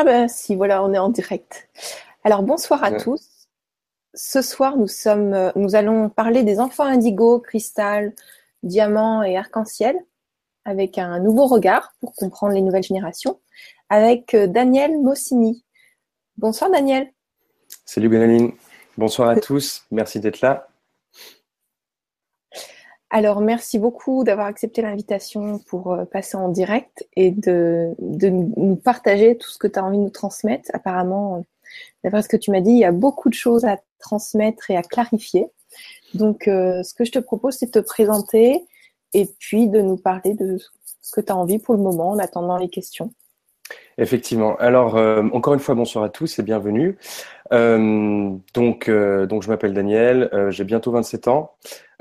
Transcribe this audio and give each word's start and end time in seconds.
Ah 0.00 0.04
ben 0.04 0.28
si, 0.28 0.54
voilà, 0.54 0.84
on 0.84 0.92
est 0.92 0.98
en 0.98 1.08
direct. 1.08 1.68
Alors 2.22 2.44
bonsoir 2.44 2.84
à 2.84 2.92
tous. 2.92 3.48
Ce 4.14 4.42
soir, 4.42 4.76
nous 4.76 4.86
sommes, 4.86 5.34
euh, 5.34 5.50
nous 5.56 5.74
allons 5.74 6.08
parler 6.08 6.44
des 6.44 6.60
enfants 6.60 6.84
indigo, 6.84 7.40
cristal, 7.40 8.14
diamant 8.62 9.24
et 9.24 9.36
arc-en-ciel, 9.36 9.96
avec 10.64 10.98
un 10.98 11.18
nouveau 11.18 11.46
regard 11.46 11.94
pour 11.98 12.14
comprendre 12.14 12.54
les 12.54 12.60
nouvelles 12.60 12.84
générations, 12.84 13.40
avec 13.88 14.34
euh, 14.34 14.46
Daniel 14.46 14.96
Mossini. 15.00 15.64
Bonsoir 16.36 16.70
Daniel. 16.70 17.10
Salut 17.84 18.08
Benaline. 18.08 18.52
Bonsoir 18.98 19.30
à 19.30 19.34
tous. 19.40 19.82
Merci 19.90 20.20
d'être 20.20 20.42
là. 20.42 20.67
Alors, 23.10 23.40
merci 23.40 23.78
beaucoup 23.78 24.22
d'avoir 24.22 24.46
accepté 24.46 24.82
l'invitation 24.82 25.58
pour 25.60 25.92
euh, 25.92 26.04
passer 26.04 26.36
en 26.36 26.50
direct 26.50 27.08
et 27.16 27.30
de, 27.30 27.94
nous 27.98 28.76
partager 28.76 29.38
tout 29.38 29.48
ce 29.48 29.56
que 29.56 29.66
tu 29.66 29.78
as 29.78 29.84
envie 29.84 29.96
de 29.96 30.02
nous 30.02 30.10
transmettre. 30.10 30.70
Apparemment, 30.74 31.36
euh, 31.36 31.40
d'après 32.04 32.20
ce 32.20 32.28
que 32.28 32.36
tu 32.36 32.50
m'as 32.50 32.60
dit, 32.60 32.70
il 32.70 32.78
y 32.78 32.84
a 32.84 32.92
beaucoup 32.92 33.30
de 33.30 33.34
choses 33.34 33.64
à 33.64 33.78
transmettre 33.98 34.70
et 34.70 34.76
à 34.76 34.82
clarifier. 34.82 35.46
Donc, 36.12 36.48
euh, 36.48 36.82
ce 36.82 36.92
que 36.92 37.04
je 37.04 37.12
te 37.12 37.18
propose, 37.18 37.54
c'est 37.54 37.74
de 37.74 37.80
te 37.80 37.86
présenter 37.86 38.66
et 39.14 39.26
puis 39.38 39.68
de 39.68 39.80
nous 39.80 39.96
parler 39.96 40.34
de 40.34 40.58
ce 41.00 41.12
que 41.12 41.22
tu 41.22 41.32
as 41.32 41.36
envie 41.36 41.58
pour 41.58 41.74
le 41.74 41.80
moment 41.80 42.10
en 42.10 42.18
attendant 42.18 42.58
les 42.58 42.68
questions. 42.68 43.12
Effectivement. 43.98 44.56
Alors, 44.56 44.94
encore 45.32 45.54
une 45.54 45.60
fois, 45.60 45.74
bonsoir 45.74 46.04
à 46.04 46.08
tous 46.08 46.38
et 46.38 46.42
bienvenue. 46.42 46.96
donc, 47.50 48.88
donc, 48.88 49.42
je 49.42 49.48
m'appelle 49.48 49.74
Daniel, 49.74 50.30
j'ai 50.50 50.64
bientôt 50.64 50.92
27 50.92 51.28
ans. 51.28 51.52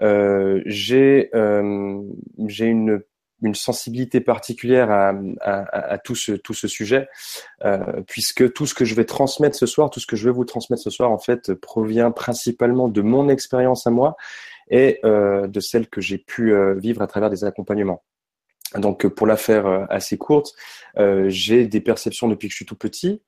Euh, 0.02 0.62
j'ai 0.66 1.30
euh, 1.34 2.00
j'ai 2.46 2.66
une 2.66 3.02
une 3.44 3.54
sensibilité 3.56 4.20
particulière 4.20 4.90
à, 4.90 5.14
à, 5.42 5.92
à, 5.94 5.98
tout, 6.00 6.16
ce, 6.16 6.32
tout 6.32 6.56
ce 6.56 6.68
sujet, 6.68 7.08
euh, 7.64 8.02
puisque 8.08 8.52
tout 8.54 8.66
ce 8.66 8.74
que 8.74 8.84
je 8.84 8.96
vais 8.96 9.06
transmettre 9.06 9.56
ce 9.56 9.68
soir, 9.68 9.92
tout 9.92 10.00
ce 10.00 10.08
que 10.08 10.16
je 10.16 10.28
vais 10.28 10.34
vous 10.34 10.44
transmettre 10.44 10.82
ce 10.82 10.90
soir, 10.90 11.12
en 11.12 11.20
fait, 11.20 11.54
provient 11.54 12.10
principalement 12.10 12.88
de 12.88 13.02
mon 13.02 13.30
expérience 13.30 13.86
à 13.86 13.92
moi 13.92 14.16
et 14.72 15.00
euh, 15.06 15.46
de 15.48 15.60
celle 15.60 15.88
que 15.88 16.02
j'ai 16.02 16.18
pu 16.18 16.52
euh, 16.52 16.74
vivre 16.74 17.04
à 17.04 17.08
travers 17.08 17.30
des 17.30 17.44
accompagnements. 17.44 18.04
Donc, 18.76 19.08
pour 19.08 19.28
la 19.28 19.38
faire 19.38 19.66
euh, 19.66 19.86
assez 19.90 20.18
courte, 20.18 20.54
j'ai 21.28 21.68
des 21.68 21.82
perceptions 21.82 22.28
depuis 22.28 22.48
que 22.48 22.52
je 22.52 22.58
suis 22.58 22.66
tout 22.66 22.76
petit. 22.76 23.22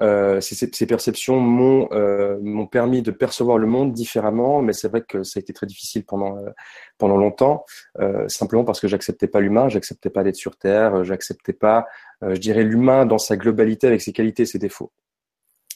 Euh, 0.00 0.40
ces, 0.40 0.86
perceptions 0.86 1.38
m'ont 1.38 1.88
euh, 1.92 2.66
permis 2.66 3.02
de 3.02 3.12
percevoir 3.12 3.58
le 3.58 3.66
monde 3.66 3.92
différemment, 3.92 4.60
mais 4.60 4.72
c'est 4.72 4.88
vrai 4.88 5.02
que 5.02 5.22
ça 5.22 5.38
a 5.38 5.40
été 5.40 5.52
très 5.52 5.66
difficile 5.66 6.04
pendant 6.04 6.36
euh, 6.38 6.50
pendant 6.98 7.16
longtemps, 7.16 7.64
euh, 8.00 8.26
simplement 8.28 8.64
parce 8.64 8.80
que 8.80 8.88
j'acceptais 8.88 9.28
pas 9.28 9.40
l'humain, 9.40 9.68
j'acceptais 9.68 10.10
pas 10.10 10.24
d'être 10.24 10.36
sur 10.36 10.56
Terre, 10.56 11.04
j'acceptais 11.04 11.52
pas, 11.52 11.86
je 12.22 12.38
dirais 12.38 12.64
l'humain 12.64 13.06
dans 13.06 13.18
sa 13.18 13.36
globalité 13.36 13.86
avec 13.86 14.00
ses 14.00 14.12
qualités 14.12 14.42
et 14.44 14.46
ses 14.46 14.58
défauts. 14.58 14.92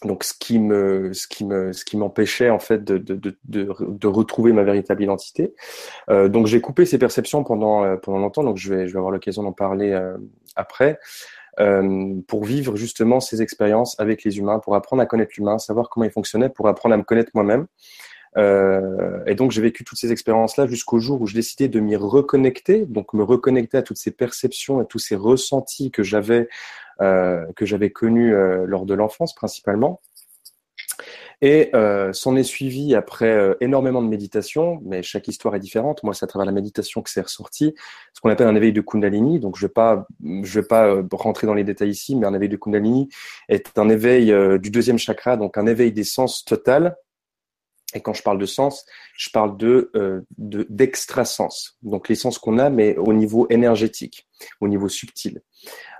Donc 0.04 0.22
ce 0.22 0.32
qui 0.32 0.58
me 0.58 1.12
ce 1.12 1.26
qui 1.26 1.44
me 1.44 1.72
ce 1.72 1.84
qui 1.84 1.96
m'empêchait 1.96 2.50
en 2.50 2.60
fait 2.60 2.84
de, 2.84 2.98
de, 2.98 3.16
de, 3.16 3.36
de, 3.44 4.06
retrouver 4.06 4.52
ma 4.52 4.62
véritable 4.62 5.02
identité. 5.02 5.54
donc 6.08 6.46
j'ai 6.46 6.60
coupé 6.60 6.84
ces 6.86 6.98
perceptions 6.98 7.42
pendant 7.42 7.96
pendant 7.96 8.18
longtemps, 8.18 8.44
donc 8.44 8.58
je 8.58 8.72
vais 8.72 8.86
je 8.86 8.92
vais 8.92 8.98
avoir 8.98 9.10
l'occasion 9.10 9.42
d'en 9.42 9.52
parler 9.52 10.00
après. 10.54 11.00
Euh, 11.60 12.20
pour 12.28 12.44
vivre 12.44 12.76
justement 12.76 13.18
ces 13.18 13.42
expériences 13.42 13.98
avec 13.98 14.22
les 14.22 14.38
humains, 14.38 14.60
pour 14.60 14.76
apprendre 14.76 15.02
à 15.02 15.06
connaître 15.06 15.32
l'humain, 15.36 15.58
savoir 15.58 15.88
comment 15.88 16.04
il 16.04 16.12
fonctionnait, 16.12 16.48
pour 16.48 16.68
apprendre 16.68 16.94
à 16.94 16.98
me 16.98 17.02
connaître 17.02 17.32
moi-même. 17.34 17.66
Euh, 18.36 19.24
et 19.26 19.34
donc 19.34 19.50
j'ai 19.50 19.62
vécu 19.62 19.82
toutes 19.82 19.98
ces 19.98 20.12
expériences-là 20.12 20.68
jusqu'au 20.68 21.00
jour 21.00 21.20
où 21.20 21.26
je 21.26 21.34
décidais 21.34 21.66
de 21.66 21.80
m'y 21.80 21.96
reconnecter, 21.96 22.86
donc 22.86 23.12
me 23.12 23.24
reconnecter 23.24 23.78
à 23.78 23.82
toutes 23.82 23.96
ces 23.96 24.12
perceptions 24.12 24.80
et 24.80 24.86
tous 24.86 25.00
ces 25.00 25.16
ressentis 25.16 25.90
que 25.90 26.04
j'avais 26.04 26.42
euh, 26.42 26.46
que 26.98 27.66
j'avais 27.66 27.90
connus 27.90 28.34
euh, 28.34 28.64
lors 28.66 28.86
de 28.86 28.94
l'enfance 28.94 29.34
principalement. 29.34 30.00
Et 31.40 31.70
euh, 31.74 32.12
s'en 32.12 32.34
est 32.34 32.42
suivi 32.42 32.96
après 32.96 33.30
euh, 33.30 33.54
énormément 33.60 34.02
de 34.02 34.08
méditation, 34.08 34.80
mais 34.84 35.04
chaque 35.04 35.28
histoire 35.28 35.54
est 35.54 35.60
différente. 35.60 36.02
Moi, 36.02 36.12
c'est 36.12 36.24
à 36.24 36.26
travers 36.26 36.46
la 36.46 36.52
méditation 36.52 37.00
que 37.00 37.10
c'est 37.10 37.20
ressorti, 37.20 37.74
ce 38.12 38.20
qu'on 38.20 38.30
appelle 38.30 38.48
un 38.48 38.56
éveil 38.56 38.72
de 38.72 38.80
Kundalini. 38.80 39.38
Donc, 39.38 39.56
je 39.56 39.66
vais 39.66 39.72
pas, 39.72 40.06
je 40.20 40.60
vais 40.60 40.66
pas 40.66 40.88
euh, 40.88 41.04
rentrer 41.12 41.46
dans 41.46 41.54
les 41.54 41.62
détails 41.62 41.90
ici, 41.90 42.16
mais 42.16 42.26
un 42.26 42.34
éveil 42.34 42.48
de 42.48 42.56
Kundalini 42.56 43.08
est 43.48 43.78
un 43.78 43.88
éveil 43.88 44.32
euh, 44.32 44.58
du 44.58 44.70
deuxième 44.70 44.98
chakra, 44.98 45.36
donc 45.36 45.56
un 45.56 45.66
éveil 45.66 45.92
des 45.92 46.04
sens 46.04 46.44
total. 46.44 46.96
Et 47.94 48.00
quand 48.00 48.14
je 48.14 48.22
parle 48.22 48.38
de 48.38 48.44
sens, 48.44 48.84
je 49.16 49.30
parle 49.30 49.56
de 49.56 49.90
d'extrasens, 50.36 51.78
donc 51.80 52.10
les 52.10 52.16
sens 52.16 52.38
qu'on 52.38 52.58
a, 52.58 52.68
mais 52.68 52.98
au 52.98 53.14
niveau 53.14 53.46
énergétique, 53.48 54.28
au 54.60 54.68
niveau 54.68 54.88
subtil. 54.88 55.40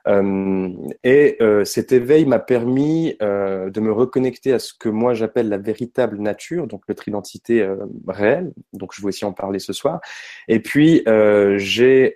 Euh, 0.09 0.71
et 1.05 1.37
euh, 1.41 1.65
cet 1.65 1.93
éveil 1.93 2.25
m'a 2.25 2.39
permis 2.39 3.17
euh, 3.21 3.71
de 3.71 3.81
me 3.81 3.93
reconnecter 3.93 4.53
à 4.53 4.59
ce 4.59 4.73
que 4.73 4.89
moi 4.89 5.15
j'appelle 5.15 5.49
la 5.49 5.59
véritable 5.59 6.19
nature, 6.19 6.67
donc 6.67 6.83
notre 6.89 7.07
identité 7.09 7.69
réelle. 8.07 8.53
Donc 8.73 8.93
je 8.95 9.03
vais 9.03 9.09
aussi 9.09 9.25
en 9.25 9.33
parler 9.33 9.59
ce 9.59 9.73
soir. 9.73 10.01
Et 10.49 10.61
puis 10.61 11.03
j'ai 11.57 12.15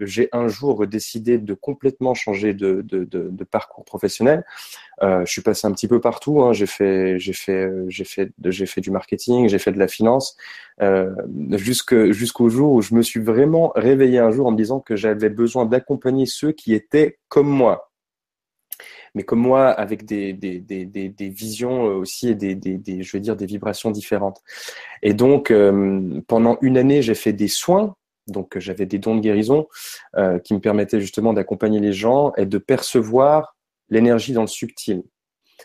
j'ai 0.00 0.28
un 0.32 0.48
jour 0.48 0.86
décidé 0.86 1.38
de 1.38 1.54
complètement 1.54 2.14
changer 2.14 2.54
de, 2.54 2.82
de, 2.82 3.04
de, 3.04 3.28
de 3.30 3.44
parcours 3.44 3.84
professionnel. 3.84 4.44
Je 5.02 5.26
suis 5.26 5.42
passé 5.42 5.66
un 5.66 5.72
petit 5.72 5.88
peu 5.88 6.00
partout. 6.00 6.42
Hein. 6.42 6.52
J'ai 6.52 6.66
fait 6.66 7.18
j'ai 7.18 7.32
fait 7.32 7.70
j'ai 7.88 8.04
fait 8.04 8.30
j'ai 8.44 8.66
fait 8.66 8.80
du 8.80 8.90
marketing, 8.90 9.48
j'ai 9.48 9.58
fait 9.58 9.72
de 9.72 9.78
la 9.78 9.88
finance, 9.88 10.36
jusqu'au 11.52 12.48
jour 12.48 12.72
où 12.72 12.82
je 12.82 12.94
me 12.94 13.02
suis 13.02 13.20
vraiment 13.20 13.72
réveillé 13.74 14.18
un 14.18 14.30
jour 14.30 14.46
en 14.46 14.52
me 14.52 14.56
disant 14.56 14.80
que 14.80 14.96
j'avais 14.96 15.30
besoin 15.30 15.66
d'accompagner 15.66 16.26
ceux 16.26 16.52
qui 16.52 16.74
étaient 16.74 17.18
comme 17.28 17.48
moi. 17.48 17.90
Mais 19.14 19.24
comme 19.24 19.40
moi, 19.40 19.68
avec 19.68 20.04
des, 20.04 20.32
des, 20.32 20.60
des, 20.60 20.84
des, 20.86 21.28
visions 21.28 21.82
aussi 21.82 22.28
et 22.28 22.34
des, 22.34 22.54
des, 22.54 23.02
je 23.02 23.16
veux 23.16 23.20
dire, 23.20 23.36
des 23.36 23.46
vibrations 23.46 23.90
différentes. 23.90 24.40
Et 25.02 25.14
donc, 25.14 25.50
euh, 25.50 26.20
pendant 26.28 26.58
une 26.60 26.78
année, 26.78 27.02
j'ai 27.02 27.14
fait 27.14 27.32
des 27.32 27.48
soins. 27.48 27.94
Donc, 28.28 28.58
j'avais 28.58 28.86
des 28.86 28.98
dons 28.98 29.16
de 29.16 29.20
guérison 29.20 29.66
euh, 30.16 30.38
qui 30.38 30.54
me 30.54 30.60
permettaient 30.60 31.00
justement 31.00 31.32
d'accompagner 31.32 31.80
les 31.80 31.92
gens 31.92 32.32
et 32.36 32.46
de 32.46 32.58
percevoir 32.58 33.56
l'énergie 33.90 34.32
dans 34.32 34.42
le 34.42 34.46
subtil. 34.46 35.02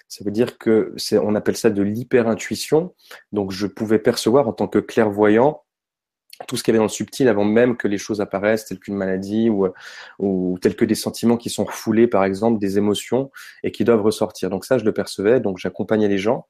Ça 0.08 0.24
veut 0.26 0.32
dire 0.32 0.58
que 0.58 0.94
c'est, 0.98 1.18
on 1.18 1.36
appelle 1.36 1.56
ça 1.56 1.70
de 1.70 1.82
l'hyper-intuition. 1.82 2.94
Donc, 3.32 3.52
je 3.52 3.68
pouvais 3.68 4.00
percevoir 4.00 4.48
en 4.48 4.54
tant 4.54 4.68
que 4.68 4.80
clairvoyant 4.80 5.62
tout 6.48 6.58
ce 6.58 6.64
qu'il 6.64 6.74
y 6.74 6.76
avait 6.76 6.80
dans 6.80 6.86
le 6.86 6.90
subtil 6.90 7.30
avant 7.30 7.46
même 7.46 7.78
que 7.78 7.88
les 7.88 7.98
choses 7.98 8.20
apparaissent, 8.20 8.66
telles 8.66 8.80
qu'une 8.80 8.96
maladie 8.96 9.50
ou, 9.50 9.68
ou 10.20 10.58
tels 10.62 10.76
que 10.76 10.86
des 10.86 10.96
sentiments 10.96 11.38
qui 11.38 11.50
sont 11.50 11.64
refoulés, 11.64 12.08
par 12.08 12.26
exemple, 12.26 12.60
des 12.60 12.78
émotions 12.78 13.32
et 13.64 13.72
qui 13.72 13.86
doivent 13.86 14.02
ressortir. 14.02 14.50
Donc 14.50 14.66
ça, 14.66 14.78
je 14.78 14.84
le 14.84 14.92
percevais, 14.92 15.40
donc 15.40 15.58
j'accompagnais 15.58 16.10
les 16.10 16.18
gens. 16.18 16.46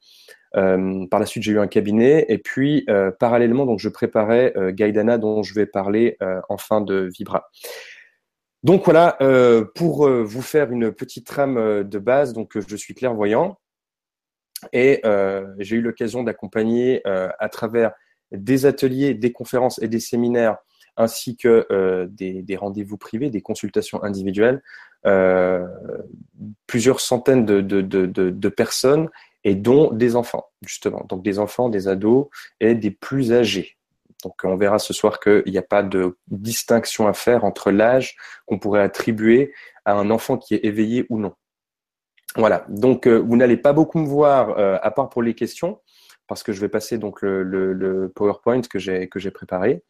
Euh, 0.56 1.06
par 1.08 1.20
la 1.20 1.26
suite, 1.26 1.44
j'ai 1.44 1.52
eu 1.52 1.60
un 1.60 1.68
cabinet 1.68 2.26
et 2.30 2.38
puis 2.38 2.86
euh, 2.90 3.12
parallèlement, 3.12 3.66
donc 3.66 3.80
je 3.80 3.90
préparais 3.90 4.54
euh, 4.56 4.72
Gaïdana 4.72 5.18
dont 5.18 5.44
je 5.44 5.54
vais 5.54 5.66
parler 5.66 6.18
euh, 6.22 6.40
en 6.50 6.58
fin 6.58 6.82
de 6.82 7.10
Vibra. 7.14 7.50
Donc 8.66 8.84
voilà, 8.84 9.16
euh, 9.22 9.64
pour 9.76 10.10
vous 10.10 10.42
faire 10.42 10.72
une 10.72 10.92
petite 10.92 11.28
trame 11.28 11.84
de 11.84 12.00
base, 12.00 12.34
donc 12.34 12.58
je 12.68 12.76
suis 12.76 12.96
clairvoyant 12.96 13.60
et 14.74 15.02
j'ai 15.60 15.76
eu 15.76 15.82
l'occasion 15.82 16.24
d'accompagner 16.24 17.02
à 17.06 17.48
travers 17.50 17.92
des 18.32 18.66
ateliers, 18.66 19.14
des 19.14 19.32
conférences 19.32 19.80
et 19.84 19.88
des 19.88 20.00
séminaires, 20.00 20.58
ainsi 20.98 21.38
que 21.38 21.68
euh, 21.72 22.08
des, 22.10 22.56
rendez-vous 22.56 22.98
privés, 22.98 23.30
des 23.30 23.42
consultations 23.42 24.04
individuelles, 24.04 24.64
euh, 25.06 25.68
plusieurs 26.66 27.02
centaines 27.02 27.46
de, 27.46 28.50
personnes, 28.50 29.10
et 29.44 29.54
dont 29.54 29.92
des 29.92 30.16
enfants, 30.16 30.48
justement. 30.66 31.06
Donc 31.08 31.24
des 31.24 31.38
enfants, 31.38 31.70
des 31.70 31.88
ados 31.88 32.30
et 32.60 32.74
des 32.74 32.90
plus 32.90 33.32
âgés. 33.32 33.78
Donc 34.26 34.42
on 34.44 34.58
verra 34.58 34.80
ce 34.80 34.92
soir 34.92 35.20
qu'il 35.20 35.44
n'y 35.46 35.60
a 35.60 35.62
pas 35.62 35.84
de 35.84 36.18
distinction 36.28 37.08
à 37.08 37.14
faire 37.14 37.46
entre 37.46 37.70
l'âge 37.70 38.18
qu'on 38.48 38.58
pourrait 38.58 38.82
attribuer 38.82 39.54
à 39.86 39.94
un 39.94 40.10
enfant 40.10 40.36
qui 40.36 40.56
est 40.56 40.66
éveillé 40.66 41.06
ou 41.10 41.20
non. 41.20 41.36
Voilà, 42.36 42.66
donc 42.68 43.06
euh, 43.06 43.20
vous 43.20 43.38
n'allez 43.38 43.56
pas 43.56 43.72
beaucoup 43.72 44.00
me 44.00 44.08
voir, 44.08 44.58
euh, 44.58 44.80
à 44.82 44.90
part 44.90 45.10
pour 45.10 45.22
les 45.22 45.36
questions, 45.36 45.80
parce 46.26 46.42
que 46.42 46.54
je 46.54 46.60
vais 46.60 46.70
passer 46.70 46.98
donc 46.98 47.22
le, 47.22 47.44
le, 47.44 47.72
le 47.74 48.10
PowerPoint 48.10 48.62
que 48.62 48.80
j'ai 48.80 49.08
que 49.10 49.20
j'ai 49.20 49.30
préparé, 49.30 49.84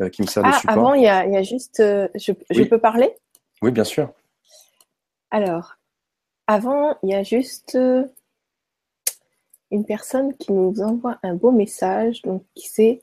euh, 0.00 0.08
qui 0.08 0.22
me 0.22 0.26
sert 0.26 0.42
de 0.42 0.48
ah, 0.48 0.58
support. 0.58 0.78
Avant, 0.78 0.94
il 0.94 1.02
y 1.02 1.08
a, 1.08 1.26
il 1.26 1.34
y 1.34 1.36
a 1.36 1.42
juste, 1.42 1.82
je, 1.82 2.32
je 2.50 2.62
peux 2.64 2.78
parler? 2.78 3.14
Oui, 3.60 3.70
bien 3.70 3.84
sûr. 3.84 4.10
Alors, 5.30 5.74
avant, 6.46 6.96
il 7.02 7.10
y 7.10 7.14
a 7.14 7.22
juste 7.22 7.78
une 9.70 9.84
personne 9.84 10.34
qui 10.38 10.52
nous 10.52 10.80
envoie 10.80 11.18
un 11.22 11.34
beau 11.34 11.50
message, 11.50 12.22
donc 12.22 12.44
c'est 12.56 13.02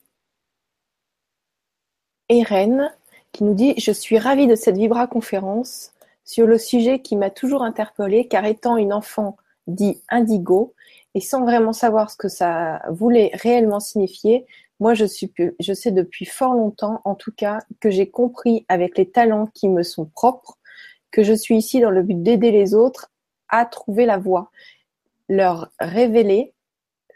Eren, 2.31 2.89
qui 3.33 3.43
nous 3.43 3.53
dit 3.53 3.73
Je 3.77 3.91
suis 3.91 4.17
ravie 4.17 4.47
de 4.47 4.55
cette 4.55 4.77
Vibra 4.77 5.05
conférence 5.05 5.91
sur 6.23 6.47
le 6.47 6.57
sujet 6.57 7.01
qui 7.01 7.17
m'a 7.17 7.29
toujours 7.29 7.61
interpellée, 7.61 8.27
car 8.27 8.45
étant 8.45 8.77
une 8.77 8.93
enfant 8.93 9.35
dit 9.67 10.01
indigo, 10.09 10.73
et 11.13 11.19
sans 11.19 11.41
vraiment 11.41 11.73
savoir 11.73 12.09
ce 12.09 12.15
que 12.15 12.29
ça 12.29 12.81
voulait 12.89 13.31
réellement 13.33 13.81
signifier, 13.81 14.45
moi 14.79 14.93
je, 14.93 15.03
suis, 15.03 15.31
je 15.59 15.73
sais 15.73 15.91
depuis 15.91 16.25
fort 16.25 16.53
longtemps, 16.53 17.01
en 17.03 17.15
tout 17.15 17.33
cas, 17.33 17.59
que 17.81 17.91
j'ai 17.91 18.09
compris 18.09 18.65
avec 18.69 18.97
les 18.97 19.09
talents 19.09 19.47
qui 19.47 19.67
me 19.67 19.83
sont 19.83 20.05
propres, 20.05 20.57
que 21.11 21.23
je 21.23 21.33
suis 21.33 21.57
ici 21.57 21.81
dans 21.81 21.91
le 21.91 22.01
but 22.01 22.23
d'aider 22.23 22.51
les 22.51 22.73
autres 22.73 23.11
à 23.49 23.65
trouver 23.65 24.05
la 24.05 24.17
voie, 24.17 24.51
leur 25.27 25.69
révéler 25.79 26.53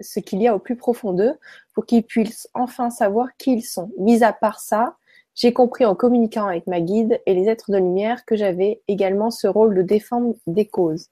ce 0.02 0.20
qu'il 0.20 0.42
y 0.42 0.48
a 0.48 0.56
au 0.56 0.60
plus 0.60 0.76
profond 0.76 1.14
d'eux 1.14 1.40
pour 1.74 1.86
qu'ils 1.86 2.04
puissent 2.04 2.50
enfin 2.54 2.90
savoir 2.90 3.30
qui 3.38 3.54
ils 3.54 3.64
sont. 3.64 3.92
Mis 3.98 4.24
à 4.24 4.34
part 4.34 4.60
ça, 4.60 4.98
j'ai 5.36 5.54
compris 5.54 5.86
en 5.86 5.96
communiquant 5.96 6.48
avec 6.48 6.66
ma 6.68 6.82
guide 6.82 7.22
et 7.26 7.34
les 7.34 7.48
êtres 7.50 7.72
de 7.72 7.78
lumière 7.78 8.26
que 8.26 8.36
j'avais 8.36 8.82
également 8.88 9.32
ce 9.32 9.48
rôle 9.48 9.76
de 9.76 9.82
défendre 9.82 10.36
des 10.48 10.66
causes. 10.66 11.10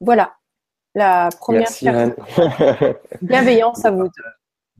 Voilà, 0.00 0.34
la 0.94 1.28
première 1.40 1.62
Merci, 1.62 1.88
bienveillance 3.22 3.84
à 3.84 3.90
vous 3.90 4.08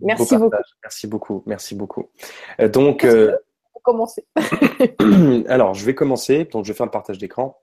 Merci 0.01 0.37
beaucoup. 0.37 0.57
Merci 0.83 1.07
beaucoup. 1.07 1.43
Merci 1.47 1.75
beaucoup. 1.75 2.11
Euh, 2.61 2.69
donc, 2.69 3.05
euh, 3.05 3.37
commencer. 3.83 4.27
alors, 5.49 5.75
je 5.75 5.85
vais 5.85 5.95
commencer. 5.95 6.45
Donc, 6.45 6.65
je 6.65 6.73
vais 6.73 6.77
faire 6.77 6.87
le 6.87 6.93
partage 6.93 7.19
d'écran. 7.19 7.59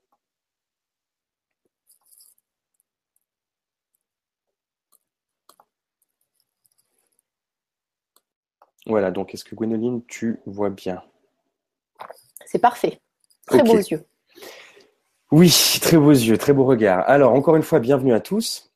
Voilà, 8.86 9.10
donc 9.10 9.34
est-ce 9.34 9.44
que 9.44 9.54
Gwénoline, 9.54 10.02
tu 10.06 10.38
vois 10.46 10.70
bien? 10.70 11.02
C'est 12.44 12.60
parfait. 12.60 13.00
Très 13.46 13.62
beaux 13.62 13.76
yeux. 13.76 14.04
Oui, 15.32 15.52
très 15.80 15.96
beaux 15.96 16.12
yeux, 16.12 16.38
très 16.38 16.52
beau 16.52 16.64
regard. 16.64 17.02
Alors, 17.08 17.32
encore 17.32 17.56
une 17.56 17.64
fois, 17.64 17.80
bienvenue 17.80 18.14
à 18.14 18.20
tous. 18.20 18.70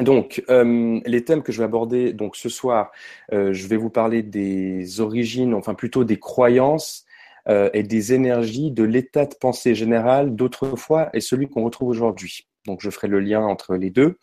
Donc, 0.00 0.44
euh, 0.48 1.00
les 1.06 1.24
thèmes 1.24 1.42
que 1.42 1.52
je 1.52 1.58
vais 1.58 1.64
aborder 1.64 2.12
donc 2.12 2.36
ce 2.36 2.48
soir, 2.48 2.90
euh, 3.32 3.52
je 3.52 3.66
vais 3.66 3.76
vous 3.76 3.90
parler 3.90 4.22
des 4.22 5.00
origines, 5.00 5.54
enfin 5.54 5.74
plutôt 5.74 6.04
des 6.04 6.18
croyances 6.18 7.04
euh, 7.48 7.70
et 7.74 7.84
des 7.84 8.12
énergies 8.12 8.72
de 8.72 8.82
l'état 8.82 9.26
de 9.26 9.34
pensée 9.34 9.74
général 9.74 10.34
d'autrefois 10.34 11.10
et 11.14 11.20
celui 11.20 11.48
qu'on 11.48 11.64
retrouve 11.64 11.88
aujourd'hui. 11.88 12.48
Donc, 12.66 12.80
je 12.80 12.90
ferai 12.90 13.08
le 13.08 13.20
lien 13.20 13.42
entre 13.42 13.74
les 13.76 13.90
deux. 13.90 14.18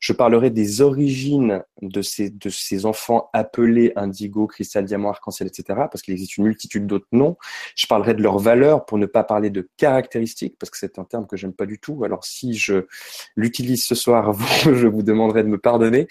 Je 0.00 0.14
parlerai 0.14 0.50
des 0.50 0.80
origines 0.80 1.62
de 1.82 2.00
ces, 2.00 2.86
enfants 2.86 3.28
appelés 3.34 3.92
indigo, 3.96 4.46
cristal, 4.46 4.86
diamant, 4.86 5.10
arc-en-ciel, 5.10 5.48
etc. 5.48 5.80
Parce 5.90 6.00
qu'il 6.00 6.14
existe 6.14 6.38
une 6.38 6.44
multitude 6.44 6.86
d'autres 6.86 7.06
noms. 7.12 7.36
Je 7.76 7.86
parlerai 7.86 8.14
de 8.14 8.22
leurs 8.22 8.38
valeurs 8.38 8.86
pour 8.86 8.96
ne 8.96 9.04
pas 9.04 9.24
parler 9.24 9.50
de 9.50 9.68
caractéristiques, 9.76 10.56
parce 10.58 10.70
que 10.70 10.78
c'est 10.78 10.98
un 10.98 11.04
terme 11.04 11.26
que 11.26 11.36
j'aime 11.36 11.52
pas 11.52 11.66
du 11.66 11.78
tout. 11.78 12.02
Alors 12.04 12.24
si 12.24 12.54
je 12.54 12.86
l'utilise 13.36 13.84
ce 13.84 13.94
soir, 13.94 14.32
je 14.64 14.86
vous 14.86 15.02
demanderai 15.02 15.42
de 15.42 15.48
me 15.48 15.58
pardonner. 15.58 16.08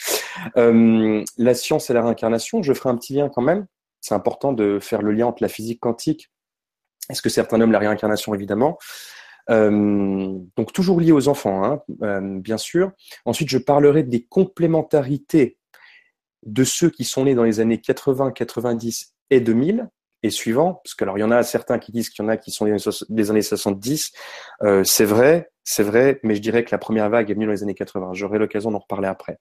Euh, 0.57 1.23
la 1.37 1.53
science 1.55 1.89
et 1.89 1.93
la 1.93 2.03
réincarnation, 2.03 2.61
je 2.61 2.73
ferai 2.73 2.89
un 2.89 2.95
petit 2.95 3.13
lien 3.13 3.29
quand 3.29 3.41
même. 3.41 3.65
C'est 4.01 4.13
important 4.13 4.53
de 4.53 4.79
faire 4.79 5.01
le 5.01 5.11
lien 5.11 5.25
entre 5.25 5.41
la 5.41 5.49
physique 5.49 5.79
quantique. 5.79 6.29
Est-ce 7.09 7.23
que 7.23 7.29
certains 7.29 7.57
nomment 7.57 7.71
la 7.71 7.79
réincarnation, 7.79 8.35
évidemment? 8.35 8.77
Donc 9.49 10.73
toujours 10.73 11.01
lié 11.01 11.11
aux 11.11 11.27
enfants, 11.27 11.63
hein, 11.63 11.81
euh, 12.03 12.39
bien 12.39 12.57
sûr. 12.57 12.91
Ensuite, 13.25 13.49
je 13.49 13.57
parlerai 13.57 14.03
des 14.03 14.23
complémentarités 14.23 15.57
de 16.45 16.63
ceux 16.63 16.89
qui 16.89 17.03
sont 17.03 17.25
nés 17.25 17.33
dans 17.33 17.43
les 17.43 17.59
années 17.59 17.79
80, 17.79 18.31
90 18.31 19.15
et 19.31 19.41
2000 19.41 19.89
et 20.21 20.29
suivants, 20.29 20.81
parce 20.83 20.93
que 20.95 21.03
alors 21.03 21.17
il 21.17 21.21
y 21.21 21.23
en 21.23 21.31
a 21.31 21.43
certains 21.43 21.79
qui 21.79 21.91
disent 21.91 22.09
qu'il 22.09 22.23
y 22.23 22.27
en 22.27 22.29
a 22.29 22.37
qui 22.37 22.51
sont 22.51 22.67
des 23.09 23.31
années 23.31 23.41
70. 23.41 24.11
Euh, 24.63 24.83
c'est 24.83 25.05
vrai, 25.05 25.49
c'est 25.63 25.83
vrai, 25.83 26.19
mais 26.23 26.35
je 26.35 26.41
dirais 26.41 26.63
que 26.63 26.71
la 26.71 26.77
première 26.77 27.09
vague 27.09 27.31
est 27.31 27.33
venue 27.33 27.45
dans 27.45 27.51
les 27.51 27.63
années 27.63 27.73
80. 27.73 28.11
J'aurai 28.13 28.37
l'occasion 28.37 28.69
d'en 28.69 28.79
reparler 28.79 29.07
après. 29.07 29.39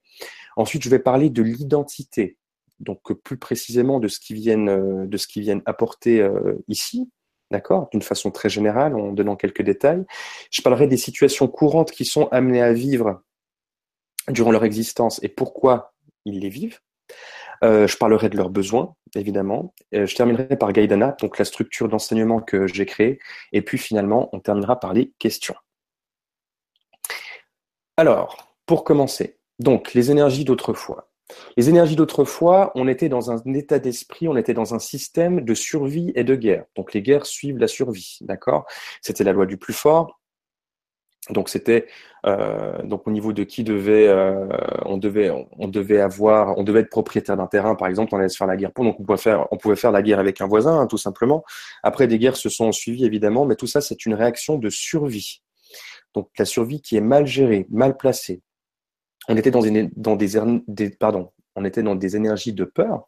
Ensuite, 0.56 0.82
je 0.82 0.88
vais 0.88 1.00
parler 1.00 1.28
de 1.28 1.42
l'identité, 1.42 2.38
donc 2.80 3.12
plus 3.12 3.36
précisément 3.36 4.00
de 4.00 4.08
ce 4.08 4.20
qui 4.20 4.34
viennent, 4.34 5.06
de 5.06 5.16
ce 5.16 5.26
qui 5.26 5.40
viennent 5.40 5.62
apporter 5.66 6.26
ici, 6.68 7.10
d'accord, 7.50 7.88
d'une 7.90 8.02
façon 8.02 8.30
très 8.30 8.48
générale, 8.48 8.94
en 8.94 9.12
donnant 9.12 9.36
quelques 9.36 9.62
détails. 9.62 10.04
Je 10.50 10.62
parlerai 10.62 10.86
des 10.86 10.96
situations 10.96 11.48
courantes 11.48 11.90
qui 11.90 12.04
sont 12.04 12.28
amenées 12.28 12.62
à 12.62 12.72
vivre 12.72 13.22
durant 14.28 14.52
leur 14.52 14.64
existence 14.64 15.20
et 15.22 15.28
pourquoi 15.28 15.94
ils 16.24 16.40
les 16.40 16.48
vivent. 16.48 16.80
Euh, 17.64 17.88
je 17.88 17.96
parlerai 17.96 18.28
de 18.28 18.36
leurs 18.36 18.50
besoins, 18.50 18.94
évidemment. 19.14 19.74
Euh, 19.94 20.06
je 20.06 20.14
terminerai 20.14 20.56
par 20.56 20.72
Gaïdana, 20.72 21.16
donc 21.20 21.38
la 21.38 21.44
structure 21.44 21.88
d'enseignement 21.88 22.40
que 22.40 22.66
j'ai 22.66 22.86
créée. 22.86 23.18
Et 23.52 23.62
puis 23.62 23.78
finalement, 23.78 24.28
on 24.32 24.40
terminera 24.40 24.78
par 24.78 24.92
les 24.92 25.12
questions. 25.18 25.56
Alors, 27.96 28.54
pour 28.66 28.84
commencer, 28.84 29.38
donc 29.58 29.94
les 29.94 30.10
énergies 30.10 30.44
d'autrefois. 30.44 31.10
Les 31.56 31.68
énergies 31.68 31.96
d'autrefois, 31.96 32.72
on 32.74 32.88
était 32.88 33.08
dans 33.08 33.30
un 33.30 33.38
état 33.54 33.78
d'esprit, 33.78 34.28
on 34.28 34.36
était 34.36 34.54
dans 34.54 34.74
un 34.74 34.78
système 34.78 35.42
de 35.42 35.54
survie 35.54 36.12
et 36.14 36.24
de 36.24 36.34
guerre. 36.34 36.64
Donc 36.76 36.94
les 36.94 37.02
guerres 37.02 37.26
suivent 37.26 37.58
la 37.58 37.68
survie, 37.68 38.18
d'accord? 38.22 38.66
C'était 39.02 39.24
la 39.24 39.32
loi 39.32 39.46
du 39.46 39.56
plus 39.56 39.74
fort. 39.74 40.18
Donc 41.30 41.48
c'était 41.48 41.86
euh, 42.26 42.82
donc 42.84 43.06
au 43.06 43.10
niveau 43.10 43.32
de 43.32 43.44
qui 43.44 43.62
devait 43.62 44.08
euh, 44.08 44.46
on 44.86 44.96
devait 44.96 45.30
on 45.58 45.68
devait 45.68 46.00
avoir 46.00 46.56
on 46.56 46.62
devait 46.62 46.80
être 46.80 46.90
propriétaire 46.90 47.36
d'un 47.36 47.46
terrain 47.46 47.74
par 47.74 47.88
exemple 47.88 48.14
on 48.14 48.18
allait 48.18 48.30
se 48.30 48.36
faire 48.36 48.46
la 48.46 48.56
guerre 48.56 48.72
pour 48.72 48.84
donc 48.84 48.96
on 48.98 49.56
pouvait 49.56 49.76
faire 49.76 49.92
la 49.92 50.02
guerre 50.02 50.20
avec 50.20 50.40
un 50.40 50.46
voisin 50.46 50.80
hein, 50.80 50.86
tout 50.86 50.96
simplement 50.96 51.44
après 51.82 52.06
des 52.06 52.18
guerres 52.18 52.36
se 52.36 52.48
sont 52.48 52.72
suivies 52.72 53.04
évidemment 53.04 53.44
mais 53.44 53.56
tout 53.56 53.66
ça 53.66 53.80
c'est 53.80 54.06
une 54.06 54.14
réaction 54.14 54.58
de 54.58 54.70
survie 54.70 55.42
donc 56.14 56.30
la 56.38 56.44
survie 56.44 56.80
qui 56.80 56.96
est 56.96 57.02
mal 57.02 57.26
gérée 57.26 57.66
mal 57.68 57.96
placée 57.96 58.40
on 59.28 59.36
était 59.36 59.50
dans, 59.50 59.60
des, 61.94 62.16
énergies 62.16 62.52
de 62.52 62.64
peur. 62.64 63.06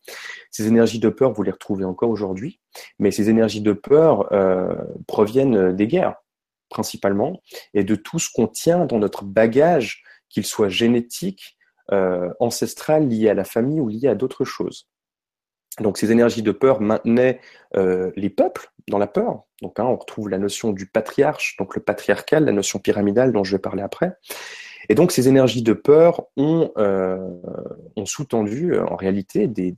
Ces 0.50 0.66
énergies 0.66 0.98
de 0.98 1.08
peur, 1.08 1.32
vous 1.32 1.42
les 1.42 1.50
retrouvez 1.50 1.84
encore 1.84 2.10
aujourd'hui, 2.10 2.60
mais 2.98 3.10
ces 3.10 3.30
énergies 3.30 3.62
de 3.62 3.72
peur 3.72 4.32
euh, 4.32 4.74
proviennent 5.06 5.72
des 5.74 5.86
guerres, 5.86 6.16
principalement, 6.68 7.40
et 7.74 7.84
de 7.84 7.94
tout 7.94 8.18
ce 8.18 8.28
qu'on 8.32 8.46
tient 8.46 8.84
dans 8.86 8.98
notre 8.98 9.24
bagage, 9.24 10.02
qu'il 10.28 10.44
soit 10.44 10.68
génétique, 10.68 11.56
euh, 11.92 12.30
ancestral, 12.38 13.08
lié 13.08 13.30
à 13.30 13.34
la 13.34 13.44
famille 13.44 13.80
ou 13.80 13.88
lié 13.88 14.08
à 14.08 14.14
d'autres 14.14 14.44
choses. 14.44 14.88
Donc 15.80 15.98
ces 15.98 16.12
énergies 16.12 16.42
de 16.42 16.52
peur 16.52 16.80
maintenaient 16.80 17.40
euh, 17.76 18.10
les 18.16 18.30
peuples 18.30 18.70
dans 18.88 18.98
la 18.98 19.06
peur. 19.06 19.44
Donc 19.62 19.78
hein, 19.80 19.84
on 19.84 19.96
retrouve 19.96 20.28
la 20.28 20.38
notion 20.38 20.72
du 20.72 20.86
patriarche, 20.86 21.56
donc 21.58 21.74
le 21.74 21.82
patriarcal, 21.82 22.44
la 22.44 22.52
notion 22.52 22.78
pyramidale 22.78 23.32
dont 23.32 23.44
je 23.44 23.56
vais 23.56 23.60
parler 23.60 23.82
après. 23.82 24.12
Et 24.90 24.94
donc 24.96 25.12
ces 25.12 25.28
énergies 25.28 25.62
de 25.62 25.72
peur 25.72 26.26
ont, 26.36 26.72
euh, 26.76 27.16
sous-tendu 28.04 28.76
en 28.76 28.96
réalité 28.96 29.46
des, 29.46 29.72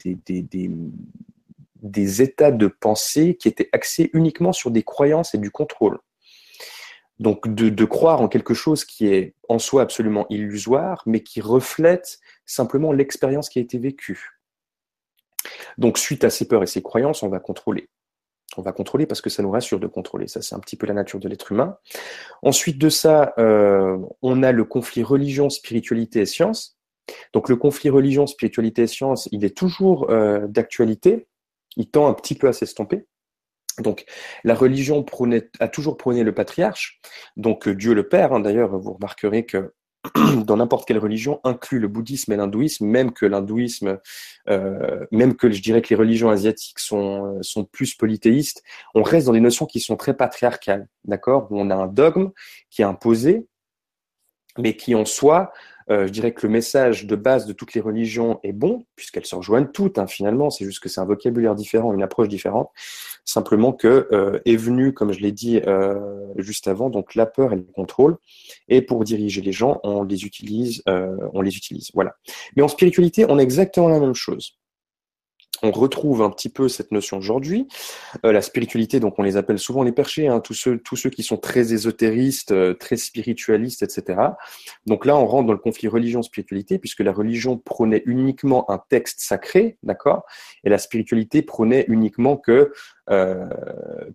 états 2.23 2.51
de 2.51 2.67
pensée 2.67 3.35
qui 3.35 3.47
étaient 3.47 3.69
axés 3.73 4.09
uniquement 4.15 4.55
sur 4.55 4.71
des 4.71 4.83
croyances 4.83 5.35
et 5.35 5.39
du 5.39 5.51
contrôle. 5.51 5.99
Donc 7.19 7.47
de, 7.55 7.85
croire 7.85 8.23
en 8.23 8.29
quelque 8.29 8.55
chose 8.55 8.87
qui 8.87 9.07
est 9.07 9.35
en 9.51 9.59
soi 9.59 9.83
absolument 9.83 10.25
illusoire, 10.31 11.03
mais 11.05 11.23
qui 11.23 11.43
reflète 11.43 12.19
simplement 12.47 12.91
l'expérience 12.91 13.51
qui 13.51 13.59
a 13.59 13.63
été 13.63 13.77
vécue. 13.77 14.41
Donc 15.77 15.99
suite 15.99 16.25
à 16.25 16.31
ces 16.31 16.49
peurs 16.49 16.63
et 16.63 16.67
ces 16.67 16.81
croyances, 16.81 17.23
on 17.23 17.29
va 17.29 17.39
contrôler. 17.39 17.91
On 18.57 18.63
va 18.63 18.73
contrôler 18.73 19.07
parce 19.07 19.21
que 19.21 19.31
ça 19.31 19.43
nous 19.43 19.51
rassure 19.51 19.81
de 19.81 19.87
contrôler. 19.87 20.29
Ça, 20.29 20.43
c'est 20.43 20.55
un 20.55 20.61
petit 20.61 20.77
peu 20.77 20.87
la 20.87 20.95
nature 20.95 21.19
de 21.19 21.29
l'être 21.29 21.53
humain. 21.53 21.79
Ensuite 22.43 22.79
de 22.79 22.89
ça, 22.89 23.35
euh, 23.39 23.99
on 24.21 24.43
a 24.43 24.53
le 24.53 24.65
conflit 24.65 25.03
religion, 25.03 25.51
spiritualité 25.51 26.21
et 26.21 26.27
science. 26.27 26.79
Donc 27.33 27.49
le 27.49 27.57
conflit 27.57 27.91
religion, 27.91 28.27
spiritualité 28.27 28.83
et 28.83 28.87
science, 28.87 29.29
il 29.33 29.45
est 29.45 29.57
toujours 29.57 30.11
euh, 30.11 30.47
d'actualité. 30.47 31.27
Il 31.77 31.91
tend 31.91 32.09
un 32.09 32.15
petit 32.15 32.35
peu 32.35 32.49
à 32.49 32.53
s'estomper. 32.53 33.07
Donc 33.79 34.05
la 34.45 34.55
religion 34.55 35.05
a 35.59 35.69
toujours 35.69 35.97
prôné 35.97 36.23
le 36.23 36.35
patriarche, 36.35 37.01
donc 37.37 37.69
Dieu 37.69 37.95
le 37.95 38.07
Père. 38.07 38.35
Hein. 38.35 38.41
D'ailleurs, 38.41 38.79
vous 38.79 38.93
remarquerez 38.93 39.47
que 39.47 39.73
dans 40.47 40.57
n'importe 40.57 40.87
quelle 40.87 40.99
religion 40.99 41.41
inclut 41.45 41.79
le 41.79 41.89
bouddhisme 41.89 42.33
et 42.33 42.37
l'hindouisme, 42.37 42.87
même 42.87 43.13
que 43.13 43.25
l'hindouisme, 43.25 43.99
euh, 44.49 45.07
même 45.13 45.37
que 45.37 45.51
je 45.51 45.63
dirais 45.63 45.81
que 45.81 45.91
les 45.91 45.97
religions 45.97 46.31
asiatiques 46.31 46.81
sont, 46.81 47.37
euh, 47.37 47.43
sont 47.43 47.65
plus 47.65 47.95
polythéistes, 47.95 48.63
on 48.95 49.03
reste 49.03 49.27
dans 49.27 49.33
des 49.33 49.41
notions 49.41 49.67
qui 49.67 49.81
sont 49.81 49.97
très 49.97 50.15
patriarcales, 50.15 50.89
d'accord? 51.05 51.47
On 51.51 51.71
a 51.71 51.77
un 51.77 51.87
dogme 51.87 52.31
qui 52.71 52.83
est 52.83 52.85
imposé, 52.85 53.47
mais 54.59 54.77
qui 54.77 54.95
en 54.95 55.05
soi 55.05 55.53
euh, 55.91 56.07
je 56.07 56.13
dirais 56.13 56.33
que 56.33 56.47
le 56.47 56.53
message 56.53 57.07
de 57.07 57.17
base 57.17 57.47
de 57.47 57.53
toutes 57.53 57.75
les 57.75 57.81
religions 57.81 58.41
est 58.43 58.53
bon, 58.53 58.87
puisqu'elles 58.97 59.27
se 59.27 59.35
rejoignent 59.35 59.67
toutes, 59.67 59.99
hein, 59.99 60.07
finalement. 60.07 60.51
C'est 60.51 60.65
juste 60.65 60.81
que 60.81 60.89
c'est 60.89 61.01
un 61.01 61.05
vocabulaire 61.05 61.55
différent, 61.55 61.93
une 61.93 62.03
approche 62.03 62.29
différente. 62.29 62.71
Simplement 63.25 63.73
que 63.73 64.09
euh, 64.13 64.41
est 64.45 64.57
venu, 64.57 64.93
comme 64.93 65.13
je 65.13 65.21
l'ai 65.21 65.33
dit 65.33 65.61
euh, 65.67 65.99
juste 66.37 66.69
avant, 66.69 66.91
donc 66.91 67.15
la 67.15 67.27
peur 67.27 67.53
et 67.53 67.57
le 67.57 67.63
contrôle. 67.63 68.17
Et 68.69 68.83
pour 68.83 69.05
diriger 69.05 69.41
les 69.41 69.53
gens, 69.53 69.81
on 69.85 70.03
les 70.03 70.25
utilise, 70.25 70.83
on 70.87 71.41
les 71.41 71.57
utilise. 71.57 71.91
Voilà. 71.95 72.15
Mais 72.57 72.63
en 72.63 72.69
spiritualité, 72.69 73.27
on 73.29 73.39
a 73.39 73.43
exactement 73.43 73.89
la 73.89 74.01
même 74.01 74.15
chose 74.15 74.59
on 75.63 75.71
retrouve 75.71 76.23
un 76.23 76.31
petit 76.31 76.49
peu 76.49 76.69
cette 76.69 76.93
notion 76.93 77.19
aujourd'hui. 77.19 77.69
Euh, 78.25 78.33
la 78.33 78.43
spiritualité, 78.43 79.01
donc 79.01 79.19
on 79.19 79.23
les 79.23 79.37
appelle 79.37 79.59
souvent 79.59 79.83
les 79.83 79.93
perchés, 79.93 80.27
hein, 80.27 80.41
tous, 80.41 80.55
ceux, 80.55 80.79
tous 80.79 80.97
ceux 80.97 81.11
qui 81.11 81.23
sont 81.23 81.37
très 81.37 81.73
ésotéristes, 81.73 82.53
euh, 82.53 82.75
très 82.75 82.97
spiritualistes, 82.97 83.83
etc. 83.83 84.21
Donc 84.87 85.07
là, 85.07 85.17
on 85.17 85.27
rentre 85.27 85.47
dans 85.47 85.53
le 85.53 85.59
conflit 85.59 85.89
religion-spiritualité, 85.89 86.79
puisque 86.79 87.01
la 87.01 87.13
religion 87.13 87.57
prônait 87.59 88.03
uniquement 88.07 88.71
un 88.71 88.79
texte 88.89 89.21
sacré, 89.21 89.79
d'accord 89.83 90.25
Et 90.65 90.71
la 90.71 90.79
spiritualité 90.79 91.43
prônait 91.43 91.85
uniquement 91.89 92.37
que, 92.37 92.73
euh, 93.11 93.47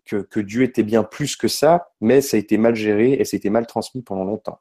que, 0.05 0.17
que 0.17 0.39
Dieu 0.39 0.63
était 0.63 0.83
bien 0.83 1.03
plus 1.03 1.35
que 1.35 1.47
ça, 1.47 1.91
mais 2.01 2.21
ça 2.21 2.37
a 2.37 2.39
été 2.39 2.57
mal 2.57 2.75
géré 2.75 3.13
et 3.13 3.25
ça 3.25 3.35
a 3.35 3.37
été 3.37 3.49
mal 3.49 3.67
transmis 3.67 4.01
pendant 4.01 4.25
longtemps. 4.25 4.59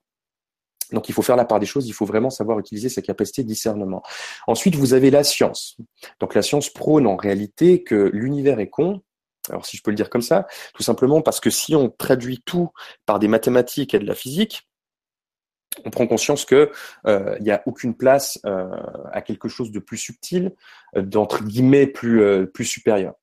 Donc 0.93 1.09
il 1.09 1.13
faut 1.13 1.23
faire 1.23 1.37
la 1.37 1.45
part 1.45 1.59
des 1.59 1.67
choses, 1.67 1.87
il 1.87 1.93
faut 1.93 2.07
vraiment 2.07 2.31
savoir 2.31 2.59
utiliser 2.59 2.89
sa 2.89 3.03
capacité 3.03 3.43
de 3.43 3.49
discernement. 3.49 4.03
Ensuite, 4.47 4.77
vous 4.77 4.95
avez 4.95 5.11
la 5.11 5.25
science. 5.25 5.77
Donc 6.21 6.35
la 6.35 6.43
science 6.43 6.71
prône 6.71 7.07
en 7.07 7.17
réalité 7.17 7.83
que 7.83 8.11
l'univers 8.13 8.61
est 8.61 8.69
con. 8.69 9.03
Alors 9.49 9.65
si 9.65 9.77
je 9.77 9.83
peux 9.83 9.91
le 9.91 9.97
dire 9.97 10.11
comme 10.11 10.23
ça, 10.23 10.47
tout 10.75 10.83
simplement 10.83 11.23
parce 11.23 11.41
que 11.41 11.51
si 11.51 11.75
on 11.75 11.89
traduit 11.89 12.43
tout 12.45 12.71
par 13.05 13.19
des 13.19 13.29
mathématiques 13.29 13.95
et 13.95 13.99
de 13.99 14.07
la 14.07 14.15
physique, 14.15 14.69
on 15.85 15.91
prend 15.91 16.07
conscience 16.07 16.45
que 16.45 16.71
euh, 17.07 17.37
il 17.39 17.45
n'y 17.45 17.51
a 17.51 17.63
aucune 17.67 17.95
place 17.95 18.39
euh, 18.47 18.69
à 19.13 19.21
quelque 19.21 19.49
chose 19.49 19.71
de 19.71 19.79
plus 19.79 19.99
subtil, 19.99 20.55
euh, 20.97 21.03
d'entre 21.03 21.45
guillemets 21.45 21.87
plus 21.87 22.47
plus 22.49 22.65
supérieur. 22.65 23.15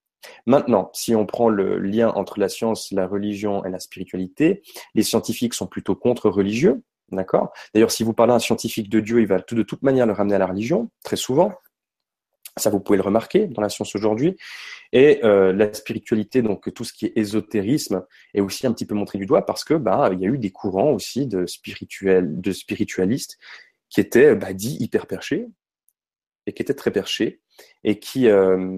Maintenant, 0.45 0.89
si 0.93 1.15
on 1.15 1.25
prend 1.25 1.49
le 1.49 1.79
lien 1.79 2.09
entre 2.09 2.39
la 2.39 2.47
science, 2.47 2.91
la 2.91 3.07
religion 3.07 3.65
et 3.65 3.69
la 3.69 3.79
spiritualité, 3.79 4.61
les 4.95 5.03
scientifiques 5.03 5.53
sont 5.53 5.67
plutôt 5.67 5.95
contre-religieux, 5.95 6.81
d'accord? 7.11 7.53
D'ailleurs, 7.73 7.91
si 7.91 8.03
vous 8.03 8.13
parlez 8.13 8.33
à 8.33 8.35
un 8.35 8.39
scientifique 8.39 8.89
de 8.89 8.99
Dieu, 8.99 9.21
il 9.21 9.27
va 9.27 9.39
de 9.39 9.63
toute 9.63 9.83
manière 9.83 10.05
le 10.05 10.13
ramener 10.13 10.35
à 10.35 10.39
la 10.39 10.47
religion, 10.47 10.89
très 11.03 11.15
souvent. 11.15 11.53
Ça, 12.57 12.69
vous 12.69 12.79
pouvez 12.79 12.97
le 12.97 13.03
remarquer 13.03 13.47
dans 13.47 13.61
la 13.61 13.69
science 13.69 13.95
aujourd'hui. 13.95 14.37
Et 14.91 15.21
euh, 15.23 15.51
la 15.53 15.73
spiritualité, 15.73 16.43
donc 16.43 16.71
tout 16.73 16.83
ce 16.83 16.93
qui 16.93 17.07
est 17.07 17.13
ésotérisme, 17.15 18.05
est 18.35 18.41
aussi 18.41 18.67
un 18.67 18.73
petit 18.73 18.85
peu 18.85 18.93
montré 18.93 19.17
du 19.17 19.25
doigt 19.25 19.43
parce 19.45 19.63
que 19.63 19.73
bah 19.73 20.09
il 20.13 20.19
y 20.19 20.25
a 20.25 20.29
eu 20.29 20.37
des 20.37 20.51
courants 20.51 20.91
aussi 20.91 21.25
de 21.25 21.47
spirituels, 21.47 22.39
de 22.39 22.51
spiritualistes 22.51 23.39
qui 23.89 24.01
étaient 24.01 24.35
bah, 24.35 24.53
dits 24.53 24.77
hyper 24.79 25.07
perchés 25.07 25.47
et 26.45 26.53
qui 26.53 26.61
étaient 26.61 26.75
très 26.75 26.91
perchés 26.91 27.41
et 27.83 27.97
qui 27.97 28.27
euh, 28.27 28.77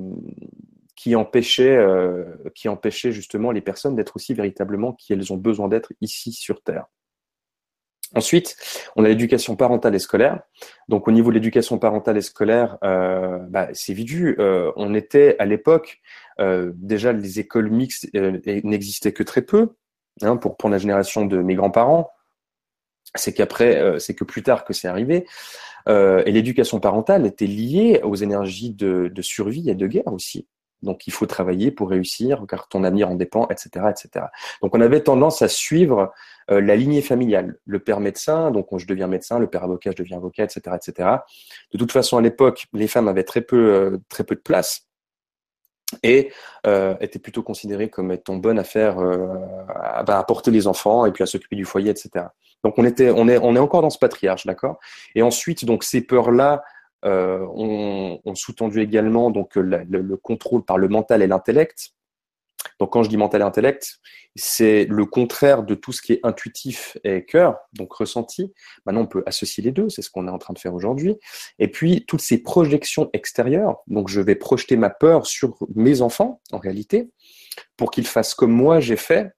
qui 0.96 1.16
empêchaient 1.16 1.76
euh, 1.76 2.24
qui 2.56 2.70
empêchaient 2.70 3.12
justement 3.12 3.52
les 3.52 3.62
personnes 3.62 3.98
d'être 3.98 4.16
aussi 4.16 4.34
véritablement 4.34 4.94
qui 4.94 5.12
elles 5.12 5.34
ont 5.34 5.38
besoin 5.38 5.68
d'être 5.68 5.92
ici 6.00 6.32
sur 6.32 6.62
Terre. 6.62 6.86
Ensuite, 8.16 8.56
on 8.96 9.04
a 9.04 9.10
l'éducation 9.10 9.58
parentale 9.58 9.94
et 9.94 10.00
scolaire. 10.00 10.40
Donc, 10.88 11.08
au 11.10 11.12
niveau 11.12 11.32
de 11.32 11.36
l'éducation 11.36 11.78
parentale 11.78 12.18
et 12.18 12.22
scolaire, 12.22 12.78
euh, 12.84 13.40
bah, 13.50 13.68
c'est 13.74 13.94
vidu. 13.94 14.38
Euh, 14.40 14.72
on 14.78 14.94
était 14.94 15.36
à 15.38 15.46
l'époque 15.46 16.00
euh, 16.40 16.72
déjà 16.76 17.12
les 17.12 17.40
écoles 17.40 17.70
mixtes 17.70 18.08
n'existaient 18.14 19.12
que 19.12 19.24
très 19.24 19.42
peu. 19.42 19.76
Hein, 20.22 20.38
pour 20.38 20.70
la 20.70 20.78
génération 20.78 21.26
de 21.26 21.42
mes 21.42 21.56
grands-parents, 21.56 22.10
c'est 23.16 23.34
qu'après, 23.34 24.00
c'est 24.00 24.16
que 24.16 24.24
plus 24.24 24.44
tard 24.44 24.64
que 24.64 24.74
c'est 24.74 24.88
arrivé. 24.88 25.26
et 25.88 26.32
l'éducation 26.32 26.80
parentale 26.80 27.26
était 27.26 27.48
liée 27.48 28.00
aux 28.04 28.16
énergies 28.16 28.72
de 28.72 29.22
survie 29.22 29.70
et 29.70 29.76
de 29.76 29.88
guerre 29.88 30.08
aussi. 30.14 30.48
Donc 30.86 31.08
il 31.08 31.12
faut 31.12 31.26
travailler 31.26 31.72
pour 31.72 31.90
réussir, 31.90 32.46
car 32.48 32.68
ton 32.68 32.84
avenir 32.84 33.10
en 33.10 33.16
dépend, 33.16 33.48
etc., 33.50 33.88
etc. 33.90 34.28
Donc 34.62 34.76
on 34.76 34.82
avait 34.82 35.02
tendance 35.02 35.42
à 35.42 35.48
suivre 35.48 36.14
euh, 36.52 36.62
la 36.62 36.76
lignée 36.76 37.02
familiale. 37.02 37.58
Le 37.66 37.80
père 37.80 38.00
médecin, 38.00 38.52
donc 38.52 38.68
je 38.78 38.86
deviens 38.86 39.08
médecin, 39.08 39.40
le 39.40 39.48
père 39.48 39.64
avocat, 39.64 39.92
je 39.92 40.04
deviens 40.04 40.18
avocat, 40.18 40.44
etc., 40.44 40.76
etc. 40.76 41.10
De 41.74 41.78
toute 41.78 41.92
façon, 41.92 42.18
à 42.18 42.22
l'époque, 42.22 42.68
les 42.74 42.88
femmes 42.88 43.08
avaient 43.08 43.24
très 43.24 43.42
peu, 43.42 43.74
euh, 43.74 43.98
de 44.20 44.36
place 44.36 44.88
et 46.02 46.32
euh, 46.66 46.96
étaient 47.00 47.20
plutôt 47.20 47.44
considérées 47.44 47.90
comme 47.90 48.12
étant 48.12 48.36
bonnes 48.38 48.60
à 48.60 48.64
faire, 48.64 48.98
à, 49.00 50.04
bah, 50.04 50.18
à, 50.18 50.24
porter 50.24 50.52
les 50.52 50.68
enfants 50.68 51.06
et 51.06 51.12
puis 51.12 51.24
à 51.24 51.28
s'occuper 51.28 51.56
du 51.56 51.66
foyer, 51.66 51.92
etc. 51.92 52.26
Donc 52.64 52.80
on 52.80 52.86
était, 52.86 53.12
on 53.12 53.28
est, 53.28 53.38
on 53.38 53.56
est 53.56 53.60
encore 53.60 53.84
dans 53.84 53.92
ce 53.92 54.00
patriarche, 54.00 54.48
d'accord? 54.48 54.80
Et 55.14 55.22
ensuite, 55.22 55.66
donc 55.66 55.84
ces 55.84 56.02
peurs-là 56.02 56.64
euh, 57.06 57.46
on, 57.54 58.36
sous-tendu 58.36 58.82
également 58.82 59.32
donc 59.32 59.56
le, 59.56 60.16
contrôle 60.18 60.64
par 60.64 60.78
le 60.78 60.88
mental 60.88 61.22
et 61.22 61.28
l'intellect. 61.28 61.92
Donc 62.80 62.92
quand 62.94 63.04
je 63.04 63.10
dis 63.10 63.18
mental 63.18 63.42
et 63.42 63.44
intellect, 63.44 64.00
c'est 64.36 64.86
le 64.86 65.06
contraire 65.06 65.64
de 65.64 65.76
tout 65.76 65.92
ce 65.92 66.02
qui 66.02 66.14
est 66.14 66.20
intuitif 66.24 66.98
et 67.04 67.24
cœur, 67.24 67.58
donc 67.74 67.94
ressenti. 67.94 68.54
Maintenant, 68.86 69.02
on 69.02 69.08
peut 69.08 69.24
associer 69.26 69.64
les 69.64 69.72
deux, 69.72 69.88
c'est 69.90 70.02
ce 70.02 70.10
qu'on 70.10 70.28
est 70.28 70.32
en 70.32 70.40
train 70.40 70.54
de 70.54 70.60
faire 70.60 70.74
aujourd'hui. 70.74 71.16
Et 71.60 71.70
puis 71.70 72.06
toutes 72.06 72.22
ces 72.22 72.42
projections 72.42 73.10
extérieures, 73.14 73.78
donc 73.88 74.10
je 74.10 74.20
vais 74.20 74.36
projeter 74.36 74.76
ma 74.76 74.90
peur 74.90 75.26
sur 75.26 75.58
mes 75.76 76.02
enfants 76.02 76.42
en 76.52 76.58
réalité, 76.58 77.10
pour 77.78 77.92
qu'ils 77.92 78.08
fassent 78.08 78.34
comme 78.34 78.52
moi 78.52 78.80
j'ai 78.80 78.98
fait, 78.98 79.32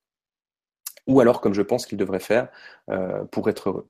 ou 1.06 1.20
alors 1.20 1.42
comme 1.42 1.54
je 1.54 1.62
pense 1.62 1.86
qu'ils 1.86 1.98
devraient 1.98 2.20
faire 2.20 2.50
euh, 2.90 3.24
pour 3.26 3.50
être 3.50 3.70
heureux. 3.70 3.90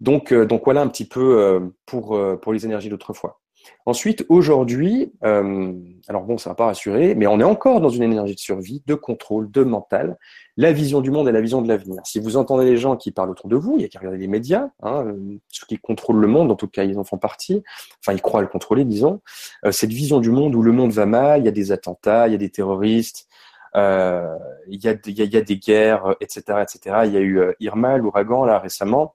Donc, 0.00 0.32
euh, 0.32 0.44
donc 0.44 0.62
voilà 0.64 0.82
un 0.82 0.88
petit 0.88 1.06
peu 1.06 1.38
euh, 1.40 1.60
pour, 1.86 2.16
euh, 2.16 2.36
pour 2.36 2.52
les 2.52 2.64
énergies 2.64 2.88
d'autrefois. 2.88 3.40
Ensuite, 3.86 4.26
aujourd'hui, 4.28 5.14
alors 5.22 6.24
bon, 6.24 6.36
ça 6.36 6.50
va 6.50 6.54
pas 6.54 6.66
rassurer, 6.66 7.14
mais 7.14 7.26
on 7.26 7.40
est 7.40 7.44
encore 7.44 7.80
dans 7.80 7.88
une 7.88 8.02
énergie 8.02 8.34
de 8.34 8.38
survie, 8.38 8.82
de 8.86 8.94
contrôle, 8.94 9.50
de 9.50 9.62
mental, 9.62 10.18
la 10.58 10.70
vision 10.70 11.00
du 11.00 11.10
monde 11.10 11.30
et 11.30 11.32
la 11.32 11.40
vision 11.40 11.62
de 11.62 11.68
l'avenir. 11.68 12.02
Si 12.04 12.20
vous 12.20 12.36
entendez 12.36 12.66
les 12.66 12.76
gens 12.76 12.96
qui 12.96 13.10
parlent 13.10 13.30
autour 13.30 13.48
de 13.48 13.56
vous, 13.56 13.76
il 13.76 13.82
y 13.82 13.84
a 13.86 13.88
qui 13.88 13.96
regardent 13.96 14.16
les 14.16 14.28
médias, 14.28 14.68
hein, 14.82 15.06
ceux 15.48 15.64
qui 15.66 15.78
contrôlent 15.78 16.20
le 16.20 16.26
monde, 16.26 16.50
en 16.50 16.56
tout 16.56 16.68
cas 16.68 16.84
ils 16.84 16.98
en 16.98 17.04
font 17.04 17.16
partie, 17.16 17.62
enfin 18.00 18.12
ils 18.12 18.20
croient 18.20 18.42
le 18.42 18.48
contrôler, 18.48 18.84
disons, 18.84 19.22
cette 19.70 19.92
vision 19.92 20.20
du 20.20 20.30
monde 20.30 20.54
où 20.54 20.60
le 20.60 20.72
monde 20.72 20.92
va 20.92 21.06
mal, 21.06 21.40
il 21.40 21.46
y 21.46 21.48
a 21.48 21.52
des 21.52 21.72
attentats, 21.72 22.28
il 22.28 22.32
y 22.32 22.34
a 22.34 22.38
des 22.38 22.50
terroristes, 22.50 23.28
il, 23.74 23.80
y 23.80 24.88
a, 24.88 24.94
il, 25.06 25.32
y 25.32 25.36
a, 25.36 25.40
des 25.40 25.56
guerres, 25.56 26.16
etc., 26.20 26.42
etc. 26.62 26.96
Il 27.06 27.12
y 27.12 27.16
a 27.16 27.20
eu 27.20 27.40
Irma, 27.60 27.96
l'ouragan 27.96 28.44
là 28.44 28.58
récemment. 28.58 29.14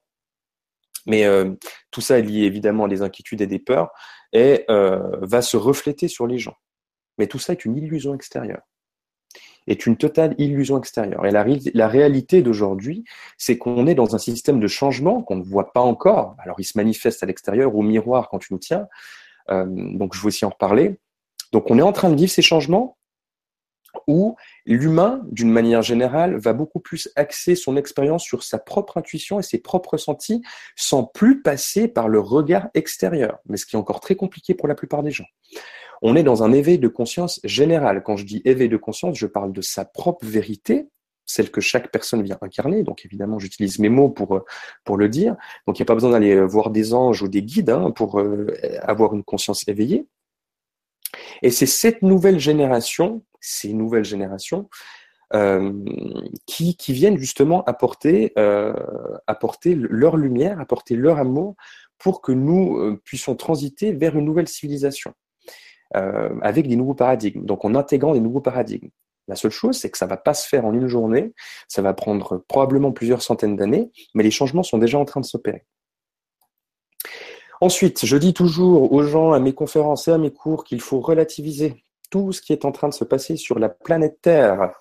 Mais 1.06 1.24
euh, 1.24 1.52
tout 1.90 2.00
ça 2.00 2.18
est 2.18 2.22
lié 2.22 2.42
évidemment 2.42 2.84
à 2.84 2.88
des 2.88 3.02
inquiétudes 3.02 3.40
et 3.40 3.46
des 3.46 3.58
peurs 3.58 3.90
et 4.32 4.64
euh, 4.70 5.16
va 5.22 5.42
se 5.42 5.56
refléter 5.56 6.08
sur 6.08 6.26
les 6.26 6.38
gens. 6.38 6.56
Mais 7.18 7.26
tout 7.26 7.38
ça 7.38 7.52
est 7.52 7.64
une 7.64 7.76
illusion 7.76 8.14
extérieure. 8.14 8.62
Est 9.66 9.86
une 9.86 9.96
totale 9.96 10.34
illusion 10.38 10.78
extérieure. 10.78 11.26
Et 11.26 11.30
la, 11.30 11.88
réalité 11.88 12.42
d'aujourd'hui, 12.42 13.04
c'est 13.36 13.58
qu'on 13.58 13.86
est 13.86 13.94
dans 13.94 14.14
un 14.14 14.18
système 14.18 14.58
de 14.58 14.66
changement 14.66 15.22
qu'on 15.22 15.36
ne 15.36 15.44
voit 15.44 15.72
pas 15.72 15.80
encore. 15.80 16.34
Alors, 16.38 16.58
il 16.58 16.64
se 16.64 16.76
manifeste 16.76 17.22
à 17.22 17.26
l'extérieur, 17.26 17.74
au 17.76 17.82
miroir, 17.82 18.28
quand 18.30 18.38
tu 18.38 18.52
nous 18.52 18.58
tiens. 18.58 18.88
Euh, 19.50 19.66
donc, 19.68 20.14
je 20.14 20.20
vais 20.20 20.28
aussi 20.28 20.44
en 20.44 20.48
reparler. 20.48 20.98
Donc, 21.52 21.70
on 21.70 21.78
est 21.78 21.82
en 21.82 21.92
train 21.92 22.10
de 22.10 22.16
vivre 22.16 22.32
ces 22.32 22.42
changements 22.42 22.96
où 24.06 24.36
l'humain, 24.66 25.20
d'une 25.30 25.50
manière 25.50 25.82
générale, 25.82 26.36
va 26.36 26.52
beaucoup 26.52 26.80
plus 26.80 27.10
axer 27.16 27.54
son 27.54 27.76
expérience 27.76 28.22
sur 28.22 28.42
sa 28.42 28.58
propre 28.58 28.98
intuition 28.98 29.38
et 29.38 29.42
ses 29.42 29.58
propres 29.58 29.96
sentis, 29.96 30.42
sans 30.76 31.04
plus 31.04 31.42
passer 31.42 31.88
par 31.88 32.08
le 32.08 32.20
regard 32.20 32.68
extérieur, 32.74 33.38
mais 33.46 33.56
ce 33.56 33.66
qui 33.66 33.76
est 33.76 33.78
encore 33.78 34.00
très 34.00 34.16
compliqué 34.16 34.54
pour 34.54 34.68
la 34.68 34.74
plupart 34.74 35.02
des 35.02 35.10
gens. 35.10 35.26
On 36.02 36.16
est 36.16 36.22
dans 36.22 36.42
un 36.42 36.52
éveil 36.52 36.78
de 36.78 36.88
conscience 36.88 37.40
général. 37.44 38.02
Quand 38.02 38.16
je 38.16 38.24
dis 38.24 38.40
éveil 38.44 38.68
de 38.68 38.76
conscience, 38.76 39.18
je 39.18 39.26
parle 39.26 39.52
de 39.52 39.60
sa 39.60 39.84
propre 39.84 40.24
vérité, 40.24 40.88
celle 41.26 41.50
que 41.50 41.60
chaque 41.60 41.90
personne 41.90 42.22
vient 42.22 42.38
incarner. 42.40 42.82
Donc 42.82 43.04
évidemment, 43.04 43.38
j'utilise 43.38 43.78
mes 43.78 43.90
mots 43.90 44.08
pour 44.08 44.42
pour 44.84 44.96
le 44.96 45.08
dire. 45.08 45.36
Donc 45.66 45.78
il 45.78 45.82
n'y 45.82 45.84
a 45.84 45.86
pas 45.86 45.94
besoin 45.94 46.10
d'aller 46.10 46.40
voir 46.40 46.70
des 46.70 46.94
anges 46.94 47.22
ou 47.22 47.28
des 47.28 47.42
guides 47.42 47.70
hein, 47.70 47.90
pour 47.90 48.18
euh, 48.18 48.46
avoir 48.82 49.14
une 49.14 49.22
conscience 49.22 49.68
éveillée. 49.68 50.06
Et 51.42 51.50
c'est 51.50 51.66
cette 51.66 52.02
nouvelle 52.02 52.38
génération, 52.38 53.22
ces 53.40 53.72
nouvelles 53.72 54.04
générations, 54.04 54.68
euh, 55.32 55.72
qui, 56.46 56.74
viennent 56.88 57.16
justement 57.16 57.62
apporter, 57.64 58.32
euh, 58.36 58.74
apporter 59.28 59.76
leur 59.76 60.16
lumière, 60.16 60.58
apporter 60.58 60.96
leur 60.96 61.18
amour 61.18 61.54
pour 61.98 62.20
que 62.20 62.32
nous 62.32 62.78
euh, 62.78 63.00
puissions 63.04 63.36
transiter 63.36 63.92
vers 63.92 64.16
une 64.16 64.24
nouvelle 64.24 64.48
civilisation 64.48 65.14
avec 65.92 66.68
des 66.68 66.76
nouveaux 66.76 66.94
paradigmes. 66.94 67.44
Donc 67.44 67.64
en 67.64 67.74
intégrant 67.74 68.14
des 68.14 68.20
nouveaux 68.20 68.40
paradigmes. 68.40 68.90
La 69.26 69.34
seule 69.34 69.50
chose, 69.50 69.76
c'est 69.76 69.90
que 69.90 69.98
ça 69.98 70.06
va 70.06 70.16
pas 70.16 70.34
se 70.34 70.48
faire 70.48 70.64
en 70.64 70.72
une 70.72 70.86
journée, 70.86 71.32
ça 71.66 71.82
va 71.82 71.94
prendre 71.94 72.44
probablement 72.46 72.92
plusieurs 72.92 73.22
centaines 73.22 73.56
d'années, 73.56 73.90
mais 74.14 74.22
les 74.22 74.30
changements 74.30 74.62
sont 74.62 74.78
déjà 74.78 74.98
en 74.98 75.04
train 75.04 75.20
de 75.20 75.26
s'opérer. 75.26 75.64
Ensuite, 77.60 78.06
je 78.06 78.16
dis 78.16 78.32
toujours 78.32 78.90
aux 78.92 79.02
gens, 79.02 79.32
à 79.32 79.38
mes 79.38 79.52
conférences 79.52 80.08
et 80.08 80.12
à 80.12 80.18
mes 80.18 80.32
cours, 80.32 80.64
qu'il 80.64 80.80
faut 80.80 81.00
relativiser 81.00 81.84
tout 82.10 82.32
ce 82.32 82.40
qui 82.40 82.52
est 82.52 82.64
en 82.64 82.72
train 82.72 82.88
de 82.88 82.94
se 82.94 83.04
passer 83.04 83.36
sur 83.36 83.58
la 83.58 83.68
planète 83.68 84.18
Terre. 84.22 84.72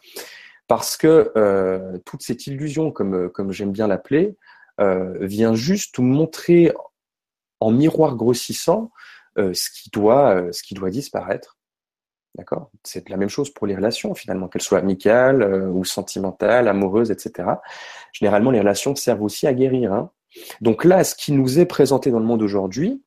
Parce 0.67 0.95
que 0.97 1.31
euh, 1.35 1.97
toute 2.05 2.21
cette 2.21 2.47
illusion, 2.47 2.91
comme, 2.91 3.29
comme 3.29 3.51
j'aime 3.51 3.71
bien 3.71 3.87
l'appeler, 3.87 4.37
euh, 4.79 5.17
vient 5.19 5.55
juste 5.55 5.99
montrer 5.99 6.71
en 7.59 7.71
miroir 7.71 8.15
grossissant 8.15 8.91
euh, 9.37 9.53
ce, 9.53 9.69
qui 9.69 9.89
doit, 9.89 10.53
ce 10.53 10.63
qui 10.63 10.73
doit 10.73 10.89
disparaître. 10.89 11.57
D'accord? 12.35 12.71
C'est 12.83 13.09
la 13.09 13.17
même 13.17 13.29
chose 13.29 13.49
pour 13.49 13.67
les 13.67 13.75
relations, 13.75 14.13
finalement, 14.15 14.47
qu'elles 14.47 14.61
soient 14.61 14.77
amicales 14.77 15.43
ou 15.69 15.83
sentimentales, 15.83 16.67
amoureuses, 16.67 17.11
etc. 17.11 17.49
Généralement, 18.13 18.51
les 18.51 18.59
relations 18.59 18.95
servent 18.95 19.23
aussi 19.23 19.47
à 19.47 19.53
guérir. 19.53 19.91
Hein. 19.91 20.11
Donc 20.61 20.83
là, 20.83 21.03
ce 21.03 21.15
qui 21.15 21.31
nous 21.31 21.59
est 21.59 21.65
présenté 21.65 22.11
dans 22.11 22.19
le 22.19 22.25
monde 22.25 22.41
aujourd'hui, 22.41 23.01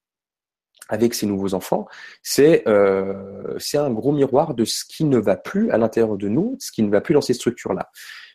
avec 0.89 1.15
ces 1.15 1.27
nouveaux 1.27 1.55
enfants, 1.55 1.87
c'est 2.23 2.67
euh, 2.69 3.59
un 3.75 3.91
gros 3.91 4.13
miroir 4.13 4.55
de 4.55 4.65
ce 4.65 4.85
qui 4.85 5.05
ne 5.05 5.19
va 5.19 5.37
plus 5.37 5.71
à 5.71 5.79
l'intérieur 5.79 6.17
de 6.17 6.29
nous, 6.29 6.57
ce 6.59 6.73
qui 6.73 6.83
ne 6.83 6.91
va 6.91 7.01
plus 7.01 7.15
dans 7.15 7.21
ces 7.21 7.35
structures-là. 7.35 7.91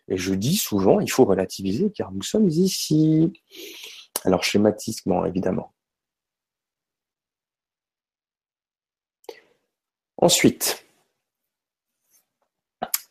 Et 0.08 0.18
je 0.18 0.34
dis 0.34 0.56
souvent, 0.56 1.00
il 1.00 1.12
faut 1.12 1.26
relativiser 1.26 1.92
car 1.92 2.12
nous 2.12 2.24
sommes 2.24 2.48
ici. 2.50 3.34
Alors 4.24 4.44
schématiquement, 4.44 5.26
évidemment. 5.26 5.74
Ensuite, 10.20 10.86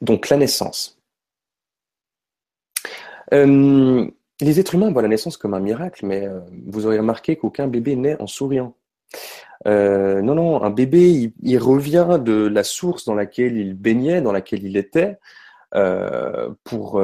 donc 0.00 0.28
la 0.28 0.38
naissance. 0.38 0.98
Euh, 3.32 4.10
les 4.40 4.60
êtres 4.60 4.74
humains 4.74 4.90
voient 4.90 5.02
la 5.02 5.08
naissance 5.08 5.36
comme 5.36 5.54
un 5.54 5.60
miracle, 5.60 6.04
mais 6.04 6.26
euh, 6.26 6.40
vous 6.66 6.86
aurez 6.86 6.98
remarqué 6.98 7.36
qu'aucun 7.36 7.68
bébé 7.68 7.96
naît 7.96 8.20
en 8.20 8.26
souriant. 8.26 8.76
Euh, 9.66 10.20
non, 10.20 10.34
non, 10.34 10.62
un 10.62 10.70
bébé, 10.70 11.32
il, 11.42 11.58
revient 11.58 12.20
de 12.22 12.46
la 12.46 12.62
source 12.62 13.04
dans 13.04 13.14
laquelle 13.14 13.56
il 13.56 13.74
baignait, 13.74 14.20
dans 14.20 14.32
laquelle 14.32 14.64
il 14.64 14.76
était, 14.76 15.18
euh, 15.74 16.50
pour, 16.64 17.02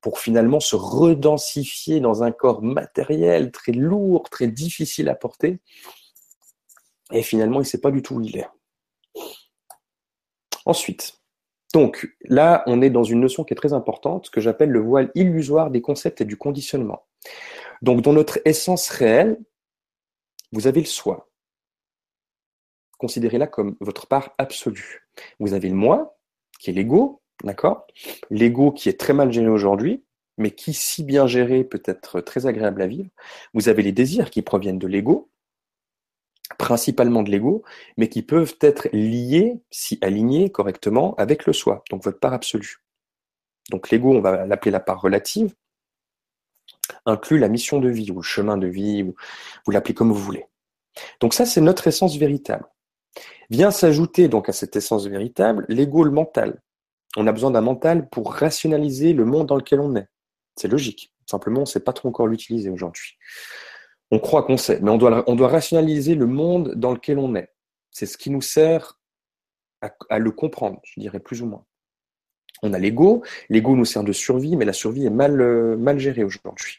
pour 0.00 0.18
finalement 0.18 0.60
se 0.60 0.76
redensifier 0.76 2.00
dans 2.00 2.22
un 2.22 2.30
corps 2.30 2.62
matériel 2.62 3.50
très 3.50 3.72
lourd, 3.72 4.28
très 4.30 4.46
difficile 4.46 5.08
à 5.08 5.14
porter. 5.14 5.58
Et 7.12 7.22
finalement, 7.22 7.56
il 7.56 7.64
ne 7.64 7.68
sait 7.68 7.80
pas 7.80 7.90
du 7.90 8.02
tout 8.02 8.16
où 8.16 8.20
il 8.20 8.36
est. 8.36 8.48
Ensuite, 10.64 11.19
donc 11.72 12.12
là, 12.24 12.62
on 12.66 12.82
est 12.82 12.90
dans 12.90 13.04
une 13.04 13.20
notion 13.20 13.44
qui 13.44 13.52
est 13.52 13.56
très 13.56 13.72
importante, 13.72 14.30
que 14.30 14.40
j'appelle 14.40 14.70
le 14.70 14.80
voile 14.80 15.10
illusoire 15.14 15.70
des 15.70 15.80
concepts 15.80 16.20
et 16.20 16.24
du 16.24 16.36
conditionnement. 16.36 17.06
Donc 17.82 18.02
dans 18.02 18.12
notre 18.12 18.40
essence 18.44 18.88
réelle, 18.88 19.38
vous 20.52 20.66
avez 20.66 20.80
le 20.80 20.86
soi. 20.86 21.30
Considérez-la 22.98 23.46
comme 23.46 23.76
votre 23.80 24.06
part 24.06 24.34
absolue. 24.36 25.08
Vous 25.38 25.54
avez 25.54 25.68
le 25.68 25.74
moi, 25.74 26.18
qui 26.58 26.70
est 26.70 26.72
l'ego, 26.74 27.22
d'accord? 27.44 27.86
L'ego 28.30 28.72
qui 28.72 28.88
est 28.88 28.98
très 28.98 29.12
mal 29.12 29.32
géré 29.32 29.48
aujourd'hui, 29.48 30.04
mais 30.38 30.50
qui, 30.50 30.74
si 30.74 31.04
bien 31.04 31.26
géré, 31.26 31.64
peut 31.64 31.82
être 31.84 32.20
très 32.20 32.46
agréable 32.46 32.82
à 32.82 32.86
vivre. 32.86 33.10
Vous 33.54 33.68
avez 33.68 33.82
les 33.82 33.92
désirs 33.92 34.30
qui 34.30 34.42
proviennent 34.42 34.78
de 34.78 34.86
l'ego, 34.86 35.30
principalement 36.58 37.22
de 37.22 37.30
l'ego, 37.30 37.62
mais 37.96 38.08
qui 38.08 38.22
peuvent 38.22 38.56
être 38.60 38.88
liés, 38.92 39.60
si 39.70 39.98
alignés 40.02 40.50
correctement, 40.50 41.14
avec 41.16 41.46
le 41.46 41.52
soi, 41.52 41.84
donc 41.90 42.04
votre 42.04 42.18
part 42.18 42.32
absolue. 42.32 42.78
Donc 43.70 43.90
l'ego, 43.90 44.16
on 44.16 44.20
va 44.20 44.46
l'appeler 44.46 44.70
la 44.70 44.80
part 44.80 45.00
relative, 45.00 45.54
inclut 47.06 47.38
la 47.38 47.48
mission 47.48 47.78
de 47.78 47.88
vie, 47.88 48.10
ou 48.10 48.16
le 48.16 48.22
chemin 48.22 48.56
de 48.56 48.66
vie, 48.66 49.02
ou 49.02 49.14
vous 49.64 49.72
l'appelez 49.72 49.94
comme 49.94 50.12
vous 50.12 50.18
voulez. 50.18 50.46
Donc 51.20 51.34
ça, 51.34 51.46
c'est 51.46 51.60
notre 51.60 51.86
essence 51.86 52.16
véritable. 52.16 52.66
Vient 53.48 53.70
s'ajouter 53.70 54.28
donc 54.28 54.48
à 54.48 54.52
cette 54.52 54.76
essence 54.76 55.06
véritable 55.06 55.64
l'ego, 55.68 56.04
le 56.04 56.10
mental. 56.10 56.62
On 57.16 57.26
a 57.26 57.32
besoin 57.32 57.50
d'un 57.50 57.60
mental 57.60 58.08
pour 58.08 58.32
rationaliser 58.32 59.12
le 59.12 59.24
monde 59.24 59.46
dans 59.46 59.56
lequel 59.56 59.80
on 59.80 59.96
est. 59.96 60.08
C'est 60.56 60.68
logique. 60.68 61.12
Simplement, 61.26 61.58
on 61.58 61.62
ne 61.62 61.68
sait 61.68 61.80
pas 61.80 61.92
trop 61.92 62.08
encore 62.08 62.26
l'utiliser 62.26 62.70
aujourd'hui. 62.70 63.16
On 64.10 64.18
croit 64.18 64.42
qu'on 64.42 64.56
sait, 64.56 64.80
mais 64.80 64.90
on 64.90 64.98
doit, 64.98 65.24
on 65.28 65.36
doit 65.36 65.48
rationaliser 65.48 66.14
le 66.14 66.26
monde 66.26 66.74
dans 66.74 66.92
lequel 66.92 67.18
on 67.18 67.34
est. 67.34 67.52
C'est 67.90 68.06
ce 68.06 68.18
qui 68.18 68.30
nous 68.30 68.42
sert 68.42 68.98
à, 70.10 70.18
le 70.18 70.30
comprendre, 70.30 70.80
je 70.84 71.00
dirais 71.00 71.20
plus 71.20 71.42
ou 71.42 71.46
moins. 71.46 71.64
On 72.62 72.72
a 72.74 72.78
l'ego, 72.78 73.22
l'ego 73.48 73.74
nous 73.74 73.84
sert 73.84 74.04
de 74.04 74.12
survie, 74.12 74.56
mais 74.56 74.64
la 74.64 74.72
survie 74.72 75.06
est 75.06 75.10
mal, 75.10 75.40
euh, 75.40 75.76
mal 75.76 75.98
gérée 75.98 76.24
aujourd'hui. 76.24 76.78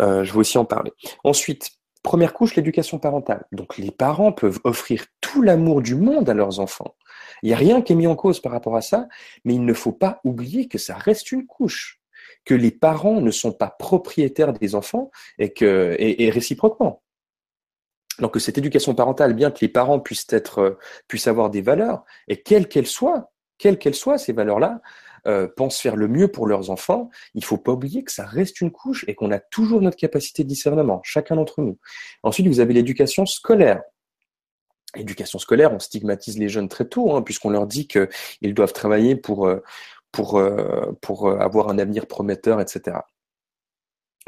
Euh, 0.00 0.24
je 0.24 0.32
vais 0.32 0.38
aussi 0.38 0.56
en 0.56 0.64
parler. 0.64 0.92
Ensuite, 1.24 1.72
première 2.02 2.32
couche, 2.32 2.56
l'éducation 2.56 2.98
parentale. 2.98 3.44
Donc 3.52 3.76
les 3.76 3.90
parents 3.90 4.32
peuvent 4.32 4.60
offrir 4.64 5.04
tout 5.20 5.42
l'amour 5.42 5.82
du 5.82 5.94
monde 5.94 6.30
à 6.30 6.34
leurs 6.34 6.60
enfants. 6.60 6.96
Il 7.42 7.48
n'y 7.48 7.54
a 7.54 7.58
rien 7.58 7.82
qui 7.82 7.92
est 7.92 7.96
mis 7.96 8.06
en 8.06 8.16
cause 8.16 8.40
par 8.40 8.52
rapport 8.52 8.76
à 8.76 8.80
ça, 8.80 9.08
mais 9.44 9.54
il 9.54 9.64
ne 9.64 9.74
faut 9.74 9.92
pas 9.92 10.20
oublier 10.24 10.68
que 10.68 10.78
ça 10.78 10.96
reste 10.96 11.32
une 11.32 11.46
couche 11.46 11.99
que 12.44 12.54
les 12.54 12.70
parents 12.70 13.20
ne 13.20 13.30
sont 13.30 13.52
pas 13.52 13.70
propriétaires 13.78 14.52
des 14.52 14.74
enfants 14.74 15.10
et 15.38 15.52
que 15.52 15.96
et, 15.98 16.30
réciproquement. 16.30 17.02
Donc 18.18 18.36
cette 18.38 18.58
éducation 18.58 18.94
parentale, 18.94 19.34
bien 19.34 19.50
que 19.50 19.60
les 19.60 19.68
parents 19.68 20.00
puissent 20.00 20.26
être 20.30 20.58
euh, 20.58 20.78
puissent 21.08 21.28
avoir 21.28 21.50
des 21.50 21.62
valeurs 21.62 22.04
et 22.28 22.42
quelles 22.42 22.68
qu'elles 22.68 22.86
soient, 22.86 23.32
quelles 23.58 23.78
qu'elles 23.78 23.94
soient 23.94 24.18
ces 24.18 24.32
valeurs-là, 24.32 24.80
euh, 25.26 25.48
pensent 25.54 25.78
faire 25.78 25.96
le 25.96 26.08
mieux 26.08 26.28
pour 26.28 26.46
leurs 26.46 26.70
enfants, 26.70 27.10
il 27.34 27.44
faut 27.44 27.58
pas 27.58 27.72
oublier 27.72 28.04
que 28.04 28.12
ça 28.12 28.24
reste 28.24 28.62
une 28.62 28.70
couche 28.70 29.04
et 29.06 29.14
qu'on 29.14 29.30
a 29.30 29.38
toujours 29.38 29.82
notre 29.82 29.98
capacité 29.98 30.44
de 30.44 30.48
discernement, 30.48 31.02
chacun 31.04 31.36
d'entre 31.36 31.60
nous. 31.60 31.78
Ensuite, 32.22 32.46
vous 32.46 32.60
avez 32.60 32.72
l'éducation 32.72 33.26
scolaire. 33.26 33.82
Éducation 34.96 35.38
scolaire, 35.38 35.72
on 35.74 35.78
stigmatise 35.78 36.38
les 36.38 36.48
jeunes 36.48 36.68
très 36.68 36.88
tôt, 36.88 37.14
hein, 37.14 37.20
puisqu'on 37.20 37.50
leur 37.50 37.66
dit 37.66 37.86
qu'ils 37.86 38.54
doivent 38.54 38.72
travailler 38.72 39.14
pour, 39.14 39.46
euh, 39.46 39.62
pour, 40.12 40.38
euh, 40.38 40.92
pour 41.00 41.28
euh, 41.28 41.38
avoir 41.38 41.68
un 41.68 41.78
avenir 41.78 42.06
prometteur, 42.06 42.60
etc. 42.60 42.98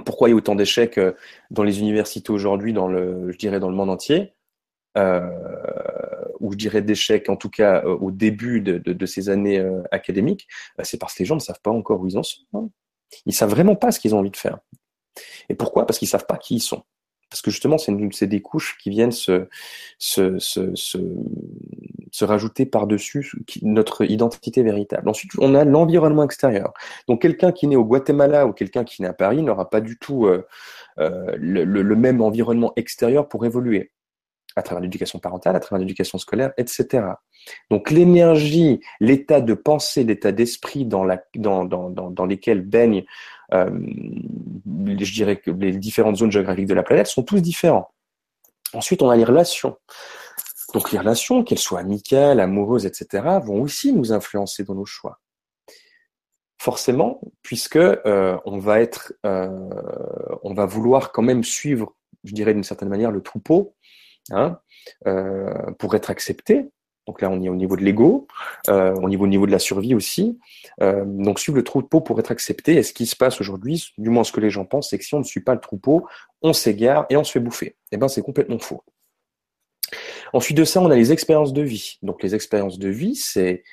Pourquoi 0.04 0.28
il 0.28 0.32
y 0.32 0.34
a 0.34 0.36
autant 0.36 0.54
d'échecs 0.54 0.98
euh, 0.98 1.12
dans 1.50 1.62
les 1.62 1.80
universités 1.80 2.32
aujourd'hui, 2.32 2.72
dans 2.72 2.88
le, 2.88 3.30
je 3.30 3.38
dirais 3.38 3.60
dans 3.60 3.68
le 3.68 3.76
monde 3.76 3.90
entier, 3.90 4.34
ou 6.40 6.52
je 6.52 6.56
dirais 6.56 6.82
d'échecs 6.82 7.30
en 7.30 7.36
tout 7.36 7.48
cas 7.48 7.82
au 7.84 8.10
début 8.10 8.60
de, 8.60 8.76
de, 8.76 9.06
ces 9.06 9.30
années 9.30 9.66
académiques, 9.90 10.46
bah, 10.76 10.84
c'est 10.84 10.98
parce 10.98 11.14
que 11.14 11.20
les 11.20 11.24
gens 11.24 11.36
ne 11.36 11.40
savent 11.40 11.62
pas 11.62 11.70
encore 11.70 12.02
où 12.02 12.06
ils 12.06 12.18
en 12.18 12.22
sont. 12.22 12.70
Ils 13.24 13.32
savent 13.32 13.48
vraiment 13.48 13.74
pas 13.74 13.90
ce 13.90 13.98
qu'ils 13.98 14.14
ont 14.14 14.18
envie 14.18 14.30
de 14.30 14.36
faire. 14.36 14.58
Et 15.48 15.54
pourquoi? 15.54 15.86
Parce 15.86 15.98
qu'ils 15.98 16.08
savent 16.08 16.26
pas 16.26 16.36
qui 16.36 16.56
ils 16.56 16.60
sont 16.60 16.82
parce 17.32 17.40
que 17.40 17.50
justement, 17.50 17.78
c'est 17.78 18.26
des 18.26 18.42
couches 18.42 18.76
qui 18.76 18.90
viennent 18.90 19.10
se, 19.10 19.46
rajouter 22.20 22.66
par-dessus 22.66 23.32
notre 23.62 24.04
identité 24.04 24.62
véritable. 24.62 25.08
Ensuite, 25.08 25.32
on 25.38 25.54
a 25.54 25.64
l'environnement 25.64 26.24
extérieur. 26.24 26.74
Donc, 27.08 27.22
quelqu'un 27.22 27.50
qui 27.50 27.66
naît 27.68 27.76
au 27.76 27.86
Guatemala 27.86 28.46
ou 28.46 28.52
quelqu'un 28.52 28.84
qui 28.84 29.00
naît 29.00 29.08
à 29.08 29.14
Paris 29.14 29.40
n'aura 29.40 29.70
pas 29.70 29.80
du 29.80 29.96
tout 29.96 30.26
euh, 30.26 30.46
euh, 30.98 31.34
le, 31.38 31.96
même 31.96 32.20
environnement 32.20 32.74
extérieur 32.76 33.26
pour 33.28 33.46
évoluer 33.46 33.92
à 34.56 34.62
travers 34.62 34.80
l'éducation 34.80 35.18
parentale, 35.18 35.56
à 35.56 35.60
travers 35.60 35.80
l'éducation 35.80 36.18
scolaire, 36.18 36.52
etc. 36.56 37.04
Donc 37.70 37.90
l'énergie, 37.90 38.80
l'état 39.00 39.40
de 39.40 39.54
pensée, 39.54 40.04
l'état 40.04 40.32
d'esprit 40.32 40.84
dans, 40.84 41.04
lesquels 41.04 42.60
baignent 42.62 43.04
euh, 43.54 43.70
je 44.64 45.12
dirais 45.12 45.36
que 45.36 45.50
les 45.50 45.72
différentes 45.72 46.16
zones 46.16 46.32
géographiques 46.32 46.66
de 46.66 46.74
la 46.74 46.82
planète 46.82 47.06
sont 47.06 47.22
tous 47.22 47.40
différents. 47.40 47.90
Ensuite, 48.72 49.02
on 49.02 49.10
a 49.10 49.16
les 49.16 49.24
relations. 49.24 49.76
Donc 50.72 50.90
les 50.92 50.98
relations, 50.98 51.44
qu'elles 51.44 51.58
soient 51.58 51.80
amicales, 51.80 52.40
amoureuses, 52.40 52.86
etc., 52.86 53.24
vont 53.44 53.60
aussi 53.60 53.92
nous 53.92 54.12
influencer 54.12 54.64
dans 54.64 54.74
nos 54.74 54.86
choix. 54.86 55.20
Forcément, 56.58 57.20
puisque 57.42 57.76
euh, 57.76 58.38
on 58.44 58.58
va 58.58 58.80
être, 58.80 59.12
euh, 59.26 59.48
on 60.42 60.54
va 60.54 60.64
vouloir 60.64 61.12
quand 61.12 61.22
même 61.22 61.44
suivre, 61.44 61.94
je 62.24 62.32
dirais 62.32 62.54
d'une 62.54 62.64
certaine 62.64 62.88
manière, 62.88 63.10
le 63.10 63.20
troupeau, 63.20 63.74
hein, 64.30 64.58
pour 65.78 65.94
être 65.94 66.10
accepté. 66.10 66.68
Donc 67.06 67.20
là, 67.20 67.30
on 67.30 67.42
est 67.42 67.48
au 67.48 67.56
niveau 67.56 67.76
de 67.76 67.82
l'ego, 67.82 68.28
euh, 68.68 68.94
au 68.94 69.08
niveau, 69.08 69.24
au 69.24 69.28
niveau 69.28 69.46
de 69.46 69.50
la 69.50 69.58
survie 69.58 69.94
aussi. 69.94 70.38
Euh, 70.80 71.04
donc 71.04 71.40
suivre 71.40 71.56
le 71.56 71.64
troupeau 71.64 72.00
pour 72.00 72.18
être 72.20 72.30
accepté. 72.30 72.76
Et 72.76 72.82
ce 72.82 72.92
qui 72.92 73.06
se 73.06 73.16
passe 73.16 73.40
aujourd'hui, 73.40 73.92
du 73.98 74.08
moins 74.08 74.24
ce 74.24 74.32
que 74.32 74.40
les 74.40 74.50
gens 74.50 74.64
pensent, 74.64 74.90
c'est 74.90 74.98
que 74.98 75.04
si 75.04 75.14
on 75.14 75.18
ne 75.18 75.24
suit 75.24 75.40
pas 75.40 75.54
le 75.54 75.60
troupeau, 75.60 76.06
on 76.42 76.52
s'égare 76.52 77.06
et 77.10 77.16
on 77.16 77.24
se 77.24 77.32
fait 77.32 77.40
bouffer. 77.40 77.76
Eh 77.90 77.96
ben, 77.96 78.08
c'est 78.08 78.22
complètement 78.22 78.58
faux. 78.58 78.84
Ensuite 80.32 80.56
de 80.56 80.64
ça, 80.64 80.80
on 80.80 80.90
a 80.90 80.94
les 80.94 81.12
expériences 81.12 81.52
de 81.52 81.62
vie. 81.62 81.98
Donc 82.02 82.22
les 82.22 82.34
expériences 82.34 82.78
de 82.78 82.88
vie, 82.88 83.16
c'est 83.16 83.64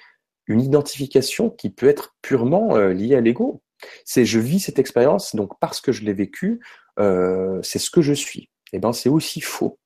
une 0.48 0.62
identification 0.62 1.52
qui 1.52 1.70
peut 1.70 1.88
être 1.88 2.16
purement 2.24 2.76
euh, 2.76 2.94
liée 2.94 3.16
à 3.16 3.22
l'ego. 3.22 3.62
C'est 4.04 4.26
je 4.26 4.40
vis 4.40 4.60
cette 4.60 4.80
expérience, 4.80 5.36
donc 5.36 5.58
parce 5.60 5.80
que 5.80 5.92
je 5.92 6.04
l'ai 6.04 6.14
vécue, 6.14 6.60
euh, 7.00 7.62
c'est 7.62 7.80
ce 7.80 7.92
que 7.92 8.02
je 8.02 8.14
suis. 8.14 8.50
Eh 8.74 8.80
ben, 8.80 8.92
c'est 8.92 9.10
aussi 9.10 9.40
faux. 9.40 9.78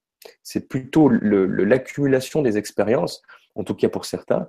C'est 0.43 0.67
plutôt 0.67 1.09
l'accumulation 1.09 2.41
des 2.41 2.57
expériences, 2.57 3.21
en 3.55 3.63
tout 3.63 3.75
cas 3.75 3.89
pour 3.89 4.05
certains, 4.05 4.47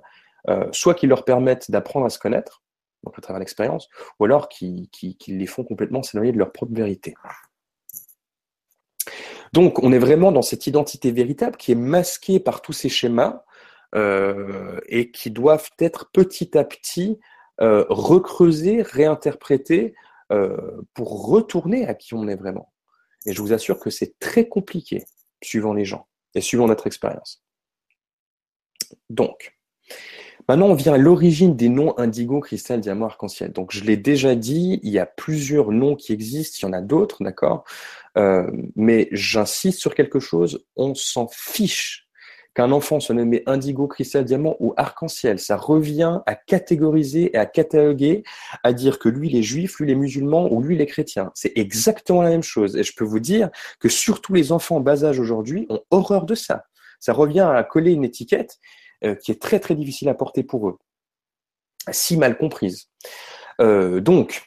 euh, 0.49 0.67
soit 0.71 0.93
qui 0.93 1.07
leur 1.07 1.25
permettent 1.25 1.71
d'apprendre 1.71 2.05
à 2.05 2.09
se 2.09 2.19
connaître, 2.19 2.61
donc 3.03 3.17
à 3.17 3.21
travers 3.21 3.39
l'expérience, 3.39 3.89
ou 4.19 4.25
alors 4.25 4.47
qui, 4.47 4.89
les 5.27 5.47
font 5.47 5.63
complètement 5.63 6.03
s'éloigner 6.03 6.31
de 6.31 6.37
leur 6.37 6.51
propre 6.51 6.73
vérité. 6.73 7.15
Donc, 9.53 9.81
on 9.83 9.91
est 9.91 9.99
vraiment 9.99 10.31
dans 10.31 10.41
cette 10.41 10.67
identité 10.67 11.11
véritable 11.11 11.55
qui 11.57 11.71
est 11.71 11.75
masquée 11.75 12.39
par 12.39 12.61
tous 12.61 12.73
ces 12.73 12.89
schémas 12.89 13.43
euh, 13.95 14.79
et 14.87 15.11
qui 15.11 15.31
doivent 15.31 15.69
être 15.79 16.11
petit 16.11 16.57
à 16.57 16.63
petit 16.63 17.19
euh, 17.61 17.85
recreusés, 17.89 18.81
réinterprétés 18.81 19.95
pour 20.95 21.27
retourner 21.27 21.85
à 21.87 21.93
qui 21.93 22.15
on 22.15 22.27
est 22.27 22.35
vraiment. 22.35 22.73
Et 23.27 23.33
je 23.33 23.41
vous 23.43 23.53
assure 23.53 23.79
que 23.79 23.91
c'est 23.91 24.17
très 24.17 24.47
compliqué 24.47 25.05
suivant 25.43 25.73
les 25.73 25.85
gens 25.85 26.07
et 26.33 26.41
suivant 26.41 26.67
notre 26.67 26.87
expérience. 26.87 27.43
Donc, 29.09 29.57
maintenant 30.47 30.67
on 30.67 30.73
vient 30.73 30.93
à 30.93 30.97
l'origine 30.97 31.55
des 31.55 31.69
noms 31.69 31.97
indigo, 31.97 32.39
cristal, 32.39 32.81
diamant, 32.81 33.07
arc-en-ciel. 33.07 33.51
Donc 33.51 33.71
je 33.71 33.83
l'ai 33.83 33.97
déjà 33.97 34.35
dit, 34.35 34.79
il 34.83 34.91
y 34.91 34.99
a 34.99 35.05
plusieurs 35.05 35.71
noms 35.71 35.95
qui 35.95 36.13
existent, 36.13 36.57
il 36.61 36.65
y 36.65 36.69
en 36.69 36.73
a 36.73 36.81
d'autres, 36.81 37.23
d'accord? 37.23 37.63
Euh, 38.17 38.49
Mais 38.75 39.07
j'insiste 39.11 39.79
sur 39.79 39.95
quelque 39.95 40.19
chose, 40.19 40.65
on 40.75 40.93
s'en 40.95 41.27
fiche 41.27 42.04
qu'un 42.55 42.71
enfant 42.71 42.99
soit 42.99 43.13
nommé 43.13 43.43
indigo, 43.45 43.87
cristal, 43.87 44.23
diamant 44.23 44.55
ou 44.59 44.73
arc-en-ciel. 44.77 45.39
Ça 45.39 45.57
revient 45.57 46.21
à 46.25 46.35
catégoriser 46.35 47.35
et 47.35 47.37
à 47.37 47.45
cataloguer, 47.45 48.23
à 48.63 48.73
dire 48.73 48.97
que 48.97 49.09
lui, 49.09 49.29
il 49.29 49.35
est 49.35 49.43
juif, 49.43 49.77
lui, 49.79 49.89
il 49.89 49.91
est 49.91 49.95
musulman 49.95 50.51
ou 50.51 50.61
lui, 50.61 50.75
il 50.75 50.81
est 50.81 50.85
chrétien. 50.85 51.31
C'est 51.35 51.51
exactement 51.57 52.21
la 52.21 52.29
même 52.29 52.43
chose. 52.43 52.77
Et 52.77 52.83
je 52.83 52.93
peux 52.95 53.03
vous 53.03 53.19
dire 53.19 53.49
que 53.79 53.89
surtout 53.89 54.33
les 54.33 54.51
enfants 54.51 54.77
en 54.77 54.79
bas 54.79 55.03
âge 55.03 55.19
aujourd'hui 55.19 55.67
ont 55.69 55.81
horreur 55.91 56.25
de 56.25 56.33
ça. 56.33 56.65
Ça 56.99 57.13
revient 57.13 57.47
à 57.53 57.63
coller 57.63 57.91
une 57.91 58.05
étiquette 58.05 58.57
euh, 59.03 59.15
qui 59.15 59.31
est 59.31 59.41
très 59.41 59.59
très 59.59 59.75
difficile 59.75 60.07
à 60.07 60.13
porter 60.13 60.43
pour 60.43 60.69
eux, 60.69 60.77
si 61.91 62.15
mal 62.15 62.37
comprise. 62.37 62.87
Euh, 63.61 63.99
donc, 63.99 64.45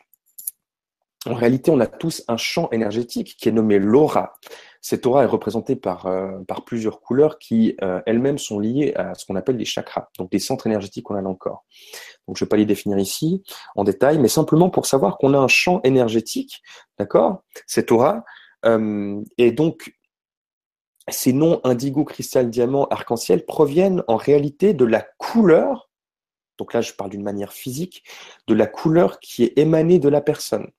En 1.29 1.35
réalité, 1.35 1.71
on 1.71 1.81
a 1.81 1.87
tous 1.87 2.25
un 2.29 2.39
champ 2.39 2.71
énergétique 2.71 3.37
qui 3.39 3.49
est 3.49 3.53
nommé 3.53 3.79
l'aura. 3.79 4.35
Cette 4.81 5.05
aura 5.05 5.25
est 5.25 5.27
représentée 5.27 5.77
par, 5.77 6.07
euh, 6.07 6.39
plusieurs 6.65 7.01
couleurs 7.01 7.39
qui 7.39 7.77
euh, 7.83 8.01
elles-mêmes 8.07 8.39
sont 8.39 8.59
liées 8.59 8.95
à 8.97 9.15
ce 9.15 9.27
qu'on 9.27 9.37
appelle 9.37 9.57
les 9.57 9.65
chakras, 9.65 10.09
donc 10.19 10.31
des 10.31 10.39
centres 10.39 10.67
énergétiques 10.67 11.05
qu'on 11.05 11.17
a 11.17 11.23
dans 11.23 11.31
le 11.31 11.37
corps. 11.37 11.65
Donc 12.27 12.37
je 12.37 12.45
ne 12.45 12.47
vais 12.47 12.49
pas 12.49 12.57
les 12.57 12.67
définir 12.67 12.99
ici 12.99 13.43
en 13.77 13.85
détail, 13.85 14.19
mais 14.19 14.29
simplement 14.29 14.71
pour 14.71 14.87
savoir 14.87 15.19
qu'on 15.19 15.35
a 15.35 15.39
un 15.39 15.49
champ 15.49 15.81
énergétique, 15.85 16.63
d'accord? 16.99 17.43
Cette 17.67 17.93
aura. 17.93 18.25
Euh, 18.65 19.21
et 19.37 19.53
donc, 19.53 19.95
ces 21.09 21.33
noms 21.33 21.61
indigo, 21.65 22.05
cristal, 22.05 22.51
diamant, 22.51 22.87
arc-en-ciel 22.87 23.45
proviennent 23.45 24.03
en 24.09 24.17
réalité 24.17 24.75
de 24.75 24.85
la 24.85 25.03
couleur, 25.19 25.91
donc 26.59 26.75
là 26.75 26.81
je 26.81 26.93
parle 26.93 27.11
d'une 27.11 27.23
manière 27.23 27.53
physique, 27.53 28.05
de 28.47 28.55
la 28.55 28.67
couleur 28.67 29.21
qui 29.21 29.45
est 29.45 29.59
émanée 29.59 29.99
de 29.99 30.09
la 30.09 30.21
personne. 30.21 30.71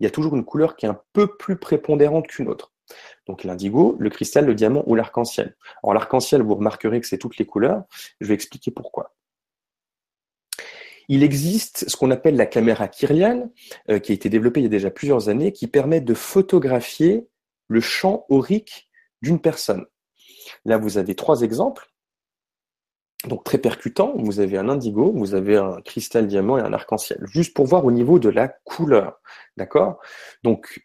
Il 0.00 0.04
y 0.04 0.06
a 0.06 0.10
toujours 0.10 0.36
une 0.36 0.44
couleur 0.44 0.76
qui 0.76 0.86
est 0.86 0.88
un 0.88 1.00
peu 1.12 1.36
plus 1.36 1.56
prépondérante 1.56 2.26
qu'une 2.26 2.48
autre. 2.48 2.72
Donc 3.26 3.44
l'indigo, 3.44 3.96
le 3.98 4.10
cristal, 4.10 4.46
le 4.46 4.54
diamant 4.54 4.82
ou 4.86 4.94
l'arc-en-ciel. 4.94 5.56
Alors 5.82 5.94
l'arc-en-ciel, 5.94 6.42
vous 6.42 6.54
remarquerez 6.54 7.00
que 7.00 7.06
c'est 7.06 7.18
toutes 7.18 7.38
les 7.38 7.46
couleurs. 7.46 7.84
Je 8.20 8.26
vais 8.26 8.34
expliquer 8.34 8.70
pourquoi. 8.70 9.14
Il 11.08 11.22
existe 11.22 11.88
ce 11.88 11.96
qu'on 11.96 12.10
appelle 12.10 12.36
la 12.36 12.46
caméra 12.46 12.88
Kirlian, 12.88 13.50
euh, 13.90 13.98
qui 13.98 14.12
a 14.12 14.14
été 14.14 14.28
développée 14.28 14.60
il 14.60 14.64
y 14.64 14.66
a 14.66 14.70
déjà 14.70 14.90
plusieurs 14.90 15.28
années, 15.28 15.52
qui 15.52 15.66
permet 15.66 16.00
de 16.00 16.14
photographier 16.14 17.28
le 17.68 17.80
champ 17.80 18.24
aurique 18.28 18.88
d'une 19.20 19.40
personne. 19.40 19.86
Là, 20.64 20.78
vous 20.78 20.98
avez 20.98 21.14
trois 21.14 21.42
exemples. 21.42 21.91
Donc 23.28 23.44
très 23.44 23.58
percutant, 23.58 24.14
vous 24.16 24.40
avez 24.40 24.58
un 24.58 24.68
indigo, 24.68 25.12
vous 25.14 25.34
avez 25.34 25.56
un 25.56 25.80
cristal 25.82 26.26
diamant 26.26 26.58
et 26.58 26.60
un 26.60 26.72
arc-en-ciel, 26.72 27.20
juste 27.24 27.54
pour 27.54 27.66
voir 27.66 27.84
au 27.84 27.92
niveau 27.92 28.18
de 28.18 28.28
la 28.28 28.48
couleur. 28.48 29.20
D'accord? 29.56 30.00
Donc 30.42 30.84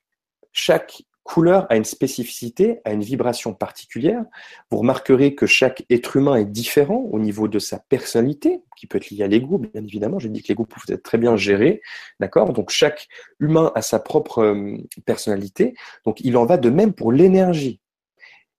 chaque 0.52 1.02
couleur 1.28 1.68
a 1.70 1.76
une 1.76 1.84
spécificité, 1.84 2.80
a 2.86 2.94
une 2.94 3.02
vibration 3.02 3.54
particulière. 3.54 4.24
Vous 4.72 4.78
remarquerez 4.78 5.36
que 5.36 5.46
chaque 5.46 5.84
être 5.90 6.16
humain 6.16 6.36
est 6.36 6.46
différent 6.46 7.06
au 7.12 7.20
niveau 7.20 7.50
de 7.50 7.60
sa 7.60 7.80
personnalité, 7.80 8.64
qui 8.78 8.88
peut 8.88 8.98
être 8.98 9.10
lié 9.10 9.24
à 9.24 9.28
l'ego, 9.28 9.58
bien 9.58 9.84
évidemment. 9.84 10.20
J'ai 10.20 10.30
dit 10.30 10.42
que 10.42 10.48
l'ego 10.48 10.66
pouvait 10.66 10.94
être 10.94 11.04
très 11.04 11.18
bien 11.18 11.36
géré, 11.36 11.82
d'accord? 12.22 12.54
Donc 12.54 12.70
chaque 12.70 13.08
humain 13.40 13.74
a 13.76 13.82
sa 13.82 14.00
propre 14.00 14.40
euh, 14.40 14.78
personnalité. 15.06 15.74
Donc 16.06 16.22
il 16.22 16.38
en 16.38 16.46
va 16.46 16.56
de 16.56 16.70
même 16.70 16.94
pour 16.94 17.12
l'énergie. 17.12 17.82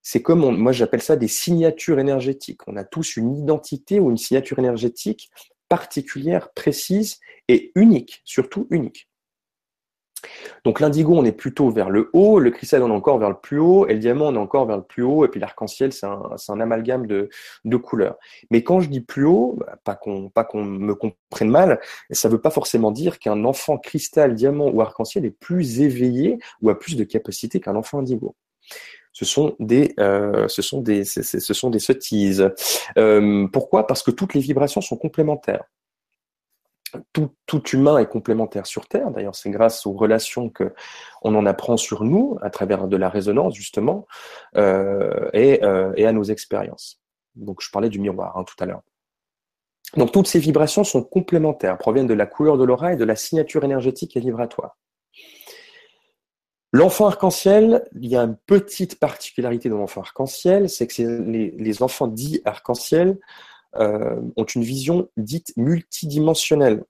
C'est 0.03 0.23
comme, 0.23 0.57
moi 0.57 0.73
j'appelle 0.73 1.03
ça 1.03 1.17
des 1.17 1.29
signatures 1.29 1.99
énergétiques. 1.99 2.61
On 2.67 2.77
a 2.77 2.85
tous 2.85 3.17
une 3.17 3.37
identité 3.37 4.01
ou 4.01 4.11
une 4.11 4.17
signature 4.17 4.59
énergétique 4.59 5.31
particulière, 5.69 6.51
précise 6.53 7.19
et 7.49 7.73
unique, 7.75 8.23
surtout 8.25 8.67
unique. 8.71 9.09
Donc 10.65 10.81
l'indigo, 10.81 11.15
on 11.15 11.25
est 11.25 11.33
plutôt 11.33 11.71
vers 11.71 11.91
le 11.91 12.11
haut, 12.13 12.39
le 12.41 12.51
cristal, 12.51 12.83
on 12.83 12.89
est 12.89 12.95
encore 12.95 13.19
vers 13.19 13.29
le 13.29 13.39
plus 13.39 13.59
haut, 13.59 13.87
et 13.87 13.95
le 13.95 14.01
diamant, 14.01 14.27
on 14.27 14.35
est 14.35 14.39
encore 14.39 14.67
vers 14.67 14.77
le 14.77 14.83
plus 14.83 15.03
haut, 15.03 15.25
et 15.25 15.29
puis 15.29 15.41
l'arc-en-ciel, 15.41 15.93
c'est 15.93 16.07
un, 16.07 16.61
amalgame 16.61 17.07
de, 17.07 17.29
couleurs. 17.77 18.17
Mais 18.51 18.63
quand 18.63 18.81
je 18.81 18.89
dis 18.89 19.01
plus 19.01 19.25
haut, 19.25 19.57
bah, 19.59 19.79
pas 19.85 19.95
qu'on 20.45 20.65
me 20.65 20.95
comprenne 20.95 21.51
mal, 21.51 21.81
ça 22.11 22.29
ne 22.29 22.33
veut 22.35 22.41
pas 22.41 22.51
forcément 22.51 22.91
dire 22.91 23.19
qu'un 23.19 23.45
enfant 23.45 23.79
cristal, 23.79 24.35
diamant 24.35 24.69
ou 24.69 24.81
arc-en-ciel 24.81 25.25
est 25.25 25.31
plus 25.31 25.81
éveillé 25.81 26.39
ou 26.63 26.71
a 26.71 26.79
plus 26.79 26.97
de 26.97 27.05
capacité 27.05 27.61
qu'un 27.61 27.77
enfant 27.77 28.01
indigo. 28.01 28.35
Ce 29.19 29.25
sont 29.25 29.57
des, 29.59 29.95
euh, 29.99 30.47
ce 30.47 30.63
sont 30.63 30.81
des, 30.81 31.05
ce 31.05 31.53
sont 31.53 31.71
des 31.71 31.81
sottises. 31.81 32.53
Euh, 32.97 33.49
pourquoi? 33.53 33.85
Parce 33.89 34.05
que 34.05 34.13
toutes 34.13 34.35
les 34.35 34.41
vibrations 34.41 34.81
sont 34.81 34.97
complémentaires 34.97 35.65
tout, 37.13 37.63
humain 37.73 37.99
est 37.99 38.07
complémentaire 38.07 38.65
sur 38.65 38.87
Terre. 38.87 39.11
D'ailleurs, 39.11 39.35
c'est 39.35 39.51
grâce 39.51 39.87
aux 39.87 39.93
relations 39.93 40.49
que 40.51 40.73
on 41.23 41.35
en 41.35 41.47
apprend 41.47 41.77
sur 41.77 42.05
nous 42.05 42.39
à 42.43 42.49
travers 42.49 42.87
de 42.87 42.97
la 42.97 43.09
résonance 43.09 43.55
justement 43.55 44.07
euh, 44.57 45.29
euh, 45.35 45.93
et, 45.97 46.07
à 46.07 46.13
nos 46.13 46.23
expériences. 46.23 47.01
Donc, 47.35 47.61
je 47.61 47.71
parlais 47.73 47.89
du 47.89 47.99
miroir 47.99 48.37
hein, 48.37 48.45
tout 48.45 48.55
à 48.63 48.67
l'heure. 48.67 48.83
Donc, 49.97 50.13
toutes 50.13 50.29
ces 50.29 50.39
vibrations 50.39 50.85
sont 50.85 51.03
complémentaires, 51.03 51.77
proviennent 51.77 52.07
de 52.07 52.15
la 52.15 52.27
couleur 52.27 52.57
de 52.57 52.65
l'aura 52.65 52.93
et 52.93 52.97
de 52.97 53.05
la 53.05 53.17
signature 53.17 53.65
énergétique 53.65 54.17
et 54.17 54.21
vibratoire. 54.21 54.79
L'enfant 56.73 57.07
arc-en-ciel, 57.07 57.89
il 57.99 58.11
y 58.11 58.17
a 58.17 58.23
une 58.23 58.37
petite 58.37 58.99
particularité 58.99 59.71
de 59.71 59.75
l'enfant 59.75 60.03
arc-en-ciel, 60.03 60.69
c'est 60.69 60.87
que 60.87 61.03
les, 61.03 61.83
enfants 61.83 62.09
dits 62.09 62.43
arc-en-ciel 62.45 63.19
euh, 63.77 64.21
ont 64.37 64.45
une 64.45 64.65
vision 64.65 65.09
dite 65.17 65.55
multidimensionnelle. 65.57 66.85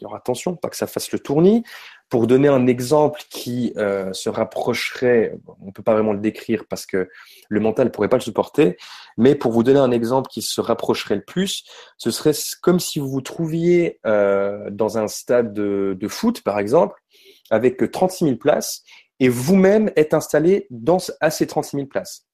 Alors 0.00 0.16
attention, 0.16 0.56
pas 0.56 0.68
que 0.68 0.76
ça 0.76 0.86
fasse 0.86 1.12
le 1.12 1.18
tournis. 1.18 1.62
Pour 2.10 2.26
donner 2.26 2.48
un 2.48 2.66
exemple 2.66 3.22
qui 3.30 3.72
euh, 3.76 4.12
se 4.12 4.28
rapprocherait, 4.28 5.34
on 5.60 5.66
ne 5.66 5.70
peut 5.70 5.82
pas 5.82 5.94
vraiment 5.94 6.12
le 6.12 6.18
décrire 6.18 6.64
parce 6.68 6.84
que 6.84 7.08
le 7.48 7.60
mental 7.60 7.86
ne 7.86 7.90
pourrait 7.90 8.08
pas 8.08 8.18
le 8.18 8.22
supporter, 8.22 8.76
mais 9.16 9.34
pour 9.34 9.52
vous 9.52 9.62
donner 9.62 9.78
un 9.78 9.92
exemple 9.92 10.28
qui 10.28 10.42
se 10.42 10.60
rapprocherait 10.60 11.16
le 11.16 11.24
plus, 11.24 11.64
ce 11.96 12.10
serait 12.10 12.32
comme 12.60 12.80
si 12.80 12.98
vous 12.98 13.08
vous 13.08 13.22
trouviez 13.22 14.00
euh, 14.04 14.68
dans 14.70 14.98
un 14.98 15.08
stade 15.08 15.54
de, 15.54 15.96
de, 15.98 16.08
foot, 16.08 16.42
par 16.42 16.58
exemple, 16.58 17.00
avec 17.50 17.90
36 17.90 18.24
000 18.24 18.36
places, 18.36 18.82
et 19.20 19.28
vous-même 19.28 19.90
êtes 19.96 20.14
installé 20.14 20.66
dans, 20.70 20.98
à 21.20 21.30
ces 21.30 21.46
36 21.46 21.76
000 21.76 21.88
places. 21.88 22.26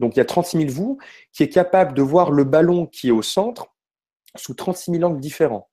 Donc 0.00 0.16
il 0.16 0.18
y 0.18 0.22
a 0.22 0.24
36 0.24 0.58
000 0.58 0.70
vous 0.70 0.98
qui 1.32 1.42
est 1.42 1.48
capable 1.48 1.94
de 1.94 2.02
voir 2.02 2.30
le 2.30 2.44
ballon 2.44 2.86
qui 2.86 3.08
est 3.08 3.12
au 3.12 3.22
centre 3.22 3.66
sous 4.36 4.54
36 4.54 4.92
000 4.92 5.04
angles 5.04 5.20
différents. 5.20 5.70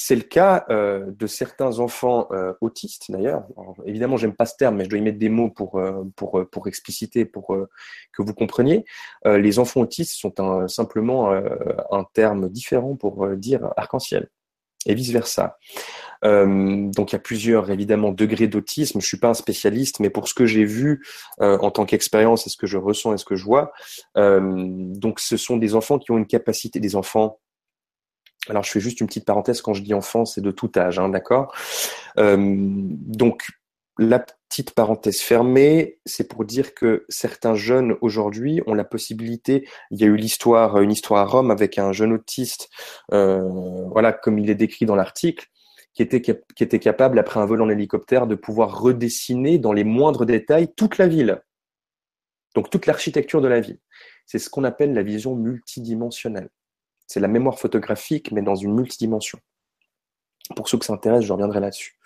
C'est 0.00 0.14
le 0.14 0.22
cas 0.22 0.64
euh, 0.70 1.10
de 1.10 1.26
certains 1.26 1.80
enfants 1.80 2.28
euh, 2.30 2.52
autistes 2.60 3.10
d'ailleurs. 3.10 3.44
Évidemment, 3.84 4.16
j'aime 4.16 4.34
pas 4.34 4.46
ce 4.46 4.54
terme, 4.56 4.76
mais 4.76 4.84
je 4.84 4.90
dois 4.90 4.98
y 4.98 5.02
mettre 5.02 5.18
des 5.18 5.28
mots 5.28 5.50
pour 5.50 5.76
euh, 5.78 6.04
pour 6.14 6.44
pour 6.50 6.68
expliciter, 6.68 7.24
pour 7.24 7.48
que 8.12 8.22
vous 8.22 8.34
compreniez. 8.34 8.84
les 9.24 9.58
enfants 9.58 9.80
autistes 9.80 10.14
sont 10.14 10.32
simplement 10.68 11.32
un 11.32 12.04
terme 12.12 12.48
différent 12.48 12.94
pour 12.94 13.28
dire 13.36 13.72
arc-en-ciel 13.76 14.28
et 14.86 14.94
vice 14.94 15.10
versa. 15.10 15.58
Euh, 16.24 16.90
donc 16.90 17.12
il 17.12 17.14
y 17.14 17.16
a 17.16 17.20
plusieurs 17.20 17.70
évidemment 17.70 18.12
degrés 18.12 18.48
d'autisme. 18.48 19.00
Je 19.00 19.06
suis 19.06 19.18
pas 19.18 19.28
un 19.28 19.34
spécialiste, 19.34 20.00
mais 20.00 20.10
pour 20.10 20.28
ce 20.28 20.34
que 20.34 20.46
j'ai 20.46 20.64
vu 20.64 21.04
euh, 21.40 21.58
en 21.58 21.70
tant 21.70 21.84
qu'expérience 21.84 22.46
et 22.46 22.50
ce 22.50 22.56
que 22.56 22.66
je 22.66 22.78
ressens 22.78 23.14
et 23.14 23.18
ce 23.18 23.24
que 23.24 23.36
je 23.36 23.44
vois, 23.44 23.72
euh, 24.16 24.40
donc 24.42 25.20
ce 25.20 25.36
sont 25.36 25.56
des 25.56 25.74
enfants 25.74 25.98
qui 25.98 26.10
ont 26.10 26.18
une 26.18 26.26
capacité, 26.26 26.80
des 26.80 26.96
enfants. 26.96 27.38
Alors 28.48 28.62
je 28.62 28.70
fais 28.70 28.80
juste 28.80 29.00
une 29.00 29.06
petite 29.06 29.26
parenthèse 29.26 29.60
quand 29.60 29.74
je 29.74 29.82
dis 29.82 29.94
enfant, 29.94 30.24
c'est 30.24 30.40
de 30.40 30.50
tout 30.50 30.70
âge, 30.76 30.98
hein, 30.98 31.08
d'accord? 31.08 31.54
donc 32.16 33.46
la 33.96 34.18
petite 34.18 34.72
parenthèse 34.72 35.20
fermée, 35.20 36.00
c'est 36.04 36.28
pour 36.28 36.44
dire 36.44 36.74
que 36.74 37.04
certains 37.08 37.54
jeunes 37.54 37.96
aujourd'hui 38.00 38.60
ont 38.66 38.74
la 38.74 38.84
possibilité. 38.84 39.68
Il 39.92 40.00
y 40.00 40.04
a 40.04 40.06
eu 40.06 40.16
l'histoire, 40.16 40.80
une 40.80 40.90
histoire 40.90 41.20
à 41.20 41.26
Rome 41.26 41.52
avec 41.52 41.78
un 41.78 41.92
jeune 41.92 42.12
autiste, 42.12 42.70
voilà 43.10 44.12
comme 44.12 44.38
il 44.38 44.50
est 44.50 44.56
décrit 44.56 44.86
dans 44.86 44.96
l'article, 44.96 45.46
qui 45.94 46.02
était, 46.02 46.78
capable, 46.78 47.18
après 47.18 47.40
un 47.40 47.46
vol 47.46 47.62
en 47.62 47.68
hélicoptère, 47.68 48.26
de 48.26 48.34
pouvoir 48.34 48.80
redessiner 48.80 49.58
dans 49.58 49.72
les 49.72 49.84
moindres 49.84 50.26
détails 50.26 50.72
toute 50.74 50.98
la 50.98 51.08
ville. 51.08 51.42
Donc 52.54 52.70
toute 52.70 52.86
l'architecture 52.86 53.40
de 53.40 53.48
la 53.48 53.60
ville. 53.60 53.80
C'est 54.26 54.38
ce 54.38 54.48
qu'on 54.48 54.64
appelle 54.64 54.94
la 54.94 55.02
vision 55.02 55.34
multidimensionnelle. 55.34 56.50
C'est 57.06 57.20
la 57.20 57.28
mémoire 57.28 57.58
photographique, 57.58 58.30
mais 58.32 58.42
dans 58.42 58.54
une 58.54 58.74
multidimension. 58.74 59.38
Pour 60.54 60.68
ceux 60.68 60.78
que 60.78 60.84
ça 60.84 60.92
intéresse, 60.92 61.24
je 61.24 61.32
reviendrai 61.32 61.60
là-dessus. 61.60 61.98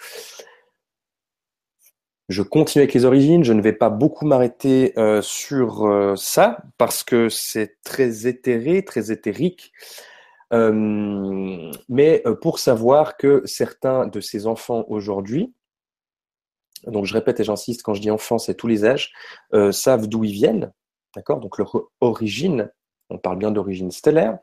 Je 2.29 2.43
continue 2.43 2.83
avec 2.83 2.95
les 2.95 3.05
origines. 3.05 3.45
Je 3.45 3.53
ne 3.53 3.61
vais 3.61 3.73
pas 3.73 3.91
beaucoup 3.91 4.25
m'arrêter 4.25 4.99
euh, 4.99 5.21
sur 5.23 5.87
euh, 5.87 6.17
ça 6.17 6.59
parce 6.79 7.03
que 7.03 7.29
c'est 7.29 7.77
très 7.85 8.27
éthéré, 8.27 8.85
très 8.85 9.13
éthérique. 9.13 9.73
Euh, 10.53 11.71
mais 11.89 12.23
euh, 12.27 12.35
pour 12.35 12.59
savoir 12.59 13.17
que 13.17 13.43
certains 13.47 14.07
de 14.07 14.21
ces 14.21 14.47
enfants 14.47 14.85
aujourd'hui, 14.89 15.55
donc 16.87 17.07
je 17.07 17.15
répète 17.15 17.41
et 17.41 17.45
j'insiste, 17.45 17.83
quand 17.83 17.95
je 17.95 18.01
dis 18.01 18.11
enfants, 18.11 18.39
c'est 18.39 18.55
tous 18.55 18.67
les 18.67 18.85
âges, 18.85 19.13
euh, 19.55 19.73
savent 19.73 20.09
d'où 20.09 20.25
ils 20.25 20.33
viennent, 20.33 20.73
d'accord? 21.15 21.41
Donc 21.41 21.59
leur 21.59 21.85
origine, 22.01 22.71
on 23.09 23.19
parle 23.19 23.39
bien 23.39 23.51
d'origine 23.51 23.91
stellaire, 23.91 24.39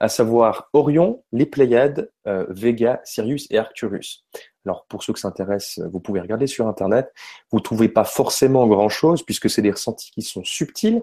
à 0.00 0.08
savoir 0.08 0.68
Orion, 0.72 1.22
les 1.32 1.46
Pléiades, 1.46 2.10
Vega, 2.24 3.00
Sirius 3.04 3.46
et 3.50 3.58
Arcturus. 3.58 4.24
Alors 4.64 4.86
pour 4.88 5.02
ceux 5.02 5.12
que 5.12 5.18
ça 5.18 5.28
intéresse, 5.28 5.78
vous 5.92 6.00
pouvez 6.00 6.20
regarder 6.20 6.46
sur 6.46 6.66
Internet. 6.66 7.12
Vous 7.52 7.58
ne 7.58 7.62
trouvez 7.62 7.88
pas 7.88 8.04
forcément 8.04 8.66
grand-chose 8.66 9.22
puisque 9.22 9.50
c'est 9.50 9.60
des 9.60 9.72
ressentis 9.72 10.10
qui 10.10 10.22
sont 10.22 10.42
subtils. 10.42 11.02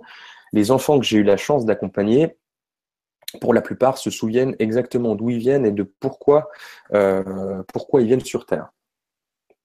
Les 0.52 0.72
enfants 0.72 1.00
que 1.00 1.06
j'ai 1.06 1.20
eu 1.20 1.24
la 1.24 1.38
chance 1.38 1.64
d'accompagner, 1.64 2.36
pour 3.40 3.54
la 3.54 3.62
plupart, 3.62 3.98
se 3.98 4.10
souviennent 4.10 4.56
exactement 4.60 5.16
d'où 5.16 5.30
ils 5.30 5.40
viennent 5.40 5.66
et 5.66 5.72
de 5.72 5.84
pourquoi, 5.84 6.50
euh, 6.94 7.64
pourquoi 7.74 8.02
ils 8.02 8.08
viennent 8.08 8.26
sur 8.26 8.46
Terre. 8.46 8.72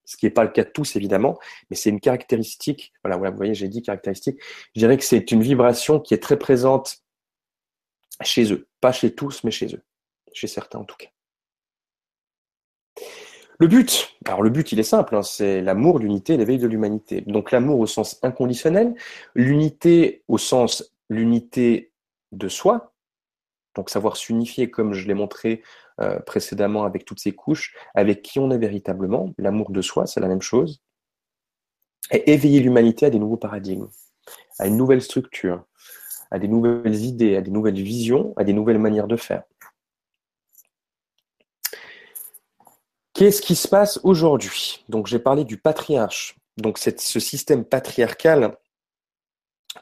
Ce 0.05 0.17
qui 0.17 0.27
n'est 0.27 0.31
pas 0.31 0.45
le 0.45 0.51
cas 0.51 0.63
de 0.63 0.71
tous, 0.71 0.95
évidemment, 0.95 1.37
mais 1.69 1.77
c'est 1.77 1.91
une 1.91 2.01
caractéristique. 2.01 2.93
Voilà, 3.03 3.17
vous 3.17 3.37
voyez, 3.37 3.55
j'ai 3.55 3.69
dit 3.69 3.83
caractéristique. 3.83 4.41
Je 4.75 4.81
dirais 4.81 4.97
que 4.97 5.05
c'est 5.05 5.33
une 5.33 5.43
vibration 5.43 5.99
qui 5.99 6.15
est 6.15 6.23
très 6.23 6.39
présente 6.39 6.99
chez 8.23 8.53
eux. 8.53 8.69
Pas 8.81 8.93
chez 8.93 9.15
tous, 9.15 9.43
mais 9.43 9.51
chez 9.51 9.75
eux. 9.75 9.83
Chez 10.33 10.47
certains, 10.47 10.79
en 10.79 10.85
tout 10.85 10.97
cas. 10.97 11.09
Le 13.59 13.69
but, 13.69 14.15
alors 14.27 14.43
le 14.43 14.51
but 14.51 14.71
il 14.73 14.79
est 14.79 14.85
simple, 14.85 15.17
hein, 15.17 15.23
c'est 15.23 15.63
l'amour, 15.63 15.99
l'unité, 15.99 16.37
l'éveil 16.37 16.59
de 16.59 16.67
l'humanité. 16.67 17.23
Donc 17.23 17.53
l'amour 17.53 17.81
au 17.81 17.87
sens 17.87 18.19
inconditionnel, 18.23 18.95
l'unité 19.35 20.23
au 20.29 20.37
sens 20.37 20.93
l'unité 21.09 21.91
de 22.33 22.49
soi, 22.49 22.93
donc 23.77 23.91
savoir 23.91 24.17
s'unifier 24.17 24.71
comme 24.71 24.95
je 24.95 25.07
l'ai 25.07 25.15
montré 25.15 25.63
euh, 26.01 26.19
précédemment 26.21 26.85
avec 26.85 27.05
toutes 27.05 27.21
ces 27.21 27.33
couches, 27.33 27.75
avec 27.95 28.23
qui 28.23 28.41
on 28.41 28.51
est 28.51 28.59
véritablement, 28.59 29.33
l'amour 29.39 29.71
de 29.71 29.83
soi, 29.83 30.07
c'est 30.07 30.21
la 30.21 30.29
même 30.29 30.43
chose, 30.43 30.83
et 32.11 32.33
éveiller 32.33 32.61
l'humanité 32.61 33.07
à 33.07 33.11
des 33.11 33.19
nouveaux 33.19 33.37
paradigmes, 33.37 33.89
à 34.59 34.67
une 34.67 34.77
nouvelle 34.77 35.03
structure, 35.03 35.65
à 36.31 36.39
des 36.39 36.49
nouvelles 36.49 37.05
idées, 37.05 37.37
à 37.37 37.43
des 37.43 37.51
nouvelles 37.51 37.81
visions, 37.81 38.33
à 38.37 38.45
des 38.45 38.53
nouvelles 38.53 38.79
manières 38.79 39.07
de 39.07 39.17
faire. 39.17 39.45
Qu'est-ce 43.13 43.41
qui 43.41 43.57
se 43.57 43.69
passe 43.69 44.01
aujourd'hui? 44.03 44.85
Donc 44.89 45.07
j'ai 45.07 45.19
parlé 45.19 45.45
du 45.45 45.57
patriarche. 45.57 46.37
Donc 46.59 46.79
ce 46.79 47.21
système 47.21 47.65
patriarcal 47.65 48.57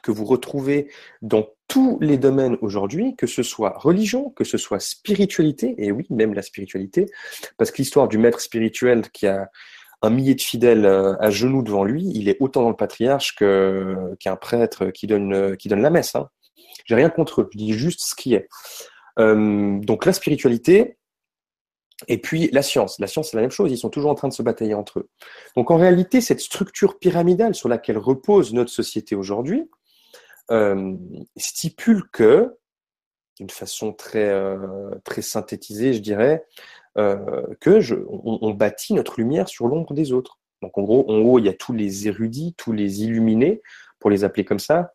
que 0.01 0.11
vous 0.11 0.25
retrouvez 0.25 0.91
dans 1.21 1.45
tous 1.75 1.97
les 1.99 2.17
domaines 2.17 2.57
aujourd'hui, 2.61 3.17
que 3.17 3.27
ce 3.27 3.43
soit 3.43 3.73
religion, 3.75 4.29
que 4.29 4.45
ce 4.45 4.57
soit 4.57 4.79
spiritualité, 4.79 5.75
et 5.77 5.91
oui, 5.91 6.07
même 6.09 6.33
la 6.33 6.41
spiritualité, 6.41 7.05
parce 7.57 7.69
que 7.69 7.79
l'histoire 7.79 8.07
du 8.07 8.17
maître 8.17 8.39
spirituel 8.39 9.09
qui 9.11 9.27
a 9.27 9.49
un 10.01 10.09
millier 10.09 10.35
de 10.35 10.41
fidèles 10.41 10.85
euh, 10.85 11.17
à 11.19 11.31
genoux 11.31 11.63
devant 11.63 11.83
lui, 11.83 12.09
il 12.15 12.29
est 12.29 12.37
autant 12.39 12.61
dans 12.61 12.69
le 12.69 12.77
patriarche 12.77 13.35
qu'un 13.35 14.35
prêtre 14.37 14.85
qui 14.91 15.05
donne, 15.05 15.57
qui 15.57 15.67
donne 15.67 15.81
la 15.81 15.89
messe. 15.89 16.15
Hein. 16.15 16.29
J'ai 16.85 16.95
rien 16.95 17.09
contre 17.09 17.41
eux, 17.41 17.49
je 17.51 17.57
dis 17.57 17.73
juste 17.73 17.99
ce 18.05 18.15
qui 18.15 18.35
est. 18.35 18.47
Euh, 19.19 19.77
donc 19.81 20.05
la 20.05 20.13
spiritualité, 20.13 20.97
et 22.07 22.21
puis 22.21 22.49
la 22.53 22.61
science. 22.61 22.99
La 22.99 23.07
science, 23.07 23.31
c'est 23.31 23.37
la 23.37 23.41
même 23.41 23.51
chose, 23.51 23.69
ils 23.69 23.77
sont 23.77 23.89
toujours 23.89 24.11
en 24.11 24.15
train 24.15 24.29
de 24.29 24.33
se 24.33 24.43
batailler 24.43 24.75
entre 24.75 24.99
eux. 24.99 25.09
Donc 25.57 25.71
en 25.71 25.75
réalité, 25.75 26.21
cette 26.21 26.39
structure 26.39 26.99
pyramidale 26.99 27.53
sur 27.53 27.67
laquelle 27.67 27.97
repose 27.97 28.53
notre 28.53 28.71
société 28.71 29.13
aujourd'hui 29.13 29.69
euh, 30.51 30.95
stipule 31.37 32.03
que, 32.11 32.55
d'une 33.39 33.49
façon 33.49 33.93
très, 33.93 34.29
euh, 34.29 34.95
très 35.03 35.21
synthétisée, 35.21 35.93
je 35.93 35.99
dirais, 35.99 36.45
euh, 36.97 37.43
que 37.59 37.79
on, 38.07 38.51
bâtit 38.51 38.93
notre 38.93 39.19
lumière 39.19 39.49
sur 39.49 39.67
l'ombre 39.67 39.93
des 39.93 40.13
autres. 40.13 40.39
Donc 40.61 40.77
en 40.77 40.83
gros, 40.83 41.09
en 41.09 41.17
haut, 41.19 41.39
il 41.39 41.45
y 41.45 41.49
a 41.49 41.53
tous 41.53 41.73
les 41.73 42.07
érudits, 42.07 42.53
tous 42.57 42.71
les 42.71 43.03
illuminés, 43.03 43.61
pour 43.99 44.09
les 44.09 44.23
appeler 44.23 44.45
comme 44.45 44.59
ça, 44.59 44.93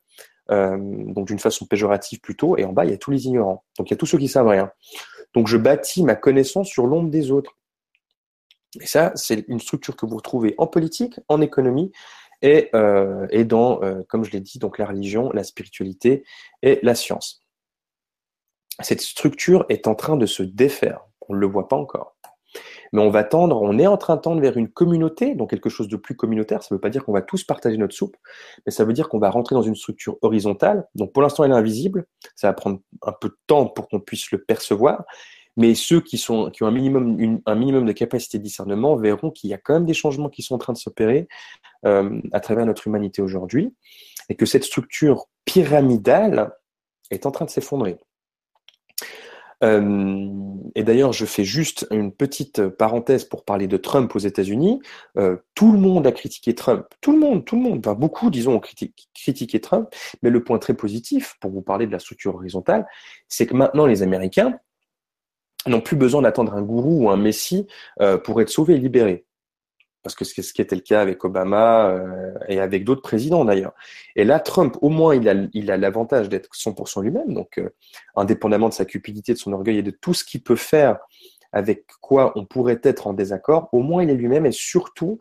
donc 0.48 1.28
d'une 1.28 1.38
façon 1.38 1.64
péjorative 1.64 2.20
plutôt, 2.20 2.56
et 2.56 2.64
en 2.64 2.72
bas, 2.72 2.84
il 2.84 2.90
y 2.90 2.94
a 2.94 2.98
tous 2.98 3.12
les 3.12 3.26
ignorants. 3.26 3.64
Donc 3.78 3.88
il 3.88 3.92
y 3.92 3.94
a 3.94 3.96
tous 3.96 4.06
ceux 4.06 4.18
qui 4.18 4.26
savent 4.26 4.48
rien. 4.48 4.72
Donc 5.34 5.46
je 5.46 5.56
bâtis 5.56 6.02
ma 6.02 6.16
connaissance 6.16 6.68
sur 6.68 6.86
l'ombre 6.86 7.10
des 7.10 7.30
autres. 7.30 7.56
Et 8.80 8.86
ça, 8.86 9.12
c'est 9.14 9.44
une 9.48 9.60
structure 9.60 9.96
que 9.96 10.06
vous 10.06 10.16
retrouvez 10.16 10.54
en 10.58 10.66
politique, 10.66 11.20
en 11.28 11.40
économie 11.40 11.92
et, 12.42 12.70
euh, 12.74 13.26
et 13.30 13.44
dans, 13.44 13.82
euh, 13.82 14.02
comme 14.08 14.24
je 14.24 14.30
l'ai 14.30 14.40
dit, 14.40 14.58
donc 14.58 14.78
la 14.78 14.86
religion, 14.86 15.30
la 15.32 15.44
spiritualité 15.44 16.24
et 16.62 16.78
la 16.82 16.94
science. 16.94 17.44
Cette 18.80 19.00
structure 19.00 19.66
est 19.68 19.86
en 19.86 19.94
train 19.94 20.16
de 20.16 20.26
se 20.26 20.42
défaire. 20.42 21.00
On 21.28 21.34
ne 21.34 21.38
le 21.38 21.46
voit 21.46 21.68
pas 21.68 21.76
encore. 21.76 22.16
Mais 22.92 23.00
on 23.00 23.10
va 23.10 23.22
tendre, 23.22 23.62
on 23.62 23.78
est 23.78 23.86
en 23.86 23.96
train 23.96 24.16
de 24.16 24.20
tendre 24.20 24.40
vers 24.40 24.56
une 24.56 24.68
communauté, 24.68 25.34
donc 25.34 25.50
quelque 25.50 25.68
chose 25.68 25.86
de 25.86 25.96
plus 25.96 26.16
communautaire. 26.16 26.62
Ça 26.62 26.74
ne 26.74 26.76
veut 26.76 26.80
pas 26.80 26.90
dire 26.90 27.04
qu'on 27.04 27.12
va 27.12 27.22
tous 27.22 27.44
partager 27.44 27.76
notre 27.76 27.94
soupe, 27.94 28.16
mais 28.66 28.72
ça 28.72 28.84
veut 28.84 28.92
dire 28.92 29.08
qu'on 29.08 29.20
va 29.20 29.30
rentrer 29.30 29.54
dans 29.54 29.62
une 29.62 29.76
structure 29.76 30.16
horizontale. 30.22 30.88
Donc 30.96 31.12
pour 31.12 31.22
l'instant, 31.22 31.44
elle 31.44 31.52
est 31.52 31.54
invisible. 31.54 32.06
Ça 32.34 32.48
va 32.48 32.52
prendre 32.52 32.80
un 33.02 33.12
peu 33.12 33.28
de 33.28 33.36
temps 33.46 33.66
pour 33.66 33.88
qu'on 33.88 34.00
puisse 34.00 34.32
le 34.32 34.42
percevoir. 34.42 35.04
Mais 35.56 35.74
ceux 35.74 36.00
qui, 36.00 36.18
sont, 36.18 36.50
qui 36.50 36.62
ont 36.62 36.66
un 36.66 36.72
minimum, 36.72 37.40
un 37.44 37.54
minimum 37.54 37.86
de 37.86 37.92
capacité 37.92 38.38
de 38.38 38.42
discernement 38.42 38.96
verront 38.96 39.30
qu'il 39.30 39.50
y 39.50 39.54
a 39.54 39.58
quand 39.58 39.74
même 39.74 39.84
des 39.84 39.94
changements 39.94 40.28
qui 40.28 40.42
sont 40.42 40.54
en 40.54 40.58
train 40.58 40.72
de 40.72 40.78
s'opérer 40.78 41.28
euh, 41.86 42.20
à 42.32 42.40
travers 42.40 42.66
notre 42.66 42.86
humanité 42.86 43.22
aujourd'hui, 43.22 43.74
et 44.28 44.36
que 44.36 44.46
cette 44.46 44.64
structure 44.64 45.26
pyramidale 45.44 46.52
est 47.10 47.26
en 47.26 47.30
train 47.30 47.44
de 47.44 47.50
s'effondrer. 47.50 47.98
Euh, 49.62 50.28
et 50.74 50.84
d'ailleurs, 50.84 51.12
je 51.12 51.26
fais 51.26 51.44
juste 51.44 51.86
une 51.90 52.12
petite 52.12 52.68
parenthèse 52.68 53.24
pour 53.24 53.44
parler 53.44 53.66
de 53.66 53.76
Trump 53.76 54.14
aux 54.14 54.20
États-Unis. 54.20 54.80
Euh, 55.18 55.36
tout 55.54 55.72
le 55.72 55.78
monde 55.78 56.06
a 56.06 56.12
critiqué 56.12 56.54
Trump. 56.54 56.86
Tout 57.00 57.12
le 57.12 57.18
monde, 57.18 57.44
tout 57.44 57.56
le 57.56 57.62
monde, 57.62 57.78
enfin 57.78 57.94
beaucoup, 57.94 58.30
disons, 58.30 58.54
ont 58.54 58.60
critiqué 59.14 59.60
Trump. 59.60 59.88
Mais 60.22 60.30
le 60.30 60.42
point 60.42 60.58
très 60.58 60.74
positif, 60.74 61.36
pour 61.40 61.50
vous 61.50 61.62
parler 61.62 61.86
de 61.86 61.92
la 61.92 61.98
structure 61.98 62.34
horizontale, 62.34 62.86
c'est 63.28 63.46
que 63.46 63.54
maintenant 63.54 63.86
les 63.86 64.02
Américains 64.02 64.58
n'ont 65.66 65.80
plus 65.80 65.96
besoin 65.96 66.22
d'attendre 66.22 66.54
un 66.54 66.62
gourou 66.62 67.04
ou 67.04 67.10
un 67.10 67.16
messie 67.16 67.66
euh, 68.00 68.18
pour 68.18 68.40
être 68.40 68.48
sauvés 68.48 68.74
et 68.74 68.78
libérés 68.78 69.26
parce 70.02 70.14
que 70.14 70.24
c'est 70.24 70.40
ce 70.40 70.54
qui 70.54 70.62
était 70.62 70.76
le 70.76 70.80
cas 70.80 71.02
avec 71.02 71.22
Obama 71.26 71.90
euh, 71.90 72.32
et 72.48 72.58
avec 72.58 72.84
d'autres 72.84 73.02
présidents 73.02 73.44
d'ailleurs. 73.44 73.74
Et 74.16 74.24
là, 74.24 74.40
Trump, 74.40 74.78
au 74.80 74.88
moins, 74.88 75.14
il 75.14 75.28
a 75.28 75.34
il 75.52 75.70
a 75.70 75.76
l'avantage 75.76 76.30
d'être 76.30 76.48
100% 76.54 77.02
lui-même, 77.02 77.34
donc 77.34 77.58
euh, 77.58 77.68
indépendamment 78.16 78.70
de 78.70 78.72
sa 78.72 78.86
cupidité, 78.86 79.34
de 79.34 79.38
son 79.38 79.52
orgueil 79.52 79.76
et 79.76 79.82
de 79.82 79.90
tout 79.90 80.14
ce 80.14 80.24
qu'il 80.24 80.42
peut 80.42 80.56
faire 80.56 81.00
avec 81.52 81.84
quoi 82.00 82.32
on 82.34 82.46
pourrait 82.46 82.80
être 82.82 83.08
en 83.08 83.12
désaccord, 83.12 83.68
au 83.72 83.80
moins 83.80 84.02
il 84.02 84.08
est 84.08 84.14
lui-même 84.14 84.46
et 84.46 84.52
surtout, 84.52 85.18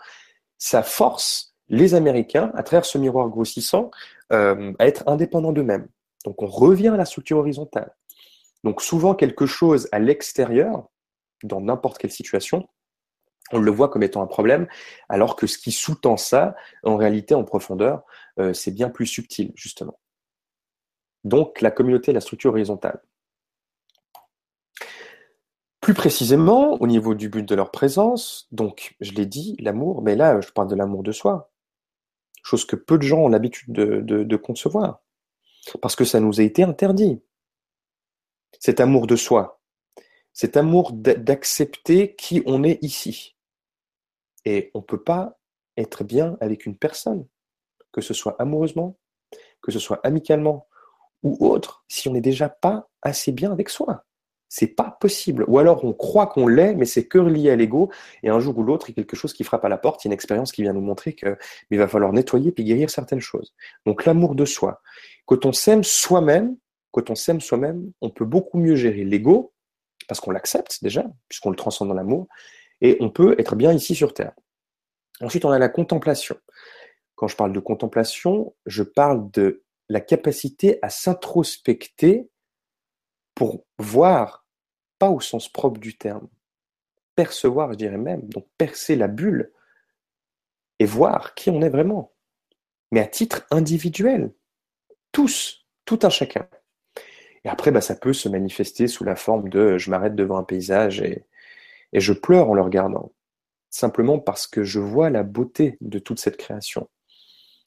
ça 0.57 0.81
force 0.81 1.53
les 1.67 1.93
Américains, 1.93 2.53
à 2.55 2.63
travers 2.63 2.85
ce 2.85 2.97
miroir 2.97 3.27
grossissant, 3.27 3.91
à 4.29 4.55
être 4.79 5.03
indépendants 5.07 5.51
d'eux-mêmes. 5.51 5.87
Donc 6.23 6.41
on 6.41 6.47
revient 6.47 6.89
à 6.89 6.97
la 6.97 7.05
structure 7.05 7.39
horizontale. 7.39 7.91
Donc 8.63 8.81
souvent 8.81 9.15
quelque 9.15 9.45
chose 9.45 9.87
à 9.91 9.99
l'extérieur, 9.99 10.89
dans 11.43 11.61
n'importe 11.61 11.97
quelle 11.97 12.11
situation, 12.11 12.67
on 13.51 13.59
le 13.59 13.71
voit 13.71 13.89
comme 13.89 14.03
étant 14.03 14.21
un 14.21 14.27
problème, 14.27 14.67
alors 15.07 15.35
que 15.35 15.47
ce 15.47 15.57
qui 15.57 15.71
sous-tend 15.71 16.17
ça, 16.17 16.55
en 16.83 16.97
réalité, 16.97 17.33
en 17.33 17.43
profondeur, 17.43 18.03
euh, 18.39 18.53
c'est 18.53 18.71
bien 18.71 18.89
plus 18.89 19.07
subtil, 19.07 19.51
justement. 19.55 19.99
Donc, 21.23 21.61
la 21.61 21.71
communauté, 21.71 22.13
la 22.13 22.21
structure 22.21 22.51
horizontale. 22.51 23.01
Plus 25.81 25.93
précisément, 25.93 26.79
au 26.81 26.87
niveau 26.87 27.15
du 27.15 27.29
but 27.29 27.47
de 27.47 27.55
leur 27.55 27.71
présence, 27.71 28.47
donc, 28.51 28.95
je 28.99 29.13
l'ai 29.13 29.25
dit, 29.25 29.55
l'amour, 29.59 30.01
mais 30.03 30.15
là, 30.15 30.39
je 30.41 30.51
parle 30.51 30.67
de 30.67 30.75
l'amour 30.75 31.03
de 31.03 31.11
soi, 31.11 31.51
chose 32.43 32.65
que 32.65 32.75
peu 32.75 32.97
de 32.97 33.03
gens 33.03 33.19
ont 33.19 33.29
l'habitude 33.29 33.73
de, 33.73 34.01
de 34.01 34.35
concevoir, 34.37 35.01
parce 35.81 35.95
que 35.95 36.05
ça 36.05 36.19
nous 36.19 36.39
a 36.39 36.43
été 36.43 36.63
interdit. 36.63 37.21
Cet 38.59 38.79
amour 38.79 39.07
de 39.07 39.15
soi, 39.15 39.61
cet 40.33 40.57
amour 40.57 40.91
d'accepter 40.93 42.15
qui 42.15 42.43
on 42.45 42.63
est 42.63 42.81
ici. 42.83 43.35
Et 44.45 44.71
on 44.73 44.79
ne 44.79 44.83
peut 44.83 45.03
pas 45.03 45.37
être 45.77 46.03
bien 46.03 46.37
avec 46.41 46.65
une 46.65 46.77
personne, 46.77 47.25
que 47.91 48.01
ce 48.01 48.13
soit 48.13 48.35
amoureusement, 48.39 48.97
que 49.61 49.71
ce 49.71 49.79
soit 49.79 49.99
amicalement 50.05 50.67
ou 51.23 51.45
autre, 51.45 51.83
si 51.87 52.07
on 52.07 52.13
n'est 52.13 52.21
déjà 52.21 52.47
pas 52.47 52.89
assez 53.01 53.31
bien 53.31 53.51
avec 53.51 53.69
soi. 53.69 54.05
C'est 54.47 54.67
pas 54.67 54.97
possible. 54.99 55.45
Ou 55.47 55.59
alors 55.59 55.85
on 55.85 55.93
croit 55.93 56.27
qu'on 56.27 56.47
l'est, 56.47 56.73
mais 56.73 56.85
c'est 56.85 57.05
que 57.05 57.19
lié 57.19 57.51
à 57.51 57.55
l'ego. 57.55 57.91
Et 58.23 58.29
un 58.29 58.39
jour 58.39 58.57
ou 58.57 58.63
l'autre, 58.63 58.89
il 58.89 58.93
y 58.93 58.99
a 58.99 59.03
quelque 59.03 59.15
chose 59.15 59.33
qui 59.33 59.43
frappe 59.43 59.63
à 59.63 59.69
la 59.69 59.77
porte. 59.77 60.03
Il 60.03 60.07
y 60.07 60.09
a 60.09 60.09
une 60.09 60.13
expérience 60.13 60.51
qui 60.51 60.63
vient 60.63 60.73
nous 60.73 60.81
montrer 60.81 61.13
qu'il 61.13 61.77
va 61.77 61.87
falloir 61.87 62.13
nettoyer 62.13 62.51
puis 62.51 62.63
guérir 62.63 62.89
certaines 62.89 63.19
choses. 63.19 63.53
Donc 63.85 64.05
l'amour 64.05 64.33
de 64.33 64.45
soi. 64.45 64.81
Quand 65.25 65.45
on 65.45 65.53
s'aime 65.53 65.83
soi-même, 65.83 66.57
quand 66.91 67.09
on 67.09 67.15
s'aime 67.15 67.41
soi-même, 67.41 67.91
on 68.01 68.09
peut 68.09 68.25
beaucoup 68.25 68.57
mieux 68.57 68.75
gérer 68.75 69.03
l'ego 69.03 69.53
parce 70.07 70.19
qu'on 70.19 70.31
l'accepte 70.31 70.83
déjà, 70.83 71.05
puisqu'on 71.27 71.51
le 71.51 71.55
transcende 71.55 71.89
dans 71.89 71.93
l'amour, 71.93 72.27
et 72.81 72.97
on 72.99 73.09
peut 73.09 73.35
être 73.37 73.55
bien 73.55 73.71
ici 73.73 73.93
sur 73.95 74.13
Terre. 74.13 74.33
Ensuite, 75.21 75.45
on 75.45 75.51
a 75.51 75.59
la 75.59 75.69
contemplation. 75.69 76.37
Quand 77.15 77.27
je 77.27 77.35
parle 77.35 77.53
de 77.53 77.59
contemplation, 77.59 78.55
je 78.65 78.81
parle 78.81 79.29
de 79.31 79.63
la 79.89 79.99
capacité 79.99 80.79
à 80.81 80.89
s'introspecter 80.89 82.29
pour 83.35 83.65
voir, 83.77 84.45
pas 84.97 85.09
au 85.09 85.19
sens 85.19 85.47
propre 85.47 85.79
du 85.79 85.97
terme, 85.97 86.27
percevoir, 87.15 87.73
je 87.73 87.77
dirais 87.77 87.97
même, 87.97 88.27
donc 88.29 88.47
percer 88.57 88.95
la 88.95 89.07
bulle 89.07 89.51
et 90.79 90.85
voir 90.85 91.35
qui 91.35 91.49
on 91.49 91.61
est 91.61 91.69
vraiment, 91.69 92.13
mais 92.91 93.01
à 93.01 93.07
titre 93.07 93.45
individuel, 93.51 94.33
tous, 95.11 95.65
tout 95.85 95.99
un 96.03 96.09
chacun. 96.09 96.47
Après, 97.49 97.71
bah, 97.71 97.81
ça 97.81 97.95
peut 97.95 98.13
se 98.13 98.29
manifester 98.29 98.87
sous 98.87 99.03
la 99.03 99.15
forme 99.15 99.49
de 99.49 99.77
je 99.79 99.89
m'arrête 99.89 100.15
devant 100.15 100.37
un 100.37 100.43
paysage 100.43 101.01
et, 101.01 101.25
je 101.91 102.13
pleure 102.13 102.49
en 102.49 102.53
le 102.53 102.61
regardant. 102.61 103.11
Simplement 103.71 104.19
parce 104.19 104.45
que 104.45 104.63
je 104.63 104.79
vois 104.79 105.09
la 105.09 105.23
beauté 105.23 105.77
de 105.81 105.97
toute 105.97 106.19
cette 106.19 106.37
création. 106.37 106.87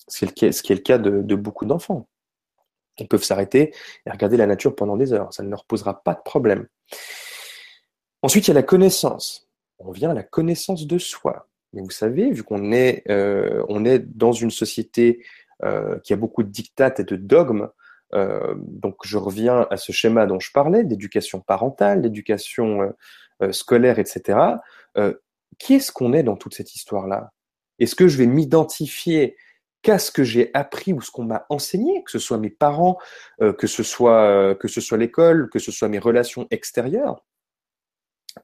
Ce 0.06 0.24
qui 0.26 0.44
est 0.44 0.70
le 0.70 0.76
cas 0.76 0.98
de, 0.98 1.34
beaucoup 1.34 1.64
d'enfants. 1.64 2.08
Ils 2.98 3.08
peuvent 3.08 3.24
s'arrêter 3.24 3.74
et 4.06 4.10
regarder 4.10 4.36
la 4.36 4.46
nature 4.46 4.76
pendant 4.76 4.96
des 4.96 5.12
heures. 5.12 5.34
Ça 5.34 5.42
ne 5.42 5.50
leur 5.50 5.64
posera 5.64 6.04
pas 6.04 6.14
de 6.14 6.22
problème. 6.24 6.68
Ensuite, 8.22 8.46
il 8.46 8.50
y 8.50 8.52
a 8.52 8.54
la 8.54 8.62
connaissance. 8.62 9.48
On 9.80 9.90
vient 9.90 10.10
à 10.10 10.14
la 10.14 10.22
connaissance 10.22 10.86
de 10.86 10.98
soi. 10.98 11.48
Mais 11.72 11.82
vous 11.82 11.90
savez, 11.90 12.30
vu 12.30 12.44
qu'on 12.44 12.70
est, 12.70 13.02
euh, 13.10 13.64
dans 14.14 14.32
une 14.32 14.52
société 14.52 15.24
euh, 15.64 15.98
qui 16.00 16.12
a 16.12 16.16
beaucoup 16.16 16.44
de 16.44 16.50
dictates 16.50 17.00
et 17.00 17.04
de 17.04 17.16
dogmes, 17.16 17.68
euh, 18.14 18.54
donc 18.58 18.96
je 19.04 19.18
reviens 19.18 19.66
à 19.70 19.76
ce 19.76 19.92
schéma 19.92 20.26
dont 20.26 20.40
je 20.40 20.50
parlais, 20.52 20.84
d'éducation 20.84 21.40
parentale, 21.40 22.02
d'éducation 22.02 22.92
euh, 23.42 23.52
scolaire, 23.52 23.98
etc. 23.98 24.38
qu'est-ce 25.58 25.92
qu'on 25.92 26.12
est 26.12 26.22
dans 26.22 26.36
toute 26.36 26.54
cette 26.54 26.74
histoire-là? 26.74 27.32
Est-ce 27.78 27.94
que 27.94 28.08
je 28.08 28.18
vais 28.18 28.26
m'identifier 28.26 29.36
qu'à 29.82 29.98
ce 29.98 30.10
que 30.10 30.24
j'ai 30.24 30.50
appris 30.54 30.92
ou 30.92 31.00
ce 31.00 31.10
qu'on 31.10 31.24
m'a 31.24 31.44
enseigné, 31.50 32.02
que 32.04 32.10
ce 32.10 32.18
soit 32.18 32.38
mes 32.38 32.50
parents, 32.50 32.98
euh, 33.40 33.52
que 33.52 33.66
ce 33.66 33.82
soit 33.82 34.22
euh, 34.22 34.54
que 34.54 34.68
soit 34.68 34.98
l'école, 34.98 35.50
que 35.50 35.58
ce 35.58 35.72
soit 35.72 35.88
mes 35.88 35.98
relations 35.98 36.46
extérieures, 36.50 37.24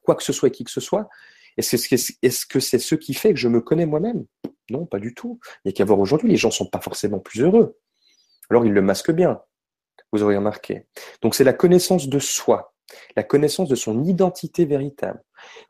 quoi 0.03 0.15
que 0.15 0.23
ce 0.23 0.33
soit 0.33 0.49
et 0.49 0.51
qui 0.51 0.65
que 0.65 0.71
ce 0.71 0.81
soit? 0.81 1.09
Est-ce 1.57 2.45
que 2.45 2.59
c'est 2.59 2.79
ce 2.79 2.95
qui 2.95 3.13
fait 3.13 3.33
que 3.33 3.39
je 3.39 3.47
me 3.47 3.59
connais 3.59 3.85
moi-même? 3.85 4.25
Non, 4.69 4.85
pas 4.85 4.99
du 4.99 5.13
tout. 5.13 5.39
Il 5.63 5.69
n'y 5.69 5.71
a 5.71 5.73
qu'à 5.73 5.83
voir 5.83 5.99
aujourd'hui, 5.99 6.29
les 6.29 6.37
gens 6.37 6.49
ne 6.49 6.53
sont 6.53 6.67
pas 6.67 6.79
forcément 6.79 7.19
plus 7.19 7.41
heureux. 7.41 7.77
Alors 8.49 8.65
ils 8.65 8.73
le 8.73 8.81
masquent 8.81 9.11
bien, 9.11 9.41
vous 10.11 10.23
aurez 10.23 10.35
remarqué. 10.35 10.85
Donc 11.21 11.35
c'est 11.35 11.43
la 11.43 11.53
connaissance 11.53 12.07
de 12.07 12.19
soi, 12.19 12.73
la 13.15 13.23
connaissance 13.23 13.69
de 13.69 13.75
son 13.75 14.03
identité 14.03 14.65
véritable. 14.65 15.23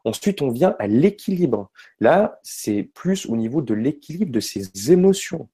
Ensuite, 0.06 0.41
on 0.41 0.49
vient 0.49 0.75
à 0.80 0.88
l'équilibre. 0.88 1.71
Là, 1.99 2.39
c'est 2.43 2.84
plus 2.84 3.25
au 3.28 3.36
niveau 3.36 3.62
de 3.62 3.73
l'équilibre 3.73 4.32
de 4.32 4.39
ses 4.39 4.91
émotions. 4.91 5.49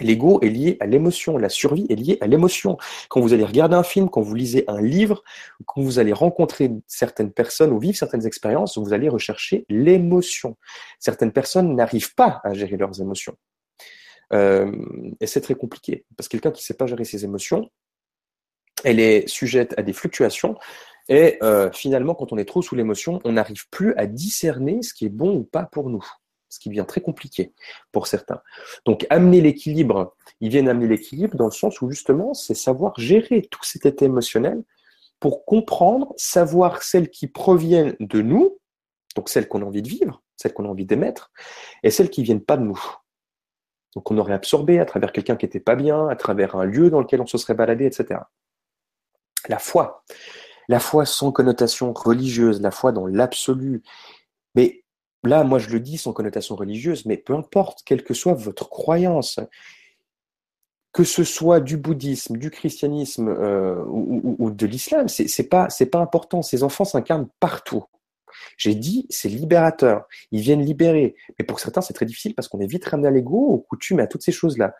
L'ego 0.00 0.40
est 0.42 0.48
lié 0.48 0.76
à 0.80 0.86
l'émotion, 0.86 1.38
la 1.38 1.48
survie 1.48 1.86
est 1.88 1.94
liée 1.94 2.18
à 2.20 2.26
l'émotion. 2.26 2.76
Quand 3.08 3.20
vous 3.20 3.32
allez 3.32 3.44
regarder 3.44 3.76
un 3.76 3.82
film, 3.82 4.10
quand 4.10 4.20
vous 4.20 4.34
lisez 4.34 4.64
un 4.68 4.80
livre, 4.80 5.22
quand 5.64 5.80
vous 5.80 5.98
allez 5.98 6.12
rencontrer 6.12 6.70
certaines 6.86 7.32
personnes 7.32 7.72
ou 7.72 7.78
vivre 7.78 7.96
certaines 7.96 8.26
expériences, 8.26 8.76
vous 8.76 8.92
allez 8.92 9.08
rechercher 9.08 9.64
l'émotion. 9.68 10.56
Certaines 10.98 11.32
personnes 11.32 11.74
n'arrivent 11.74 12.14
pas 12.14 12.40
à 12.44 12.52
gérer 12.52 12.76
leurs 12.76 13.00
émotions. 13.00 13.36
Euh, 14.32 14.72
et 15.20 15.26
c'est 15.26 15.40
très 15.40 15.54
compliqué, 15.54 16.04
parce 16.16 16.28
que 16.28 16.32
quelqu'un 16.32 16.50
qui 16.50 16.62
ne 16.62 16.66
sait 16.66 16.74
pas 16.74 16.86
gérer 16.86 17.04
ses 17.04 17.24
émotions, 17.24 17.70
elle 18.84 19.00
est 19.00 19.26
sujette 19.28 19.74
à 19.78 19.82
des 19.82 19.92
fluctuations, 19.92 20.56
et 21.08 21.38
euh, 21.42 21.70
finalement, 21.72 22.14
quand 22.14 22.32
on 22.32 22.38
est 22.38 22.44
trop 22.44 22.62
sous 22.62 22.74
l'émotion, 22.74 23.20
on 23.24 23.32
n'arrive 23.32 23.68
plus 23.70 23.94
à 23.96 24.06
discerner 24.06 24.82
ce 24.82 24.92
qui 24.92 25.06
est 25.06 25.10
bon 25.10 25.36
ou 25.36 25.44
pas 25.44 25.64
pour 25.64 25.88
nous 25.88 26.04
ce 26.48 26.60
qui 26.60 26.68
devient 26.68 26.84
très 26.86 27.00
compliqué 27.00 27.52
pour 27.92 28.06
certains. 28.06 28.40
Donc 28.84 29.06
amener 29.10 29.40
l'équilibre, 29.40 30.14
ils 30.40 30.48
viennent 30.48 30.68
amener 30.68 30.86
l'équilibre 30.86 31.36
dans 31.36 31.46
le 31.46 31.50
sens 31.50 31.80
où 31.80 31.90
justement 31.90 32.34
c'est 32.34 32.54
savoir 32.54 32.98
gérer 32.98 33.42
tout 33.50 33.62
cet 33.62 33.86
état 33.86 34.04
émotionnel 34.04 34.62
pour 35.20 35.44
comprendre, 35.44 36.12
savoir 36.16 36.82
celles 36.82 37.10
qui 37.10 37.26
proviennent 37.26 37.96
de 38.00 38.20
nous, 38.20 38.58
donc 39.14 39.28
celles 39.28 39.48
qu'on 39.48 39.62
a 39.62 39.64
envie 39.64 39.82
de 39.82 39.88
vivre, 39.88 40.22
celles 40.36 40.52
qu'on 40.52 40.66
a 40.66 40.68
envie 40.68 40.84
d'émettre, 40.84 41.32
et 41.82 41.90
celles 41.90 42.10
qui 42.10 42.22
viennent 42.22 42.44
pas 42.44 42.56
de 42.56 42.64
nous. 42.64 42.80
Donc 43.96 44.10
on 44.12 44.18
aurait 44.18 44.34
absorbé 44.34 44.78
à 44.78 44.84
travers 44.84 45.10
quelqu'un 45.10 45.34
qui 45.34 45.46
n'était 45.46 45.58
pas 45.58 45.74
bien, 45.74 46.06
à 46.06 46.14
travers 46.14 46.54
un 46.54 46.64
lieu 46.64 46.90
dans 46.90 47.00
lequel 47.00 47.20
on 47.20 47.26
se 47.26 47.38
serait 47.38 47.54
baladé, 47.54 47.86
etc. 47.86 48.20
La 49.48 49.58
foi. 49.58 50.04
La 50.68 50.78
foi 50.78 51.04
sans 51.04 51.32
connotation 51.32 51.92
religieuse, 51.92 52.60
la 52.60 52.70
foi 52.70 52.92
dans 52.92 53.06
l'absolu. 53.06 53.82
Mais 54.54 54.84
Là, 55.26 55.44
moi, 55.44 55.58
je 55.58 55.68
le 55.70 55.80
dis 55.80 55.98
sans 55.98 56.12
connotation 56.12 56.56
religieuse, 56.56 57.04
mais 57.04 57.16
peu 57.16 57.34
importe, 57.34 57.82
quelle 57.84 58.04
que 58.04 58.14
soit 58.14 58.34
votre 58.34 58.68
croyance, 58.68 59.40
que 60.92 61.04
ce 61.04 61.24
soit 61.24 61.60
du 61.60 61.76
bouddhisme, 61.76 62.36
du 62.36 62.50
christianisme 62.50 63.28
euh, 63.28 63.82
ou, 63.86 64.50
de 64.50 64.66
l'islam, 64.66 65.08
c'est 65.08 65.48
pas 65.48 65.68
pas 65.90 65.98
important. 65.98 66.42
Ces 66.42 66.62
enfants 66.62 66.84
s'incarnent 66.84 67.28
partout. 67.40 67.84
J'ai 68.56 68.74
dit, 68.74 69.06
c'est 69.10 69.28
libérateur. 69.28 70.06
Ils 70.32 70.40
viennent 70.40 70.62
libérer. 70.62 71.14
Mais 71.38 71.44
pour 71.44 71.60
certains, 71.60 71.80
c'est 71.80 71.94
très 71.94 72.06
difficile 72.06 72.34
parce 72.34 72.48
qu'on 72.48 72.60
est 72.60 72.66
vite 72.66 72.84
ramené 72.84 73.08
à 73.08 73.10
l'ego, 73.10 73.36
aux 73.36 73.58
coutumes 73.58 74.00
à 74.00 74.06
toutes 74.06 74.22
ces 74.22 74.32
choses-là. 74.32 74.74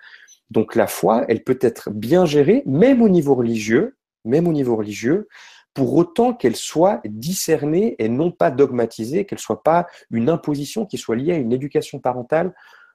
Donc 0.51 0.75
la 0.75 0.87
foi, 0.87 1.25
elle 1.29 1.42
peut 1.42 1.59
être 1.61 1.90
bien 1.90 2.25
gérée, 2.25 2.62
même 2.66 3.03
au 3.03 3.09
niveau 3.09 3.35
religieux, 3.35 3.97
même 4.25 4.47
au 4.47 4.53
niveau 4.53 4.77
religieux, 4.77 5.29
pour 5.75 5.95
autant 5.95 6.33
qu'elle 6.33 6.57
soit 6.57 7.01
discernée 7.05 7.97
et 7.99 8.09
non 8.09 8.31
pas 8.31 8.51
dogmatisée, 8.51 9.27
qu'elle 9.27 9.38
soit 9.38 9.62
pas 9.62 9.87
une 10.11 10.31
imposition 10.31 10.87
qui 10.87 10.97
soit 10.97 11.16
liée 11.16 11.33
à 11.33 11.37
une 11.37 11.53
éducation 11.53 11.99
parentale 11.99 12.55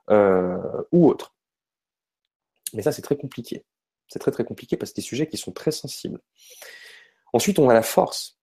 euh, 0.10 0.58
ou 0.91 1.08
autre. 1.08 1.36
Mais 2.74 2.82
ça, 2.82 2.91
c'est 2.91 3.02
très 3.02 3.17
compliqué. 3.17 3.65
C'est 4.08 4.19
très 4.19 4.32
très 4.32 4.43
compliqué 4.43 4.78
parce 4.78 4.91
que 4.91 4.95
c'est 4.95 5.02
des 5.02 5.08
sujets 5.08 5.28
qui 5.28 5.38
sont 5.38 5.52
très 5.52 5.71
sensibles. 5.71 6.19
Ensuite, 7.34 7.60
on 7.60 7.69
a 7.69 7.74
la 7.74 7.84
force. 7.84 8.39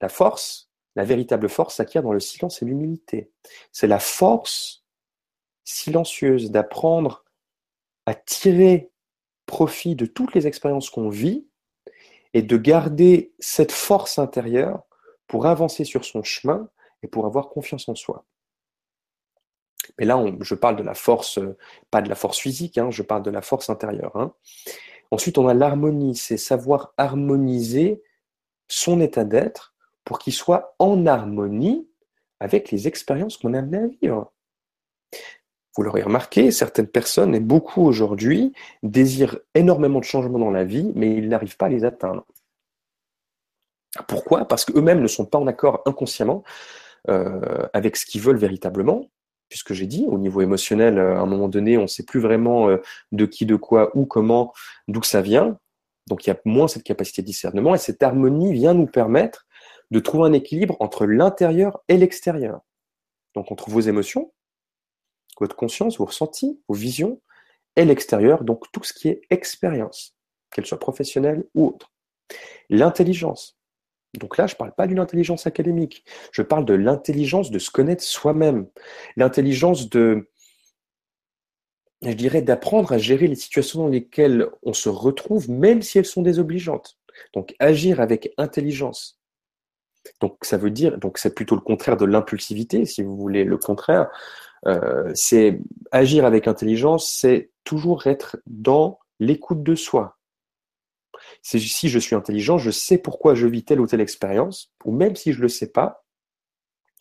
La 0.00 0.08
force, 0.08 0.70
la 0.96 1.04
véritable 1.04 1.48
force 1.48 1.76
s'acquiert 1.76 2.02
dans 2.02 2.12
le 2.12 2.20
silence 2.20 2.62
et 2.62 2.64
l'humilité. 2.64 3.30
C'est 3.70 3.86
la 3.86 3.98
force 3.98 4.84
silencieuse 5.62 6.50
d'apprendre 6.50 7.24
à 8.06 8.14
tirer 8.14 8.90
profit 9.44 9.94
de 9.94 10.06
toutes 10.06 10.34
les 10.34 10.46
expériences 10.46 10.90
qu'on 10.90 11.10
vit 11.10 11.46
et 12.34 12.42
de 12.42 12.56
garder 12.56 13.32
cette 13.38 13.72
force 13.72 14.18
intérieure 14.18 14.84
pour 15.26 15.46
avancer 15.46 15.84
sur 15.84 16.04
son 16.04 16.22
chemin 16.22 16.68
et 17.02 17.08
pour 17.08 17.26
avoir 17.26 17.50
confiance 17.50 17.88
en 17.88 17.94
soi. 17.94 18.24
Mais 19.98 20.06
là, 20.06 20.22
je 20.40 20.54
parle 20.54 20.76
de 20.76 20.82
la 20.82 20.94
force, 20.94 21.38
pas 21.90 22.02
de 22.02 22.08
la 22.08 22.14
force 22.14 22.38
physique, 22.38 22.78
hein, 22.78 22.90
je 22.90 23.02
parle 23.02 23.22
de 23.22 23.30
la 23.30 23.42
force 23.42 23.70
intérieure. 23.70 24.16
Hein. 24.16 24.34
Ensuite, 25.10 25.38
on 25.38 25.46
a 25.46 25.54
l'harmonie, 25.54 26.16
c'est 26.16 26.36
savoir 26.36 26.92
harmoniser 26.96 28.02
son 28.68 29.00
état 29.00 29.24
d'être 29.24 29.75
pour 30.06 30.18
qu'il 30.18 30.32
soit 30.32 30.74
en 30.78 31.04
harmonie 31.04 31.86
avec 32.40 32.70
les 32.70 32.88
expériences 32.88 33.36
qu'on 33.36 33.52
a 33.52 33.58
amené 33.58 33.78
à 33.78 33.86
vivre. 33.86 34.32
Vous 35.76 35.82
l'aurez 35.82 36.02
remarqué, 36.02 36.50
certaines 36.52 36.86
personnes, 36.86 37.34
et 37.34 37.40
beaucoup 37.40 37.82
aujourd'hui, 37.82 38.54
désirent 38.82 39.38
énormément 39.54 39.98
de 39.98 40.04
changements 40.04 40.38
dans 40.38 40.50
la 40.50 40.64
vie, 40.64 40.92
mais 40.94 41.14
ils 41.14 41.28
n'arrivent 41.28 41.58
pas 41.58 41.66
à 41.66 41.68
les 41.68 41.84
atteindre. 41.84 42.24
Pourquoi? 44.08 44.46
Parce 44.46 44.64
qu'eux-mêmes 44.64 45.02
ne 45.02 45.06
sont 45.06 45.26
pas 45.26 45.38
en 45.38 45.46
accord 45.46 45.82
inconsciemment 45.84 46.44
euh, 47.10 47.66
avec 47.74 47.96
ce 47.96 48.06
qu'ils 48.06 48.22
veulent 48.22 48.38
véritablement, 48.38 49.10
puisque 49.48 49.74
j'ai 49.74 49.86
dit, 49.86 50.06
au 50.08 50.18
niveau 50.18 50.40
émotionnel, 50.40 50.98
euh, 50.98 51.16
à 51.16 51.20
un 51.20 51.26
moment 51.26 51.48
donné, 51.48 51.76
on 51.78 51.82
ne 51.82 51.86
sait 51.86 52.04
plus 52.04 52.20
vraiment 52.20 52.68
euh, 52.68 52.78
de 53.12 53.26
qui, 53.26 53.44
de 53.44 53.56
quoi, 53.56 53.90
où, 53.96 54.06
comment, 54.06 54.52
d'où 54.88 55.02
ça 55.02 55.20
vient. 55.20 55.58
Donc 56.06 56.26
il 56.26 56.30
y 56.30 56.32
a 56.32 56.38
moins 56.44 56.68
cette 56.68 56.84
capacité 56.84 57.22
de 57.22 57.26
discernement, 57.26 57.74
et 57.74 57.78
cette 57.78 58.02
harmonie 58.02 58.52
vient 58.52 58.74
nous 58.74 58.86
permettre 58.86 59.45
de 59.90 60.00
trouver 60.00 60.28
un 60.28 60.32
équilibre 60.32 60.76
entre 60.80 61.06
l'intérieur 61.06 61.82
et 61.88 61.96
l'extérieur. 61.96 62.60
Donc 63.34 63.52
entre 63.52 63.70
vos 63.70 63.80
émotions, 63.80 64.32
votre 65.38 65.56
conscience, 65.56 65.98
vos 65.98 66.06
ressentis, 66.06 66.60
vos 66.68 66.74
visions, 66.74 67.20
et 67.76 67.84
l'extérieur, 67.84 68.42
donc 68.42 68.64
tout 68.72 68.82
ce 68.82 68.92
qui 68.92 69.08
est 69.08 69.20
expérience, 69.30 70.16
qu'elle 70.50 70.66
soit 70.66 70.78
professionnelle 70.78 71.44
ou 71.54 71.66
autre. 71.66 71.92
L'intelligence. 72.70 73.58
Donc 74.14 74.38
là, 74.38 74.46
je 74.46 74.54
ne 74.54 74.58
parle 74.58 74.74
pas 74.74 74.86
d'une 74.86 74.98
intelligence 74.98 75.46
académique, 75.46 76.04
je 76.32 76.40
parle 76.40 76.64
de 76.64 76.72
l'intelligence 76.72 77.50
de 77.50 77.58
se 77.58 77.70
connaître 77.70 78.02
soi-même, 78.02 78.66
l'intelligence 79.16 79.90
de, 79.90 80.30
je 82.02 82.14
dirais, 82.14 82.40
d'apprendre 82.40 82.92
à 82.92 82.98
gérer 82.98 83.26
les 83.26 83.34
situations 83.34 83.80
dans 83.80 83.88
lesquelles 83.88 84.48
on 84.62 84.72
se 84.72 84.88
retrouve, 84.88 85.50
même 85.50 85.82
si 85.82 85.98
elles 85.98 86.06
sont 86.06 86.22
désobligeantes. 86.22 86.98
Donc 87.34 87.54
agir 87.58 88.00
avec 88.00 88.32
intelligence. 88.38 89.20
Donc 90.20 90.38
ça 90.42 90.56
veut 90.56 90.70
dire, 90.70 90.98
donc 90.98 91.18
c'est 91.18 91.34
plutôt 91.34 91.54
le 91.54 91.60
contraire 91.60 91.96
de 91.96 92.04
l'impulsivité, 92.04 92.84
si 92.84 93.02
vous 93.02 93.16
voulez 93.16 93.44
le 93.44 93.56
contraire. 93.58 94.08
Euh, 94.66 95.10
c'est 95.14 95.60
agir 95.92 96.24
avec 96.24 96.48
intelligence, 96.48 97.10
c'est 97.10 97.50
toujours 97.64 98.06
être 98.06 98.38
dans 98.46 98.98
l'écoute 99.20 99.62
de 99.62 99.74
soi. 99.74 100.18
Si 101.42 101.88
je 101.88 101.98
suis 101.98 102.14
intelligent, 102.14 102.58
je 102.58 102.70
sais 102.70 102.98
pourquoi 102.98 103.34
je 103.34 103.46
vis 103.46 103.64
telle 103.64 103.80
ou 103.80 103.86
telle 103.86 104.00
expérience, 104.00 104.72
ou 104.84 104.92
même 104.92 105.16
si 105.16 105.32
je 105.32 105.38
ne 105.38 105.42
le 105.42 105.48
sais 105.48 105.70
pas, 105.70 106.04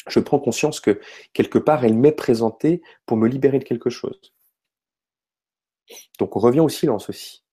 je 0.08 0.20
prends 0.20 0.39
conscience 0.39 0.80
que 0.80 1.00
quelque 1.34 1.58
part, 1.58 1.84
elle 1.84 1.96
m'est 1.96 2.12
présentée 2.12 2.82
pour 3.06 3.18
me 3.18 3.28
libérer 3.28 3.60
de 3.60 3.63
quelque 3.63 3.89
chose. 3.89 4.34
Donc 6.20 6.36
on 6.36 6.39
revient 6.39 6.60
au 6.60 6.70
silence 6.70 7.10
aussi. 7.10 7.44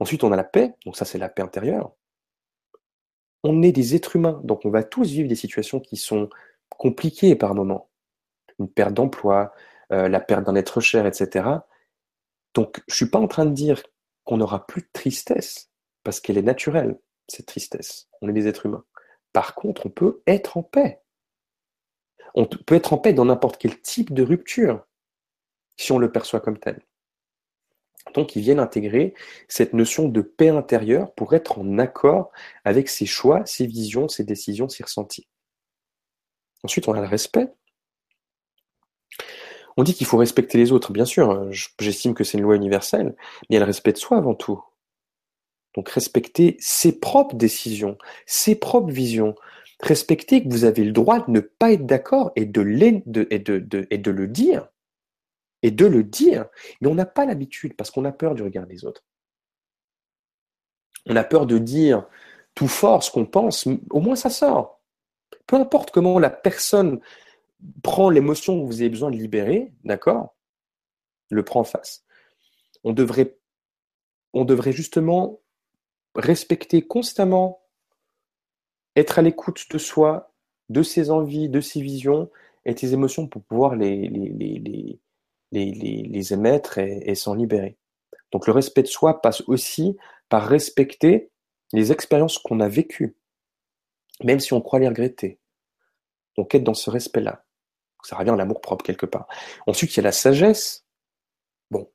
Ensuite, 0.00 0.24
on 0.24 0.32
a 0.32 0.36
la 0.36 0.44
paix, 0.44 0.74
donc 0.84 0.96
ça 0.96 1.04
c'est 1.04 1.18
la 1.18 1.28
paix 1.28 1.42
intérieure. 1.42 1.92
On 3.44 3.62
est 3.62 3.72
des 3.72 3.94
êtres 3.94 4.16
humains, 4.16 4.40
donc 4.44 4.64
on 4.64 4.70
va 4.70 4.82
tous 4.82 5.10
vivre 5.10 5.28
des 5.28 5.34
situations 5.34 5.80
qui 5.80 5.96
sont 5.96 6.28
compliquées 6.68 7.34
par 7.34 7.54
moments 7.54 7.90
une 8.58 8.68
perte 8.68 8.94
d'emploi, 8.94 9.52
euh, 9.92 10.08
la 10.08 10.20
perte 10.20 10.44
d'un 10.44 10.54
être 10.54 10.80
cher, 10.80 11.06
etc. 11.06 11.48
Donc, 12.54 12.82
je 12.88 12.94
suis 12.94 13.10
pas 13.10 13.18
en 13.18 13.28
train 13.28 13.46
de 13.46 13.52
dire 13.52 13.82
qu'on 14.24 14.36
n'aura 14.36 14.66
plus 14.66 14.82
de 14.82 14.88
tristesse, 14.92 15.70
parce 16.04 16.20
qu'elle 16.20 16.38
est 16.38 16.42
naturelle, 16.42 16.98
cette 17.28 17.46
tristesse. 17.46 18.08
On 18.20 18.28
est 18.28 18.32
des 18.32 18.46
êtres 18.46 18.66
humains. 18.66 18.84
Par 19.32 19.54
contre, 19.54 19.86
on 19.86 19.90
peut 19.90 20.22
être 20.26 20.56
en 20.56 20.62
paix. 20.62 21.02
On 22.34 22.46
peut 22.46 22.74
être 22.74 22.92
en 22.92 22.98
paix 22.98 23.12
dans 23.12 23.24
n'importe 23.24 23.58
quel 23.58 23.80
type 23.80 24.12
de 24.12 24.22
rupture, 24.22 24.86
si 25.76 25.92
on 25.92 25.98
le 25.98 26.12
perçoit 26.12 26.40
comme 26.40 26.58
tel. 26.58 26.80
Donc, 28.14 28.36
ils 28.36 28.42
viennent 28.42 28.58
intégrer 28.58 29.14
cette 29.48 29.72
notion 29.72 30.08
de 30.08 30.20
paix 30.20 30.48
intérieure 30.48 31.12
pour 31.14 31.34
être 31.34 31.58
en 31.58 31.78
accord 31.78 32.30
avec 32.64 32.88
ses 32.88 33.06
choix, 33.06 33.42
ses 33.46 33.66
visions, 33.66 34.08
ses 34.08 34.24
décisions, 34.24 34.68
ses 34.68 34.82
ressentis. 34.82 35.28
Ensuite, 36.64 36.88
on 36.88 36.94
a 36.94 37.00
le 37.00 37.06
respect. 37.06 37.48
On 39.76 39.84
dit 39.84 39.94
qu'il 39.94 40.06
faut 40.06 40.18
respecter 40.18 40.58
les 40.58 40.72
autres, 40.72 40.92
bien 40.92 41.06
sûr, 41.06 41.50
j'estime 41.78 42.12
que 42.12 42.24
c'est 42.24 42.36
une 42.36 42.44
loi 42.44 42.56
universelle, 42.56 43.14
mais 43.16 43.46
il 43.50 43.54
y 43.54 43.56
a 43.56 43.60
le 43.60 43.66
respect 43.66 43.92
de 43.92 43.98
soi 43.98 44.18
avant 44.18 44.34
tout. 44.34 44.62
Donc 45.74 45.88
respecter 45.88 46.56
ses 46.60 47.00
propres 47.00 47.36
décisions, 47.36 47.96
ses 48.26 48.54
propres 48.54 48.92
visions, 48.92 49.34
Respectez 49.82 50.44
que 50.44 50.48
vous 50.48 50.64
avez 50.64 50.84
le 50.84 50.92
droit 50.92 51.26
de 51.26 51.30
ne 51.32 51.40
pas 51.40 51.72
être 51.72 51.86
d'accord 51.86 52.30
et 52.36 52.46
de 52.46 52.60
le 52.62 54.26
dire. 54.28 54.68
Et 55.62 55.70
de 55.70 55.86
le 55.86 56.02
dire. 56.02 56.46
Mais 56.80 56.88
on 56.88 56.94
n'a 56.94 57.06
pas 57.06 57.24
l'habitude 57.24 57.74
parce 57.76 57.90
qu'on 57.90 58.04
a 58.04 58.12
peur 58.12 58.34
du 58.34 58.42
regard 58.42 58.66
des 58.66 58.84
autres. 58.84 59.04
On 61.06 61.16
a 61.16 61.24
peur 61.24 61.46
de 61.46 61.58
dire 61.58 62.06
tout 62.54 62.68
fort 62.68 63.02
ce 63.02 63.10
qu'on 63.10 63.26
pense, 63.26 63.66
au 63.90 64.00
moins 64.00 64.16
ça 64.16 64.30
sort. 64.30 64.80
Peu 65.46 65.56
importe 65.56 65.90
comment 65.90 66.18
la 66.18 66.30
personne 66.30 67.00
prend 67.82 68.10
l'émotion 68.10 68.60
que 68.60 68.66
vous 68.66 68.80
avez 68.80 68.90
besoin 68.90 69.10
de 69.10 69.16
libérer, 69.16 69.72
d'accord 69.84 70.34
Le 71.30 71.44
prend 71.44 71.60
en 71.60 71.64
face. 71.64 72.04
On 72.84 72.92
devrait, 72.92 73.38
on 74.32 74.44
devrait 74.44 74.72
justement 74.72 75.40
respecter 76.14 76.82
constamment, 76.82 77.62
être 78.96 79.18
à 79.18 79.22
l'écoute 79.22 79.66
de 79.70 79.78
soi, 79.78 80.34
de 80.68 80.82
ses 80.82 81.10
envies, 81.10 81.48
de 81.48 81.60
ses 81.60 81.80
visions 81.80 82.30
et 82.64 82.76
ses 82.76 82.92
émotions 82.92 83.26
pour 83.26 83.42
pouvoir 83.42 83.76
les, 83.76 85.00
émettre 85.52 86.78
et 86.78 87.14
s'en 87.14 87.34
libérer. 87.34 87.76
Donc 88.32 88.46
le 88.46 88.52
respect 88.52 88.82
de 88.82 88.88
soi 88.88 89.20
passe 89.20 89.42
aussi 89.46 89.96
par 90.28 90.46
respecter 90.46 91.30
les 91.72 91.92
expériences 91.92 92.38
qu'on 92.38 92.60
a 92.60 92.68
vécues, 92.68 93.16
même 94.24 94.40
si 94.40 94.52
on 94.52 94.60
croit 94.60 94.78
les 94.78 94.88
regretter. 94.88 95.38
Donc 96.36 96.54
être 96.54 96.64
dans 96.64 96.74
ce 96.74 96.90
respect-là. 96.90 97.44
Ça 98.02 98.16
revient 98.16 98.30
à 98.30 98.36
l'amour 98.36 98.60
propre 98.60 98.84
quelque 98.84 99.06
part. 99.06 99.28
Ensuite, 99.66 99.94
il 99.94 99.98
y 99.98 100.00
a 100.00 100.04
la 100.04 100.12
sagesse. 100.12 100.84
Bon. 101.70 101.88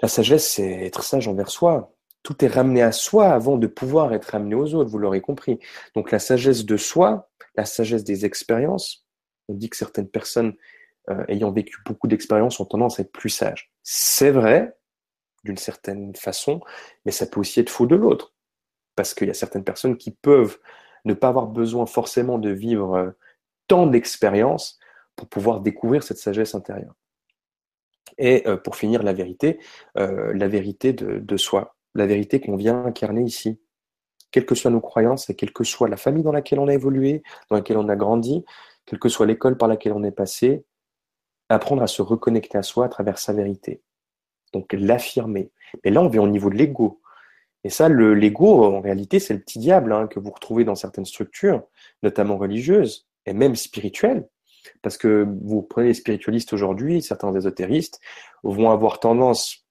La 0.00 0.08
sagesse, 0.08 0.48
c'est 0.52 0.86
être 0.86 1.02
sage 1.02 1.26
envers 1.26 1.50
soi. 1.50 1.94
Tout 2.22 2.44
est 2.44 2.48
ramené 2.48 2.82
à 2.82 2.92
soi 2.92 3.30
avant 3.30 3.56
de 3.56 3.66
pouvoir 3.66 4.12
être 4.12 4.26
ramené 4.26 4.54
aux 4.54 4.74
autres, 4.74 4.90
vous 4.90 4.98
l'aurez 4.98 5.20
compris. 5.20 5.58
Donc 5.96 6.12
la 6.12 6.20
sagesse 6.20 6.64
de 6.64 6.76
soi, 6.76 7.28
la 7.56 7.64
sagesse 7.64 8.04
des 8.04 8.24
expériences. 8.24 9.04
On 9.48 9.54
dit 9.54 9.68
que 9.68 9.76
certaines 9.76 10.08
personnes 10.08 10.54
euh, 11.10 11.24
ayant 11.26 11.50
vécu 11.50 11.78
beaucoup 11.84 12.06
d'expériences 12.06 12.60
ont 12.60 12.64
tendance 12.64 13.00
à 13.00 13.02
être 13.02 13.10
plus 13.10 13.30
sages. 13.30 13.72
C'est 13.82 14.30
vrai, 14.30 14.76
d'une 15.42 15.56
certaine 15.56 16.14
façon, 16.14 16.60
mais 17.04 17.10
ça 17.10 17.26
peut 17.26 17.40
aussi 17.40 17.58
être 17.58 17.70
faux 17.70 17.86
de 17.86 17.96
l'autre. 17.96 18.34
Parce 18.94 19.12
qu'il 19.12 19.26
y 19.26 19.30
a 19.30 19.34
certaines 19.34 19.64
personnes 19.64 19.96
qui 19.96 20.12
peuvent 20.12 20.58
ne 21.04 21.14
pas 21.14 21.28
avoir 21.28 21.48
besoin 21.48 21.86
forcément 21.86 22.38
de 22.38 22.50
vivre 22.50 22.94
euh, 22.94 23.10
tant 23.66 23.86
d'expériences 23.86 24.78
pour 25.16 25.28
pouvoir 25.28 25.60
découvrir 25.60 26.04
cette 26.04 26.18
sagesse 26.18 26.54
intérieure. 26.54 26.94
Et 28.18 28.46
euh, 28.46 28.56
pour 28.56 28.76
finir, 28.76 29.02
la 29.02 29.12
vérité, 29.12 29.58
la 29.96 30.48
vérité 30.48 30.92
de, 30.92 31.36
soi, 31.36 31.74
la 31.94 32.06
vérité 32.06 32.40
qu'on 32.40 32.56
vient 32.56 32.84
incarner 32.84 33.22
ici. 33.22 33.60
Quelles 34.30 34.46
que 34.46 34.54
soient 34.54 34.70
nos 34.70 34.80
croyances 34.80 35.28
et 35.30 35.34
quelle 35.34 35.52
que 35.52 35.64
soit 35.64 35.88
la 35.88 35.96
famille 35.96 36.22
dans 36.22 36.32
laquelle 36.32 36.60
on 36.60 36.68
a 36.68 36.74
évolué, 36.74 37.22
dans 37.50 37.56
laquelle 37.56 37.76
on 37.76 37.88
a 37.88 37.96
grandi, 37.96 38.44
quelle 38.86 38.98
que 38.98 39.08
soit 39.08 39.26
l'école 39.26 39.56
par 39.56 39.68
laquelle 39.68 39.92
on 39.92 40.04
est 40.04 40.12
passé, 40.12 40.64
apprendre 41.54 41.82
à 41.82 41.86
se 41.86 42.02
reconnecter 42.02 42.58
à 42.58 42.62
soi 42.62 42.86
à 42.86 42.88
travers 42.88 43.18
sa 43.18 43.32
vérité. 43.32 43.82
Donc 44.52 44.72
l'affirmer. 44.72 45.50
Mais 45.84 45.90
là, 45.90 46.02
on 46.02 46.08
vient 46.08 46.22
au 46.22 46.28
niveau 46.28 46.50
de 46.50 46.56
l'ego. 46.56 47.00
Et 47.64 47.70
ça, 47.70 47.88
l'ego, 47.88 48.64
en 48.64 48.80
réalité, 48.80 49.20
c'est 49.20 49.34
le 49.34 49.40
petit 49.40 49.58
diable 49.58 49.92
hein, 49.92 50.08
que 50.08 50.18
vous 50.18 50.30
retrouvez 50.30 50.64
dans 50.64 50.74
certaines 50.74 51.04
structures, 51.04 51.62
notamment 52.02 52.36
religieuses 52.36 53.06
et 53.26 53.32
même 53.32 53.54
spirituelles. 53.54 54.28
Parce 54.82 54.96
que 54.96 55.26
vous 55.42 55.62
prenez 55.62 55.88
les 55.88 55.94
spiritualistes 55.94 56.52
aujourd'hui, 56.52 57.02
certains 57.02 57.34
ésotéristes 57.34 58.00
vont 58.42 58.70
avoir 58.70 59.00
tendance, 59.00 59.64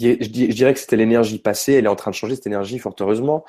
je 0.00 0.26
dirais 0.26 0.74
que 0.74 0.80
c'était 0.80 0.96
l'énergie 0.96 1.38
passée, 1.38 1.74
elle 1.74 1.86
est 1.86 1.88
en 1.88 1.96
train 1.96 2.10
de 2.10 2.16
changer 2.16 2.36
cette 2.36 2.46
énergie, 2.46 2.78
fort 2.78 2.94
heureusement, 3.00 3.44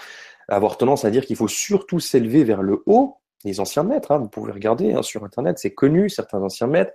avoir 0.48 0.78
tendance 0.78 1.06
à 1.06 1.12
dire 1.12 1.26
qu'il 1.26 1.36
faut 1.36 1.48
surtout 1.48 2.00
s'élever 2.00 2.44
vers 2.44 2.64
le 2.64 2.82
haut, 2.88 3.19
les 3.46 3.60
anciens 3.60 3.84
maîtres, 3.84 4.12
hein, 4.12 4.18
vous 4.18 4.28
pouvez 4.28 4.52
regarder 4.52 4.94
hein, 4.94 5.02
sur 5.02 5.24
Internet, 5.24 5.60
c'est 5.60 5.74
connu, 5.74 6.10
certains 6.10 6.42
anciens 6.42 6.68
maîtres, 6.68 6.94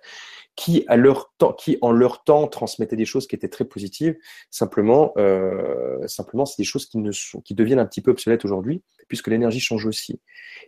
qui, 0.57 0.84
à 0.86 0.97
leur 0.97 1.32
temps, 1.38 1.53
qui 1.53 1.78
en 1.80 1.90
leur 1.90 2.22
temps 2.22 2.47
transmettaient 2.47 2.97
des 2.97 3.05
choses 3.05 3.26
qui 3.26 3.34
étaient 3.34 3.49
très 3.49 3.64
positives. 3.64 4.16
Simplement, 4.51 5.12
euh, 5.16 6.07
simplement, 6.07 6.47
c'est 6.47 6.59
des 6.59 6.66
choses 6.66 6.86
qui 6.86 6.99
ne 6.99 7.11
sont, 7.12 7.40
qui 7.40 7.55
deviennent 7.55 7.78
un 7.78 7.86
petit 7.86 8.01
peu 8.01 8.12
obsolètes 8.12 8.45
aujourd'hui, 8.45 8.82
puisque 9.09 9.28
l'énergie 9.28 9.61
change 9.61 9.86
aussi. 9.86 10.20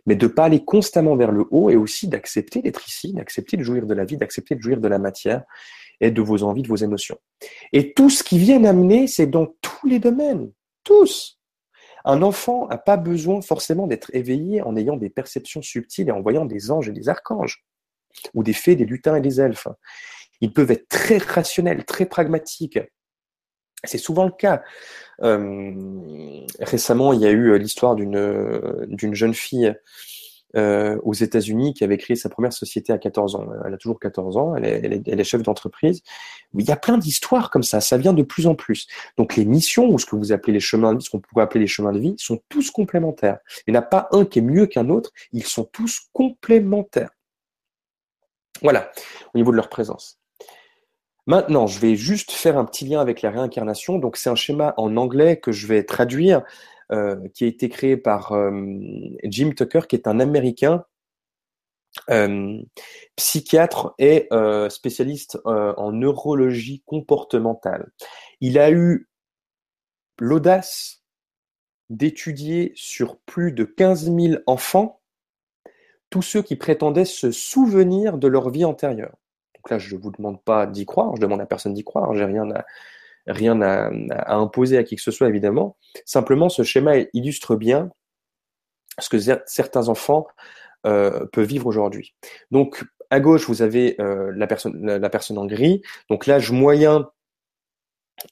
Mais 0.05 0.15
de 0.15 0.27
pas 0.27 0.45
aller 0.45 0.65
constamment 0.65 1.15
vers 1.15 1.31
le 1.31 1.45
haut 1.51 1.69
et 1.69 1.75
aussi 1.75 2.07
d'accepter 2.07 2.61
d'être 2.61 2.87
ici, 2.87 3.13
d'accepter 3.13 3.55
de 3.55 3.63
jouir 3.63 3.85
de 3.85 3.93
la 3.93 4.03
vie, 4.03 4.17
d'accepter 4.17 4.55
de 4.55 4.61
jouir 4.61 4.79
de 4.81 4.87
la 4.87 4.99
matière 4.99 5.43
et 6.01 6.11
de 6.11 6.21
vos 6.21 6.43
envies, 6.43 6.63
de 6.63 6.67
vos 6.67 6.75
émotions. 6.75 7.17
Et 7.71 7.93
tout 7.93 8.09
ce 8.09 8.23
qui 8.23 8.37
vient 8.39 8.63
amener, 8.65 9.07
c'est 9.07 9.27
dans 9.27 9.47
tous 9.61 9.87
les 9.87 9.99
domaines, 9.99 10.51
tous. 10.83 11.36
Un 12.09 12.21
enfant 12.21 12.69
n'a 12.69 12.77
pas 12.77 12.95
besoin 12.95 13.41
forcément 13.41 13.85
d'être 13.85 14.09
éveillé 14.15 14.61
en 14.61 14.77
ayant 14.77 14.95
des 14.95 15.09
perceptions 15.09 15.61
subtiles 15.61 16.07
et 16.07 16.11
en 16.11 16.21
voyant 16.21 16.45
des 16.45 16.71
anges 16.71 16.87
et 16.87 16.93
des 16.93 17.09
archanges 17.09 17.65
ou 18.33 18.43
des 18.43 18.53
fées, 18.53 18.77
des 18.77 18.85
lutins 18.85 19.17
et 19.17 19.21
des 19.21 19.41
elfes. 19.41 19.67
Ils 20.39 20.53
peuvent 20.53 20.71
être 20.71 20.87
très 20.87 21.17
rationnels, 21.17 21.83
très 21.83 22.05
pragmatiques. 22.05 22.79
C'est 23.83 23.97
souvent 23.97 24.23
le 24.23 24.31
cas. 24.31 24.63
Euh, 25.21 26.45
récemment, 26.61 27.11
il 27.11 27.19
y 27.19 27.25
a 27.25 27.31
eu 27.31 27.51
euh, 27.51 27.57
l'histoire 27.57 27.95
d'une 27.95 28.87
d'une 28.87 29.13
jeune 29.13 29.33
fille 29.33 29.75
euh, 30.55 30.97
aux 31.03 31.13
États-Unis 31.13 31.73
qui 31.73 31.83
avait 31.83 31.97
créé 31.97 32.15
sa 32.15 32.29
première 32.29 32.53
société 32.53 32.93
à 32.93 32.97
14 32.97 33.35
ans. 33.35 33.47
Elle 33.65 33.73
a 33.73 33.77
toujours 33.77 33.99
14 33.99 34.37
ans, 34.37 34.55
elle 34.55 35.01
est, 35.05 35.23
chef 35.23 35.43
d'entreprise. 35.43 36.01
Il 36.53 36.65
y 36.65 36.71
a 36.71 36.77
plein 36.77 36.97
d'histoires 36.97 37.49
comme 37.49 37.63
ça, 37.63 37.81
ça 37.81 37.97
vient 37.97 38.13
de 38.13 38.23
plus 38.23 38.47
en 38.47 38.55
plus. 38.55 38.87
Donc 39.17 39.35
les 39.35 39.45
missions, 39.45 39.89
ou 39.89 39.99
ce 39.99 40.05
que 40.05 40.15
vous 40.15 40.31
appelez 40.31 40.53
les 40.53 40.59
chemins 40.59 40.93
de 40.93 40.99
vie, 40.99 41.05
ce 41.05 41.09
qu'on 41.09 41.19
pourrait 41.19 41.43
appeler 41.43 41.61
les 41.61 41.67
chemins 41.67 41.91
de 41.91 41.99
vie, 41.99 42.15
sont 42.17 42.39
tous 42.49 42.71
complémentaires. 42.71 43.39
Il 43.67 43.73
n'y 43.73 43.77
en 43.77 43.81
a 43.81 43.83
pas 43.83 44.07
un 44.11 44.25
qui 44.25 44.39
est 44.39 44.41
mieux 44.41 44.67
qu'un 44.67 44.89
autre, 44.89 45.11
ils 45.33 45.43
sont 45.43 45.65
tous 45.65 46.07
complémentaires. 46.13 47.09
Voilà, 48.61 48.91
au 49.33 49.37
niveau 49.37 49.51
de 49.51 49.57
leur 49.57 49.69
présence. 49.69 50.19
Maintenant, 51.27 51.67
je 51.67 51.79
vais 51.79 51.97
juste 51.97 52.31
faire 52.31 52.57
un 52.57 52.63
petit 52.63 52.85
lien 52.85 53.01
avec 53.01 53.21
la 53.21 53.31
réincarnation. 53.31 53.99
Donc, 53.99 54.15
c'est 54.15 54.29
un 54.29 54.35
schéma 54.35 54.73
en 54.77 54.95
anglais 54.95 55.37
que 55.37 55.51
je 55.51 55.67
vais 55.67 55.83
traduire, 55.83 56.41
qui 57.33 57.43
a 57.43 57.47
été 57.47 57.69
créé 57.69 57.97
par 57.97 58.31
euh, 58.31 58.51
Jim 59.23 59.51
Tucker, 59.55 59.81
qui 59.87 59.95
est 59.95 60.07
un 60.07 60.19
Américain 60.19 60.85
euh, 62.09 62.61
psychiatre 63.15 63.93
et 63.97 64.29
spécialiste 64.69 65.39
en 65.45 65.91
neurologie 65.91 66.83
comportementale. 66.85 67.91
Il 68.39 68.59
a 68.59 68.71
eu 68.71 69.09
l'audace 70.19 71.03
d'étudier 71.89 72.73
sur 72.75 73.17
plus 73.19 73.51
de 73.51 73.63
15 73.63 74.13
000 74.13 74.41
enfants 74.45 75.01
tous 76.09 76.21
ceux 76.21 76.41
qui 76.41 76.55
prétendaient 76.55 77.05
se 77.05 77.31
souvenir 77.31 78.17
de 78.17 78.27
leur 78.27 78.49
vie 78.49 78.65
antérieure. 78.65 79.15
Donc 79.55 79.69
là, 79.69 79.77
je 79.77 79.95
ne 79.95 80.01
vous 80.01 80.11
demande 80.11 80.41
pas 80.41 80.65
d'y 80.65 80.85
croire, 80.85 81.15
je 81.15 81.21
demande 81.21 81.41
à 81.41 81.45
personne 81.45 81.73
d'y 81.73 81.83
croire, 81.83 82.13
j'ai 82.13 82.25
rien 82.25 82.49
à, 82.51 82.65
rien 83.27 83.61
à, 83.61 83.89
imposer 84.35 84.77
à 84.77 84.83
qui 84.83 84.95
que 84.95 85.01
ce 85.01 85.11
soit, 85.11 85.27
évidemment. 85.27 85.77
Simplement, 86.05 86.49
ce 86.49 86.63
schéma 86.63 86.93
illustre 87.13 87.55
bien 87.55 87.89
ce 88.99 89.09
que 89.09 89.19
certains 89.45 89.89
enfants 89.89 90.27
euh, 90.85 91.25
peuvent 91.31 91.47
vivre 91.47 91.67
aujourd'hui. 91.67 92.15
Donc, 92.51 92.83
à 93.09 93.19
gauche, 93.19 93.47
vous 93.47 93.61
avez 93.61 93.99
euh, 94.01 94.31
la, 94.35 94.47
personne, 94.47 95.37
en 95.37 95.45
gris. 95.45 95.81
Donc, 96.09 96.25
l'âge 96.25 96.51
moyen 96.51 97.09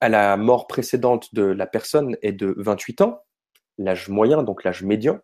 à 0.02 0.10
la 0.10 0.38
mort 0.38 0.68
précédente 0.68 1.34
de 1.34 1.43
la 1.43 1.68
personne 1.68 2.18
est 2.22 2.34
de 2.34 2.54
28 2.58 3.02
ans. 3.02 3.22
L'âge 3.78 4.10
moyen, 4.10 4.43
donc 4.43 4.64
l'âge 4.64 4.84
médian. 4.84 5.20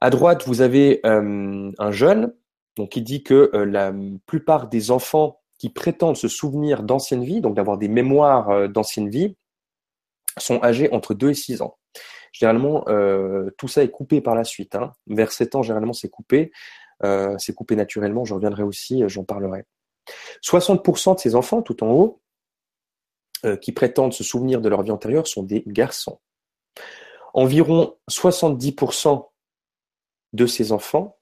À 0.00 0.10
droite, 0.10 0.46
vous 0.46 0.62
avez 0.62 1.00
euh, 1.04 1.70
un 1.78 1.90
jeune 1.92 2.34
donc, 2.76 2.90
qui 2.90 3.02
dit 3.02 3.22
que 3.22 3.50
la 3.54 3.92
plupart 4.26 4.68
des 4.68 4.90
enfants 4.90 5.39
qui 5.60 5.68
prétendent 5.68 6.16
se 6.16 6.26
souvenir 6.26 6.82
d'anciennes 6.82 7.22
vies, 7.22 7.42
donc 7.42 7.54
d'avoir 7.54 7.76
des 7.76 7.88
mémoires 7.88 8.48
euh, 8.48 8.66
d'anciennes 8.66 9.10
vies, 9.10 9.36
sont 10.38 10.62
âgés 10.64 10.90
entre 10.92 11.12
2 11.12 11.30
et 11.30 11.34
6 11.34 11.60
ans. 11.60 11.76
Généralement, 12.32 12.84
tout 13.58 13.66
ça 13.66 13.82
est 13.82 13.90
coupé 13.90 14.20
par 14.20 14.36
la 14.36 14.44
suite. 14.44 14.76
Hein. 14.76 14.92
Vers 15.08 15.32
7 15.32 15.56
ans, 15.56 15.62
généralement, 15.64 15.92
c'est 15.92 16.08
coupé. 16.08 16.52
c'est 17.38 17.52
coupé 17.52 17.74
naturellement, 17.74 18.24
je 18.24 18.34
reviendrai 18.34 18.62
aussi, 18.62 19.02
j'en 19.08 19.24
parlerai. 19.24 19.64
60% 20.46 21.16
de 21.16 21.18
ces 21.18 21.34
enfants, 21.34 21.60
tout 21.60 21.82
en 21.82 21.90
haut, 21.90 22.22
qui 23.60 23.72
prétendent 23.72 24.12
se 24.12 24.22
souvenir 24.22 24.60
de 24.60 24.68
leur 24.68 24.84
vie 24.84 24.92
antérieure, 24.92 25.26
sont 25.26 25.42
des 25.42 25.64
garçons. 25.66 26.20
Environ 27.34 27.96
70% 28.08 29.28
de 30.32 30.46
ces 30.46 30.70
enfants 30.70 31.18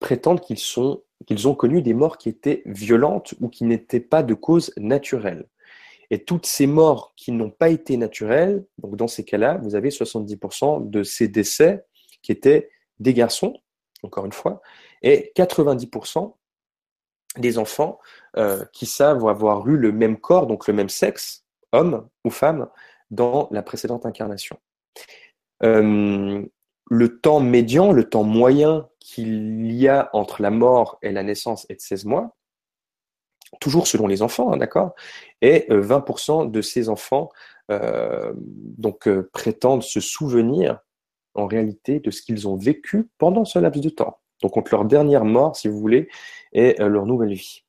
prétendent 0.00 0.40
qu'ils 0.40 0.58
sont 0.58 1.02
qu'ils 1.26 1.48
ont 1.48 1.54
connu 1.54 1.82
des 1.82 1.94
morts 1.94 2.18
qui 2.18 2.28
étaient 2.28 2.62
violentes 2.66 3.34
ou 3.40 3.48
qui 3.48 3.64
n'étaient 3.64 4.00
pas 4.00 4.22
de 4.22 4.34
cause 4.34 4.72
naturelle. 4.76 5.46
Et 6.10 6.24
toutes 6.24 6.46
ces 6.46 6.66
morts 6.66 7.12
qui 7.16 7.30
n'ont 7.30 7.50
pas 7.50 7.68
été 7.68 7.96
naturelles, 7.96 8.64
donc 8.78 8.96
dans 8.96 9.06
ces 9.06 9.24
cas-là, 9.24 9.58
vous 9.62 9.74
avez 9.74 9.90
70% 9.90 10.90
de 10.90 11.02
ces 11.02 11.28
décès 11.28 11.84
qui 12.22 12.32
étaient 12.32 12.70
des 12.98 13.14
garçons, 13.14 13.54
encore 14.02 14.26
une 14.26 14.32
fois, 14.32 14.60
et 15.02 15.32
90% 15.36 16.34
des 17.38 17.58
enfants 17.58 18.00
euh, 18.36 18.64
qui 18.72 18.86
savent 18.86 19.26
avoir 19.28 19.68
eu 19.68 19.76
le 19.76 19.92
même 19.92 20.18
corps, 20.18 20.48
donc 20.48 20.66
le 20.66 20.74
même 20.74 20.88
sexe, 20.88 21.44
homme 21.72 22.08
ou 22.24 22.30
femme, 22.30 22.68
dans 23.10 23.48
la 23.52 23.62
précédente 23.62 24.04
incarnation. 24.04 24.58
Euh, 25.62 26.44
le 26.90 27.20
temps 27.20 27.40
médian, 27.40 27.92
le 27.92 28.08
temps 28.08 28.24
moyen 28.24 28.88
qu'il 29.10 29.72
y 29.72 29.88
a 29.88 30.10
entre 30.12 30.42
la 30.42 30.50
mort 30.50 30.98
et 31.02 31.12
la 31.12 31.22
naissance 31.22 31.66
est 31.68 31.76
de 31.76 31.80
16 31.80 32.04
mois, 32.04 32.36
toujours 33.60 33.86
selon 33.86 34.06
les 34.06 34.22
enfants, 34.22 34.52
hein, 34.52 34.56
d'accord 34.56 34.94
Et 35.42 35.66
20% 35.68 36.50
de 36.50 36.62
ces 36.62 36.88
enfants 36.88 37.30
donc 37.68 39.08
prétendent 39.32 39.84
se 39.84 40.00
souvenir 40.00 40.80
en 41.34 41.46
réalité 41.46 42.00
de 42.00 42.10
ce 42.10 42.22
qu'ils 42.22 42.48
ont 42.48 42.56
vécu 42.56 43.08
pendant 43.18 43.44
ce 43.44 43.58
laps 43.58 43.82
de 43.82 43.90
temps. 43.90 44.18
Donc 44.42 44.56
entre 44.56 44.74
leur 44.74 44.84
dernière 44.84 45.24
mort, 45.24 45.54
si 45.56 45.68
vous 45.68 45.78
voulez, 45.78 46.08
et 46.52 46.74
leur 46.78 47.06
nouvelle 47.06 47.34
vie. 47.34 47.64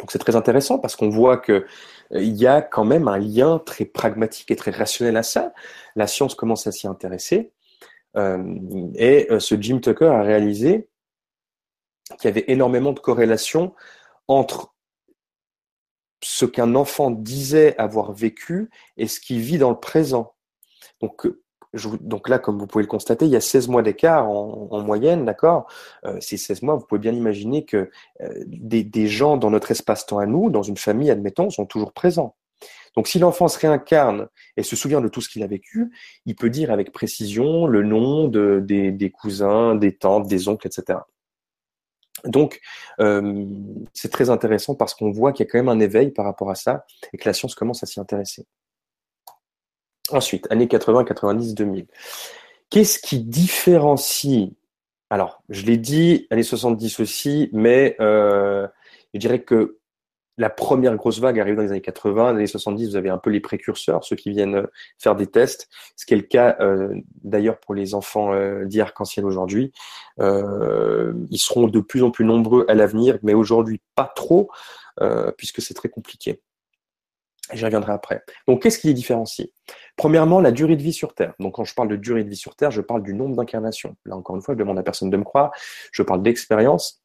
Donc 0.00 0.12
c'est 0.12 0.18
très 0.18 0.36
intéressant 0.36 0.78
parce 0.78 0.96
qu'on 0.96 1.08
voit 1.08 1.38
que 1.38 1.66
il 2.10 2.36
y 2.36 2.46
a 2.46 2.62
quand 2.62 2.84
même 2.84 3.08
un 3.08 3.18
lien 3.18 3.58
très 3.58 3.84
pragmatique 3.84 4.50
et 4.50 4.56
très 4.56 4.70
rationnel 4.70 5.16
à 5.16 5.22
ça. 5.22 5.52
La 5.96 6.06
science 6.06 6.34
commence 6.34 6.66
à 6.66 6.72
s'y 6.72 6.86
intéresser. 6.86 7.52
Euh, 8.16 8.58
et 8.94 9.30
euh, 9.30 9.40
ce 9.40 9.54
Jim 9.60 9.80
Tucker 9.80 10.06
a 10.06 10.22
réalisé 10.22 10.88
qu'il 12.18 12.28
y 12.28 12.28
avait 12.28 12.44
énormément 12.48 12.92
de 12.92 13.00
corrélations 13.00 13.74
entre 14.28 14.74
ce 16.22 16.44
qu'un 16.44 16.74
enfant 16.74 17.10
disait 17.10 17.76
avoir 17.78 18.12
vécu 18.12 18.70
et 18.96 19.06
ce 19.06 19.20
qu'il 19.20 19.40
vit 19.40 19.58
dans 19.58 19.70
le 19.70 19.78
présent. 19.78 20.34
Donc, 21.00 21.28
donc 22.00 22.28
là, 22.28 22.38
comme 22.38 22.58
vous 22.58 22.66
pouvez 22.66 22.82
le 22.82 22.88
constater, 22.88 23.26
il 23.26 23.30
y 23.30 23.36
a 23.36 23.40
16 23.40 23.68
mois 23.68 23.82
d'écart 23.82 24.28
en, 24.28 24.80
moyenne, 24.82 25.24
d'accord? 25.24 25.66
Euh, 26.04 26.18
Ces 26.20 26.36
16 26.36 26.62
mois, 26.62 26.76
vous 26.76 26.86
pouvez 26.86 26.98
bien 26.98 27.12
imaginer 27.12 27.64
que 27.64 27.90
euh, 28.20 28.44
des, 28.46 28.82
des, 28.82 29.06
gens 29.06 29.36
dans 29.36 29.50
notre 29.50 29.70
espace-temps 29.70 30.18
à 30.18 30.26
nous, 30.26 30.50
dans 30.50 30.62
une 30.62 30.76
famille, 30.76 31.10
admettons, 31.10 31.50
sont 31.50 31.66
toujours 31.66 31.92
présents. 31.92 32.34
Donc 32.98 33.06
si 33.06 33.20
l'enfant 33.20 33.46
se 33.46 33.60
réincarne 33.60 34.26
et 34.56 34.64
se 34.64 34.74
souvient 34.74 35.00
de 35.00 35.06
tout 35.06 35.20
ce 35.20 35.28
qu'il 35.28 35.44
a 35.44 35.46
vécu, 35.46 35.92
il 36.26 36.34
peut 36.34 36.50
dire 36.50 36.72
avec 36.72 36.90
précision 36.90 37.68
le 37.68 37.84
nom 37.84 38.26
de, 38.26 38.58
des, 38.58 39.10
cousins, 39.12 39.76
des 39.76 39.94
tantes, 39.94 40.26
des 40.26 40.48
oncles, 40.48 40.66
etc. 40.66 40.98
Donc, 42.24 42.58
euh, 42.98 43.46
c'est 43.94 44.10
très 44.10 44.30
intéressant 44.30 44.74
parce 44.74 44.94
qu'on 44.94 45.12
voit 45.12 45.32
qu'il 45.32 45.46
y 45.46 45.48
a 45.48 45.52
quand 45.52 45.58
même 45.58 45.68
un 45.68 45.78
éveil 45.78 46.10
par 46.10 46.24
rapport 46.24 46.50
à 46.50 46.56
ça 46.56 46.86
et 47.12 47.18
que 47.18 47.28
la 47.28 47.34
science 47.34 47.54
commence 47.54 47.84
à 47.84 47.86
s'y 47.86 48.00
intéresser. 48.00 48.46
Ensuite, 50.10 50.50
années 50.50 50.66
80, 50.66 51.04
90, 51.04 51.54
2000. 51.54 51.86
Qu'est-ce 52.68 52.98
qui 52.98 53.20
différencie 53.20 54.50
Alors, 55.08 55.40
je 55.50 55.64
l'ai 55.64 55.76
dit, 55.76 56.26
années 56.30 56.42
70 56.42 56.98
aussi, 56.98 57.48
mais 57.52 57.94
euh, 58.00 58.66
je 59.14 59.20
dirais 59.20 59.42
que 59.42 59.77
la 60.38 60.50
première 60.50 60.96
grosse 60.96 61.18
vague 61.18 61.38
arrive 61.38 61.56
dans 61.56 61.62
les 61.62 61.72
années 61.72 61.80
80, 61.80 62.14
dans 62.14 62.30
les 62.30 62.38
années 62.38 62.46
70, 62.46 62.90
vous 62.90 62.96
avez 62.96 63.10
un 63.10 63.18
peu 63.18 63.28
les 63.30 63.40
précurseurs, 63.40 64.04
ceux 64.04 64.16
qui 64.16 64.30
viennent 64.30 64.54
euh, 64.54 64.66
faire 64.98 65.16
des 65.16 65.26
tests, 65.26 65.68
ce 65.96 66.06
qui 66.06 66.14
est 66.14 66.16
le 66.16 66.22
cas 66.22 66.56
euh, 66.60 66.94
d'ailleurs 67.22 67.58
pour 67.58 67.74
les 67.74 67.94
enfants 67.94 68.32
euh, 68.32 68.64
d'Arc-en-Ciel 68.64 69.26
aujourd'hui. 69.26 69.72
Euh, 70.20 71.12
ils 71.30 71.38
seront 71.38 71.66
de 71.66 71.80
plus 71.80 72.02
en 72.04 72.10
plus 72.10 72.24
nombreux 72.24 72.64
à 72.68 72.74
l'avenir, 72.74 73.18
mais 73.22 73.34
aujourd'hui 73.34 73.82
pas 73.94 74.10
trop, 74.14 74.50
puisque 75.36 75.62
c'est 75.62 75.74
très 75.74 75.88
compliqué. 75.88 76.40
J'y 77.52 77.64
reviendrai 77.64 77.92
après. 77.92 78.22
Donc, 78.46 78.62
qu'est-ce 78.62 78.78
qui 78.78 78.88
les 78.88 78.94
différencie? 78.94 79.48
Premièrement, 79.96 80.40
la 80.40 80.50
durée 80.50 80.76
de 80.76 80.82
vie 80.82 80.92
sur 80.92 81.14
Terre. 81.14 81.34
Donc, 81.38 81.54
quand 81.54 81.64
je 81.64 81.74
parle 81.74 81.88
de 81.88 81.96
durée 81.96 82.24
de 82.24 82.28
vie 82.28 82.36
sur 82.36 82.56
Terre, 82.56 82.70
je 82.70 82.80
parle 82.80 83.02
du 83.02 83.14
nombre 83.14 83.36
d'incarnations. 83.36 83.96
Là, 84.04 84.16
encore 84.16 84.36
une 84.36 84.42
fois, 84.42 84.54
je 84.54 84.58
demande 84.58 84.78
à 84.78 84.82
personne 84.82 85.08
de 85.08 85.16
me 85.16 85.24
croire. 85.24 85.52
Je 85.92 86.02
parle 86.02 86.22
d'expérience 86.22 87.00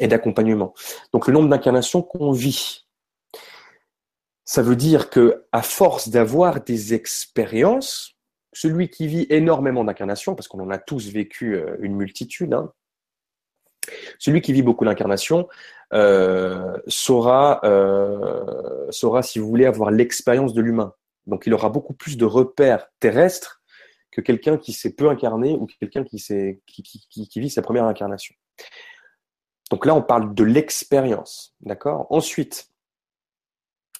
et 0.00 0.08
d'accompagnement. 0.08 0.74
Donc, 1.12 1.28
le 1.28 1.32
nombre 1.32 1.48
d'incarnations 1.48 2.02
qu'on 2.02 2.32
vit. 2.32 2.86
Ça 4.44 4.62
veut 4.62 4.76
dire 4.76 5.10
que, 5.10 5.46
à 5.52 5.62
force 5.62 6.08
d'avoir 6.08 6.60
des 6.62 6.92
expériences, 6.94 8.16
celui 8.52 8.88
qui 8.88 9.06
vit 9.06 9.26
énormément 9.30 9.84
d'incarnations, 9.84 10.34
parce 10.34 10.48
qu'on 10.48 10.60
en 10.60 10.70
a 10.70 10.78
tous 10.78 11.08
vécu 11.12 11.54
euh, 11.54 11.76
une 11.80 11.94
multitude, 11.94 12.52
hein, 12.52 12.72
celui 14.18 14.40
qui 14.40 14.52
vit 14.52 14.62
beaucoup 14.62 14.84
d'incarnations 14.84 15.48
euh, 15.92 16.76
saura, 16.86 17.60
euh, 17.64 18.90
saura, 18.90 19.22
si 19.22 19.38
vous 19.38 19.48
voulez, 19.48 19.66
avoir 19.66 19.90
l'expérience 19.90 20.54
de 20.54 20.62
l'humain. 20.62 20.94
Donc 21.26 21.44
il 21.46 21.54
aura 21.54 21.68
beaucoup 21.68 21.94
plus 21.94 22.16
de 22.16 22.24
repères 22.24 22.86
terrestres 22.98 23.62
que 24.10 24.20
quelqu'un 24.20 24.56
qui 24.56 24.72
s'est 24.72 24.94
peu 24.94 25.08
incarné 25.08 25.52
ou 25.52 25.66
quelqu'un 25.66 26.04
qui, 26.04 26.18
vit 27.36 27.50
sa 27.50 27.62
première 27.62 27.84
incarnation. 27.84 28.34
Donc 29.70 29.86
là, 29.86 29.94
on 29.94 30.02
parle 30.02 30.34
de 30.34 30.44
l'expérience. 30.44 31.54
D'accord? 31.60 32.06
Ensuite, 32.10 32.70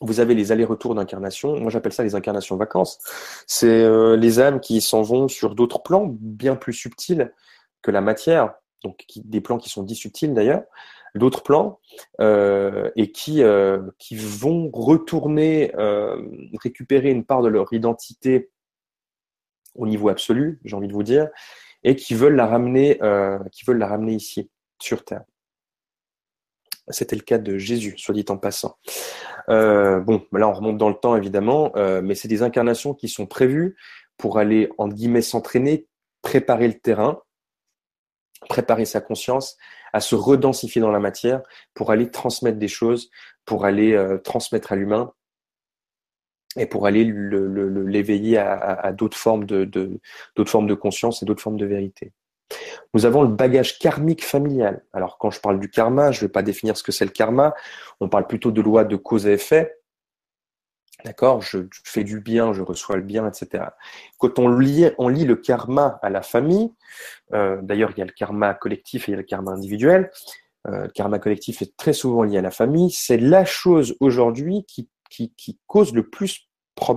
vous 0.01 0.21
avez 0.21 0.35
les 0.35 0.51
allers-retours 0.51 0.95
d'incarnation. 0.95 1.59
Moi, 1.59 1.71
j'appelle 1.71 1.93
ça 1.93 2.03
les 2.03 2.15
incarnations 2.15 2.57
vacances. 2.57 2.99
C'est 3.47 3.83
euh, 3.83 4.17
les 4.17 4.41
âmes 4.41 4.61
qui 4.61 4.81
s'en 4.81 5.03
vont 5.03 5.29
sur 5.29 5.55
d'autres 5.55 5.83
plans 5.83 6.07
bien 6.09 6.57
plus 6.57 6.73
subtils 6.73 7.33
que 7.83 7.91
la 7.91 8.01
matière 8.01 8.55
donc 8.83 9.05
des 9.15 9.43
plans 9.43 9.59
qui 9.59 9.69
sont 9.69 9.83
dits 9.83 9.95
subtils 9.95 10.33
d'ailleurs, 10.33 10.63
d'autres 11.15 11.43
plans, 11.43 11.81
euh, 12.23 12.91
et 12.97 13.13
qui, 13.13 13.43
euh, 13.43 13.83
qui 13.99 14.17
vont 14.17 14.71
retourner, 14.73 15.71
récupérer 16.63 17.11
une 17.11 17.27
part 17.27 17.43
de 17.43 17.49
leur 17.49 17.71
identité 17.75 18.51
au 19.75 19.87
niveau 19.87 20.09
absolu, 20.09 20.61
j'ai 20.65 20.75
envie 20.77 20.89
de 20.89 20.95
vous 20.95 21.03
dire, 21.03 21.29
et 21.85 21.95
qui 21.95 22.15
veulent 22.15 22.37
la 22.37 22.47
ramener, 22.47 22.99
qui 23.53 23.67
veulent 23.67 23.77
la 23.77 23.89
ramener 23.89 24.15
ici, 24.15 24.49
sur 24.79 25.05
Terre. 25.05 25.25
C'était 26.91 27.17
le 27.17 27.23
cas 27.23 27.39
de 27.39 27.59
Jésus, 27.59 27.95
soit 27.97 28.15
dit 28.15 28.25
en 28.29 28.37
passant. 28.37 28.77
Euh, 29.49 30.01
bon, 30.01 30.25
là 30.33 30.49
on 30.49 30.53
remonte 30.53 30.79
dans 30.79 30.89
le 30.89 30.95
temps 30.95 31.17
évidemment, 31.17 31.73
euh, 31.77 32.03
mais 32.03 32.15
c'est 32.15 32.29
des 32.29 32.43
incarnations 32.43 32.95
qui 32.95 33.09
sont 33.09 33.27
prévues 33.27 33.77
pour 34.17 34.39
aller, 34.39 34.71
en 34.79 34.89
guillemets, 34.89 35.23
s'entraîner, 35.23 35.87
préparer 36.23 36.69
le 36.69 36.79
terrain, 36.79 37.23
préparer 38.49 38.85
sa 38.85 39.01
conscience 39.01 39.57
à 39.93 40.01
se 40.01 40.15
redensifier 40.15 40.81
dans 40.81 40.91
la 40.91 41.01
matière 41.01 41.43
pour 41.75 41.91
aller 41.91 42.11
transmettre 42.11 42.59
des 42.59 42.69
choses, 42.69 43.11
pour 43.45 43.65
aller 43.65 43.93
euh, 43.93 44.19
transmettre 44.19 44.73
à 44.73 44.77
l'humain 44.77 45.13
et 46.57 46.67
pour 46.67 46.87
aller 46.87 47.05
l'éveiller 47.05 48.37
le, 48.37 48.41
à, 48.41 48.93
d'autres 48.93 49.17
formes 49.17 49.47
de 49.47 50.75
conscience 50.75 51.23
et 51.23 51.27
d'autres 51.27 51.43
formes 51.43 51.59
de 51.59 51.67
vérité. 51.67 52.13
Nous 52.95 53.07
avons 53.07 53.23
le 53.23 53.29
bagage 53.29 53.79
karmique 53.79 54.25
familial. 54.25 54.85
Alors 54.93 55.19
quand 55.19 55.31
je 55.31 55.41
parle 55.41 55.61
du 55.61 55.71
karma, 55.71 56.11
je 56.13 56.19
ne 56.19 56.27
vais 56.27 56.33
pas 56.33 56.43
définir 56.43 56.77
ce 56.77 56.83
que 56.83 56.93
c'est 56.93 57.05
le 57.05 57.11
karma, 57.11 57.55
on 58.01 58.09
parle 58.09 58.27
plutôt 58.27 58.51
de 58.51 58.61
loi 58.61 58.85
de 58.85 58.97
cause 58.97 59.27
et 59.27 59.33
effet. 59.33 59.77
D'accord? 61.05 61.41
Je 61.41 61.61
fais 61.85 62.05
du 62.05 62.21
bien, 62.21 62.53
je 62.53 62.63
reçois 62.63 62.97
le 62.97 63.03
bien, 63.03 63.27
etc. 63.27 63.65
Quand 64.19 64.39
on 64.39 64.49
lit, 64.49 64.91
on 64.99 65.09
lit 65.09 65.25
le 65.25 65.37
karma 65.37 65.99
à 66.03 66.11
la 66.11 66.23
famille, 66.23 66.73
euh, 67.33 67.59
d'ailleurs 67.63 67.91
il 67.97 67.99
y 67.99 68.03
a 68.03 68.05
le 68.05 68.13
karma 68.13 68.55
collectif 68.55 69.09
et 69.09 69.13
il 69.13 69.15
y 69.15 69.15
a 69.15 69.19
le 69.19 69.25
karma 69.25 69.53
individuel, 69.53 70.11
euh, 70.67 70.85
le 70.85 70.91
karma 70.91 71.19
collectif 71.19 71.63
est 71.63 71.77
très 71.77 71.93
souvent 71.93 72.23
lié 72.23 72.39
à 72.39 72.43
la 72.43 72.51
famille, 72.51 72.91
c'est 72.91 73.17
la 73.17 73.45
chose 73.45 73.97
aujourd'hui 74.01 74.67
qui, 74.67 74.91
cause 75.67 75.95
le 75.95 76.09
plus, 76.09 76.49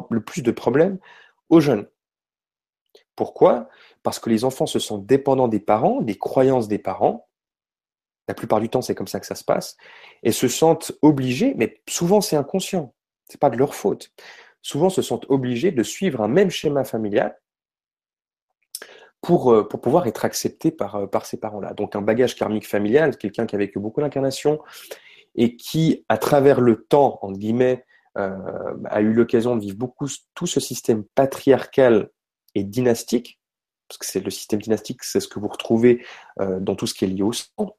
le 0.10 0.22
plus 0.22 0.42
de 0.42 0.52
problèmes 0.52 1.00
aux 1.50 1.62
jeunes. 1.62 1.88
Pourquoi? 3.16 3.70
Parce 4.04 4.20
que 4.20 4.30
les 4.30 4.44
enfants 4.44 4.66
se 4.66 4.80
sentent 4.80 5.06
dépendants 5.06 5.48
des 5.48 5.60
parents, 5.60 6.02
des 6.02 6.18
croyances 6.18 6.68
des 6.68 6.80
parents, 6.80 7.28
la 8.28 8.34
plupart 8.34 8.60
du 8.60 8.70
temps 8.70 8.82
c'est 8.82 8.96
comme 8.96 9.08
ça 9.08 9.20
que 9.20 9.26
ça 9.26 9.36
se 9.36 9.44
passe, 9.44 9.78
et 10.22 10.32
se 10.32 10.48
sentent 10.48 10.92
obligés, 11.02 11.54
mais 11.56 11.82
souvent 11.90 12.22
c'est 12.22 12.36
inconscient, 12.36 12.94
c'est 13.28 13.40
pas 13.40 13.50
de 13.50 13.58
leur 13.58 13.76
faute. 13.76 14.12
Souvent, 14.64 14.90
se 14.90 15.02
sentent 15.02 15.26
obligés 15.28 15.72
de 15.72 15.84
suivre 15.84 16.22
un 16.22 16.30
même 16.30 16.50
schéma 16.50 16.86
familial 16.86 17.38
pour, 19.22 19.52
euh, 19.52 19.68
pour 19.68 19.82
pouvoir 19.82 20.08
être 20.08 20.24
acceptés 20.24 20.72
par, 20.72 20.96
euh, 20.96 21.06
par 21.06 21.26
ces 21.26 21.38
parents-là. 21.38 21.74
Donc, 21.74 21.98
un 21.98 22.02
bagage 22.02 22.36
karmique 22.36 22.68
familial, 22.68 23.18
quelqu'un 23.18 23.46
qui 23.46 23.56
a 23.56 23.60
vécu 23.60 23.80
beaucoup 23.80 24.00
d'incarnations 24.00 24.60
et 25.36 25.58
qui, 25.58 26.06
à 26.08 26.18
travers 26.18 26.62
le 26.62 26.86
temps, 26.86 27.20
en 27.22 27.34
guillemets, 27.34 27.86
euh, 28.18 28.74
a 28.86 29.02
eu 29.02 29.12
l'occasion 29.12 29.58
de 29.58 29.62
vivre 29.62 29.78
beaucoup 29.78 30.08
tout 30.34 30.48
ce 30.48 30.62
système 30.62 31.04
patriarcal 31.16 32.10
et 32.56 32.64
dynastique, 32.64 33.42
parce 33.94 33.98
que 34.00 34.06
c'est 34.12 34.26
le 34.26 34.32
système 34.32 34.62
dynastique, 34.62 35.04
c'est 35.04 35.20
ce 35.20 35.28
que 35.28 35.40
vous 35.40 35.48
retrouvez 35.48 36.04
euh, 36.40 36.60
dans 36.60 36.76
tout 36.76 36.88
ce 36.88 36.96
qui 36.96 37.06
est 37.06 37.08
lié 37.08 37.22
au 37.22 37.32
sang, 37.32 37.78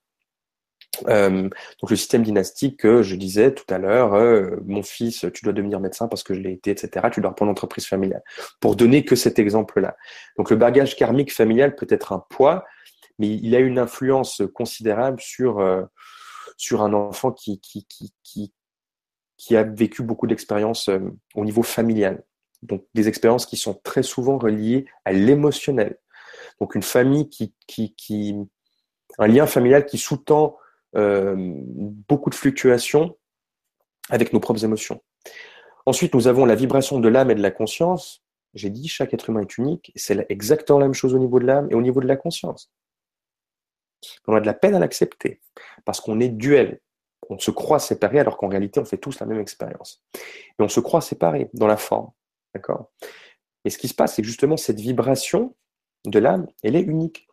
euh, 1.09 1.43
donc 1.81 1.91
le 1.91 1.97
système 1.97 2.23
dynastique 2.23 2.79
que 2.79 3.03
je 3.03 3.17
disais 3.17 3.53
tout 3.53 3.65
à 3.69 3.79
l'heure, 3.79 4.15
euh, 4.15 4.57
mon 4.65 4.85
fils, 4.85 5.27
tu 5.35 5.45
dois 5.45 5.53
devenir 5.53 5.81
médecin 5.81 6.07
parce 6.07 6.23
que 6.23 6.35
je 6.35 6.41
l'ai 6.41 6.53
été, 6.53 6.71
etc. 6.71 7.09
Tu 7.13 7.21
dois 7.21 7.31
reprendre 7.31 7.51
l'entreprise 7.51 7.85
familiale. 7.87 8.23
Pour 8.61 8.77
donner 8.77 9.05
que 9.05 9.17
cet 9.17 9.41
exemple-là. 9.41 9.97
Donc 10.37 10.51
le 10.51 10.57
bagage 10.57 10.95
karmique 10.95 11.33
familial 11.33 11.75
peut 11.75 11.89
être 11.91 12.13
un 12.13 12.25
poids, 12.31 12.65
mais 13.19 13.29
il 13.29 13.57
a 13.57 13.59
une 13.59 13.81
influence 13.81 14.41
considérable 14.55 15.21
sur 15.21 15.61
sur 16.57 16.83
un 16.83 16.93
enfant 16.93 17.33
qui 17.33 17.61
qui 17.61 17.89
qui 18.23 18.53
qui, 19.37 19.57
a 19.57 19.65
vécu 19.65 20.05
beaucoup 20.05 20.29
d'expériences 20.29 20.89
au 21.35 21.45
niveau 21.45 21.65
familial. 21.65 22.23
Donc 22.63 22.85
des 22.95 23.09
expériences 23.09 23.47
qui 23.47 23.57
sont 23.57 23.75
très 23.83 24.05
souvent 24.05 24.39
reliées 24.39 24.87
à 25.05 25.13
l'émotionnel. 25.13 25.99
Donc 26.61 26.75
une 26.75 26.83
famille 26.83 27.29
qui 27.29 27.55
qui 27.67 27.95
qui 27.95 28.37
un 29.19 29.27
lien 29.27 29.47
familial 29.47 29.87
qui 29.87 29.99
sous-tend 29.99 30.57
euh, 30.97 31.35
beaucoup 31.37 32.31
de 32.31 32.35
fluctuations 32.35 33.17
avec 34.11 34.33
nos 34.33 34.41
propres 34.41 34.65
émotions. 34.65 35.03
Ensuite, 35.87 36.15
nous 36.15 36.29
avons 36.29 36.45
la 36.47 36.55
vibration 36.55 36.99
de 36.99 37.09
l'âme 37.09 37.31
et 37.31 37.35
de 37.35 37.43
la 37.43 37.51
conscience. 37.51 38.23
J'ai 38.55 38.71
dit 38.71 38.89
chaque 38.89 39.13
être 39.13 39.31
humain 39.31 39.41
est 39.41 39.59
unique, 39.59 39.93
c'est 39.97 40.27
exactement 40.29 40.79
la 40.79 40.87
même 40.87 40.95
chose 40.95 41.15
au 41.15 41.19
niveau 41.19 41.41
de 41.41 41.47
l'âme 41.47 41.67
et 41.71 41.75
au 41.75 41.83
niveau 41.83 42.01
de 42.01 42.07
la 42.07 42.17
conscience. 42.17 42.71
On 44.29 44.35
a 44.35 44.41
de 44.41 44.47
la 44.47 44.55
peine 44.55 44.75
à 44.75 44.79
l'accepter, 44.79 45.41
parce 45.85 46.01
qu'on 46.01 46.21
est 46.21 46.29
duel. 46.29 46.81
On 47.31 47.39
se 47.39 47.51
croit 47.51 47.79
séparés 47.79 48.21
alors 48.21 48.37
qu'en 48.37 48.49
réalité 48.49 48.79
on 48.79 48.85
fait 48.85 48.99
tous 48.99 49.19
la 49.19 49.27
même 49.27 49.41
expérience. 49.41 50.05
Mais 50.59 50.65
on 50.65 50.69
se 50.69 50.81
croit 50.81 51.01
séparés 51.01 51.51
dans 51.55 51.67
la 51.67 51.79
forme. 51.79 52.11
D'accord? 52.55 52.93
Et 53.65 53.71
ce 53.71 53.79
qui 53.79 53.89
se 53.89 53.95
passe, 53.95 54.15
c'est 54.15 54.23
que 54.23 54.29
justement 54.29 54.57
cette 54.57 54.79
vibration 54.79 55.57
de 56.05 56.19
l'âme, 56.19 56.47
elle 56.63 56.77
est 56.77 56.83
unique. 56.83 57.29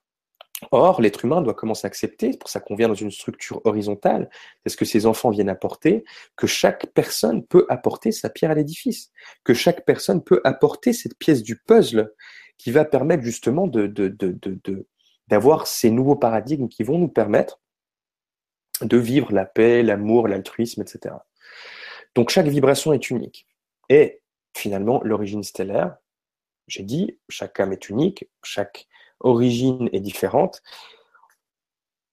Or, 0.70 1.02
l'être 1.02 1.26
humain 1.26 1.42
doit 1.42 1.56
commencer 1.56 1.88
à 1.88 1.90
accepter, 1.90 2.38
pour 2.38 2.50
ça 2.50 2.60
qu'on 2.60 2.76
vient 2.76 2.88
dans 2.88 2.94
une 2.94 3.10
structure 3.10 3.62
horizontale, 3.66 4.30
c'est 4.64 4.70
ce 4.70 4.78
que 4.78 4.86
ses 4.86 5.08
enfants 5.08 5.32
viennent 5.32 5.50
apporter, 5.50 6.04
que 6.36 6.46
chaque 6.46 6.88
personne 6.94 7.44
peut 7.44 7.66
apporter 7.68 8.12
sa 8.12 8.30
pierre 8.30 8.52
à 8.52 8.56
l'édifice, 8.56 9.12
que 9.44 9.56
chaque 9.56 9.86
personne 9.86 10.24
peut 10.24 10.40
apporter 10.44 10.94
cette 10.94 11.18
pièce 11.18 11.42
du 11.42 11.58
puzzle 11.58 12.14
qui 12.60 12.72
va 12.72 12.86
permettre 12.86 13.24
justement 13.24 13.68
d'avoir 15.28 15.66
ces 15.66 15.90
nouveaux 15.90 16.16
paradigmes 16.16 16.68
qui 16.68 16.84
vont 16.84 17.00
nous 17.00 17.08
permettre 17.08 17.60
de 18.82 18.98
vivre 18.98 19.32
la 19.32 19.46
paix, 19.46 19.82
l'amour, 19.82 20.28
l'altruisme, 20.28 20.82
etc. 20.84 21.16
Donc 22.14 22.30
chaque 22.30 22.48
vibration 22.48 22.94
est 22.94 23.10
unique. 23.10 23.48
Et 23.90 24.22
finalement, 24.56 25.02
l'origine 25.04 25.44
stellaire, 25.44 25.98
j'ai 26.72 26.84
dit, 26.84 27.20
chaque 27.30 27.60
âme 27.60 27.74
est 27.74 27.90
unique, 27.90 28.30
chaque 28.44 28.88
origine 29.20 29.90
est 29.92 30.00
différente. 30.00 30.62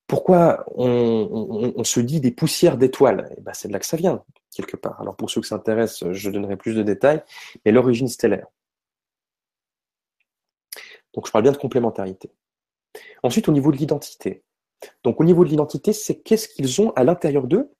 Pourquoi 0.09 0.65
on, 0.75 1.85
se 1.85 2.01
dit 2.01 2.21
des 2.21 2.33
poussières 2.33 2.77
d'étoiles? 2.77 3.33
Eh 3.37 3.41
ben, 3.41 3.53
C'est 3.55 3.69
de 3.69 3.73
là 3.73 3.79
que 3.79 3.87
ça 3.87 3.97
vient, 3.97 4.25
quelque 4.55 4.77
part. 4.77 5.01
Alors 5.01 5.17
pour 5.17 5.31
ceux 5.31 5.41
qui 5.41 5.49
s'intéressent, 5.49 6.13
je 6.13 6.31
donnerai 6.31 6.57
plus 6.57 6.75
de 6.75 6.83
détails, 6.83 7.23
mais 7.65 7.73
l'origine 7.73 8.09
stellaire. 8.09 8.47
Donc 11.15 11.27
je 11.27 11.33
parle 11.33 11.45
bien 11.45 11.53
de 11.53 11.57
complémentarité. 11.57 12.33
Ensuite, 13.23 13.49
au 13.49 13.53
niveau 13.53 13.71
de 13.71 13.77
l'identité. 13.77 14.43
Donc 15.05 15.21
au 15.21 15.25
niveau 15.25 15.45
de 15.45 15.51
l'identité, 15.51 15.93
c'est 15.93 16.21
qu'est-ce 16.21 16.49
qu'ils 16.49 16.81
ont 16.81 16.91
à 16.93 17.05
l'intérieur 17.05 17.47
d'eux 17.47 17.71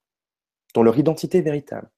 dans 0.75 0.83
leur 0.83 0.99
identité 0.99 1.41
véritable? 1.41 1.91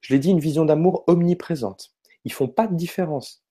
Je 0.00 0.12
l'ai 0.12 0.20
dit, 0.20 0.30
une 0.30 0.40
vision 0.40 0.64
d'amour 0.64 1.04
omniprésente. 1.06 1.94
Ils 2.24 2.32
font 2.32 2.48
pas 2.48 2.66
de 2.66 2.74
différence. 2.74 3.42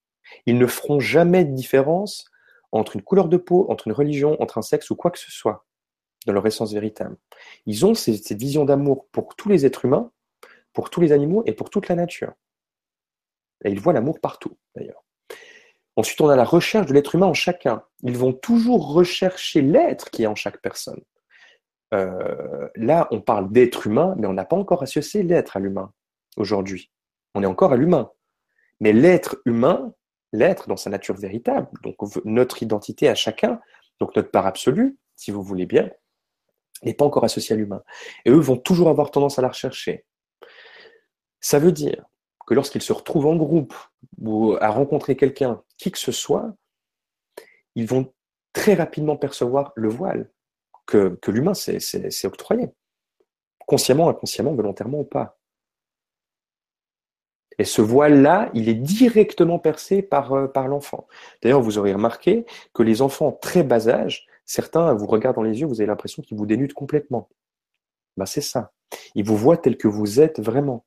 Ils 0.46 0.58
ne 0.58 0.68
feront 0.68 1.00
jamais 1.00 1.46
de 1.46 1.54
différence 1.54 2.26
entre 2.72 2.96
une 2.96 3.02
couleur 3.02 3.30
de 3.30 3.38
peau, 3.38 3.66
entre 3.70 3.88
une 3.88 3.94
religion, 3.94 4.42
entre 4.42 4.58
un 4.58 4.62
sexe 4.62 4.90
ou 4.90 4.96
quoi 4.96 5.12
que 5.12 5.20
ce 5.20 5.32
soit, 5.32 5.66
dans 6.26 6.34
leur 6.34 6.46
essence 6.46 6.74
véritable. 6.74 7.18
Ils 7.66 7.86
ont 7.86 7.94
cette 7.94 8.34
vision 8.34 8.66
d'amour 8.66 9.08
pour 9.12 9.36
tous 9.36 9.50
les 9.50 9.66
êtres 9.66 9.86
humains, 9.86 10.12
pour 10.74 10.90
tous 10.90 11.02
les 11.02 11.12
animaux 11.12 11.44
et 11.46 11.54
pour 11.54 11.70
toute 11.70 11.88
la 11.88 11.96
nature. 11.96 12.34
Et 13.64 13.72
ils 13.72 13.80
voient 13.80 13.94
l'amour 13.94 14.20
partout, 14.20 14.58
d'ailleurs. 14.76 15.04
Ensuite, 15.96 16.22
on 16.22 16.30
a 16.30 16.36
la 16.36 16.44
recherche 16.44 16.86
de 16.86 16.94
l'être 16.94 17.16
humain 17.16 17.26
en 17.26 17.34
chacun. 17.34 17.84
Ils 18.04 18.18
vont 18.18 18.34
toujours 18.34 18.94
rechercher 18.94 19.62
l'être 19.62 20.12
qui 20.12 20.24
est 20.24 20.28
en 20.28 20.36
chaque 20.36 20.62
personne. 20.62 21.02
Euh, 21.94 22.70
là, 22.76 23.08
on 23.12 23.22
parle 23.22 23.52
d'être 23.52 23.88
humain, 23.88 24.14
mais 24.18 24.28
on 24.28 24.34
n'a 24.34 24.46
pas 24.46 24.56
encore 24.56 24.84
associé 24.84 25.24
l'être 25.24 25.58
à 25.58 25.60
l'humain 25.60 25.92
aujourd'hui. 26.36 26.92
On 27.34 27.42
est 27.42 27.48
encore 27.48 27.74
à 27.74 27.78
l'humain. 27.78 28.12
Mais 28.80 28.94
l'être 28.94 29.42
humain, 29.46 29.94
l'être 30.38 30.68
dans 30.68 30.78
sa 30.78 30.90
nature 30.90 31.16
véritable, 31.16 31.68
donc 31.82 31.96
notre 32.26 32.62
identité 32.62 33.10
à 33.10 33.16
chacun, 33.16 33.60
donc 34.00 34.16
notre 34.16 34.30
part 34.30 34.46
absolue, 34.46 34.98
si 35.16 35.32
vous 35.32 35.42
voulez 35.42 35.66
bien, 35.66 35.90
n'est 36.84 36.94
pas 36.94 37.06
encore 37.06 37.24
associée 37.24 37.54
à 37.54 37.58
l'humain. 37.58 37.84
Et 38.26 38.30
eux 38.30 38.40
vont 38.40 38.58
toujours 38.58 38.90
avoir 38.90 39.12
tendance 39.12 39.40
à 39.40 39.42
la 39.42 39.48
rechercher. 39.50 40.06
Ça 41.40 41.60
veut 41.60 41.72
dire 41.72 42.06
que 42.46 42.54
lorsqu'ils 42.54 42.82
se 42.82 42.94
retrouvent 42.94 43.28
en 43.28 43.36
groupe 43.36 43.74
ou 44.22 44.56
à 44.62 44.70
rencontrer 44.70 45.18
quelqu'un, 45.18 45.62
qui 45.78 45.92
que 45.92 45.98
ce 45.98 46.12
soit, 46.12 46.54
ils 47.76 47.88
vont 47.88 48.14
très 48.54 48.76
rapidement 48.76 49.18
percevoir 49.18 49.74
le 49.76 49.90
voile 49.90 50.32
que, 50.86 51.18
que 51.22 51.32
l'humain 51.32 51.54
s'est 51.54 52.26
octroyé, 52.26 52.70
consciemment, 53.68 54.10
inconsciemment, 54.10 54.54
volontairement 54.54 55.00
ou 55.00 55.04
pas. 55.04 55.37
Et 57.60 57.64
ce 57.64 57.82
voile-là, 57.82 58.50
il 58.54 58.70
est 58.70 58.76
directement 58.76 59.60
percé 59.60 60.02
par, 60.02 60.34
euh, 60.34 60.48
par 60.48 60.68
l'enfant. 60.68 61.08
D'ailleurs, 61.42 61.62
vous 61.62 61.78
aurez 61.78 61.94
remarqué 61.94 62.46
que 62.74 62.84
les 62.84 63.02
enfants 63.02 63.32
très 63.32 63.64
bas 63.64 63.88
âge, 63.88 64.28
certains 64.46 64.94
vous 64.94 65.08
regardent 65.08 65.38
dans 65.38 65.44
les 65.44 65.60
yeux, 65.60 65.68
vous 65.68 65.82
avez 65.82 65.88
l'impression 65.88 66.22
qu'ils 66.22 66.38
vous 66.38 66.46
dénudent 66.46 66.74
complètement. 66.74 67.30
Ben, 68.16 68.26
c'est 68.26 68.42
ça. 68.42 68.72
Ils 69.16 69.26
vous 69.26 69.38
voient 69.38 69.58
tel 69.58 69.78
que 69.78 69.88
vous 69.88 70.20
êtes 70.20 70.40
vraiment, 70.40 70.86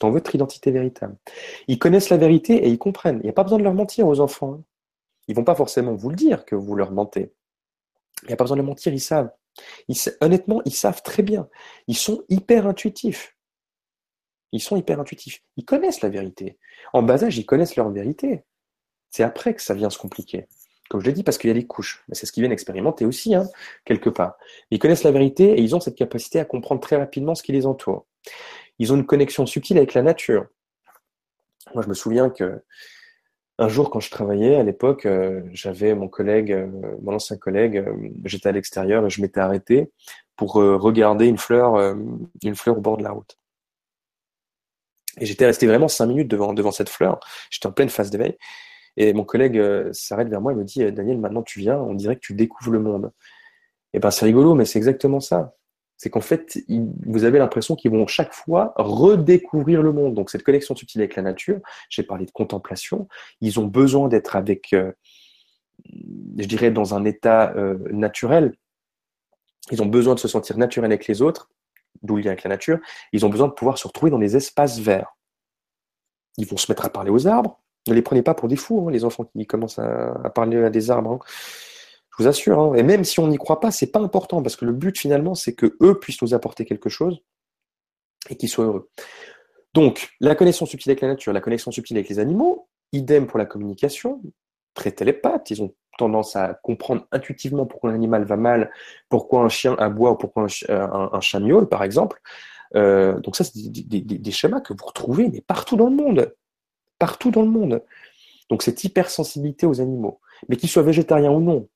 dans 0.00 0.10
votre 0.10 0.34
identité 0.34 0.70
véritable. 0.70 1.16
Ils 1.68 1.78
connaissent 1.78 2.10
la 2.10 2.16
vérité 2.16 2.54
et 2.54 2.68
ils 2.68 2.78
comprennent. 2.78 3.18
Il 3.22 3.24
n'y 3.24 3.30
a 3.30 3.34
pas 3.34 3.42
besoin 3.42 3.58
de 3.58 3.64
leur 3.64 3.74
mentir 3.74 4.06
aux 4.06 4.20
enfants. 4.20 4.54
Hein. 4.54 4.64
Ils 5.28 5.36
vont 5.36 5.44
pas 5.44 5.54
forcément 5.54 5.94
vous 5.94 6.10
le 6.10 6.16
dire 6.16 6.44
que 6.44 6.54
vous 6.54 6.74
leur 6.74 6.92
mentez. 6.92 7.32
Il 8.22 8.28
n'y 8.28 8.32
a 8.32 8.36
pas 8.36 8.44
besoin 8.44 8.56
de 8.56 8.62
leur 8.62 8.68
mentir, 8.68 8.92
ils 8.92 9.00
savent. 9.00 9.30
Honnêtement, 10.20 10.62
ils 10.64 10.74
savent 10.74 11.02
très 11.02 11.22
bien. 11.22 11.48
Ils 11.86 11.96
sont 11.96 12.24
hyper 12.28 12.66
intuitifs. 12.66 13.36
Ils 14.52 14.60
sont 14.60 14.76
hyper 14.76 15.00
intuitifs. 15.00 15.42
Ils 15.56 15.64
connaissent 15.64 16.00
la 16.02 16.08
vérité. 16.08 16.58
En 16.92 17.02
bas 17.02 17.24
âge, 17.24 17.38
ils 17.38 17.46
connaissent 17.46 17.76
leur 17.76 17.90
vérité. 17.90 18.44
C'est 19.10 19.22
après 19.22 19.54
que 19.54 19.62
ça 19.62 19.74
vient 19.74 19.90
se 19.90 19.98
compliquer. 19.98 20.46
Comme 20.88 21.00
je 21.00 21.06
l'ai 21.06 21.12
dit, 21.12 21.22
parce 21.22 21.38
qu'il 21.38 21.48
y 21.48 21.50
a 21.52 21.54
des 21.54 21.66
couches. 21.66 22.04
C'est 22.12 22.26
ce 22.26 22.32
qu'ils 22.32 22.42
viennent 22.42 22.52
expérimenter 22.52 23.06
aussi, 23.06 23.34
hein, 23.34 23.48
quelque 23.84 24.10
part. 24.10 24.36
Ils 24.70 24.78
connaissent 24.78 25.04
la 25.04 25.12
vérité 25.12 25.52
et 25.52 25.60
ils 25.60 25.76
ont 25.76 25.80
cette 25.80 25.96
capacité 25.96 26.40
à 26.40 26.44
comprendre 26.44 26.80
très 26.80 26.96
rapidement 26.96 27.34
ce 27.34 27.42
qui 27.42 27.52
les 27.52 27.66
entoure. 27.66 28.06
Ils 28.78 28.92
ont 28.92 28.96
une 28.96 29.06
connexion 29.06 29.46
subtile 29.46 29.78
avec 29.78 29.94
la 29.94 30.02
nature. 30.02 30.46
Moi, 31.74 31.84
je 31.84 31.88
me 31.88 31.94
souviens 31.94 32.30
que 32.30 32.62
un 33.60 33.68
jour, 33.68 33.90
quand 33.90 34.00
je 34.00 34.10
travaillais 34.10 34.56
à 34.56 34.62
l'époque, 34.62 35.04
euh, 35.04 35.42
j'avais 35.52 35.94
mon 35.94 36.08
collègue, 36.08 36.50
euh, 36.50 36.96
mon 37.02 37.12
ancien 37.12 37.36
collègue, 37.36 37.76
euh, 37.76 37.94
j'étais 38.24 38.48
à 38.48 38.52
l'extérieur 38.52 39.04
et 39.04 39.10
je 39.10 39.20
m'étais 39.20 39.40
arrêté 39.40 39.92
pour 40.34 40.54
regarder 40.54 41.26
une 41.26 41.36
fleur, 41.36 41.94
une 42.42 42.56
fleur 42.56 42.78
au 42.78 42.80
bord 42.80 42.96
de 42.96 43.02
la 43.02 43.10
route. 43.10 43.36
Et 45.20 45.26
j'étais 45.26 45.46
resté 45.46 45.66
vraiment 45.66 45.88
cinq 45.88 46.06
minutes 46.06 46.28
devant, 46.28 46.72
cette 46.72 46.88
fleur. 46.88 47.20
J'étais 47.50 47.66
en 47.66 47.72
pleine 47.72 47.90
phase 47.90 48.10
d'éveil. 48.10 48.36
Et 48.96 49.12
mon 49.12 49.24
collègue 49.24 49.58
euh, 49.58 49.92
s'arrête 49.92 50.28
vers 50.28 50.40
moi 50.40 50.52
et 50.52 50.56
me 50.56 50.64
dit 50.64 50.90
Daniel, 50.90 51.18
maintenant 51.18 51.42
tu 51.42 51.60
viens, 51.60 51.78
on 51.78 51.94
dirait 51.94 52.16
que 52.16 52.20
tu 52.20 52.34
découvres 52.34 52.72
le 52.72 52.80
monde. 52.80 53.12
Et 53.92 53.98
ben 53.98 54.10
c'est 54.10 54.24
rigolo, 54.24 54.54
mais 54.54 54.64
c'est 54.64 54.78
exactement 54.78 55.20
ça. 55.20 55.54
C'est 55.96 56.08
qu'en 56.08 56.22
fait, 56.22 56.58
vous 57.06 57.24
avez 57.24 57.38
l'impression 57.38 57.76
qu'ils 57.76 57.90
vont 57.90 58.06
chaque 58.06 58.32
fois 58.32 58.72
redécouvrir 58.76 59.82
le 59.82 59.92
monde. 59.92 60.14
Donc 60.14 60.30
cette 60.30 60.42
connexion 60.42 60.74
subtile 60.74 61.02
avec 61.02 61.14
la 61.14 61.22
nature, 61.22 61.60
j'ai 61.90 62.02
parlé 62.02 62.24
de 62.24 62.30
contemplation, 62.30 63.06
ils 63.42 63.60
ont 63.60 63.66
besoin 63.66 64.08
d'être 64.08 64.34
avec, 64.34 64.72
euh, 64.72 64.92
je 65.84 66.46
dirais, 66.46 66.70
dans 66.70 66.94
un 66.94 67.04
état 67.04 67.52
euh, 67.56 67.76
naturel. 67.90 68.54
Ils 69.70 69.82
ont 69.82 69.86
besoin 69.86 70.14
de 70.14 70.20
se 70.20 70.28
sentir 70.28 70.56
naturel 70.56 70.90
avec 70.90 71.06
les 71.06 71.20
autres 71.20 71.50
d'où 72.02 72.16
le 72.16 72.22
lien 72.22 72.30
avec 72.30 72.44
la 72.44 72.50
nature, 72.50 72.78
ils 73.12 73.24
ont 73.26 73.28
besoin 73.28 73.48
de 73.48 73.52
pouvoir 73.52 73.78
se 73.78 73.86
retrouver 73.86 74.10
dans 74.10 74.18
des 74.18 74.36
espaces 74.36 74.78
verts. 74.78 75.16
Ils 76.36 76.46
vont 76.46 76.56
se 76.56 76.70
mettre 76.70 76.84
à 76.84 76.90
parler 76.90 77.10
aux 77.10 77.26
arbres. 77.26 77.60
Ne 77.88 77.94
les 77.94 78.02
prenez 78.02 78.22
pas 78.22 78.34
pour 78.34 78.48
des 78.48 78.56
fous, 78.56 78.86
hein, 78.86 78.90
les 78.90 79.04
enfants 79.04 79.24
qui 79.24 79.46
commencent 79.46 79.78
à, 79.78 80.30
parler 80.34 80.62
à 80.62 80.70
des 80.70 80.90
arbres. 80.90 81.12
Hein. 81.12 81.18
Je 82.10 82.22
vous 82.22 82.28
assure. 82.28 82.58
Hein. 82.58 82.74
Et 82.74 82.82
même 82.82 83.04
si 83.04 83.20
on 83.20 83.28
n'y 83.28 83.38
croit 83.38 83.60
pas, 83.60 83.70
c'est 83.70 83.90
pas 83.90 84.00
important 84.00 84.42
parce 84.42 84.56
que 84.56 84.64
le 84.64 84.72
but 84.72 84.98
finalement, 84.98 85.34
c'est 85.34 85.54
que 85.54 85.76
eux 85.82 85.98
puissent 85.98 86.22
nous 86.22 86.34
apporter 86.34 86.64
quelque 86.64 86.88
chose 86.88 87.22
et 88.28 88.36
qu'ils 88.36 88.48
soient 88.48 88.66
heureux. 88.66 88.90
Donc, 89.72 90.10
la 90.20 90.34
connexion 90.34 90.66
subtile 90.66 90.90
avec 90.90 91.00
la 91.00 91.08
nature, 91.08 91.32
la 91.32 91.40
connexion 91.40 91.70
subtile 91.70 91.96
avec 91.96 92.08
les 92.08 92.18
animaux, 92.18 92.68
idem 92.92 93.26
pour 93.26 93.38
la 93.38 93.46
communication, 93.46 94.20
très 94.74 94.92
télépathe, 94.92 95.50
ils 95.50 95.62
ont 95.62 95.74
tendance 96.00 96.34
à 96.34 96.54
comprendre 96.54 97.06
intuitivement 97.12 97.66
pourquoi 97.66 97.90
un 97.90 97.94
animal 97.94 98.24
va 98.24 98.36
mal, 98.36 98.70
pourquoi 99.08 99.42
un 99.42 99.48
chien 99.48 99.76
aboie 99.78 100.12
ou 100.12 100.16
pourquoi 100.16 100.46
un, 100.68 101.10
un, 101.12 101.20
chat 101.20 101.40
miaule, 101.40 101.68
par 101.68 101.84
exemple. 101.84 102.20
Euh, 102.74 103.20
donc 103.20 103.36
ça, 103.36 103.44
c'est 103.44 103.70
des, 103.70 104.30
schémas 104.30 104.60
que 104.60 104.72
vous 104.72 104.86
retrouvez 104.86 105.42
partout 105.46 105.76
dans 105.76 105.88
le 105.90 105.96
monde. 105.96 106.34
Partout 106.98 107.30
dans 107.30 107.42
le 107.42 107.50
monde. 107.50 107.82
Donc 108.48 108.62
cette 108.62 108.82
hypersensibilité 108.82 109.66
aux 109.66 109.80
animaux. 109.80 110.20
Mais 110.48 110.56
qu'ils 110.56 110.70
soient 110.70 110.82
végétariens 110.82 111.30
ou 111.30 111.40
non. 111.40 111.68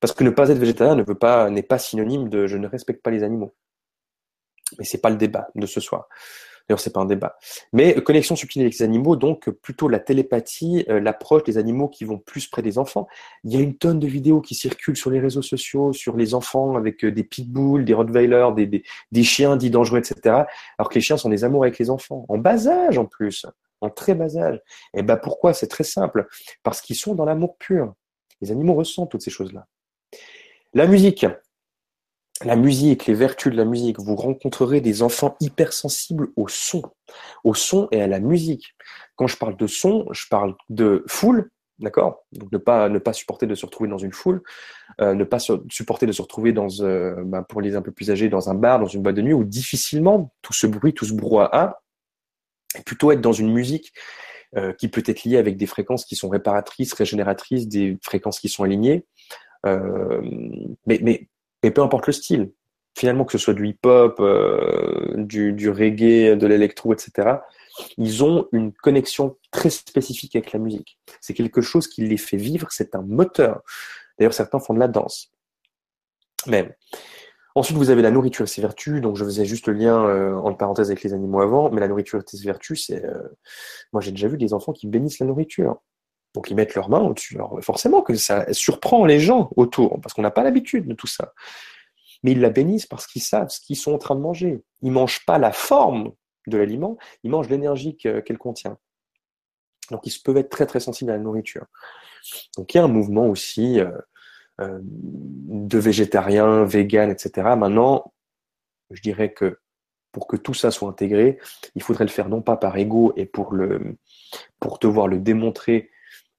Parce 0.00 0.12
que 0.14 0.24
ne 0.24 0.30
pas 0.30 0.48
être 0.48 0.58
végétarien 0.58 0.94
ne 0.94 1.02
veut 1.02 1.14
pas, 1.14 1.50
n'est 1.50 1.62
pas 1.62 1.78
synonyme 1.78 2.28
de 2.28 2.46
je 2.46 2.56
ne 2.56 2.66
respecte 2.66 3.02
pas 3.02 3.10
les 3.10 3.22
animaux. 3.22 3.54
Mais 4.78 4.84
c'est 4.84 5.00
pas 5.00 5.10
le 5.10 5.16
débat 5.16 5.48
de 5.54 5.66
ce 5.66 5.80
soir. 5.80 6.08
D'ailleurs, 6.68 6.80
c'est 6.80 6.92
pas 6.92 7.00
un 7.00 7.06
débat. 7.06 7.36
Mais 7.72 7.96
euh, 7.96 8.00
connexion 8.00 8.36
subtile 8.36 8.62
avec 8.62 8.74
les 8.74 8.82
animaux, 8.82 9.16
donc 9.16 9.48
euh, 9.48 9.52
plutôt 9.52 9.88
la 9.88 9.98
télépathie, 9.98 10.84
euh, 10.88 10.98
l'approche 10.98 11.44
des 11.44 11.58
animaux 11.58 11.88
qui 11.88 12.04
vont 12.04 12.18
plus 12.18 12.46
près 12.46 12.62
des 12.62 12.78
enfants. 12.78 13.06
Il 13.44 13.52
y 13.52 13.56
a 13.56 13.60
une 13.60 13.76
tonne 13.76 13.98
de 13.98 14.06
vidéos 14.06 14.40
qui 14.40 14.54
circulent 14.54 14.96
sur 14.96 15.10
les 15.10 15.20
réseaux 15.20 15.42
sociaux 15.42 15.92
sur 15.92 16.16
les 16.16 16.34
enfants 16.34 16.76
avec 16.76 17.04
des 17.04 17.24
pitbulls, 17.24 17.84
des 17.84 17.92
rottweilers, 17.92 18.48
des, 18.56 18.82
des, 19.12 19.22
chiens 19.22 19.56
dits 19.56 19.70
dangereux, 19.70 19.98
etc. 19.98 20.44
Alors 20.78 20.88
que 20.88 20.94
les 20.94 21.02
chiens 21.02 21.18
sont 21.18 21.28
des 21.28 21.44
amours 21.44 21.64
avec 21.64 21.78
les 21.78 21.90
enfants, 21.90 22.24
en 22.28 22.38
bas 22.38 22.66
âge 22.66 22.96
en 22.96 23.04
plus, 23.04 23.44
en 23.82 23.90
très 23.90 24.14
bas 24.14 24.36
âge. 24.36 24.60
Et 24.94 25.02
ben 25.02 25.16
pourquoi? 25.16 25.52
C'est 25.52 25.68
très 25.68 25.84
simple, 25.84 26.26
parce 26.62 26.80
qu'ils 26.80 26.96
sont 26.96 27.14
dans 27.14 27.26
l'amour 27.26 27.56
pur. 27.58 27.94
Les 28.40 28.50
animaux 28.50 28.74
ressentent 28.74 29.10
toutes 29.10 29.22
ces 29.22 29.30
choses-là. 29.30 29.66
La 30.72 30.86
musique. 30.86 31.26
La 32.44 32.56
musique, 32.56 33.06
les 33.06 33.14
vertus 33.14 33.52
de 33.52 33.56
la 33.56 33.64
musique. 33.64 33.98
Vous 33.98 34.16
rencontrerez 34.16 34.80
des 34.80 35.02
enfants 35.02 35.36
hypersensibles 35.40 36.28
au 36.36 36.48
son, 36.48 36.82
au 37.42 37.54
son 37.54 37.88
et 37.90 38.02
à 38.02 38.06
la 38.06 38.20
musique. 38.20 38.74
Quand 39.16 39.26
je 39.26 39.36
parle 39.36 39.56
de 39.56 39.66
son, 39.66 40.06
je 40.12 40.26
parle 40.28 40.54
de 40.68 41.04
foule, 41.06 41.50
d'accord? 41.78 42.24
Donc 42.32 42.52
ne 42.52 42.58
pas 42.58 42.88
ne 42.88 42.98
pas 42.98 43.12
supporter 43.12 43.46
de 43.46 43.54
se 43.54 43.64
retrouver 43.64 43.88
dans 43.88 43.98
une 43.98 44.12
foule, 44.12 44.42
euh, 45.00 45.14
ne 45.14 45.24
pas 45.24 45.38
supporter 45.38 46.06
de 46.06 46.12
se 46.12 46.22
retrouver 46.22 46.52
dans, 46.52 46.68
euh, 46.80 47.22
bah, 47.24 47.42
pour 47.42 47.60
les 47.60 47.76
un 47.76 47.82
peu 47.82 47.92
plus 47.92 48.10
âgés, 48.10 48.28
dans 48.28 48.50
un 48.50 48.54
bar, 48.54 48.78
dans 48.78 48.86
une 48.86 49.02
boîte 49.02 49.16
de 49.16 49.22
nuit 49.22 49.32
où 49.32 49.44
difficilement 49.44 50.32
tout 50.42 50.52
ce 50.52 50.66
bruit, 50.66 50.94
tout 50.94 51.04
ce 51.04 51.14
brouhaha, 51.14 51.80
et 52.78 52.82
plutôt 52.82 53.12
être 53.12 53.20
dans 53.20 53.32
une 53.32 53.52
musique 53.52 53.92
euh, 54.56 54.72
qui 54.72 54.88
peut 54.88 55.02
être 55.06 55.24
liée 55.24 55.36
avec 55.38 55.56
des 55.56 55.66
fréquences 55.66 56.04
qui 56.04 56.16
sont 56.16 56.28
réparatrices, 56.28 56.92
régénératrices, 56.92 57.68
des 57.68 57.98
fréquences 58.02 58.40
qui 58.40 58.48
sont 58.48 58.64
alignées. 58.64 59.06
mais, 59.64 61.00
mais 61.00 61.28
et 61.64 61.70
peu 61.70 61.82
importe 61.82 62.06
le 62.06 62.12
style. 62.12 62.52
Finalement, 62.96 63.24
que 63.24 63.32
ce 63.32 63.38
soit 63.38 63.54
du 63.54 63.66
hip-hop, 63.66 64.20
euh, 64.20 65.14
du, 65.16 65.70
reggae, 65.70 66.36
de 66.36 66.46
l'électro, 66.46 66.92
etc., 66.92 67.38
ils 67.96 68.22
ont 68.22 68.46
une 68.52 68.72
connexion 68.72 69.36
très 69.50 69.70
spécifique 69.70 70.36
avec 70.36 70.52
la 70.52 70.60
musique. 70.60 70.98
C'est 71.20 71.34
quelque 71.34 71.60
chose 71.60 71.88
qui 71.88 72.02
les 72.06 72.18
fait 72.18 72.36
vivre, 72.36 72.68
c'est 72.70 72.94
un 72.94 73.02
moteur. 73.02 73.62
D'ailleurs, 74.16 74.34
certains 74.34 74.60
font 74.60 74.74
de 74.74 74.78
la 74.78 74.86
danse. 74.86 75.32
Mais 76.46 76.76
ensuite, 77.56 77.78
vous 77.78 77.90
avez 77.90 78.02
la 78.02 78.12
nourriture 78.12 78.44
et 78.44 78.48
ses 78.48 78.60
vertus. 78.60 79.00
Donc, 79.00 79.16
je 79.16 79.24
faisais 79.24 79.46
juste 79.46 79.66
le 79.66 79.72
lien 79.72 80.04
euh, 80.04 80.36
entre 80.36 80.58
parenthèses 80.58 80.90
avec 80.90 81.02
les 81.02 81.14
animaux 81.14 81.40
avant, 81.40 81.70
mais 81.70 81.80
la 81.80 81.88
nourriture 81.88 82.20
et 82.20 82.22
ses 82.26 82.44
vertus, 82.44 82.86
c'est. 82.86 83.04
Euh, 83.04 83.22
moi, 83.92 84.02
j'ai 84.02 84.12
déjà 84.12 84.28
vu 84.28 84.36
des 84.36 84.52
enfants 84.52 84.72
qui 84.72 84.86
bénissent 84.86 85.18
la 85.18 85.26
nourriture. 85.26 85.80
Donc 86.34 86.50
ils 86.50 86.54
mettent 86.56 86.74
leurs 86.74 86.88
mains 86.88 87.00
au-dessus. 87.00 87.38
forcément 87.60 88.02
que 88.02 88.14
ça 88.14 88.52
surprend 88.52 89.04
les 89.04 89.20
gens 89.20 89.50
autour, 89.56 90.00
parce 90.00 90.14
qu'on 90.14 90.22
n'a 90.22 90.30
pas 90.30 90.42
l'habitude 90.42 90.86
de 90.88 90.94
tout 90.94 91.06
ça. 91.06 91.32
Mais 92.22 92.32
ils 92.32 92.40
la 92.40 92.50
bénissent 92.50 92.86
parce 92.86 93.06
qu'ils 93.06 93.22
savent 93.22 93.50
ce 93.50 93.60
qu'ils 93.60 93.76
sont 93.76 93.92
en 93.92 93.98
train 93.98 94.16
de 94.16 94.20
manger. 94.20 94.62
Ils 94.82 94.88
ne 94.88 94.94
mangent 94.94 95.24
pas 95.26 95.38
la 95.38 95.52
forme 95.52 96.12
de 96.46 96.58
l'aliment, 96.58 96.98
ils 97.22 97.30
mangent 97.30 97.48
l'énergie 97.48 97.96
qu'elle 97.96 98.38
contient. 98.38 98.78
Donc 99.90 100.06
ils 100.06 100.14
peuvent 100.22 100.36
être 100.38 100.50
très 100.50 100.66
très 100.66 100.80
sensibles 100.80 101.10
à 101.10 101.16
la 101.16 101.22
nourriture. 101.22 101.66
Donc 102.56 102.72
il 102.74 102.78
y 102.78 102.80
a 102.80 102.84
un 102.84 102.88
mouvement 102.88 103.28
aussi 103.28 103.80
euh, 103.80 103.90
euh, 104.60 104.78
de 104.82 105.78
végétariens, 105.78 106.64
véganes, 106.64 107.10
etc. 107.10 107.54
Maintenant, 107.56 108.12
je 108.90 109.00
dirais 109.02 109.32
que 109.32 109.58
pour 110.12 110.26
que 110.26 110.36
tout 110.36 110.54
ça 110.54 110.70
soit 110.70 110.88
intégré, 110.88 111.38
il 111.74 111.82
faudrait 111.82 112.04
le 112.04 112.10
faire 112.10 112.28
non 112.28 112.40
pas 112.40 112.56
par 112.56 112.76
ego 112.76 113.12
et 113.16 113.26
pour, 113.26 113.52
le, 113.52 113.96
pour 114.60 114.78
devoir 114.78 115.08
le 115.08 115.18
démontrer 115.18 115.90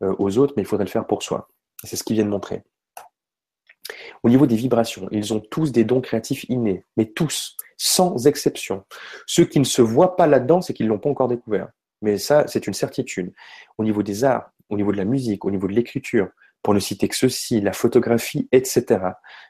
aux 0.02 0.38
autres, 0.38 0.54
mais 0.58 0.64
il 0.64 0.66
faudrait 0.66 0.86
le 0.86 0.92
faire 0.92 1.08
pour 1.08 1.24
soi. 1.24 1.50
C'est 1.84 1.96
ce 1.96 2.04
qu'ils 2.04 2.16
viennent 2.16 2.30
montrer. 2.30 2.64
Au 4.24 4.30
niveau 4.30 4.48
des 4.48 4.56
vibrations, 4.56 5.08
ils 5.12 5.34
ont 5.34 5.40
tous 5.40 5.72
des 5.72 5.84
dons 5.84 6.02
créatifs 6.02 6.46
innés, 6.50 6.84
mais 6.98 7.06
tous, 7.06 7.56
sans 7.78 8.26
exception. 8.28 8.84
Ceux 9.28 9.46
qui 9.46 9.60
ne 9.60 9.66
se 9.66 9.82
voient 9.82 10.16
pas 10.16 10.28
là-dedans, 10.28 10.62
c'est 10.62 10.74
qu'ils 10.74 10.88
ne 10.88 10.92
l'ont 10.92 11.00
pas 11.00 11.10
encore 11.10 11.28
découvert. 11.28 11.70
Mais 12.02 12.18
ça, 12.18 12.48
c'est 12.48 12.68
une 12.68 12.74
certitude. 12.74 13.34
Au 13.78 13.84
niveau 13.84 14.04
des 14.04 14.24
arts, 14.24 14.50
au 14.70 14.78
niveau 14.78 14.92
de 14.92 14.98
la 14.98 15.06
musique, 15.06 15.46
au 15.46 15.52
niveau 15.52 15.68
de 15.68 15.74
l'écriture, 15.74 16.30
pour 16.64 16.74
ne 16.74 16.80
citer 16.80 17.08
que 17.08 17.16
ceci, 17.16 17.62
la 17.62 17.74
photographie, 17.74 18.50
etc. 18.52 19.00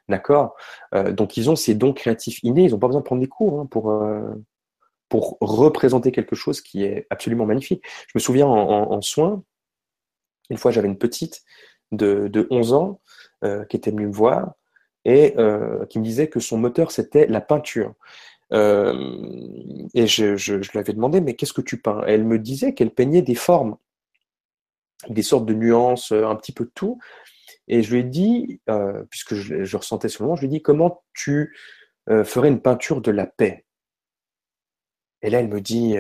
D'accord? 0.09 0.55
Euh, 0.93 1.13
Donc 1.13 1.37
ils 1.37 1.49
ont 1.49 1.55
ces 1.55 1.73
dons 1.73 1.93
créatifs 1.93 2.43
innés, 2.43 2.63
ils 2.63 2.71
n'ont 2.71 2.79
pas 2.79 2.87
besoin 2.87 3.01
de 3.01 3.05
prendre 3.05 3.21
des 3.21 3.29
cours 3.29 3.61
hein, 3.61 3.65
pour, 3.67 3.91
euh, 3.91 4.33
pour 5.07 5.37
représenter 5.39 6.11
quelque 6.11 6.35
chose 6.35 6.59
qui 6.59 6.83
est 6.83 7.07
absolument 7.09 7.45
magnifique. 7.45 7.81
Je 8.07 8.11
me 8.15 8.19
souviens 8.19 8.47
en 8.47 9.01
soins, 9.01 9.41
une 10.49 10.57
fois, 10.57 10.71
j'avais 10.71 10.87
une 10.87 10.97
petite 10.97 11.43
de, 11.91 12.27
de 12.27 12.47
11 12.49 12.73
ans 12.73 13.01
euh, 13.43 13.65
qui 13.65 13.77
était 13.77 13.91
venue 13.91 14.07
me 14.07 14.13
voir 14.13 14.53
et 15.03 15.35
euh, 15.37 15.85
qui 15.85 15.99
me 15.99 16.03
disait 16.03 16.29
que 16.29 16.39
son 16.39 16.57
moteur, 16.57 16.91
c'était 16.91 17.27
la 17.27 17.41
peinture. 17.41 17.93
Euh, 18.53 18.93
et 19.93 20.07
je, 20.07 20.35
je, 20.35 20.61
je 20.61 20.71
lui 20.71 20.79
avais 20.79 20.93
demandé, 20.93 21.21
mais 21.21 21.35
qu'est-ce 21.35 21.53
que 21.53 21.61
tu 21.61 21.81
peins? 21.81 22.01
Elle 22.07 22.23
me 22.23 22.39
disait 22.39 22.73
qu'elle 22.73 22.91
peignait 22.91 23.21
des 23.21 23.35
formes, 23.35 23.77
des 25.09 25.23
sortes 25.23 25.45
de 25.45 25.53
nuances, 25.53 26.11
un 26.11 26.35
petit 26.35 26.51
peu 26.51 26.69
tout. 26.73 26.99
Et 27.67 27.81
je 27.81 27.93
lui 27.93 28.01
ai 28.01 28.03
dit, 28.03 28.61
puisque 29.09 29.35
je, 29.35 29.63
je, 29.63 29.77
ressentais 29.77 30.09
ce 30.09 30.21
moment, 30.21 30.35
je 30.35 30.41
lui 30.41 30.47
ai 30.47 30.51
dit, 30.51 30.61
comment 30.61 31.03
tu 31.13 31.55
ferais 32.07 32.49
une 32.49 32.61
peinture 32.61 33.01
de 33.01 33.11
la 33.11 33.25
paix? 33.25 33.65
Et 35.21 35.29
là, 35.29 35.39
elle 35.39 35.49
me 35.49 35.61
dit, 35.61 35.95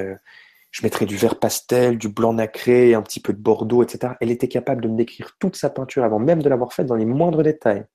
je 0.75 0.83
mettrais 0.83 1.05
du 1.05 1.15
vert 1.15 1.39
pastel, 1.39 1.97
du 1.97 2.09
blanc 2.09 2.33
nacré, 2.33 2.95
un 2.95 3.01
petit 3.01 3.21
peu 3.21 3.31
de 3.31 3.37
bordeaux, 3.37 3.81
etc. 3.81 4.15
Elle 4.19 4.29
était 4.29 4.49
capable 4.49 4.81
de 4.81 4.89
me 4.89 4.97
décrire 4.97 5.31
toute 5.39 5.55
sa 5.55 5.69
peinture 5.69 6.03
avant 6.03 6.19
même 6.19 6.43
de 6.43 6.49
l'avoir 6.49 6.73
faite 6.73 6.85
dans 6.85 6.95
les 6.95 7.05
moindres 7.05 7.43
détails, 7.43 7.85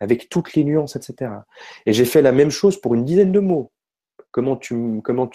avec 0.00 0.30
toutes 0.30 0.54
les 0.54 0.64
nuances, 0.64 0.96
etc. 0.96 1.30
Et 1.84 1.92
j'ai 1.92 2.06
fait 2.06 2.22
la 2.22 2.32
même 2.32 2.48
chose 2.48 2.80
pour 2.80 2.94
une 2.94 3.04
dizaine 3.04 3.32
de 3.32 3.40
mots. 3.40 3.70
Comment 4.30 4.56
tu, 4.56 4.72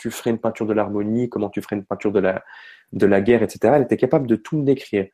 ferais 0.10 0.32
une 0.32 0.40
peinture 0.40 0.66
de 0.66 0.74
l'harmonie, 0.74 1.30
comment 1.30 1.52
tu 1.52 1.62
ferais 1.62 1.76
une 1.76 1.86
peinture 1.86 2.12
de 2.12 2.20
la, 2.20 2.44
de 2.94 3.06
la 3.06 3.22
guerre, 3.22 3.44
etc. 3.44 3.74
Elle 3.76 3.84
était 3.84 3.98
capable 3.98 4.26
de 4.26 4.36
tout 4.36 4.58
me 4.58 4.64
décrire. 4.64 5.06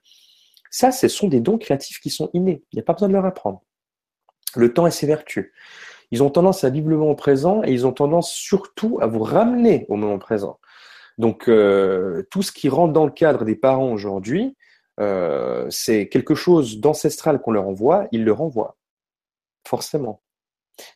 Ça, 0.72 0.93
ce 0.93 1.09
sont 1.09 1.28
des 1.28 1.41
dons 1.41 1.57
créatifs 1.57 1.99
qui 1.99 2.09
sont 2.09 2.30
innés. 2.32 2.63
Il 2.72 2.78
n'y 2.78 2.80
a 2.80 2.84
pas 2.84 2.93
besoin 2.93 3.09
de 3.09 3.13
leur 3.13 3.26
apprendre. 3.26 3.61
Le 4.55 4.74
temps 4.74 4.88
et 4.88 4.91
ses 4.91 5.05
vertus. 5.05 5.51
Ils 6.11 6.24
ont 6.24 6.30
tendance 6.30 6.63
à 6.63 6.70
vivre 6.70 6.88
le 6.88 6.95
moment 6.95 7.15
présent 7.15 7.61
et 7.65 7.74
ils 7.74 7.86
ont 7.86 7.91
tendance 7.91 8.32
surtout 8.32 8.99
à 9.01 9.07
vous 9.07 9.22
ramener 9.22 9.86
au 9.89 9.97
moment 9.97 10.18
présent. 10.18 10.59
Donc, 11.18 11.47
euh, 11.47 12.24
tout 12.30 12.43
ce 12.43 12.51
qui 12.51 12.70
rentre 12.70 12.93
dans 12.93 13.05
le 13.05 13.11
cadre 13.11 13.43
des 13.43 13.55
parents 13.55 13.91
aujourd'hui, 13.91 14.55
euh, 14.99 15.68
c'est 15.70 16.09
quelque 16.09 16.36
chose 16.36 16.80
d'ancestral 16.80 17.41
qu'on 17.41 17.51
leur 17.51 17.68
envoie, 17.68 18.07
ils 18.11 18.24
le 18.24 18.32
renvoient, 18.32 18.78
forcément. 19.68 20.22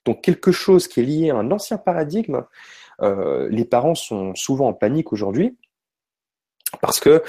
Donc, 0.06 0.22
quelque 0.22 0.52
chose 0.52 0.88
qui 0.88 1.00
est 1.00 1.04
lié 1.04 1.30
à 1.32 1.38
un 1.38 1.50
ancien 1.52 1.78
paradigme, 1.78 2.44
euh, 3.02 3.50
les 3.50 3.66
parents 3.66 3.96
sont 3.96 4.36
souvent 4.36 4.68
en 4.68 4.74
panique 4.74 5.12
aujourd'hui, 5.12 5.58
parce 6.82 7.02
que 7.02 7.22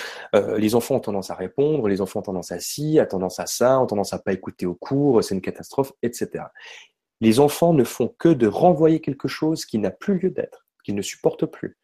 les 0.56 0.76
enfants 0.76 0.94
ont 0.94 1.00
tendance 1.00 1.30
à 1.30 1.34
répondre, 1.34 1.88
les 1.88 2.00
enfants 2.00 2.20
ont 2.20 2.22
tendance 2.22 2.52
à 2.52 2.60
ci, 2.60 3.00
ont 3.02 3.06
tendance 3.06 3.40
à 3.40 3.46
ça, 3.46 3.80
ont 3.80 3.86
tendance 3.86 4.12
à 4.12 4.20
pas 4.20 4.32
écouter 4.32 4.66
au 4.66 4.74
cours, 4.74 5.24
c'est 5.24 5.34
une 5.34 5.40
catastrophe, 5.40 5.92
etc. 6.02 6.44
Les 7.20 7.40
enfants 7.40 7.72
ne 7.72 7.82
font 7.82 8.06
que 8.06 8.28
de 8.28 8.46
renvoyer 8.46 9.00
quelque 9.00 9.26
chose 9.26 9.64
qui 9.64 9.78
n'a 9.78 9.90
plus 9.90 10.16
lieu 10.20 10.30
d'être, 10.30 10.64
qu'ils 10.84 10.94
ne 10.94 11.02
supportent 11.02 11.46
plus. 11.46 11.76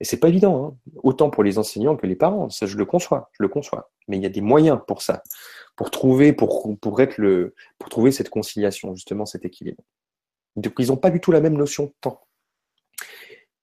Et 0.00 0.04
c'est 0.04 0.18
pas 0.18 0.28
évident, 0.28 0.64
hein. 0.64 0.92
autant 1.02 1.28
pour 1.28 1.42
les 1.42 1.58
enseignants 1.58 1.96
que 1.96 2.06
les 2.06 2.14
parents. 2.14 2.48
Ça, 2.50 2.66
je 2.66 2.76
le 2.76 2.84
conçois, 2.84 3.30
je 3.32 3.42
le 3.42 3.48
conçois. 3.48 3.90
Mais 4.06 4.16
il 4.16 4.22
y 4.22 4.26
a 4.26 4.30
des 4.30 4.40
moyens 4.40 4.78
pour 4.86 5.02
ça, 5.02 5.22
pour 5.76 5.90
trouver, 5.90 6.32
pour, 6.32 6.76
trouver 7.90 8.12
cette 8.12 8.30
conciliation, 8.30 8.94
justement, 8.94 9.26
cet 9.26 9.44
équilibre. 9.44 9.82
Donc, 10.56 10.74
ils 10.78 10.88
n'ont 10.88 10.96
pas 10.96 11.10
du 11.10 11.20
tout 11.20 11.32
la 11.32 11.40
même 11.40 11.56
notion 11.56 11.84
de 11.84 11.92
temps. 12.00 12.22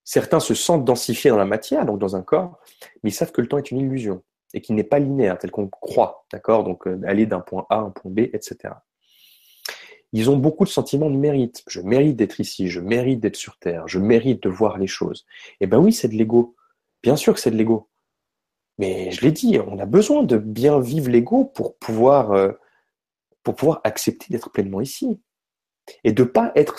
Certains 0.04 0.40
se 0.40 0.54
sentent 0.54 0.86
densifiés 0.86 1.32
dans 1.32 1.38
la 1.38 1.46
matière, 1.46 1.86
donc 1.86 2.00
dans 2.00 2.16
un 2.16 2.22
corps, 2.22 2.60
mais 3.02 3.10
ils 3.10 3.14
savent 3.14 3.32
que 3.32 3.42
le 3.42 3.48
temps 3.48 3.58
est 3.58 3.72
une 3.72 3.80
illusion 3.80 4.22
et 4.54 4.62
qu'il 4.62 4.76
n'est 4.76 4.84
pas 4.84 5.00
linéaire 5.00 5.38
tel 5.40 5.52
qu'on 5.52 5.68
croit, 5.68 6.26
d'accord? 6.32 6.64
Donc 6.64 6.88
euh, 6.88 7.02
aller 7.06 7.26
d'un 7.26 7.42
point 7.42 7.66
A 7.70 7.78
à 7.78 7.80
un 7.80 7.90
point 7.90 8.12
B, 8.12 8.20
etc. 8.20 8.74
Ils 10.16 10.30
ont 10.30 10.38
beaucoup 10.38 10.64
de 10.64 10.70
sentiments 10.70 11.10
de 11.10 11.18
mérite. 11.18 11.62
Je 11.68 11.82
mérite 11.82 12.16
d'être 12.16 12.40
ici, 12.40 12.70
je 12.70 12.80
mérite 12.80 13.20
d'être 13.20 13.36
sur 13.36 13.60
Terre, 13.60 13.86
je 13.86 14.00
mérite 14.00 14.42
de 14.44 14.48
voir 14.48 14.78
les 14.78 14.88
choses. 14.88 15.26
Eh 15.60 15.68
ben 15.68 15.78
oui, 15.78 15.92
c'est 15.92 16.08
de 16.08 16.14
l'ego. 16.14 16.56
Bien 17.04 17.18
sûr 17.18 17.34
que 17.34 17.40
c'est 17.42 17.52
de 17.52 17.58
l'ego. 17.58 17.90
Mais 18.78 19.12
je 19.12 19.20
l'ai 19.20 19.34
dit, 19.34 19.60
on 19.60 19.78
a 19.78 19.86
besoin 19.86 20.24
de 20.24 20.38
bien 20.38 20.80
vivre 20.80 21.10
l'ego 21.10 21.44
pour 21.44 21.78
pouvoir, 21.78 22.32
euh, 22.32 22.54
accepter 23.84 24.28
d'être 24.30 24.52
pleinement 24.52 24.80
ici. 24.80 25.20
Et 26.06 26.14
de 26.14 26.24
pas 26.24 26.54
être 26.56 26.78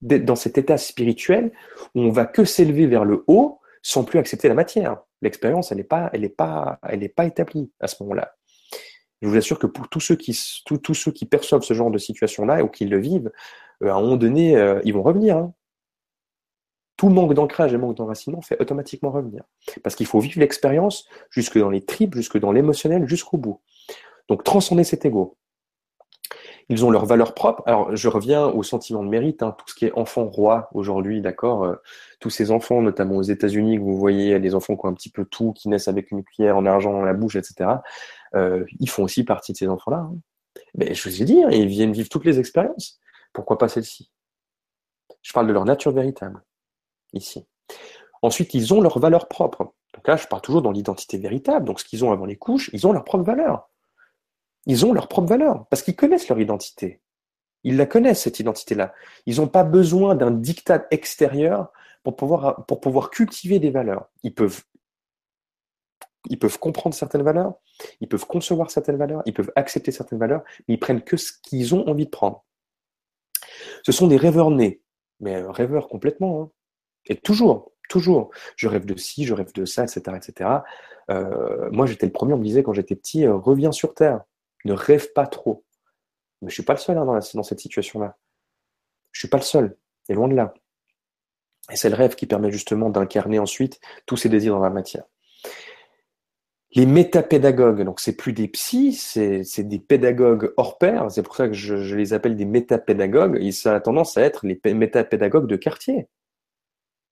dans 0.00 0.36
cet 0.36 0.58
état 0.58 0.78
spirituel 0.78 1.52
où 1.94 2.00
on 2.00 2.10
va 2.10 2.26
que 2.26 2.44
s'élever 2.44 2.88
vers 2.88 3.04
le 3.04 3.22
haut 3.28 3.60
sans 3.82 4.02
plus 4.02 4.18
accepter 4.18 4.48
la 4.48 4.54
matière. 4.54 5.00
L'expérience, 5.20 5.70
elle 5.70 5.78
n'est 5.78 5.84
pas, 5.84 6.10
pas, 6.36 6.80
pas 7.14 7.24
établie 7.24 7.70
à 7.78 7.86
ce 7.86 8.02
moment-là. 8.02 8.34
Je 9.22 9.28
vous 9.28 9.36
assure 9.36 9.58
que 9.58 9.68
pour 9.68 9.88
tous 9.88 10.00
ceux 10.00 10.16
qui, 10.16 11.26
perçoivent 11.26 11.62
ce 11.62 11.74
genre 11.74 11.90
de 11.90 11.98
situation-là 11.98 12.64
ou 12.64 12.68
qui 12.68 12.86
le 12.86 12.98
vivent, 12.98 13.30
euh, 13.82 13.90
à 13.90 13.94
un 13.94 14.00
moment 14.00 14.16
donné, 14.16 14.56
euh, 14.56 14.80
ils 14.84 14.92
vont 14.92 15.02
revenir. 15.02 15.36
Hein. 15.36 15.54
Tout 16.96 17.08
manque 17.08 17.32
d'ancrage 17.34 17.72
et 17.72 17.78
manque 17.78 17.96
d'enracinement 17.96 18.42
fait 18.42 18.60
automatiquement 18.60 19.10
revenir. 19.10 19.44
Parce 19.82 19.94
qu'il 19.94 20.06
faut 20.06 20.20
vivre 20.20 20.40
l'expérience 20.40 21.08
jusque 21.30 21.58
dans 21.58 21.70
les 21.70 21.84
tripes, 21.84 22.14
jusque 22.14 22.38
dans 22.38 22.52
l'émotionnel, 22.52 23.08
jusqu'au 23.08 23.38
bout. 23.38 23.60
Donc 24.28 24.42
transcender 24.44 24.84
cet 24.84 25.04
ego. 25.04 25.36
Ils 26.68 26.84
ont 26.84 26.90
leurs 26.90 27.06
valeurs 27.06 27.34
propres. 27.34 27.62
Alors, 27.66 27.94
je 27.94 28.08
reviens 28.08 28.46
au 28.46 28.62
sentiment 28.62 29.02
de 29.02 29.08
mérite, 29.08 29.42
hein, 29.42 29.54
tout 29.58 29.64
ce 29.68 29.74
qui 29.74 29.86
est 29.86 29.92
enfant 29.92 30.24
roi 30.26 30.68
aujourd'hui, 30.72 31.20
d'accord 31.20 31.64
euh, 31.64 31.74
Tous 32.20 32.30
ces 32.30 32.50
enfants, 32.50 32.82
notamment 32.82 33.16
aux 33.16 33.22
États-Unis, 33.22 33.78
que 33.78 33.82
vous 33.82 33.96
voyez, 33.96 34.38
les 34.38 34.54
enfants 34.54 34.76
qui 34.76 34.86
ont 34.86 34.88
un 34.88 34.94
petit 34.94 35.10
peu 35.10 35.24
tout, 35.24 35.52
qui 35.52 35.68
naissent 35.68 35.88
avec 35.88 36.10
une 36.10 36.24
cuillère 36.24 36.56
en 36.56 36.66
argent 36.66 36.92
dans 36.92 37.02
la 37.02 37.14
bouche, 37.14 37.36
etc. 37.36 37.70
Euh, 38.34 38.64
ils 38.80 38.88
font 38.88 39.04
aussi 39.04 39.24
partie 39.24 39.52
de 39.52 39.58
ces 39.58 39.68
enfants-là. 39.68 39.98
Hein. 39.98 40.16
Mais 40.74 40.94
je 40.94 41.08
vous 41.08 41.22
ai 41.22 41.24
dit, 41.24 41.42
hein, 41.42 41.50
ils 41.50 41.66
viennent 41.66 41.92
vivre 41.92 42.08
toutes 42.08 42.24
les 42.24 42.38
expériences. 42.38 42.98
Pourquoi 43.32 43.58
pas 43.58 43.68
celle-ci 43.68 44.10
Je 45.22 45.32
parle 45.32 45.46
de 45.46 45.52
leur 45.52 45.64
nature 45.64 45.92
véritable, 45.92 46.42
ici. 47.12 47.46
Ensuite, 48.22 48.54
ils 48.54 48.72
ont 48.72 48.80
leurs 48.80 48.98
valeurs 48.98 49.28
propres. 49.28 49.74
Donc 49.94 50.08
là, 50.08 50.16
je 50.16 50.26
parle 50.26 50.42
toujours 50.42 50.62
dans 50.62 50.70
l'identité 50.70 51.18
véritable. 51.18 51.66
Donc 51.66 51.80
ce 51.80 51.84
qu'ils 51.84 52.04
ont 52.04 52.12
avant 52.12 52.24
les 52.24 52.36
couches, 52.36 52.70
ils 52.72 52.86
ont 52.86 52.92
leurs 52.92 53.04
propres 53.04 53.24
valeurs. 53.24 53.68
Ils 54.66 54.86
ont 54.86 54.92
leurs 54.92 55.08
propres 55.08 55.28
valeurs, 55.28 55.66
parce 55.68 55.82
qu'ils 55.82 55.96
connaissent 55.96 56.28
leur 56.28 56.38
identité. 56.38 57.00
Ils 57.64 57.76
la 57.76 57.86
connaissent, 57.86 58.22
cette 58.22 58.40
identité-là. 58.40 58.94
Ils 59.26 59.36
n'ont 59.36 59.48
pas 59.48 59.64
besoin 59.64 60.14
d'un 60.14 60.30
diktat 60.30 60.86
extérieur 60.90 61.72
pour 62.02 62.16
pouvoir, 62.16 62.64
pour 62.66 62.80
pouvoir 62.80 63.10
cultiver 63.10 63.58
des 63.58 63.70
valeurs. 63.70 64.08
Ils 64.22 64.34
peuvent, 64.34 64.62
ils 66.30 66.38
peuvent 66.38 66.58
comprendre 66.58 66.94
certaines 66.94 67.22
valeurs, 67.22 67.54
ils 68.00 68.08
peuvent 68.08 68.26
concevoir 68.26 68.70
certaines 68.70 68.96
valeurs, 68.96 69.22
ils 69.26 69.34
peuvent 69.34 69.52
accepter 69.56 69.92
certaines 69.92 70.18
valeurs, 70.18 70.42
mais 70.68 70.74
ils 70.74 70.78
prennent 70.80 71.02
que 71.02 71.16
ce 71.16 71.32
qu'ils 71.42 71.74
ont 71.74 71.88
envie 71.88 72.06
de 72.06 72.10
prendre. 72.10 72.44
Ce 73.82 73.92
sont 73.92 74.06
des 74.06 74.16
rêveurs 74.16 74.50
nés, 74.50 74.80
mais 75.20 75.42
rêveurs 75.42 75.88
complètement. 75.88 76.42
Hein. 76.42 76.50
Et 77.06 77.16
toujours, 77.16 77.72
toujours. 77.88 78.30
Je 78.56 78.68
rêve 78.68 78.86
de 78.86 78.96
ci, 78.96 79.24
je 79.24 79.34
rêve 79.34 79.52
de 79.52 79.64
ça, 79.64 79.84
etc. 79.84 80.16
etc. 80.16 80.50
Euh, 81.10 81.68
moi, 81.70 81.86
j'étais 81.86 82.06
le 82.06 82.12
premier, 82.12 82.32
on 82.32 82.38
me 82.38 82.44
disait 82.44 82.62
quand 82.62 82.72
j'étais 82.72 82.96
petit, 82.96 83.26
euh, 83.26 83.34
reviens 83.34 83.72
sur 83.72 83.94
Terre, 83.94 84.22
ne 84.64 84.72
rêve 84.72 85.12
pas 85.12 85.26
trop. 85.26 85.64
Mais 86.40 86.48
je 86.48 86.54
suis 86.54 86.62
pas 86.62 86.74
le 86.74 86.78
seul 86.78 86.98
hein, 86.98 87.04
dans, 87.04 87.14
dans, 87.14 87.42
cette 87.42 87.60
situation-là. 87.60 88.16
Je 89.12 89.20
suis 89.20 89.28
pas 89.28 89.38
le 89.38 89.42
seul, 89.42 89.76
et 90.08 90.14
loin 90.14 90.28
de 90.28 90.34
là. 90.34 90.54
Et 91.70 91.76
c'est 91.76 91.88
le 91.88 91.94
rêve 91.94 92.14
qui 92.14 92.26
permet 92.26 92.50
justement 92.50 92.90
d'incarner 92.90 93.38
ensuite 93.38 93.80
tous 94.06 94.16
ces 94.16 94.28
désirs 94.28 94.54
dans 94.54 94.62
la 94.62 94.70
matière. 94.70 95.04
Les 96.74 96.86
métapédagogues, 96.86 97.82
donc 97.82 98.00
c'est 98.00 98.16
plus 98.16 98.32
des 98.32 98.48
psys, 98.48 98.94
c'est 98.94 99.62
des 99.62 99.78
pédagogues 99.78 100.54
hors 100.56 100.78
pair, 100.78 101.10
c'est 101.10 101.22
pour 101.22 101.36
ça 101.36 101.48
que 101.48 101.54
je, 101.54 101.94
les 101.94 102.14
appelle 102.14 102.36
des 102.36 102.46
métapédagogues, 102.46 103.38
et 103.40 103.52
ça 103.52 103.74
a 103.74 103.80
tendance 103.80 104.16
à 104.16 104.22
être 104.22 104.46
les 104.46 104.58
métapédagogues 104.74 105.46
de 105.46 105.56
quartier. 105.56 106.08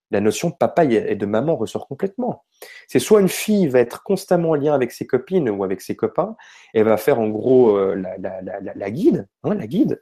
La 0.09 0.19
notion 0.19 0.49
de 0.49 0.55
papa 0.55 0.83
et 0.83 1.15
de 1.15 1.25
maman 1.25 1.55
ressort 1.55 1.87
complètement. 1.87 2.43
C'est 2.87 2.99
soit 2.99 3.21
une 3.21 3.29
fille 3.29 3.67
va 3.67 3.79
être 3.79 4.03
constamment 4.03 4.49
en 4.49 4.55
lien 4.55 4.73
avec 4.73 4.91
ses 4.91 5.07
copines 5.07 5.49
ou 5.49 5.63
avec 5.63 5.79
ses 5.79 5.95
copains, 5.95 6.35
et 6.73 6.81
va 6.83 6.97
faire 6.97 7.19
en 7.19 7.29
gros 7.29 7.77
euh, 7.77 7.95
la 7.95 8.91
guide, 8.91 9.27
hein, 9.43 9.53
la 9.53 9.67
guide, 9.67 10.01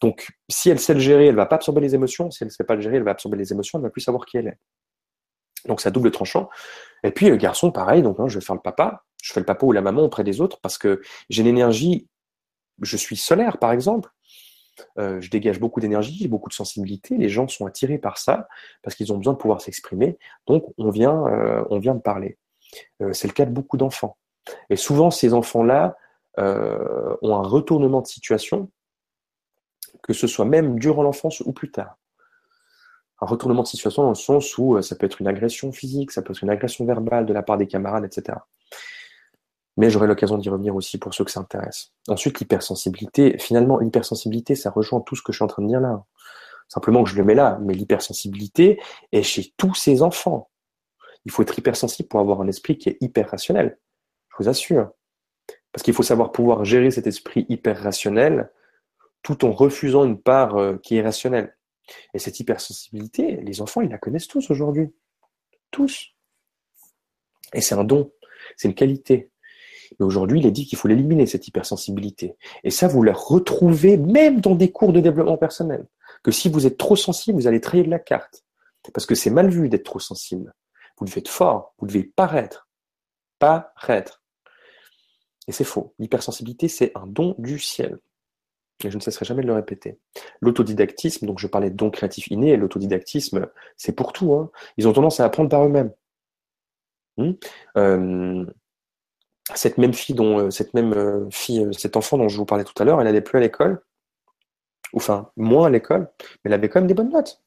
donc, 0.00 0.28
si 0.48 0.70
elle 0.70 0.78
sait 0.78 0.94
le 0.94 1.00
gérer, 1.00 1.26
elle 1.26 1.34
va 1.34 1.46
pas 1.46 1.56
absorber 1.56 1.80
les 1.80 1.94
émotions. 1.94 2.30
Si 2.30 2.42
elle 2.42 2.48
ne 2.48 2.52
sait 2.52 2.64
pas 2.64 2.74
le 2.74 2.80
gérer, 2.80 2.96
elle 2.96 3.02
va 3.02 3.12
absorber 3.12 3.36
les 3.36 3.52
émotions, 3.52 3.78
elle 3.78 3.84
va 3.84 3.90
plus 3.90 4.00
savoir 4.00 4.26
qui 4.26 4.36
elle 4.36 4.48
est. 4.48 4.58
Donc, 5.66 5.80
ça 5.80 5.90
double 5.90 6.10
tranchant. 6.10 6.48
Et 7.04 7.12
puis, 7.12 7.28
le 7.28 7.36
garçon, 7.36 7.70
pareil, 7.70 8.02
donc 8.02 8.18
hein, 8.18 8.26
je 8.26 8.38
vais 8.38 8.44
faire 8.44 8.56
le 8.56 8.60
papa. 8.60 9.04
Je 9.22 9.32
fais 9.32 9.40
le 9.40 9.46
papa 9.46 9.64
ou 9.64 9.72
la 9.72 9.80
maman 9.80 10.02
auprès 10.02 10.24
des 10.24 10.40
autres 10.40 10.58
parce 10.60 10.76
que 10.76 11.00
j'ai 11.30 11.42
l'énergie, 11.42 12.08
je 12.82 12.96
suis 12.96 13.16
solaire, 13.16 13.58
par 13.58 13.72
exemple. 13.72 14.10
Euh, 14.98 15.20
je 15.20 15.30
dégage 15.30 15.60
beaucoup 15.60 15.80
d'énergie, 15.80 16.26
beaucoup 16.26 16.48
de 16.48 16.54
sensibilité. 16.54 17.16
Les 17.16 17.28
gens 17.28 17.46
sont 17.46 17.66
attirés 17.66 17.98
par 17.98 18.18
ça 18.18 18.48
parce 18.82 18.96
qu'ils 18.96 19.12
ont 19.12 19.18
besoin 19.18 19.34
de 19.34 19.38
pouvoir 19.38 19.60
s'exprimer. 19.60 20.18
Donc, 20.46 20.64
on 20.78 20.90
vient, 20.90 21.26
euh, 21.28 21.64
on 21.70 21.78
vient 21.78 21.94
de 21.94 22.00
parler. 22.00 22.38
Euh, 23.00 23.12
c'est 23.12 23.28
le 23.28 23.34
cas 23.34 23.44
de 23.44 23.52
beaucoup 23.52 23.76
d'enfants. 23.76 24.16
Et 24.68 24.76
souvent, 24.76 25.10
ces 25.10 25.32
enfants-là 25.32 25.96
ont 26.36 27.36
un 27.36 27.46
retournement 27.46 28.00
de 28.00 28.08
situation 28.08 28.68
que 30.02 30.12
ce 30.12 30.26
soit 30.26 30.44
même 30.44 30.78
durant 30.78 31.02
l'enfance 31.02 31.40
ou 31.40 31.52
plus 31.52 31.70
tard. 31.70 31.96
Un 33.20 33.26
retournement 33.26 33.62
de 33.62 33.68
situation 33.68 34.02
dans 34.02 34.10
le 34.10 34.14
sens 34.14 34.58
où 34.58 34.76
euh, 34.76 34.82
ça 34.82 34.96
peut 34.96 35.06
être 35.06 35.20
une 35.20 35.28
agression 35.28 35.72
physique, 35.72 36.10
ça 36.10 36.22
peut 36.22 36.32
être 36.32 36.42
une 36.42 36.50
agression 36.50 36.84
verbale 36.84 37.26
de 37.26 37.32
la 37.32 37.42
part 37.42 37.56
des 37.56 37.66
camarades, 37.66 38.04
etc. 38.04 38.38
Mais 39.76 39.90
j'aurai 39.90 40.06
l'occasion 40.06 40.38
d'y 40.38 40.48
revenir 40.48 40.74
aussi 40.74 40.98
pour 40.98 41.14
ceux 41.14 41.24
que 41.24 41.30
ça 41.30 41.40
intéresse. 41.40 41.92
Ensuite, 42.08 42.38
l'hypersensibilité. 42.40 43.38
Finalement, 43.38 43.78
l'hypersensibilité, 43.78 44.54
ça 44.54 44.70
rejoint 44.70 45.00
tout 45.00 45.16
ce 45.16 45.22
que 45.22 45.32
je 45.32 45.38
suis 45.38 45.44
en 45.44 45.48
train 45.48 45.62
de 45.62 45.68
dire 45.68 45.80
là. 45.80 46.04
Simplement 46.68 47.02
que 47.02 47.10
je 47.10 47.16
le 47.16 47.24
mets 47.24 47.34
là. 47.34 47.58
Mais 47.60 47.74
l'hypersensibilité 47.74 48.80
est 49.12 49.22
chez 49.22 49.52
tous 49.56 49.74
ces 49.74 50.02
enfants. 50.02 50.50
Il 51.24 51.32
faut 51.32 51.42
être 51.42 51.58
hypersensible 51.58 52.08
pour 52.08 52.20
avoir 52.20 52.40
un 52.40 52.48
esprit 52.48 52.78
qui 52.78 52.90
est 52.90 52.98
hyper 53.00 53.30
rationnel. 53.30 53.78
Je 54.30 54.44
vous 54.44 54.48
assure. 54.48 54.90
Parce 55.72 55.82
qu'il 55.82 55.94
faut 55.94 56.02
savoir 56.02 56.30
pouvoir 56.30 56.64
gérer 56.64 56.90
cet 56.90 57.06
esprit 57.06 57.46
hyper 57.48 57.82
rationnel 57.82 58.50
tout 59.22 59.44
en 59.44 59.52
refusant 59.52 60.04
une 60.04 60.20
part 60.20 60.56
euh, 60.56 60.76
qui 60.76 60.96
est 60.96 61.02
rationnelle. 61.02 61.56
Et 62.14 62.18
cette 62.18 62.40
hypersensibilité, 62.40 63.36
les 63.36 63.60
enfants, 63.60 63.80
ils 63.80 63.90
la 63.90 63.98
connaissent 63.98 64.28
tous 64.28 64.50
aujourd'hui. 64.50 64.94
Tous. 65.70 66.14
Et 67.52 67.60
c'est 67.60 67.74
un 67.74 67.84
don, 67.84 68.12
c'est 68.56 68.68
une 68.68 68.74
qualité. 68.74 69.30
Mais 69.98 70.06
aujourd'hui, 70.06 70.40
il 70.40 70.46
est 70.46 70.50
dit 70.50 70.66
qu'il 70.66 70.78
faut 70.78 70.88
l'éliminer, 70.88 71.26
cette 71.26 71.46
hypersensibilité. 71.46 72.36
Et 72.64 72.70
ça, 72.70 72.88
vous 72.88 73.02
la 73.02 73.12
retrouvez 73.12 73.96
même 73.96 74.40
dans 74.40 74.54
des 74.54 74.72
cours 74.72 74.92
de 74.92 75.00
développement 75.00 75.36
personnel. 75.36 75.86
Que 76.22 76.30
si 76.30 76.48
vous 76.48 76.66
êtes 76.66 76.78
trop 76.78 76.96
sensible, 76.96 77.38
vous 77.38 77.46
allez 77.46 77.60
trahir 77.60 77.84
de 77.84 77.90
la 77.90 77.98
carte. 77.98 78.44
Parce 78.92 79.06
que 79.06 79.14
c'est 79.14 79.30
mal 79.30 79.48
vu 79.48 79.68
d'être 79.68 79.84
trop 79.84 80.00
sensible. 80.00 80.52
Vous 80.98 81.06
devez 81.06 81.20
être 81.20 81.28
fort, 81.28 81.74
vous 81.78 81.86
devez 81.86 82.04
paraître. 82.04 82.68
Paraître. 83.38 84.22
Et 85.46 85.52
c'est 85.52 85.64
faux. 85.64 85.94
L'hypersensibilité, 85.98 86.68
c'est 86.68 86.92
un 86.94 87.06
don 87.06 87.34
du 87.38 87.58
ciel 87.58 87.98
et 88.82 88.90
je 88.90 88.96
ne 88.96 89.00
cesserai 89.00 89.24
jamais 89.24 89.42
de 89.42 89.46
le 89.46 89.54
répéter. 89.54 89.98
L'autodidactisme, 90.40 91.26
donc 91.26 91.38
je 91.38 91.46
parlais 91.46 91.70
de 91.70 91.76
don 91.76 91.90
créatif 91.90 92.26
inné, 92.28 92.50
et 92.50 92.56
l'autodidactisme, 92.56 93.46
c'est 93.76 93.94
pour 93.94 94.12
tout. 94.12 94.34
Hein. 94.34 94.50
Ils 94.76 94.88
ont 94.88 94.92
tendance 94.92 95.20
à 95.20 95.24
apprendre 95.24 95.48
par 95.48 95.64
eux-mêmes. 95.64 95.92
Hmm? 97.16 97.32
Euh, 97.76 98.44
cette 99.54 99.78
même 99.78 99.94
fille, 99.94 100.14
dont 100.14 100.38
euh, 100.38 100.50
cette 100.50 100.74
même 100.74 100.92
euh, 100.94 101.28
fille, 101.30 101.68
cet 101.72 101.96
enfant 101.96 102.18
dont 102.18 102.28
je 102.28 102.36
vous 102.36 102.46
parlais 102.46 102.64
tout 102.64 102.74
à 102.82 102.84
l'heure, 102.84 103.00
elle 103.00 103.06
n'allait 103.06 103.20
plus 103.20 103.38
à 103.38 103.40
l'école, 103.40 103.82
enfin 104.94 105.30
moins 105.36 105.66
à 105.66 105.70
l'école, 105.70 106.10
mais 106.20 106.50
elle 106.50 106.54
avait 106.54 106.68
quand 106.68 106.80
même 106.80 106.88
des 106.88 106.94
bonnes 106.94 107.12
notes. 107.12 107.42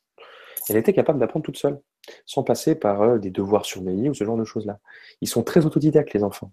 Elle 0.70 0.78
était 0.78 0.94
capable 0.94 1.20
d'apprendre 1.20 1.46
toute 1.46 1.58
seule, 1.58 1.82
sans 2.26 2.44
passer 2.44 2.76
par 2.76 3.20
des 3.20 3.32
devoirs 3.32 3.66
surveillés 3.66 4.10
ou 4.10 4.14
ce 4.14 4.24
genre 4.24 4.38
de 4.38 4.44
choses-là. 4.44 4.80
Ils 5.22 5.28
sont 5.28 5.44
très 5.44 5.66
autodidactes, 5.66 6.14
les 6.14 6.24
enfants 6.24 6.52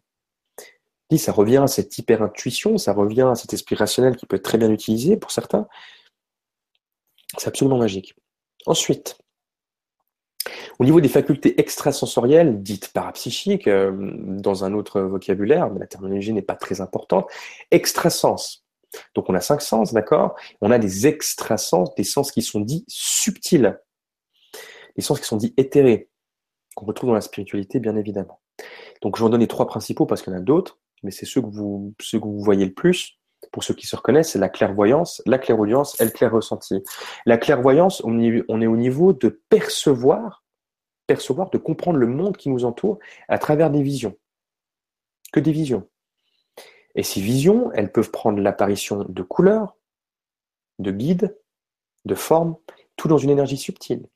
ça 1.19 1.33
revient 1.33 1.59
à 1.59 1.67
cette 1.67 1.97
hyper-intuition, 1.99 2.79
ça 2.79 2.93
revient 2.93 3.29
à 3.31 3.35
cet 3.35 3.53
esprit 3.53 3.75
rationnel 3.77 4.17
qui 4.17 4.27
peut 4.27 4.37
être 4.37 4.45
très 4.45 4.59
bien 4.59 4.71
utilisé 4.71 5.17
pour 5.17 5.31
certains. 5.31 5.67
C'est 7.39 7.49
absolument 7.49 7.79
magique. 7.79 8.15
Ensuite, 8.67 9.19
au 10.79 10.85
niveau 10.85 11.01
des 11.01 11.09
facultés 11.09 11.61
extrasensorielles, 11.61 12.63
dites 12.63 12.93
parapsychiques, 12.93 13.69
euh, 13.69 13.93
dans 14.15 14.65
un 14.65 14.75
autre 14.75 15.01
vocabulaire, 15.01 15.71
mais 15.71 15.81
la 15.81 15.87
terminologie 15.87 16.33
n'est 16.33 16.43
pas 16.43 16.57
très 16.57 16.81
importante, 16.81 17.31
extrasens. 17.71 18.65
Donc 19.15 19.29
on 19.29 19.35
a 19.35 19.41
cinq 19.41 19.61
sens, 19.61 19.93
d'accord? 19.93 20.35
On 20.61 20.71
a 20.71 20.79
des 20.79 21.07
extrasens, 21.07 21.95
des 21.97 22.05
sens 22.05 22.31
qui 22.31 22.43
sont 22.43 22.61
dits 22.61 22.85
subtils, 22.89 23.79
des 24.97 25.03
sens 25.03 25.21
qui 25.21 25.27
sont 25.27 25.37
dits 25.37 25.55
éthérés, 25.57 26.09
qu'on 26.75 26.87
retrouve 26.87 27.09
dans 27.09 27.15
la 27.15 27.21
spiritualité, 27.21 27.81
bien 27.81 27.97
évidemment. 27.97 28.41
Donc 29.03 29.17
je 29.17 29.23
vais 29.23 29.27
en 29.27 29.31
donner 29.31 29.49
trois 29.49 29.67
principaux 29.67 30.07
parce 30.07 30.23
qu'il 30.23 30.33
y 30.33 30.37
en 30.37 30.39
a 30.39 30.43
d'autres 30.43 30.79
mais 31.05 31.11
c'est 31.11 31.27
ceux 31.27 31.43
que 31.43 31.47
vous, 31.47 31.95
ceux 32.01 32.19
que 32.19 32.25
vous 32.25 32.41
voyez 32.41 32.65
le 32.65 32.73
plus. 32.73 33.19
Pour 33.53 33.63
ceux 33.63 33.75
qui 33.75 33.87
se 33.87 33.95
reconnaissent, 33.95 34.33
c'est 34.33 34.39
la 34.39 34.49
clairvoyance, 34.49 35.23
la 35.27 35.39
clairaudience 35.39 36.01
et 36.01 36.05
le 36.05 36.11
clair 36.11 36.33
ressenti. 36.33 36.83
La 37.27 37.37
clairvoyance, 37.37 38.03
on 38.05 38.19
est 38.19 38.67
au 38.67 38.77
niveau 38.77 39.13
de 39.13 39.29
percevoir, 39.51 40.43
percevoir, 41.07 41.51
de 41.51 41.59
comprendre 41.59 41.99
le 41.99 42.07
monde 42.07 42.39
qui 42.39 42.49
nous 42.49 42.65
entoure 42.65 42.99
à 43.29 43.39
travers 43.39 43.71
des 43.71 43.83
visions. 43.83 44.17
Que 45.31 45.41
des 45.41 45.53
visions. 45.53 45.89
Et 46.95 47.03
ces 47.03 47.21
visions, 47.21 47.71
elles 47.73 47.93
peuvent 47.93 48.11
prendre 48.11 48.41
l'apparition 48.41 49.05
de 49.07 49.23
couleurs, 49.23 49.77
de 50.79 50.91
guides, 50.91 51.39
de 52.07 52.15
formes, 52.15 52.57
tout 52.97 53.09
dans 53.09 53.19
une 53.19 53.31
énergie 53.31 53.59
subtile. 53.59 54.09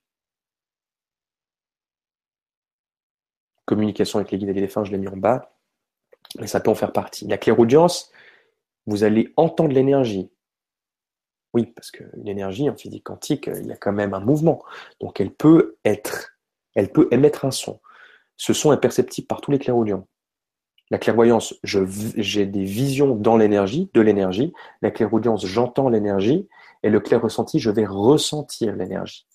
Communication 3.67 4.21
avec 4.21 4.33
les 4.33 4.39
guides 4.39 4.49
et 4.49 4.55
les 4.55 4.63
défunts, 4.63 4.85
je 4.85 4.93
l'ai 4.93 4.99
mis 4.99 5.09
en 5.09 5.17
bas 5.19 5.58
mais 6.39 6.47
ça 6.47 6.61
peut 6.61 6.71
en 6.71 6.75
faire 6.75 6.93
partie. 6.93 7.27
La 7.27 7.39
clairaudience, 7.39 8.11
vous 8.87 9.05
allez 9.05 9.33
entendre 9.37 9.73
l'énergie. 9.73 10.31
Oui, 11.55 11.67
parce 11.75 11.91
qu'une 11.91 12.29
énergie 12.29 12.69
en 12.69 12.77
physique 12.77 13.05
quantique, 13.05 13.49
il 13.53 13.67
y 13.67 13.73
a 13.73 13.77
quand 13.77 13.93
même 13.93 14.15
un 14.15 14.21
mouvement. 14.21 14.63
Donc 15.01 15.21
elle 15.21 15.33
peut 15.33 15.77
être, 15.85 16.37
elle 16.75 16.93
peut 16.93 17.09
émettre 17.11 17.45
un 17.45 17.51
son. 17.51 17.81
Ce 18.37 18.53
son 18.53 18.73
est 18.73 18.81
perceptible 18.81 19.27
par 19.27 19.41
tous 19.41 19.51
les 19.51 19.59
clairaudients. 19.59 20.07
La 20.91 20.99
clairvoyance, 20.99 21.55
j'ai 21.65 22.47
des 22.47 22.65
visions 22.65 23.15
dans 23.15 23.37
l'énergie, 23.37 23.91
de 23.93 24.01
l'énergie. 24.01 24.53
La 24.81 24.91
clairaudience, 24.91 25.45
j'entends 25.45 25.89
l'énergie. 25.89 26.49
Et 26.83 26.89
le 26.89 27.01
clair 27.01 27.21
ressenti, 27.21 27.59
je 27.59 27.71
vais 27.71 27.85
ressentir 27.85 28.75
l'énergie. 28.75 29.27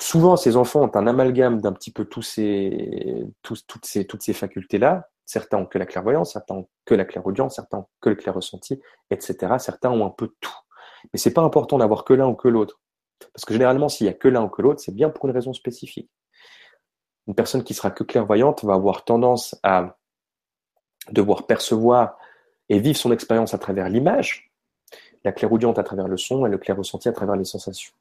Souvent, 0.00 0.36
ces 0.36 0.56
enfants 0.56 0.82
ont 0.82 0.96
un 0.96 1.06
amalgame 1.06 1.60
d'un 1.60 1.72
petit 1.72 1.92
peu 1.92 2.04
tous 2.04 2.22
ces, 2.22 3.24
toutes 3.42 3.84
ces, 3.84 4.06
toutes 4.06 4.22
ces 4.22 4.32
facultés-là, 4.32 5.08
Certains 5.24 5.58
ont 5.58 5.66
que 5.66 5.78
la 5.78 5.86
clairvoyance, 5.86 6.32
certains 6.32 6.56
ont 6.56 6.68
que 6.84 6.94
la 6.94 7.04
clairaudience, 7.04 7.54
certains 7.54 7.78
ont 7.78 7.86
que 8.00 8.10
le 8.10 8.16
clair 8.16 8.34
ressenti, 8.34 8.80
etc. 9.10 9.54
Certains 9.58 9.90
ont 9.90 10.04
un 10.04 10.10
peu 10.10 10.30
tout. 10.40 10.52
Mais 11.12 11.18
c'est 11.18 11.32
pas 11.32 11.42
important 11.42 11.78
d'avoir 11.78 12.04
que 12.04 12.12
l'un 12.12 12.26
ou 12.26 12.34
que 12.34 12.48
l'autre. 12.48 12.80
Parce 13.32 13.44
que 13.44 13.54
généralement, 13.54 13.88
s'il 13.88 14.06
y 14.06 14.10
a 14.10 14.14
que 14.14 14.28
l'un 14.28 14.42
ou 14.42 14.48
que 14.48 14.62
l'autre, 14.62 14.80
c'est 14.80 14.94
bien 14.94 15.10
pour 15.10 15.26
une 15.26 15.30
raison 15.30 15.52
spécifique. 15.52 16.10
Une 17.28 17.34
personne 17.34 17.62
qui 17.62 17.72
sera 17.72 17.90
que 17.90 18.02
clairvoyante 18.02 18.64
va 18.64 18.74
avoir 18.74 19.04
tendance 19.04 19.58
à 19.62 19.96
devoir 21.10 21.46
percevoir 21.46 22.18
et 22.68 22.80
vivre 22.80 22.98
son 22.98 23.12
expérience 23.12 23.54
à 23.54 23.58
travers 23.58 23.88
l'image, 23.88 24.52
la 25.24 25.32
clairaudiente 25.32 25.78
à 25.78 25.84
travers 25.84 26.08
le 26.08 26.16
son 26.16 26.46
et 26.46 26.50
le 26.50 26.58
clair 26.58 26.76
ressenti 26.76 27.08
à 27.08 27.12
travers 27.12 27.36
les 27.36 27.44
sensations. 27.44 27.94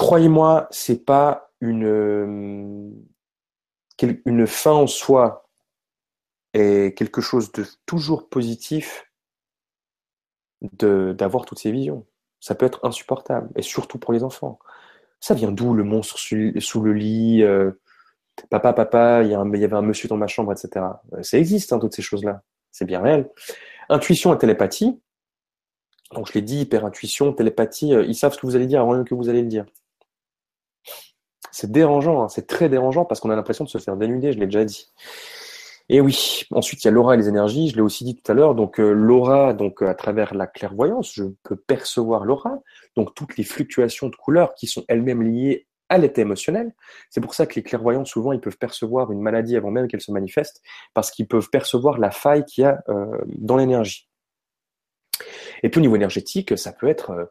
Croyez-moi, 0.00 0.66
c'est 0.70 1.04
pas 1.04 1.52
une 1.60 3.04
une 4.24 4.46
fin 4.46 4.72
en 4.72 4.86
soi 4.86 5.46
est 6.54 6.96
quelque 6.96 7.20
chose 7.20 7.52
de 7.52 7.66
toujours 7.84 8.30
positif 8.30 9.12
d'avoir 10.62 11.44
toutes 11.44 11.58
ces 11.58 11.70
visions. 11.70 12.06
Ça 12.40 12.54
peut 12.54 12.64
être 12.64 12.82
insupportable, 12.82 13.50
et 13.56 13.60
surtout 13.60 13.98
pour 13.98 14.14
les 14.14 14.24
enfants. 14.24 14.58
Ça 15.20 15.34
vient 15.34 15.52
d'où 15.52 15.74
le 15.74 15.84
monstre 15.84 16.18
sous, 16.18 16.80
le 16.80 16.92
lit 16.94 17.42
euh, 17.42 17.72
Papa, 18.48 18.72
papa, 18.72 19.22
il 19.22 19.28
y, 19.28 19.34
avait 19.34 19.76
un 19.76 19.82
monsieur 19.82 20.08
dans 20.08 20.16
ma 20.16 20.28
chambre, 20.28 20.50
etc. 20.50 20.86
Euh, 21.12 21.22
ça 21.22 21.36
existe, 21.36 21.74
hein, 21.74 21.78
toutes 21.78 21.94
ces 21.94 22.00
choses-là. 22.00 22.42
C'est 22.72 22.86
bien 22.86 23.02
réel. 23.02 23.28
Intuition 23.90 24.34
et 24.34 24.38
télépathie. 24.38 24.98
Donc 26.14 26.28
je 26.28 26.32
l'ai 26.32 26.42
dit, 26.42 26.60
hyper-intuition, 26.60 27.34
télépathie, 27.34 27.94
euh, 27.94 28.02
ils 28.06 28.14
savent 28.14 28.32
ce 28.32 28.38
que 28.38 28.46
vous 28.46 28.56
allez 28.56 28.66
dire 28.66 28.80
avant 28.80 29.04
que 29.04 29.14
vous 29.14 29.28
allez 29.28 29.42
le 29.42 29.48
dire. 29.48 29.66
C'est 31.60 31.70
dérangeant, 31.70 32.22
hein, 32.22 32.28
c'est 32.28 32.46
très 32.46 32.70
dérangeant 32.70 33.04
parce 33.04 33.20
qu'on 33.20 33.28
a 33.28 33.36
l'impression 33.36 33.64
de 33.64 33.68
se 33.68 33.76
faire 33.76 33.96
dénuder, 33.96 34.32
je 34.32 34.38
l'ai 34.38 34.46
déjà 34.46 34.64
dit. 34.64 34.90
Et 35.90 36.00
oui, 36.00 36.44
ensuite 36.52 36.82
il 36.82 36.86
y 36.86 36.88
a 36.88 36.90
l'aura 36.90 37.14
et 37.14 37.16
les 37.18 37.28
énergies, 37.28 37.68
je 37.68 37.76
l'ai 37.76 37.82
aussi 37.82 38.02
dit 38.02 38.16
tout 38.16 38.32
à 38.32 38.34
l'heure. 38.34 38.54
Donc 38.54 38.80
euh, 38.80 38.92
l'aura, 38.92 39.52
donc 39.52 39.82
à 39.82 39.94
travers 39.94 40.32
la 40.34 40.46
clairvoyance, 40.46 41.12
je 41.12 41.24
peux 41.42 41.56
percevoir 41.56 42.24
l'aura, 42.24 42.60
donc 42.96 43.14
toutes 43.14 43.36
les 43.36 43.44
fluctuations 43.44 44.08
de 44.08 44.16
couleurs 44.16 44.54
qui 44.54 44.68
sont 44.68 44.84
elles-mêmes 44.88 45.22
liées 45.22 45.66
à 45.90 45.98
l'état 45.98 46.22
émotionnel. 46.22 46.72
C'est 47.10 47.20
pour 47.20 47.34
ça 47.34 47.44
que 47.44 47.56
les 47.56 47.62
clairvoyants, 47.62 48.06
souvent, 48.06 48.32
ils 48.32 48.40
peuvent 48.40 48.56
percevoir 48.56 49.12
une 49.12 49.20
maladie 49.20 49.54
avant 49.56 49.70
même 49.70 49.86
qu'elle 49.86 50.00
se 50.00 50.12
manifeste, 50.12 50.62
parce 50.94 51.10
qu'ils 51.10 51.28
peuvent 51.28 51.50
percevoir 51.50 51.98
la 51.98 52.10
faille 52.10 52.46
qu'il 52.46 52.62
y 52.62 52.66
a 52.66 52.82
euh, 52.88 53.18
dans 53.26 53.58
l'énergie. 53.58 54.08
Et 55.62 55.68
puis 55.68 55.80
au 55.80 55.82
niveau 55.82 55.96
énergétique, 55.96 56.56
ça 56.56 56.72
peut 56.72 56.88
être, 56.88 57.10
euh, 57.10 57.24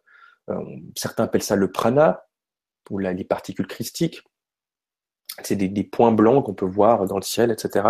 euh, 0.52 0.64
certains 0.96 1.24
appellent 1.24 1.42
ça 1.42 1.56
le 1.56 1.72
prana, 1.72 2.26
ou 2.90 2.98
les 2.98 3.24
particules 3.24 3.68
christiques. 3.68 4.24
C'est 5.44 5.56
des, 5.56 5.84
points 5.84 6.12
blancs 6.12 6.46
qu'on 6.46 6.54
peut 6.54 6.66
voir 6.66 7.06
dans 7.06 7.16
le 7.16 7.22
ciel, 7.22 7.52
etc. 7.52 7.88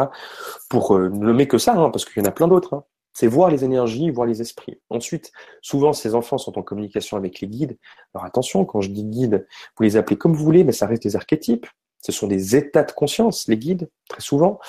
Pour 0.70 1.00
ne 1.00 1.08
nommer 1.08 1.48
que 1.48 1.58
ça, 1.58 1.74
hein, 1.74 1.90
parce 1.90 2.06
qu'il 2.06 2.22
y 2.22 2.26
en 2.26 2.30
a 2.30 2.32
plein 2.32 2.48
d'autres. 2.48 2.76
Hein. 2.76 2.84
C'est 3.14 3.28
voir 3.28 3.50
les 3.50 3.64
énergies, 3.64 4.12
voir 4.12 4.28
les 4.28 4.42
esprits. 4.42 4.80
Ensuite, 4.90 5.32
souvent, 5.62 5.94
ces 5.94 6.16
enfants 6.16 6.38
sont 6.38 6.58
en 6.60 6.64
communication 6.64 7.18
avec 7.18 7.42
les 7.42 7.48
guides. 7.48 7.78
Alors 8.14 8.26
attention, 8.26 8.66
quand 8.66 8.82
je 8.82 8.92
dis 8.92 9.04
guides, 9.04 9.48
vous 9.78 9.84
les 9.84 9.98
appelez 9.98 10.18
comme 10.18 10.34
vous 10.34 10.44
voulez, 10.44 10.64
mais 10.64 10.72
ça 10.72 10.86
reste 10.86 11.04
des 11.04 11.16
archétypes. 11.16 11.66
Ce 12.02 12.12
sont 12.14 12.28
des 12.28 12.56
états 12.56 12.84
de 12.84 12.92
conscience, 12.92 13.48
les 13.48 13.58
guides, 13.58 13.90
très 14.08 14.22
souvent. 14.22 14.60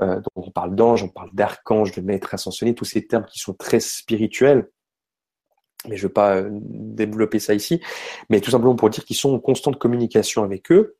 Euh, 0.00 0.16
donc 0.16 0.46
on 0.46 0.50
parle 0.50 0.74
d'ange, 0.74 1.02
on 1.02 1.08
parle 1.08 1.30
d'archange, 1.34 1.92
de 1.92 2.00
maître 2.00 2.32
ascensionné, 2.32 2.74
tous 2.74 2.86
ces 2.86 3.06
termes 3.06 3.26
qui 3.26 3.38
sont 3.38 3.52
très 3.52 3.80
spirituels. 3.80 4.70
Mais 5.88 5.96
je 5.96 6.02
ne 6.02 6.08
veux 6.08 6.12
pas 6.12 6.36
euh, 6.36 6.48
développer 6.50 7.38
ça 7.38 7.54
ici. 7.54 7.80
Mais 8.28 8.40
tout 8.40 8.50
simplement 8.50 8.74
pour 8.74 8.90
dire 8.90 9.04
qu'ils 9.04 9.16
sont 9.16 9.34
en 9.34 9.38
constante 9.38 9.78
communication 9.78 10.42
avec 10.42 10.70
eux 10.72 10.96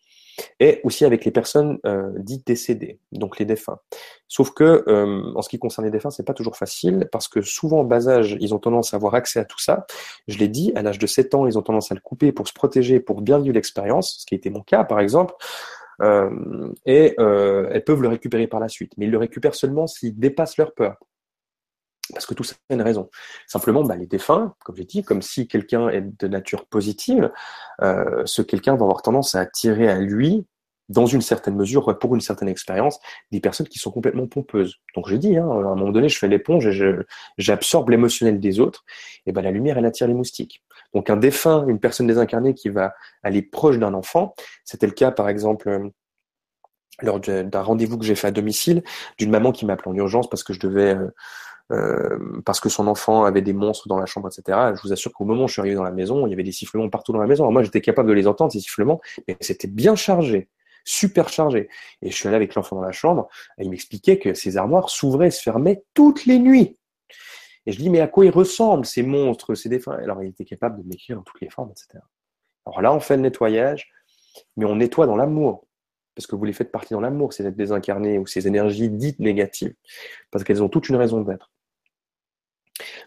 et 0.59 0.81
aussi 0.85 1.05
avec 1.05 1.25
les 1.25 1.31
personnes 1.31 1.79
euh, 1.87 2.11
dites 2.17 2.47
décédées, 2.47 2.99
donc 3.13 3.39
les 3.39 3.45
défunts. 3.45 3.79
Sauf 4.29 4.53
que 4.53 4.85
euh, 4.87 5.33
en 5.35 5.43
ce 5.43 5.49
qui 5.49 5.59
concerne 5.59 5.85
les 5.85 5.91
défunts, 5.91 6.11
c'est 6.11 6.25
pas 6.25 6.35
toujours 6.35 6.57
facile 6.57 7.09
parce 7.13 7.29
que 7.29 7.43
souvent 7.43 7.81
en 7.81 7.85
bas 7.85 8.09
âge, 8.09 8.37
ils 8.41 8.55
ont 8.55 8.59
tendance 8.59 8.95
à 8.95 8.97
avoir 8.97 9.15
accès 9.15 9.41
à 9.41 9.45
tout 9.45 9.59
ça. 9.59 9.87
Je 10.29 10.39
l'ai 10.39 10.49
dit, 10.49 10.73
à 10.75 10.83
l'âge 10.83 10.99
de 10.99 11.07
7 11.07 11.35
ans, 11.35 11.47
ils 11.47 11.59
ont 11.59 11.63
tendance 11.63 11.93
à 11.93 11.95
le 11.95 12.01
couper 12.01 12.33
pour 12.33 12.49
se 12.49 12.53
protéger, 12.53 13.01
pour 13.01 13.23
bien 13.23 13.39
vivre 13.39 13.55
l'expérience, 13.55 14.19
ce 14.21 14.27
qui 14.27 14.35
a 14.35 14.37
été 14.37 14.51
mon 14.51 14.63
cas 14.63 14.85
par 14.85 15.01
exemple. 15.01 15.35
Euh, 16.03 16.73
et 16.87 17.15
elles 17.19 17.85
peuvent 17.85 18.01
le 18.01 18.09
récupérer 18.09 18.47
par 18.47 18.61
la 18.61 18.69
suite, 18.69 18.93
mais 18.97 19.07
ils 19.07 19.11
le 19.11 19.19
récupèrent 19.19 19.55
seulement 19.55 19.87
s'ils 19.87 20.19
dépassent 20.19 20.57
leur 20.57 20.73
peur. 20.73 20.97
Parce 22.13 22.27
que 22.27 22.35
tout 22.35 22.45
ça 22.45 22.57
a 22.71 22.75
une 22.75 22.83
raison. 22.83 23.11
Simplement, 23.47 23.85
bah, 23.85 23.97
les 23.97 24.07
défunts, 24.07 24.55
comme 24.65 24.77
j'ai 24.77 24.85
dit, 24.85 25.03
comme 25.03 25.23
si 25.23 25.47
quelqu'un 25.49 25.89
est 25.89 26.03
de 26.03 26.29
nature 26.29 26.67
positive, 26.67 27.31
euh, 27.83 28.23
ce 28.25 28.43
quelqu'un 28.43 28.77
va 28.77 28.85
avoir 28.85 29.03
tendance 29.03 29.35
à 29.35 29.41
attirer 29.41 29.89
à 29.89 29.99
lui, 29.99 30.47
dans 30.91 31.07
une 31.07 31.23
certaine 31.23 31.55
mesure, 31.55 31.99
pour 31.99 32.15
une 32.15 32.21
certaine 32.21 32.49
expérience, 32.49 32.99
des 33.31 33.41
personnes 33.41 33.69
qui 33.69 33.79
sont 33.79 33.93
complètement 33.93 34.27
pompeuses. 34.27 34.77
Donc 34.97 35.09
j'ai 35.09 35.19
dit, 35.19 35.37
hein, 35.37 35.49
à 35.49 35.55
un 35.55 35.77
moment 35.77 35.93
donné, 35.93 36.09
je 36.09 36.19
fais 36.19 36.27
l'éponge 36.29 36.67
et 36.67 36.97
j'absorbe 37.39 37.91
l'émotionnel 37.91 38.41
des 38.41 38.59
autres, 38.59 38.85
et 39.25 39.33
ben 39.33 39.41
la 39.41 39.53
lumière, 39.53 39.79
elle 39.79 39.87
attire 39.87 40.09
les 40.09 40.15
moustiques. 40.15 40.63
Donc 40.93 41.09
un 41.09 41.17
défunt, 41.17 41.65
une 41.69 41.79
personne 41.79 42.09
désincarnée 42.09 42.55
qui 42.55 42.69
va 42.69 42.93
aller 43.23 43.41
proche 43.41 43.79
d'un 43.79 43.95
enfant, 43.95 44.35
c'était 44.65 44.87
le 44.87 44.93
cas 44.93 45.13
par 45.13 45.29
exemple 45.29 45.69
euh, 45.69 45.89
lors 47.03 47.21
d'un 47.21 47.63
rendez-vous 47.63 47.97
que 47.97 48.05
j'ai 48.05 48.17
fait 48.17 48.27
à 48.27 48.33
domicile, 48.33 48.83
d'une 49.17 49.31
maman 49.31 49.53
qui 49.53 49.65
m'appelait 49.65 49.89
en 49.89 49.95
urgence 49.95 50.29
parce 50.29 50.43
que 50.43 50.53
je 50.53 50.61
devais... 50.61 50.95
Euh, 50.95 51.09
euh, 51.71 52.19
parce 52.45 52.61
que 52.61 52.69
son 52.69 52.87
enfant 52.87 53.25
avait 53.25 53.43
des 53.43 53.53
monstres 53.53 53.89
dans 53.89 53.99
la 53.99 54.07
chambre, 54.07 54.29
etc. 54.29 54.73
Je 54.75 54.83
vous 54.83 54.93
assure 54.93 55.13
qu'au 55.13 55.25
moment 55.25 55.45
où 55.45 55.49
je 55.49 55.53
suis 55.53 55.61
arrivé 55.61 55.77
dans 55.77 55.83
la 55.83 55.93
maison, 55.93 56.27
il 56.27 56.31
y 56.31 56.33
avait 56.33 56.43
des 56.43 56.53
sifflements 56.53 56.89
partout 56.89 57.13
dans 57.13 57.21
la 57.21 57.27
maison. 57.27 57.51
moi, 57.51 57.63
j'étais 57.63 57.81
capable 57.81 58.09
de 58.09 58.15
les 58.15 58.27
entendre, 58.27 58.53
ces 58.53 58.61
sifflements, 58.61 59.01
mais 59.29 59.37
c'était 59.41 59.69
bien 59.69 59.95
chargé, 59.95 60.49
super 60.85 61.29
chargé. 61.29 61.69
Et 62.03 62.11
je 62.11 62.17
suis 62.17 62.29
allé 62.29 62.37
avec 62.37 62.55
l'enfant 62.55 62.77
dans 62.77 62.83
la 62.83 62.93
chambre, 62.93 63.29
et 63.59 63.65
il 63.65 63.71
m'expliquait 63.71 64.19
que 64.19 64.35
ces 64.35 64.57
armoires 64.57 64.91
s'ouvraient 64.91 65.29
et 65.29 65.33
se 65.33 65.43
fermaient 65.43 65.83
toutes 65.95 66.27
les 66.27 66.39
nuits. 66.39 66.77
Et 67.67 67.73
je 67.73 67.79
dis, 67.79 67.91
mais 67.91 68.01
à 68.01 68.09
quoi 68.09 68.25
ils 68.25 68.31
ressemblent, 68.31 68.87
ces 68.87 69.03
monstres, 69.03 69.55
ces 69.55 69.69
défunts? 69.69 69.99
Alors, 70.03 70.23
il 70.23 70.31
était 70.31 70.45
capable 70.45 70.83
de 70.83 70.89
m'écrire 70.89 71.17
dans 71.17 71.23
toutes 71.23 71.41
les 71.41 71.51
formes, 71.51 71.71
etc. 71.71 72.03
Alors 72.67 72.83
là, 72.83 72.93
on 72.93 73.01
fait 73.01 73.17
le 73.17 73.23
nettoyage, 73.23 73.91
mais 74.57 74.65
on 74.65 74.77
nettoie 74.77 75.07
dans 75.07 75.17
l'amour 75.17 75.67
parce 76.15 76.27
que 76.27 76.37
vous 76.37 76.45
les 76.45 76.53
faites 76.53 76.71
partie 76.71 76.93
dans 76.93 77.01
l'amour, 77.01 77.33
ces 77.33 77.47
êtres 77.47 77.57
désincarnés 77.57 78.19
ou 78.19 78.27
ces 78.27 78.47
énergies 78.47 78.91
dites 78.91 79.21
négatives, 79.21 79.75
parce 80.31 80.45
qu'elles 80.45 80.63
ont 80.63 80.69
toute 80.69 80.89
une 80.91 80.97
raison 80.97 81.23
d'être. 81.23 81.51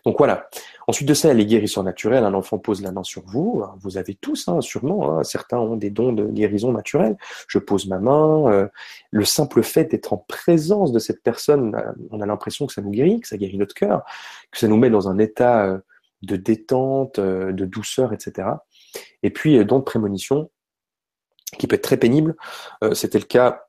Donc 0.06 0.18
voilà. 0.18 0.49
Ensuite 0.88 1.08
de 1.08 1.14
ça, 1.14 1.34
les 1.34 1.45
guérisseurs 1.45 1.84
naturels. 1.84 2.26
Un 2.26 2.34
enfant 2.34 2.58
pose 2.58 2.82
la 2.82 2.91
main 2.91 3.04
sur 3.04 3.24
vous. 3.26 3.64
Vous 3.80 3.97
avez 3.97 4.16
tous, 4.16 4.47
hein, 4.47 4.60
sûrement. 4.62 5.18
Hein. 5.18 5.24
Certains 5.24 5.58
ont 5.58 5.78
des 5.78 5.89
dons 5.89 6.12
de 6.12 6.26
guérison 6.26 6.74
naturelle. 6.74 7.18
Je 7.47 7.58
pose 7.58 7.88
ma 7.88 7.99
main. 7.99 8.51
Euh, 8.51 8.68
le 9.12 9.26
simple 9.26 9.64
fait 9.64 9.86
d'être 9.86 10.12
en 10.12 10.18
présence 10.18 10.91
de 10.91 10.99
cette 10.99 11.24
personne, 11.24 11.76
euh, 11.76 11.91
on 12.12 12.20
a 12.20 12.26
l'impression 12.26 12.68
que 12.68 12.74
ça 12.74 12.82
nous 12.82 12.91
guérit, 12.91 13.22
que 13.22 13.28
ça 13.28 13.38
guérit 13.38 13.58
notre 13.58 13.76
cœur, 13.76 14.04
que 14.51 14.60
ça 14.60 14.68
nous 14.68 14.78
met 14.78 14.89
dans 14.89 15.08
un 15.08 15.18
état 15.20 15.66
euh, 15.66 15.78
de 16.22 16.36
détente, 16.36 17.20
de 17.20 17.66
douceur, 17.66 18.14
etc. 18.14 18.47
Et 19.24 19.30
puis, 19.30 19.64
don 19.66 19.80
de 19.80 19.84
prémonition, 19.84 20.49
qui 21.60 21.68
peut 21.68 21.76
être 21.76 21.84
très 21.84 21.97
pénible. 21.97 22.38
C'était 22.93 23.20
le 23.20 23.26
cas 23.26 23.66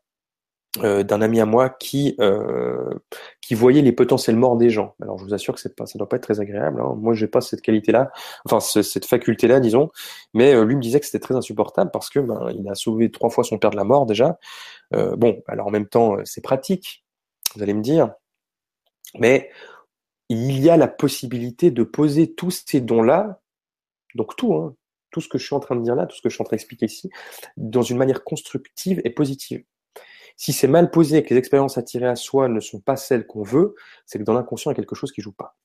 euh, 0.83 1.05
d'un 1.05 1.23
ami 1.23 1.39
à 1.39 1.47
moi 1.47 1.69
qui 1.69 2.17
euh, 2.19 2.91
qui 3.41 3.55
voyait 3.55 3.81
les 3.81 3.93
potentiels 3.93 4.35
morts 4.35 4.57
des 4.57 4.71
gens. 4.71 4.97
Alors 5.01 5.19
je 5.19 5.25
vous 5.25 5.33
assure 5.33 5.55
que 5.55 5.61
c'est 5.61 5.77
pas, 5.77 5.85
doit 5.95 6.09
pas 6.09 6.17
être 6.17 6.25
très 6.25 6.41
agréable. 6.41 6.81
Hein. 6.81 6.95
Moi 6.97 7.15
j'ai 7.15 7.29
pas 7.29 7.41
cette 7.41 7.63
qualité-là, 7.63 8.11
enfin 8.45 8.59
cette 8.59 9.05
faculté-là, 9.05 9.61
disons. 9.61 9.91
Mais 10.33 10.53
euh, 10.53 10.65
lui 10.65 10.75
me 10.75 10.81
disait 10.81 10.99
que 10.99 11.07
c'était 11.07 11.21
très 11.21 11.37
insupportable 11.37 11.93
parce 11.93 12.11
que 12.11 12.19
ben 12.19 12.51
il 12.59 12.69
a 12.69 12.75
sauvé 12.75 13.13
trois 13.13 13.31
fois 13.31 13.45
son 13.45 13.59
père 13.59 13.71
de 13.71 13.77
la 13.77 13.85
mort 13.85 14.05
déjà. 14.05 14.37
bon, 14.93 15.43
alors 15.47 15.69
en 15.69 15.71
même 15.71 15.87
temps 15.87 16.17
c'est 16.25 16.43
pratique, 16.43 17.05
vous 17.55 17.63
allez 17.63 17.75
me 17.75 17.83
dire, 17.83 18.13
mais 19.19 19.51
il 20.29 20.61
y 20.61 20.71
a 20.71 20.77
la 20.77 20.89
possibilité 20.89 21.71
de 21.71 21.85
poser 21.85 22.35
tous 22.35 22.65
ces 22.67 22.81
dons-là, 22.81 23.41
donc 24.17 24.35
tout, 24.37 24.55
hein, 24.55 24.75
tout 25.13 25.21
ce 25.21 25.29
que 25.29 25.39
je 25.39 25.45
suis 25.45 25.55
en 25.55 25.61
train 25.61 25.77
de 25.77 25.83
dire 25.83 25.95
là, 25.95 26.07
tout 26.07 26.17
ce 26.17 26.23
que 26.23 26.29
je 26.29 26.35
suis 26.35 26.43
en 26.43 26.47
train 26.47 26.57
d'expliquer 26.57 26.87
ici, 26.87 27.11
dans 27.57 27.83
une 27.83 27.99
manière 27.99 28.25
constructive 28.25 29.01
et 29.05 29.11
positive. 29.11 29.65
Si 30.37 30.53
c'est 30.53 30.69
mal 30.69 30.91
posé 30.91 31.19
et 31.19 31.23
que 31.23 31.31
les 31.31 31.39
expériences 31.39 31.79
attirées 31.79 32.09
à 32.09 32.17
soi 32.17 32.49
ne 32.49 32.61
sont 32.61 32.81
pas 32.81 32.97
celles 32.97 33.27
qu'on 33.27 33.43
veut, 33.43 33.75
c'est 34.07 34.19
que 34.19 34.25
dans 34.25 34.35
l'inconscient, 34.35 34.71
il 34.71 34.75
y 34.75 34.77
a 34.77 34.83
quelque 34.83 34.97
chose 34.97 35.13
qui 35.13 35.21
joue 35.21 35.33
pas. 35.33 35.57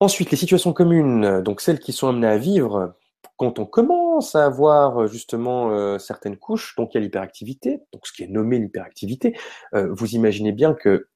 Ensuite, 0.00 0.30
les 0.30 0.36
situations 0.36 0.72
communes, 0.72 1.42
donc 1.42 1.60
celles 1.60 1.80
qui 1.80 1.92
sont 1.92 2.08
amenées 2.08 2.28
à 2.28 2.38
vivre, 2.38 2.94
quand 3.36 3.58
on 3.58 3.66
commence 3.66 4.34
à 4.34 4.44
avoir 4.44 5.06
justement 5.06 5.70
euh, 5.70 5.98
certaines 5.98 6.36
couches, 6.36 6.74
donc 6.76 6.92
il 6.92 6.96
y 6.96 6.98
a 6.98 7.00
l'hyperactivité, 7.00 7.80
donc 7.92 8.06
ce 8.06 8.12
qui 8.12 8.22
est 8.24 8.28
nommé 8.28 8.58
l'hyperactivité, 8.58 9.36
euh, 9.74 9.88
vous 9.92 10.14
imaginez 10.14 10.52
bien 10.52 10.74
que, 10.74 11.08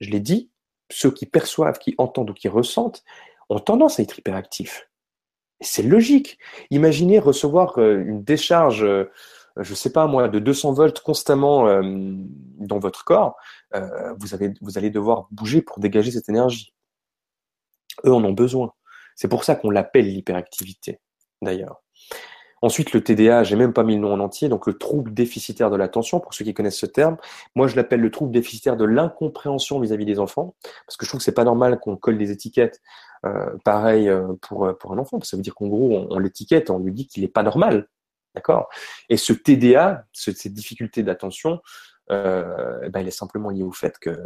je 0.00 0.10
l'ai 0.10 0.20
dit, 0.20 0.50
ceux 0.90 1.10
qui 1.10 1.26
perçoivent, 1.26 1.78
qui 1.78 1.94
entendent 1.98 2.30
ou 2.30 2.34
qui 2.34 2.48
ressentent 2.48 3.04
ont 3.50 3.58
tendance 3.58 3.98
à 3.98 4.02
être 4.02 4.18
hyperactifs. 4.18 4.88
C'est 5.60 5.82
logique. 5.82 6.38
Imaginez 6.70 7.18
recevoir 7.18 7.78
euh, 7.78 8.02
une 8.04 8.22
décharge 8.22 8.86
je 9.58 9.74
sais 9.74 9.90
pas 9.92 10.06
moi, 10.06 10.28
de 10.28 10.38
200 10.38 10.72
volts 10.72 11.00
constamment 11.00 11.68
euh, 11.68 11.82
dans 12.58 12.78
votre 12.78 13.04
corps, 13.04 13.36
euh, 13.74 14.14
vous, 14.18 14.78
allez 14.78 14.90
devoir 14.90 15.28
bouger 15.30 15.62
pour 15.62 15.80
dégager 15.80 16.10
cette 16.10 16.28
énergie. 16.28 16.74
Eux 18.04 18.12
en 18.12 18.24
ont 18.24 18.32
besoin. 18.32 18.72
C'est 19.16 19.28
pour 19.28 19.44
ça 19.44 19.56
qu'on 19.56 19.70
l'appelle 19.70 20.06
l'hyperactivité, 20.06 21.00
d'ailleurs. 21.42 21.82
Ensuite, 22.60 22.92
le 22.92 23.02
TDA, 23.02 23.44
j'ai 23.44 23.54
même 23.54 23.72
pas 23.72 23.84
mis 23.84 23.94
le 23.94 24.00
nom 24.00 24.12
en 24.12 24.18
entier, 24.18 24.48
donc 24.48 24.66
le 24.66 24.74
trouble 24.74 25.14
déficitaire 25.14 25.70
de 25.70 25.76
l'attention, 25.76 26.18
pour 26.18 26.34
ceux 26.34 26.44
qui 26.44 26.54
connaissent 26.54 26.78
ce 26.78 26.86
terme. 26.86 27.16
Moi, 27.54 27.68
je 27.68 27.76
l'appelle 27.76 28.00
le 28.00 28.10
trouble 28.10 28.32
déficitaire 28.32 28.76
de 28.76 28.84
l'incompréhension 28.84 29.78
vis-à-vis 29.78 30.06
des 30.06 30.18
enfants, 30.18 30.56
parce 30.86 30.96
que 30.96 31.04
je 31.04 31.10
trouve 31.10 31.20
que 31.20 31.24
c'est 31.24 31.32
pas 31.32 31.44
normal 31.44 31.78
qu'on 31.78 31.96
colle 31.96 32.18
des 32.18 32.32
étiquettes 32.32 32.80
euh, 33.24 33.56
pareil 33.64 34.10
pour, 34.42 34.76
pour 34.78 34.92
un 34.92 34.98
enfant. 34.98 35.20
Ça 35.22 35.36
veut 35.36 35.42
dire 35.42 35.54
qu'en 35.54 35.68
gros, 35.68 35.96
on, 35.96 36.08
on 36.10 36.18
l'étiquette, 36.18 36.70
on 36.70 36.78
lui 36.80 36.92
dit 36.92 37.06
qu'il 37.06 37.22
n'est 37.22 37.28
pas 37.28 37.44
normal. 37.44 37.88
D'accord? 38.34 38.68
Et 39.08 39.16
ce 39.16 39.32
TDA, 39.32 40.04
cette 40.12 40.48
difficulté 40.48 41.02
d'attention, 41.02 41.60
euh, 42.10 42.88
ben, 42.88 43.00
elle 43.00 43.08
est 43.08 43.10
simplement 43.10 43.50
liée 43.50 43.62
au 43.62 43.72
fait 43.72 43.98
que 43.98 44.16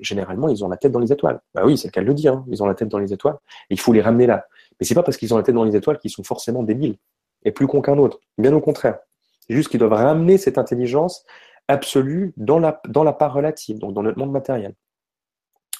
généralement 0.00 0.48
ils 0.48 0.64
ont 0.64 0.68
la 0.68 0.76
tête 0.76 0.92
dans 0.92 0.98
les 0.98 1.12
étoiles. 1.12 1.40
Bah 1.54 1.62
oui, 1.64 1.78
c'est 1.78 1.88
le 1.88 1.92
cas 1.92 2.00
de 2.00 2.06
le 2.06 2.14
dire, 2.14 2.34
hein. 2.34 2.44
ils 2.48 2.62
ont 2.62 2.66
la 2.66 2.74
tête 2.74 2.88
dans 2.88 2.98
les 2.98 3.12
étoiles. 3.12 3.36
Et 3.68 3.74
il 3.74 3.80
faut 3.80 3.92
les 3.92 4.00
ramener 4.00 4.26
là. 4.26 4.46
Mais 4.78 4.86
c'est 4.86 4.94
pas 4.94 5.02
parce 5.02 5.16
qu'ils 5.16 5.32
ont 5.32 5.36
la 5.36 5.42
tête 5.42 5.54
dans 5.54 5.64
les 5.64 5.76
étoiles 5.76 5.98
qu'ils 5.98 6.10
sont 6.10 6.24
forcément 6.24 6.62
débiles 6.62 6.96
et 7.44 7.52
plus 7.52 7.66
con 7.66 7.82
qu'un 7.82 7.98
autre. 7.98 8.20
Bien 8.38 8.52
au 8.52 8.60
contraire. 8.60 8.98
C'est 9.46 9.54
juste 9.54 9.68
qu'ils 9.68 9.80
doivent 9.80 9.92
ramener 9.92 10.38
cette 10.38 10.58
intelligence 10.58 11.24
absolue 11.68 12.32
dans 12.36 12.58
la, 12.58 12.80
dans 12.88 13.04
la 13.04 13.12
part 13.12 13.32
relative, 13.32 13.78
donc 13.78 13.94
dans 13.94 14.02
notre 14.02 14.18
monde 14.18 14.32
matériel. 14.32 14.74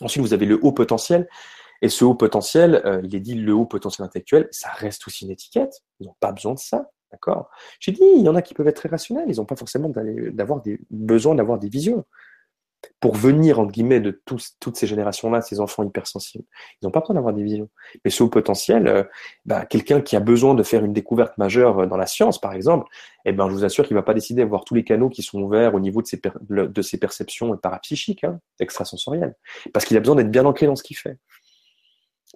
Ensuite, 0.01 0.23
vous 0.23 0.35
avez 0.35 0.47
le 0.47 0.59
haut 0.63 0.73
potentiel. 0.73 1.29
Et 1.83 1.89
ce 1.89 2.05
haut 2.05 2.15
potentiel, 2.15 2.83
euh, 2.85 3.01
il 3.05 3.15
est 3.15 3.21
dit 3.21 3.35
le 3.35 3.53
haut 3.55 3.65
potentiel 3.65 4.05
intellectuel, 4.05 4.49
ça 4.51 4.69
reste 4.71 5.07
aussi 5.07 5.25
une 5.25 5.31
étiquette. 5.31 5.81
Ils 5.99 6.07
n'ont 6.07 6.17
pas 6.21 6.33
besoin 6.33 6.55
de 6.55 6.59
ça. 6.59 6.91
D'accord 7.13 7.51
J'ai 7.81 7.93
dit, 7.93 8.03
il 8.17 8.23
y 8.23 8.29
en 8.29 8.37
a 8.37 8.43
qui 8.43 8.55
peuvent 8.55 8.69
être 8.69 8.77
très 8.77 8.89
rationnels. 8.89 9.27
Ils 9.29 9.37
n'ont 9.37 9.45
pas 9.45 9.57
forcément 9.57 9.89
d'avoir 9.89 10.63
des 10.63 10.79
besoin 10.91 11.35
d'avoir 11.35 11.59
des 11.59 11.69
visions 11.69 12.05
pour 13.01 13.15
venir, 13.15 13.59
entre 13.59 13.73
guillemets, 13.73 14.01
de 14.01 14.23
toutes 14.25 14.77
ces 14.77 14.87
générations-là, 14.87 15.43
ces 15.43 15.61
enfants 15.61 15.83
hypersensibles. 15.83 16.45
Ils 16.81 16.87
n'ont 16.87 16.91
pas 16.91 17.01
besoin 17.01 17.15
d'avoir 17.15 17.35
des 17.35 17.43
visions. 17.43 17.69
Mais 18.05 18.11
ce 18.11 18.25
potentiel, 18.25 18.89
euh, 18.89 19.05
bah, 19.45 19.67
quelqu'un 19.67 20.01
qui 20.01 20.17
a 20.17 20.21
besoin 20.21 20.55
de 20.55 20.63
faire 20.63 20.85
une 20.85 20.93
découverte 20.93 21.37
majeure 21.39 21.81
euh, 21.81 21.87
dans 21.87 21.97
la 21.97 22.07
science, 22.07 22.41
par 22.41 22.53
exemple, 22.53 22.87
eh 23.25 23.33
ben, 23.33 23.49
je 23.49 23.55
vous 23.55 23.65
assure 23.65 23.87
qu'il 23.87 23.95
ne 23.95 24.01
va 24.01 24.05
pas 24.05 24.15
décider 24.15 24.43
de 24.43 24.49
voir 24.49 24.65
tous 24.65 24.75
les 24.75 24.85
canaux 24.85 25.11
qui 25.11 25.23
sont 25.23 25.41
ouverts 25.43 25.75
au 25.75 25.81
niveau 25.81 26.03
de 26.03 26.07
ses, 26.07 26.21
de 26.49 26.83
ses 26.83 26.99
perceptions 26.99 27.57
parapsychiques, 27.57 28.25
hein, 28.25 28.41
extrasensorielles. 28.61 29.35
Parce 29.73 29.85
qu'il 29.85 29.97
a 29.97 30.01
besoin 30.01 30.17
d'être 30.17 30.31
bien 30.31 30.47
ancré 30.47 30.67
dans 30.67 30.77
ce 30.77 30.83
qu'il 30.83 30.97
fait. 30.97 31.19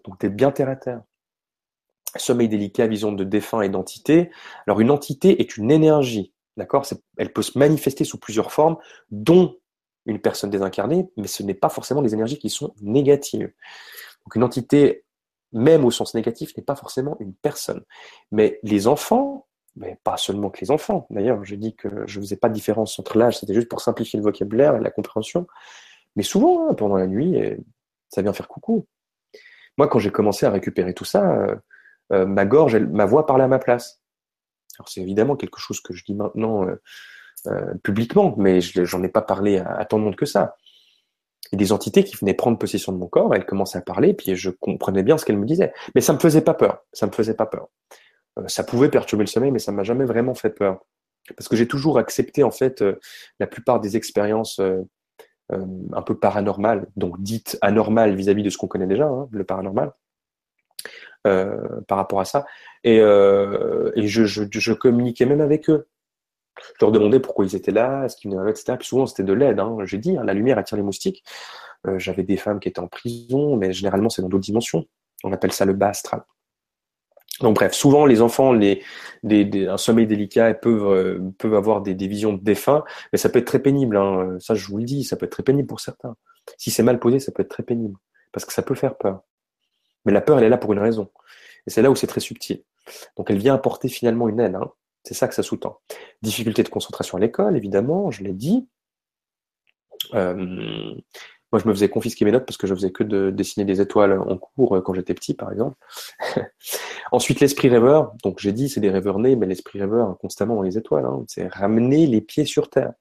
Donc, 0.05 0.20
d'être 0.20 0.37
bien 0.37 0.51
terre 0.51 0.68
à 0.68 0.77
terre. 0.77 1.01
Sommeil 2.16 2.48
délicat, 2.48 2.86
vision 2.86 3.12
de 3.12 3.24
défunt 3.24 3.62
et 3.62 3.68
d'entité. 3.68 4.30
Alors, 4.66 4.80
une 4.80 4.90
entité 4.90 5.40
est 5.40 5.56
une 5.56 5.70
énergie. 5.70 6.32
D'accord? 6.56 6.86
Elle 7.18 7.32
peut 7.32 7.42
se 7.42 7.58
manifester 7.58 8.04
sous 8.04 8.18
plusieurs 8.18 8.52
formes, 8.52 8.76
dont 9.10 9.56
une 10.06 10.20
personne 10.20 10.50
désincarnée, 10.50 11.08
mais 11.16 11.26
ce 11.26 11.42
n'est 11.42 11.54
pas 11.54 11.68
forcément 11.68 12.02
des 12.02 12.14
énergies 12.14 12.38
qui 12.38 12.50
sont 12.50 12.74
négatives. 12.80 13.50
Donc 14.24 14.36
une 14.36 14.42
entité, 14.42 15.04
même 15.52 15.84
au 15.84 15.90
sens 15.90 16.14
négatif, 16.14 16.56
n'est 16.56 16.62
pas 16.62 16.76
forcément 16.76 17.16
une 17.20 17.34
personne. 17.34 17.82
Mais 18.30 18.60
les 18.62 18.86
enfants, 18.86 19.46
mais 19.76 19.98
pas 20.04 20.16
seulement 20.16 20.50
que 20.50 20.60
les 20.60 20.70
enfants, 20.70 21.06
d'ailleurs, 21.10 21.42
j'ai 21.44 21.56
dit 21.56 21.74
que 21.74 21.88
je 22.06 22.18
ne 22.18 22.24
faisais 22.24 22.36
pas 22.36 22.48
de 22.48 22.54
différence 22.54 22.98
entre 22.98 23.18
l'âge, 23.18 23.38
c'était 23.38 23.54
juste 23.54 23.68
pour 23.68 23.80
simplifier 23.80 24.18
le 24.18 24.22
vocabulaire 24.24 24.76
et 24.76 24.80
la 24.80 24.90
compréhension. 24.90 25.46
Mais 26.16 26.22
souvent, 26.22 26.68
hein, 26.68 26.74
pendant 26.74 26.96
la 26.96 27.06
nuit, 27.06 27.36
ça 28.08 28.22
vient 28.22 28.32
faire 28.32 28.48
coucou. 28.48 28.86
Moi, 29.76 29.88
quand 29.88 29.98
j'ai 29.98 30.12
commencé 30.12 30.46
à 30.46 30.50
récupérer 30.50 30.94
tout 30.94 31.04
ça, 31.04 31.46
euh, 32.12 32.26
ma 32.26 32.44
gorge, 32.44 32.76
ma 32.76 33.07
voix 33.07 33.26
parlait 33.26 33.44
à 33.44 33.48
ma 33.48 33.59
place. 33.59 34.02
Alors 34.78 34.88
c'est 34.88 35.00
évidemment 35.00 35.36
quelque 35.36 35.59
chose 35.59 35.80
que 35.80 35.94
je 35.94 36.05
dis 36.05 36.14
maintenant 36.14 36.66
euh, 36.66 36.80
euh, 37.46 37.74
publiquement, 37.82 38.34
mais 38.36 38.61
j'en 38.61 39.02
ai 39.02 39.09
pas 39.09 39.22
parlé 39.22 39.59
à, 39.59 39.84
tant 39.84 39.98
de 39.98 40.05
monde 40.05 40.16
que 40.16 40.26
ça. 40.26 40.57
Et 41.52 41.57
des 41.57 41.72
entités 41.72 42.05
qui 42.05 42.16
venaient 42.16 42.34
prendre 42.34 42.59
possession 42.59 42.92
de 42.92 42.98
mon 42.98 43.07
corps, 43.07 43.34
elles 43.34 43.46
commençaient 43.46 43.78
à 43.78 43.82
parler, 43.82 44.14
puis 44.14 44.34
je 44.34 44.50
comprenais 44.50 45.02
bien 45.02 45.18
ce 45.18 45.24
qu'elles 45.24 45.38
me 45.38 45.46
disaient. 45.46 45.72
Mais 45.94 46.00
ça 46.00 46.12
me 46.12 46.18
faisait 46.18 46.40
pas 46.40 46.55
peur. 46.55 46.84
Ça 46.92 47.07
me 47.07 47.12
faisait 47.12 47.34
pas 47.34 47.46
peur. 47.46 47.68
Ça 48.48 48.64
pouvait 48.64 48.88
perturber 48.88 49.24
le 49.24 49.28
sommeil, 49.28 49.52
mais 49.52 49.61
ça 49.61 49.70
m'a 49.70 49.84
jamais 49.84 50.05
vraiment 50.05 50.34
fait 50.34 50.50
peur. 50.50 50.80
Parce 51.36 51.48
que 51.48 51.55
j'ai 51.55 51.68
toujours 51.68 51.98
accepté, 51.98 52.42
en 52.42 52.50
fait, 52.50 52.82
la 53.38 53.46
plupart 53.46 53.78
des 53.78 53.96
expériences 53.96 54.61
un 55.50 56.02
peu 56.02 56.18
paranormales, 56.18 56.88
donc 56.96 57.22
dites 57.22 57.59
anormales 57.61 58.16
vis-à-vis 58.16 58.42
de 58.42 58.50
ce 58.50 58.59
qu'on 58.59 58.66
connaît 58.66 58.86
déjà, 58.86 59.07
hein, 59.07 59.28
le 59.30 59.44
paranormal. 59.44 59.92
Par 61.25 61.99
rapport 61.99 62.20
à 62.20 62.25
ça. 62.25 62.45
Et, 62.85 62.97
et 62.97 64.07
je, 64.07 64.25
je, 64.25 64.43
je, 64.51 64.72
communiquais 64.72 65.27
même 65.27 65.41
avec 65.41 65.68
eux. 65.70 65.87
Je 66.59 66.85
leur 66.85 66.93
demandais 66.93 67.20
pourquoi 67.20 67.45
ils 67.45 67.57
étaient 67.57 67.72
là, 67.72 68.09
ce 68.09 68.16
qu'ils 68.16 68.31
venaient 68.31 68.51
etc. 68.51 68.75
Puis 68.79 68.87
souvent, 68.87 69.07
c'était 69.07 69.25
de 69.25 69.33
l'aide. 69.33 69.59
Hein. 69.59 69.77
J'ai 69.85 69.99
dit, 69.99 70.16
hein, 70.16 70.25
la 70.25 70.35
lumière 70.35 70.59
attire 70.59 70.77
les 70.77 70.83
moustiques. 70.83 71.25
Euh, 71.87 71.99
j'avais 71.99 72.22
des 72.22 72.37
femmes 72.37 72.61
qui 72.61 72.68
étaient 72.68 72.81
en 72.81 72.89
prison, 72.89 73.57
mais 73.57 73.72
généralement, 73.72 74.09
c'est 74.09 74.22
dans 74.22 74.29
d'autres 74.29 74.45
dimensions. 74.45 74.87
On 75.22 75.33
appelle 75.33 75.53
ça 75.53 75.64
le 75.64 75.72
bas 75.72 75.89
astral. 75.89 76.22
Donc 77.41 77.57
bref, 77.57 77.72
souvent 77.72 78.07
les 78.07 78.22
enfants, 78.22 78.53
les, 78.53 78.81
un 79.25 79.77
sommeil 79.77 80.07
délicat 80.07 80.55
peuvent, 80.55 80.87
euh, 80.87 81.18
peuvent 81.39 81.55
avoir 81.55 81.83
des, 81.83 81.95
des, 81.95 82.07
visions 82.07 82.33
de 82.33 82.41
défunts, 82.41 82.85
mais 83.12 83.18
ça 83.18 83.29
peut 83.29 83.41
être 83.41 83.47
très 83.47 83.59
pénible. 83.59 83.97
Hein. 83.97 84.37
Ça, 84.39 84.55
je 84.55 84.66
vous 84.68 84.79
le 84.79 84.85
dis, 84.85 85.03
ça 85.03 85.16
peut 85.16 85.27
être 85.27 85.33
très 85.33 85.43
pénible 85.43 85.66
pour 85.66 85.81
certains. 85.81 86.14
Si 86.59 86.70
c'est 86.70 86.85
mal 86.85 87.01
posé, 87.01 87.18
ça 87.18 87.33
peut 87.33 87.43
être 87.43 87.49
très 87.49 87.64
pénible, 87.64 87.97
parce 88.33 88.45
que 88.45 88.53
ça 88.53 88.62
peut 88.62 88.77
faire 88.77 88.97
peur. 88.97 89.22
Mais 90.05 90.12
la 90.12 90.20
peur, 90.20 90.38
elle 90.38 90.44
est 90.44 90.48
là 90.48 90.59
pour 90.59 90.72
une 90.72 90.78
raison. 90.78 91.11
Et 91.66 91.70
c'est 91.70 91.82
là 91.82 91.90
où 91.90 91.96
c'est 91.96 92.07
très 92.07 92.20
subtil. 92.20 92.62
Donc 93.16 93.30
elle 93.30 93.38
vient 93.38 93.55
apporter 93.55 93.88
finalement 93.88 94.28
une 94.28 94.40
aide. 94.40 94.55
Hein. 94.55 94.70
C'est 95.02 95.14
ça 95.14 95.28
que 95.28 95.34
ça 95.34 95.42
sous-tend. 95.42 95.78
Difficulté 96.22 96.62
de 96.62 96.68
concentration 96.68 97.18
à 97.18 97.20
l'école, 97.20 97.57
évidemment, 97.57 98.11
je 98.11 98.22
l'ai 98.24 98.32
dit. 98.32 98.68
Euh, 100.14 100.94
moi, 101.55 101.61
je 101.62 101.68
me 101.68 101.72
faisais 101.72 101.88
confisquer 101.88 102.24
mes 102.24 102.32
notes 102.32 102.46
parce 102.46 102.57
que 102.57 102.66
je 102.66 102.74
faisais 102.74 102.90
que 102.90 103.05
de 103.05 103.30
dessiner 103.30 103.64
des 103.64 103.80
étoiles 103.80 104.18
en 104.18 104.36
cours 104.38 104.76
euh, 104.76 104.80
quand 104.80 104.92
j'étais 104.94 105.14
petit, 105.14 105.34
par 105.34 105.52
exemple. 105.52 105.76
Ensuite, 107.12 107.40
l'esprit 107.40 107.68
rêveur. 107.68 108.12
Donc, 108.24 108.40
j'ai 108.40 108.52
dit, 108.52 108.68
c'est 108.68 108.80
des 108.80 108.90
rêveurs 108.90 109.18
nés, 109.18 109.36
mais 109.36 109.46
l'esprit 109.46 109.78
rêveur, 109.78 110.18
constamment 110.18 110.57
dans 110.57 110.62
les 110.62 110.78
étoiles. 110.78 111.05
Hein. 111.05 111.24
c'est 111.28 111.46
ramener 111.46 112.07
les 112.07 112.20
pieds 112.20 112.44
sur 112.44 112.70
terre. 112.70 112.92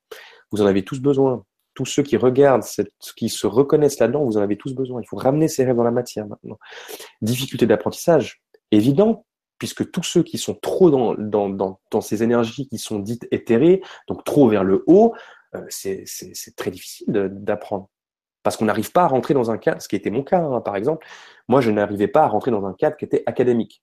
Vous 0.52 0.62
en 0.62 0.66
avez 0.66 0.84
tous 0.84 1.00
besoin. 1.00 1.44
Tous 1.74 1.86
ceux 1.86 2.04
qui 2.04 2.18
regardent, 2.18 2.64
qui 3.16 3.30
se 3.30 3.48
reconnaissent 3.48 4.00
là-dedans, 4.00 4.24
vous 4.26 4.38
en 4.38 4.42
avez 4.42 4.58
tous 4.58 4.74
besoin. 4.74 5.02
Il 5.02 5.08
faut 5.08 5.18
ramener 5.18 5.48
ces 5.48 5.66
rêves 5.66 5.76
dans 5.76 5.84
la 5.84 5.92
matière 5.92 6.28
maintenant. 6.28 6.60
Difficulté 7.22 7.66
d'apprentissage, 7.66 8.42
évident 8.72 9.26
puisque 9.64 9.92
tous 9.92 10.04
ceux 10.04 10.24
qui 10.24 10.38
sont 10.38 10.56
trop 10.56 10.90
dans, 10.92 12.02
ces 12.02 12.22
énergies 12.22 12.68
qui 12.68 12.78
sont 12.78 13.00
dites 13.00 13.26
éthérées, 13.32 13.82
donc 14.10 14.26
trop 14.26 14.50
vers 14.50 14.66
le 14.66 14.84
haut, 14.88 15.14
euh, 15.56 15.64
c'est 15.70 16.04
très 16.58 16.70
difficile 16.70 17.06
d'apprendre. 17.08 17.90
Parce 18.44 18.58
qu'on 18.58 18.66
n'arrive 18.66 18.92
pas 18.92 19.04
à 19.04 19.08
rentrer 19.08 19.34
dans 19.34 19.52
un 19.52 19.58
cadre, 19.58 19.82
ce 19.82 19.88
qui 19.88 19.96
était 19.96 20.10
mon 20.10 20.22
cas, 20.22 20.42
hein, 20.42 20.60
par 20.60 20.76
exemple. 20.76 21.08
Moi, 21.48 21.62
je 21.62 21.72
n'arrivais 21.72 22.10
pas 22.10 22.24
à 22.24 22.28
rentrer 22.28 22.52
dans 22.52 22.66
un 22.66 22.74
cadre 22.74 22.98
qui 22.98 23.06
était 23.06 23.24
académique. 23.26 23.82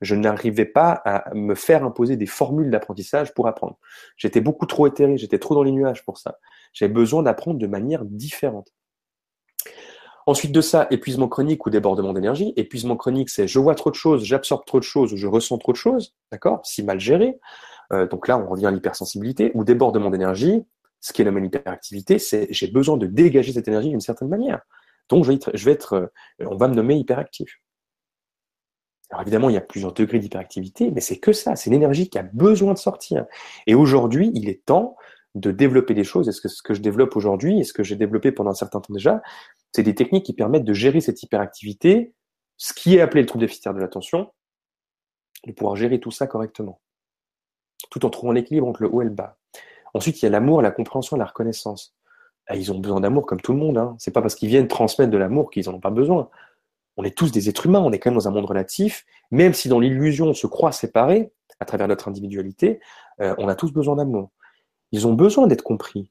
Je 0.00 0.16
n'arrivais 0.16 0.64
pas 0.64 0.90
à 1.04 1.32
me 1.34 1.54
faire 1.54 1.84
imposer 1.84 2.16
des 2.16 2.26
formules 2.26 2.70
d'apprentissage 2.70 3.32
pour 3.32 3.46
apprendre. 3.46 3.78
J'étais 4.16 4.40
beaucoup 4.40 4.66
trop 4.66 4.88
éthéré, 4.88 5.16
j'étais 5.18 5.38
trop 5.38 5.54
dans 5.54 5.62
les 5.62 5.72
nuages 5.72 6.04
pour 6.04 6.18
ça. 6.18 6.38
J'avais 6.72 6.92
besoin 6.92 7.22
d'apprendre 7.22 7.58
de 7.58 7.66
manière 7.66 8.04
différente. 8.04 8.72
Ensuite 10.26 10.52
de 10.52 10.60
ça, 10.60 10.86
épuisement 10.90 11.28
chronique 11.28 11.66
ou 11.66 11.70
débordement 11.70 12.12
d'énergie. 12.12 12.52
Épuisement 12.56 12.96
chronique, 12.96 13.30
c'est 13.30 13.48
je 13.48 13.58
vois 13.58 13.74
trop 13.74 13.90
de 13.90 13.96
choses, 13.96 14.24
j'absorbe 14.24 14.64
trop 14.64 14.78
de 14.78 14.84
choses 14.84 15.14
je 15.16 15.26
ressens 15.26 15.58
trop 15.58 15.72
de 15.72 15.76
choses, 15.76 16.14
d'accord 16.30 16.60
Si 16.64 16.82
mal 16.82 17.00
géré. 17.00 17.40
Euh, 17.92 18.06
donc 18.06 18.28
là, 18.28 18.38
on 18.38 18.48
revient 18.48 18.66
à 18.66 18.70
l'hypersensibilité. 18.70 19.50
Ou 19.54 19.64
débordement 19.64 20.10
d'énergie, 20.10 20.62
ce 21.00 21.12
qui 21.12 21.22
est 21.22 21.24
la 21.24 21.32
même 21.32 21.44
hyperactivité, 21.44 22.18
c'est 22.18 22.46
j'ai 22.50 22.68
besoin 22.68 22.96
de 22.96 23.06
dégager 23.06 23.52
cette 23.52 23.68
énergie 23.68 23.88
d'une 23.88 24.00
certaine 24.00 24.28
manière. 24.28 24.60
Donc 25.08 25.24
je 25.24 25.28
vais 25.30 25.34
être, 25.34 25.50
je 25.54 25.64
vais 25.64 25.72
être 25.72 25.94
euh, 25.94 26.46
on 26.46 26.56
va 26.56 26.68
me 26.68 26.74
nommer 26.74 26.96
hyperactif. 26.96 27.60
Alors 29.10 29.22
évidemment, 29.22 29.50
il 29.50 29.54
y 29.54 29.58
a 29.58 29.62
plusieurs 29.62 29.92
degrés 29.92 30.20
d'hyperactivité, 30.20 30.92
mais 30.92 31.00
c'est 31.00 31.18
que 31.18 31.32
ça, 31.32 31.56
c'est 31.56 31.70
l'énergie 31.70 32.08
qui 32.08 32.18
a 32.18 32.22
besoin 32.22 32.74
de 32.74 32.78
sortir. 32.78 33.26
Et 33.66 33.74
aujourd'hui, 33.74 34.30
il 34.34 34.48
est 34.48 34.64
temps 34.64 34.96
de 35.34 35.50
développer 35.50 35.94
des 35.94 36.04
choses. 36.04 36.28
Est-ce 36.28 36.40
que 36.40 36.48
ce 36.48 36.62
que 36.62 36.74
je 36.74 36.80
développe 36.80 37.16
aujourd'hui, 37.16 37.60
et 37.60 37.64
ce 37.64 37.72
que 37.72 37.82
j'ai 37.82 37.96
développé 37.96 38.32
pendant 38.32 38.50
un 38.50 38.54
certain 38.54 38.80
temps 38.80 38.92
déjà, 38.92 39.22
c'est 39.72 39.82
des 39.82 39.94
techniques 39.94 40.26
qui 40.26 40.32
permettent 40.32 40.64
de 40.64 40.74
gérer 40.74 41.00
cette 41.00 41.22
hyperactivité, 41.22 42.14
ce 42.56 42.72
qui 42.72 42.96
est 42.96 43.00
appelé 43.00 43.22
le 43.22 43.26
trouble 43.26 43.42
déficitaire 43.42 43.74
de 43.74 43.80
l'attention, 43.80 44.32
de 45.46 45.52
pouvoir 45.52 45.76
gérer 45.76 46.00
tout 46.00 46.10
ça 46.10 46.26
correctement, 46.26 46.80
tout 47.90 48.04
en 48.04 48.10
trouvant 48.10 48.32
l'équilibre 48.32 48.66
entre 48.66 48.82
le 48.82 48.92
haut 48.92 49.02
et 49.02 49.06
le 49.06 49.10
bas. 49.10 49.38
Ensuite, 49.94 50.20
il 50.20 50.24
y 50.24 50.28
a 50.28 50.30
l'amour, 50.30 50.62
la 50.62 50.70
compréhension 50.70 51.16
la 51.16 51.24
reconnaissance. 51.24 51.94
Ah, 52.46 52.56
ils 52.56 52.72
ont 52.72 52.78
besoin 52.78 53.00
d'amour 53.00 53.26
comme 53.26 53.40
tout 53.40 53.52
le 53.52 53.58
monde. 53.58 53.78
Hein. 53.78 53.94
C'est 53.98 54.10
pas 54.10 54.22
parce 54.22 54.34
qu'ils 54.34 54.48
viennent 54.48 54.68
transmettre 54.68 55.10
de 55.10 55.16
l'amour 55.16 55.50
qu'ils 55.50 55.68
en 55.68 55.74
ont 55.74 55.80
pas 55.80 55.90
besoin. 55.90 56.28
On 56.96 57.04
est 57.04 57.16
tous 57.16 57.30
des 57.30 57.48
êtres 57.48 57.66
humains, 57.66 57.80
on 57.80 57.92
est 57.92 57.98
quand 57.98 58.10
même 58.10 58.18
dans 58.18 58.28
un 58.28 58.32
monde 58.32 58.44
relatif, 58.44 59.06
même 59.30 59.54
si 59.54 59.68
dans 59.68 59.78
l'illusion 59.78 60.26
on 60.26 60.34
se 60.34 60.46
croit 60.46 60.72
séparés 60.72 61.32
à 61.60 61.64
travers 61.64 61.88
notre 61.88 62.08
individualité, 62.08 62.80
euh, 63.20 63.34
on 63.38 63.48
a 63.48 63.54
tous 63.54 63.72
besoin 63.72 63.96
d'amour. 63.96 64.30
Ils 64.92 65.06
ont 65.06 65.14
besoin 65.14 65.46
d'être 65.46 65.62
compris. 65.62 66.10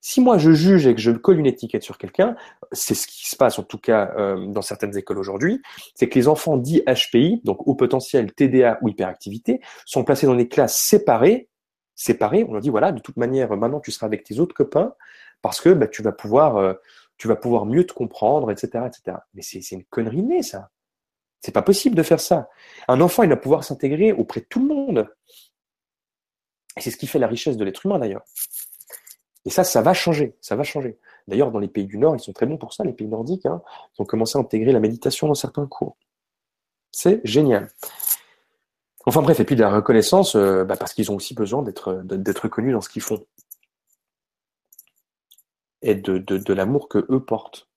Si 0.00 0.20
moi 0.20 0.38
je 0.38 0.52
juge 0.52 0.86
et 0.86 0.94
que 0.94 1.00
je 1.00 1.10
colle 1.10 1.40
une 1.40 1.46
étiquette 1.46 1.82
sur 1.82 1.98
quelqu'un, 1.98 2.36
c'est 2.70 2.94
ce 2.94 3.08
qui 3.08 3.28
se 3.28 3.34
passe 3.34 3.58
en 3.58 3.64
tout 3.64 3.78
cas 3.78 4.14
euh, 4.16 4.46
dans 4.46 4.62
certaines 4.62 4.96
écoles 4.96 5.18
aujourd'hui, 5.18 5.60
c'est 5.96 6.08
que 6.08 6.16
les 6.16 6.28
enfants 6.28 6.56
dits 6.56 6.82
HPI, 6.86 7.40
donc 7.42 7.66
au 7.66 7.74
potentiel 7.74 8.32
TDA 8.32 8.78
ou 8.82 8.88
hyperactivité, 8.88 9.60
sont 9.84 10.04
placés 10.04 10.26
dans 10.26 10.36
des 10.36 10.46
classes 10.46 10.76
séparées. 10.76 11.48
Séparées, 11.96 12.44
on 12.48 12.52
leur 12.52 12.62
dit 12.62 12.70
voilà, 12.70 12.92
de 12.92 13.00
toute 13.00 13.16
manière, 13.16 13.56
maintenant 13.56 13.80
tu 13.80 13.90
seras 13.90 14.06
avec 14.06 14.22
tes 14.22 14.38
autres 14.38 14.54
copains 14.54 14.94
parce 15.42 15.60
que 15.60 15.70
bah, 15.70 15.88
tu 15.88 16.02
vas 16.02 16.12
pouvoir, 16.12 16.56
euh, 16.56 16.74
tu 17.18 17.26
vas 17.26 17.36
pouvoir 17.36 17.66
mieux 17.66 17.84
te 17.84 17.92
comprendre, 17.92 18.52
etc., 18.52 18.84
etc. 18.86 19.18
Mais 19.34 19.42
c'est 19.42 19.72
une 19.72 19.84
connerie 19.84 20.22
née 20.22 20.44
ça. 20.44 20.70
C'est 21.40 21.52
pas 21.52 21.62
possible 21.62 21.96
de 21.96 22.02
faire 22.02 22.20
ça. 22.20 22.48
Un 22.88 23.00
enfant, 23.00 23.22
il 23.22 23.28
va 23.28 23.36
pouvoir 23.36 23.64
s'intégrer 23.64 24.12
auprès 24.12 24.40
de 24.40 24.46
tout 24.46 24.60
le 24.60 24.74
monde. 24.74 25.08
Et 26.76 26.80
c'est 26.80 26.90
ce 26.90 26.96
qui 26.96 27.06
fait 27.06 27.18
la 27.18 27.26
richesse 27.26 27.56
de 27.56 27.64
l'être 27.64 27.86
humain 27.86 27.98
d'ailleurs. 27.98 28.24
Et 29.44 29.50
ça, 29.50 29.64
ça 29.64 29.80
va 29.80 29.94
changer, 29.94 30.36
ça 30.40 30.56
va 30.56 30.64
changer. 30.64 30.98
D'ailleurs, 31.28 31.50
dans 31.50 31.60
les 31.60 31.68
pays 31.68 31.86
du 31.86 31.98
Nord, 31.98 32.16
ils 32.16 32.20
sont 32.20 32.32
très 32.32 32.46
bons 32.46 32.58
pour 32.58 32.72
ça, 32.72 32.84
les 32.84 32.92
pays 32.92 33.06
nordiques. 33.06 33.46
Hein. 33.46 33.62
ils 33.96 34.02
ont 34.02 34.04
commencé 34.04 34.36
à 34.38 34.40
intégrer 34.40 34.72
la 34.72 34.80
méditation 34.80 35.28
dans 35.28 35.34
certains 35.34 35.66
cours. 35.66 35.96
C'est 36.90 37.20
génial. 37.24 37.70
Enfin 39.06 39.22
bref, 39.22 39.38
et 39.38 39.44
puis 39.44 39.54
de 39.54 39.60
la 39.60 39.70
reconnaissance, 39.70 40.34
euh, 40.34 40.64
bah, 40.64 40.76
parce 40.76 40.92
qu'ils 40.92 41.12
ont 41.12 41.14
aussi 41.14 41.34
besoin 41.34 41.62
d'être 41.62 42.42
reconnus 42.42 42.72
dans 42.72 42.80
ce 42.80 42.88
qu'ils 42.88 43.02
font. 43.02 43.24
Et 45.82 45.94
de, 45.94 46.18
de, 46.18 46.52
l'amour 46.52 46.88
que 46.88 47.06
eux 47.10 47.24
portent, 47.24 47.68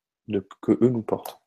que 0.61 0.71
eux 0.81 0.89
nous 0.89 1.03
portent. 1.03 1.39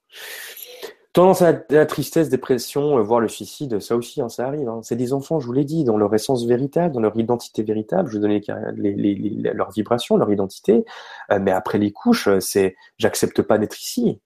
Tendance 1.13 1.43
à 1.43 1.63
la, 1.69 1.85
tristesse, 1.85 2.31
dépression, 2.31 2.97
euh, 2.99 3.03
voire 3.03 3.21
le 3.21 3.29
suicide, 3.29 3.81
ça 3.81 3.97
aussi, 3.97 4.23
hein, 4.23 4.31
ça 4.31 4.47
arrive. 4.47 4.67
Hein. 4.69 4.81
C'est 4.83 4.97
des 4.97 5.13
enfants, 5.13 5.41
je 5.41 5.47
vous 5.47 5.53
l'ai 5.53 5.65
dit, 5.65 5.85
dans 5.85 5.99
leur 5.99 6.15
essence 6.15 6.47
véritable, 6.47 6.95
dans 6.95 7.01
leur 7.01 7.15
identité 7.19 7.63
véritable. 7.63 8.09
Je 8.09 8.17
vous 8.17 8.23
donne 8.23 8.31
les, 8.31 8.95
les, 8.95 9.15
les, 9.15 9.53
leurs 9.53 9.73
vibrations, 9.73 10.17
leur 10.17 10.33
identité. 10.33 10.87
Euh, 11.31 11.39
mais 11.39 11.51
après 11.51 11.77
les 11.77 11.93
couches, 11.93 12.29
euh, 12.29 12.41
c'est 12.41 12.77
j'accepte 12.97 13.43
pas 13.43 13.59
d'être 13.59 13.79
ici. 13.79 14.23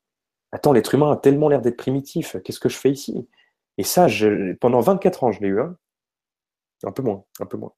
Attends, 0.52 0.72
l'être 0.72 0.94
humain 0.94 1.10
a 1.12 1.16
tellement 1.16 1.48
l'air 1.48 1.60
d'être 1.60 1.76
primitif. 1.76 2.36
Qu'est-ce 2.44 2.60
que 2.60 2.68
je 2.68 2.76
fais 2.76 2.90
ici? 2.90 3.28
Et 3.78 3.82
ça, 3.82 4.06
je, 4.06 4.54
pendant 4.54 4.80
24 4.80 5.24
ans, 5.24 5.32
je 5.32 5.40
l'ai 5.40 5.48
eu. 5.48 5.60
Hein. 5.60 5.76
Un 6.84 6.92
peu 6.92 7.02
moins, 7.02 7.24
un 7.40 7.46
peu 7.46 7.56
moins. 7.56 7.72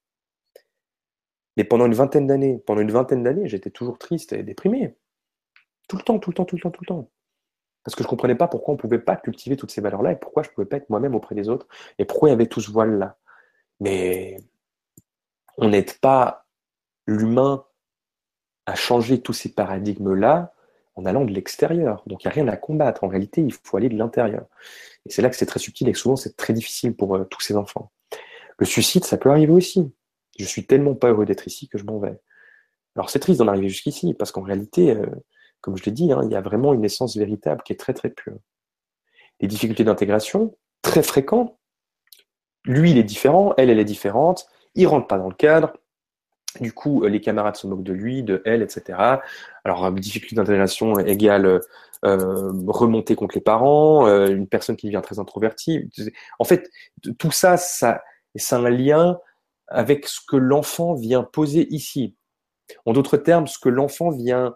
Mais 1.57 1.65
pendant 1.65 1.87
une 1.87 1.95
vingtaine 1.95 2.27
d'années, 2.27 2.63
pendant 2.67 2.83
une 2.83 2.93
vingtaine 2.93 3.23
d'années, 3.23 3.49
j'étais 3.49 3.71
toujours 3.71 3.99
triste 3.99 4.35
et 4.35 4.43
déprimé. 4.43 4.97
Tout 5.89 5.97
le 5.97 6.03
temps, 6.03 6.19
tout 6.19 6.31
le 6.31 6.35
temps, 6.35 6.45
tout 6.45 6.57
le 6.57 6.63
temps, 6.63 6.71
tout 6.71 6.83
le 6.83 6.87
temps. 6.87 7.11
Parce 7.85 7.95
que 7.95 8.03
je 8.03 8.07
ne 8.07 8.11
comprenais 8.11 8.35
pas 8.35 8.49
pourquoi 8.49 8.73
on 8.73 8.77
ne 8.77 8.81
pouvait 8.81 8.99
pas 8.99 9.17
cultiver 9.17 9.57
toutes 9.57 9.71
ces 9.71 9.81
valeurs-là 9.81 10.13
et 10.13 10.17
pourquoi 10.17 10.43
je 10.43 10.51
ne 10.51 10.55
pouvais 10.55 10.67
pas 10.67 10.77
être 10.77 10.91
moi-même 10.91 11.15
auprès 11.15 11.35
des 11.35 11.49
autres 11.49 11.67
et 11.99 12.05
pourquoi 12.05 12.29
il 12.29 12.33
y 12.33 12.35
avait 12.35 12.47
tout 12.47 12.61
ce 12.61 12.71
voile-là. 12.71 13.17
Mais 13.81 14.39
on 15.57 15.69
n'aide 15.69 15.99
pas 16.01 16.47
l'humain 17.07 17.65
à 18.67 18.75
changer 18.75 19.23
tous 19.23 19.33
ces 19.33 19.55
paradigmes-là 19.55 20.53
en 20.95 21.07
allant 21.07 21.25
de 21.25 21.33
l'extérieur. 21.33 22.03
Donc 22.07 22.25
il 22.25 22.27
n'y 22.27 22.33
a 22.33 22.35
rien 22.35 22.49
à 22.49 22.57
combattre. 22.57 23.05
En 23.05 23.09
réalité, 23.09 23.41
il 23.41 23.53
faut 23.53 23.77
aller 23.77 23.89
de 23.89 23.97
l'intérieur. 23.97 24.47
Et 25.07 25.11
c'est 25.11 25.23
là 25.23 25.31
que 25.31 25.37
c'est 25.37 25.47
très 25.47 25.61
subtil 25.61 25.89
et 25.89 25.95
souvent 25.95 26.17
c'est 26.17 26.37
très 26.37 26.53
difficile 26.53 26.95
pour 26.95 27.17
euh, 27.17 27.25
tous 27.25 27.41
ces 27.41 27.57
enfants. 27.57 27.93
Le 28.59 28.67
suicide, 28.67 29.05
ça 29.05 29.17
peut 29.17 29.31
arriver 29.31 29.53
aussi. 29.53 29.93
Je 30.39 30.45
suis 30.45 30.67
tellement 30.67 30.95
pas 30.95 31.09
heureux 31.09 31.25
d'être 31.25 31.47
ici 31.47 31.69
que 31.69 31.79
je 31.79 31.85
m'en 31.85 31.99
vais. 31.99 32.21
Alors 32.97 33.11
c'est 33.11 33.21
triste 33.21 33.39
d'en 33.39 33.49
arriver 33.49 33.69
jusqu'ici, 33.69 34.13
parce 34.15 34.33
qu'en 34.33 34.43
réalité, 34.43 34.91
euh, 34.91 35.07
comme 35.61 35.77
je 35.77 35.85
l'ai 35.85 35.93
dit, 35.93 36.13
hein, 36.13 36.21
il 36.25 36.31
y 36.31 36.37
a 36.37 36.41
vraiment 36.41 36.75
une 36.75 36.85
essence 36.85 37.17
véritable 37.17 37.63
qui 37.63 37.73
est 37.73 37.77
très 37.77 37.95
très 37.95 38.11
pure. 38.11 38.39
Les 39.41 39.49
difficultés 39.49 39.85
d'intégration, 39.85 40.57
très 40.83 41.03
fréquentes. 41.03 41.57
Lui, 42.65 42.91
il 42.91 42.99
est 42.99 43.05
différent, 43.05 43.55
elle, 43.57 43.71
elle 43.71 43.79
est 43.79 43.85
différente. 43.85 44.47
Il 44.75 44.87
rentre 44.87 45.07
pas 45.07 45.19
dans 45.19 45.29
le 45.29 45.35
cadre. 45.35 45.73
Du 46.61 46.73
coup, 46.73 47.05
euh, 47.05 47.09
les 47.09 47.21
camarades 47.21 47.57
se 47.57 47.67
moquent 47.67 47.83
de 47.83 47.93
lui, 47.93 48.23
de 48.23 48.43
elle, 48.45 48.63
etc. 48.63 49.21
Alors, 49.65 49.85
euh, 49.85 49.91
difficulté 49.93 50.37
d'intégration 50.37 50.99
égale 50.99 51.61
euh, 52.05 52.53
remonter 52.67 53.15
contre 53.15 53.37
les 53.37 53.41
parents, 53.41 54.07
une 54.27 54.47
personne 54.47 54.77
qui 54.77 54.87
devient 54.87 55.03
très 55.03 55.19
introvertie. 55.19 55.91
En 56.39 56.45
fait, 56.45 56.71
tout 57.19 57.31
ça, 57.31 57.57
ça, 57.57 58.03
c'est 58.35 58.55
un 58.55 58.71
lien 58.71 59.19
avec 59.67 60.07
ce 60.07 60.21
que 60.27 60.37
l'enfant 60.37 60.95
vient 60.95 61.23
poser 61.23 61.67
ici. 61.75 62.17
En 62.87 62.93
d'autres 62.93 63.17
termes, 63.17 63.47
ce 63.47 63.59
que 63.59 63.69
l'enfant 63.69 64.11
vient 64.11 64.55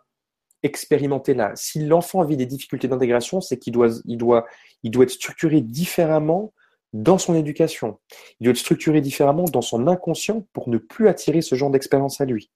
expérimenter 0.63 1.35
là. 1.35 1.53
Si 1.55 1.85
l'enfant 1.85 2.25
vit 2.25 2.37
des 2.37 2.47
difficultés 2.47 2.89
d'intégration, 2.89 3.41
c'est 3.41 3.59
qu'il 3.59 3.73
doit, 3.73 3.89
il 4.07 4.17
doit, 4.17 4.47
il 4.83 4.91
doit 4.91 5.05
être 5.05 5.11
structuré 5.11 5.61
différemment 5.61 6.53
dans 6.93 7.19
son 7.19 7.35
éducation. 7.35 7.99
Il 8.41 8.45
doit 8.45 8.53
être 8.53 8.59
structuré 8.59 9.01
différemment 9.01 9.45
dans 9.45 9.63
son 9.63 9.87
inconscient 9.87 10.47
pour 10.53 10.69
ne 10.69 10.79
plus 10.79 11.09
attirer 11.09 11.43
ce 11.43 11.55
genre 11.55 11.71
d'expérience 11.71 12.21
à 12.21 12.25
lui. 12.25 12.51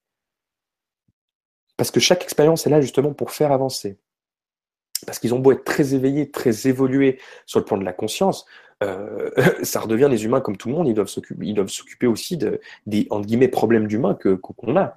Parce 1.75 1.91
que 1.91 1.99
chaque 1.99 2.23
expérience 2.23 2.65
est 2.65 2.69
là 2.69 2.81
justement 2.81 3.13
pour 3.13 3.31
faire 3.31 3.51
avancer. 3.51 3.97
Parce 5.05 5.19
qu'ils 5.19 5.33
ont 5.33 5.39
beau 5.39 5.51
être 5.51 5.63
très 5.63 5.93
éveillés, 5.93 6.31
très 6.31 6.67
évolués 6.67 7.19
sur 7.45 7.59
le 7.59 7.65
plan 7.65 7.77
de 7.77 7.85
la 7.85 7.93
conscience, 7.93 8.45
euh, 8.83 9.29
ça 9.63 9.79
redevient 9.79 10.07
des 10.09 10.25
humains 10.25 10.41
comme 10.41 10.57
tout 10.57 10.69
le 10.69 10.75
monde, 10.75 10.87
ils 10.87 10.93
doivent 10.93 11.07
s'occuper, 11.07 11.45
ils 11.45 11.53
doivent 11.53 11.67
s'occuper 11.69 12.07
aussi 12.07 12.37
de, 12.37 12.59
des 12.85 13.07
entre 13.09 13.27
guillemets 13.27 13.47
problèmes 13.47 13.87
d'humains 13.87 14.15
que, 14.15 14.29
qu'on 14.29 14.75
a. 14.75 14.95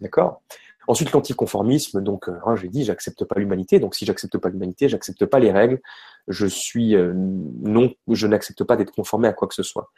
D'accord? 0.00 0.42
Ensuite, 0.88 1.12
l'anticonformisme, 1.12 2.00
donc, 2.00 2.30
euh, 2.30 2.38
hein, 2.46 2.56
j'ai 2.56 2.68
dit, 2.68 2.82
j'accepte 2.82 3.26
pas 3.26 3.38
l'humanité. 3.38 3.78
Donc, 3.78 3.94
si 3.94 4.06
j'accepte 4.06 4.38
pas 4.38 4.48
l'humanité, 4.48 4.88
j'accepte 4.88 5.26
pas 5.26 5.38
les 5.38 5.52
règles. 5.52 5.82
Je 6.28 6.46
suis 6.46 6.96
euh, 6.96 7.12
non, 7.14 7.92
je 8.08 8.26
n'accepte 8.26 8.64
pas 8.64 8.74
d'être 8.74 8.92
conformé 8.92 9.28
à 9.28 9.34
quoi 9.34 9.48
que 9.48 9.54
ce 9.54 9.62
soit. 9.62 9.92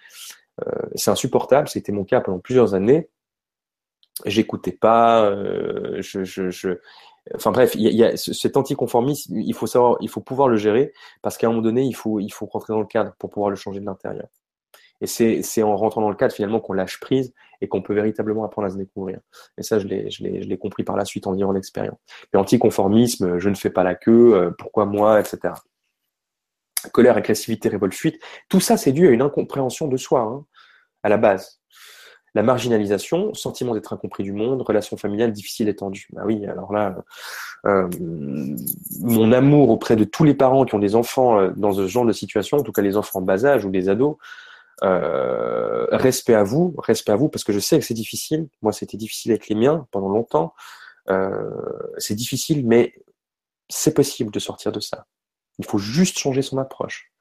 Euh, 0.66 0.70
c'est 0.96 1.12
insupportable. 1.12 1.68
C'était 1.68 1.92
mon 1.92 2.04
cas 2.04 2.20
pendant 2.20 2.40
plusieurs 2.40 2.74
années. 2.74 3.08
J'écoutais 4.26 4.72
pas. 4.72 5.32
je, 6.00 6.24
je, 6.24 6.50
je, 6.50 6.78
Enfin 7.36 7.52
bref, 7.52 7.74
il 7.76 7.82
y, 7.82 8.02
a, 8.02 8.16
cet 8.16 8.56
anticonformisme. 8.56 9.36
Il 9.38 9.54
faut 9.54 9.68
savoir, 9.68 9.96
il 10.00 10.08
faut 10.08 10.20
pouvoir 10.20 10.48
le 10.48 10.56
gérer 10.56 10.92
parce 11.22 11.38
qu'à 11.38 11.46
un 11.46 11.50
moment 11.50 11.62
donné, 11.62 11.84
il 11.84 11.94
faut, 11.94 12.18
il 12.18 12.30
faut 12.30 12.46
rentrer 12.46 12.72
dans 12.72 12.80
le 12.80 12.86
cadre 12.86 13.14
pour 13.18 13.30
pouvoir 13.30 13.50
le 13.50 13.56
changer 13.56 13.78
de 13.78 13.86
l'intérieur. 13.86 14.26
Et 15.00 15.06
c'est 15.06 15.62
en 15.62 15.76
rentrant 15.76 16.02
dans 16.02 16.10
le 16.10 16.16
cadre 16.16 16.34
finalement 16.34 16.60
qu'on 16.60 16.74
lâche 16.74 17.00
prise 17.00 17.32
et 17.60 17.68
qu'on 17.68 17.82
peut 17.82 17.94
véritablement 17.94 18.44
apprendre 18.44 18.66
à 18.66 18.70
se 18.70 18.76
découvrir. 18.76 19.20
Et 19.56 19.62
ça, 19.62 19.78
je 19.78 19.86
l'ai 19.86 20.58
compris 20.58 20.84
par 20.84 20.96
la 20.96 21.04
suite 21.04 21.26
en 21.26 21.32
vivant 21.32 21.52
l'expérience. 21.52 21.98
Mais 22.32 22.38
anticonformisme, 22.38 23.38
je 23.38 23.48
ne 23.48 23.54
fais 23.54 23.70
pas 23.70 23.82
la 23.82 23.94
queue, 23.94 24.34
euh, 24.34 24.50
pourquoi 24.58 24.84
moi, 24.84 25.20
etc. 25.20 25.54
Colère, 26.92 27.16
agressivité, 27.16 27.68
révolte, 27.68 27.94
fuite, 27.94 28.20
tout 28.48 28.60
ça 28.60 28.76
c'est 28.76 28.92
dû 28.92 29.06
à 29.06 29.10
une 29.10 29.22
incompréhension 29.22 29.88
de 29.88 29.96
soi, 29.96 30.20
hein, 30.20 30.46
à 31.02 31.08
la 31.08 31.18
base. 31.18 31.60
La 32.34 32.42
marginalisation, 32.42 33.34
sentiment 33.34 33.74
d'être 33.74 33.92
incompris 33.92 34.22
du 34.22 34.32
monde, 34.32 34.62
relation 34.62 34.96
familiale 34.96 35.32
difficile 35.32 35.68
et 35.68 35.74
tendue. 35.74 36.06
Bah 36.12 36.22
oui, 36.24 36.46
alors 36.46 36.72
là, 36.72 36.94
euh, 37.66 37.88
mon 39.00 39.32
amour 39.32 39.70
auprès 39.70 39.96
de 39.96 40.04
tous 40.04 40.22
les 40.22 40.34
parents 40.34 40.64
qui 40.64 40.74
ont 40.76 40.78
des 40.78 40.94
enfants 40.94 41.40
euh, 41.40 41.50
dans 41.56 41.72
ce 41.72 41.88
genre 41.88 42.06
de 42.06 42.12
situation, 42.12 42.58
en 42.58 42.62
tout 42.62 42.72
cas 42.72 42.82
les 42.82 42.96
enfants 42.96 43.18
en 43.18 43.22
bas 43.22 43.44
âge 43.44 43.64
ou 43.64 43.70
des 43.70 43.88
ados, 43.88 44.16
euh, 44.82 45.86
respect 45.90 46.34
à 46.34 46.42
vous, 46.42 46.74
respect 46.78 47.12
à 47.12 47.16
vous, 47.16 47.28
parce 47.28 47.44
que 47.44 47.52
je 47.52 47.58
sais 47.58 47.78
que 47.78 47.84
c'est 47.84 47.94
difficile. 47.94 48.48
Moi, 48.62 48.72
c'était 48.72 48.96
difficile 48.96 49.32
avec 49.32 49.48
les 49.48 49.54
miens 49.54 49.86
pendant 49.90 50.08
longtemps. 50.08 50.54
Euh, 51.08 51.50
c'est 51.98 52.14
difficile, 52.14 52.66
mais 52.66 52.94
c'est 53.68 53.94
possible 53.94 54.30
de 54.30 54.38
sortir 54.38 54.72
de 54.72 54.80
ça. 54.80 55.06
Il 55.58 55.64
faut 55.64 55.78
juste 55.78 56.18
changer 56.18 56.42
son 56.42 56.58
approche. 56.58 57.12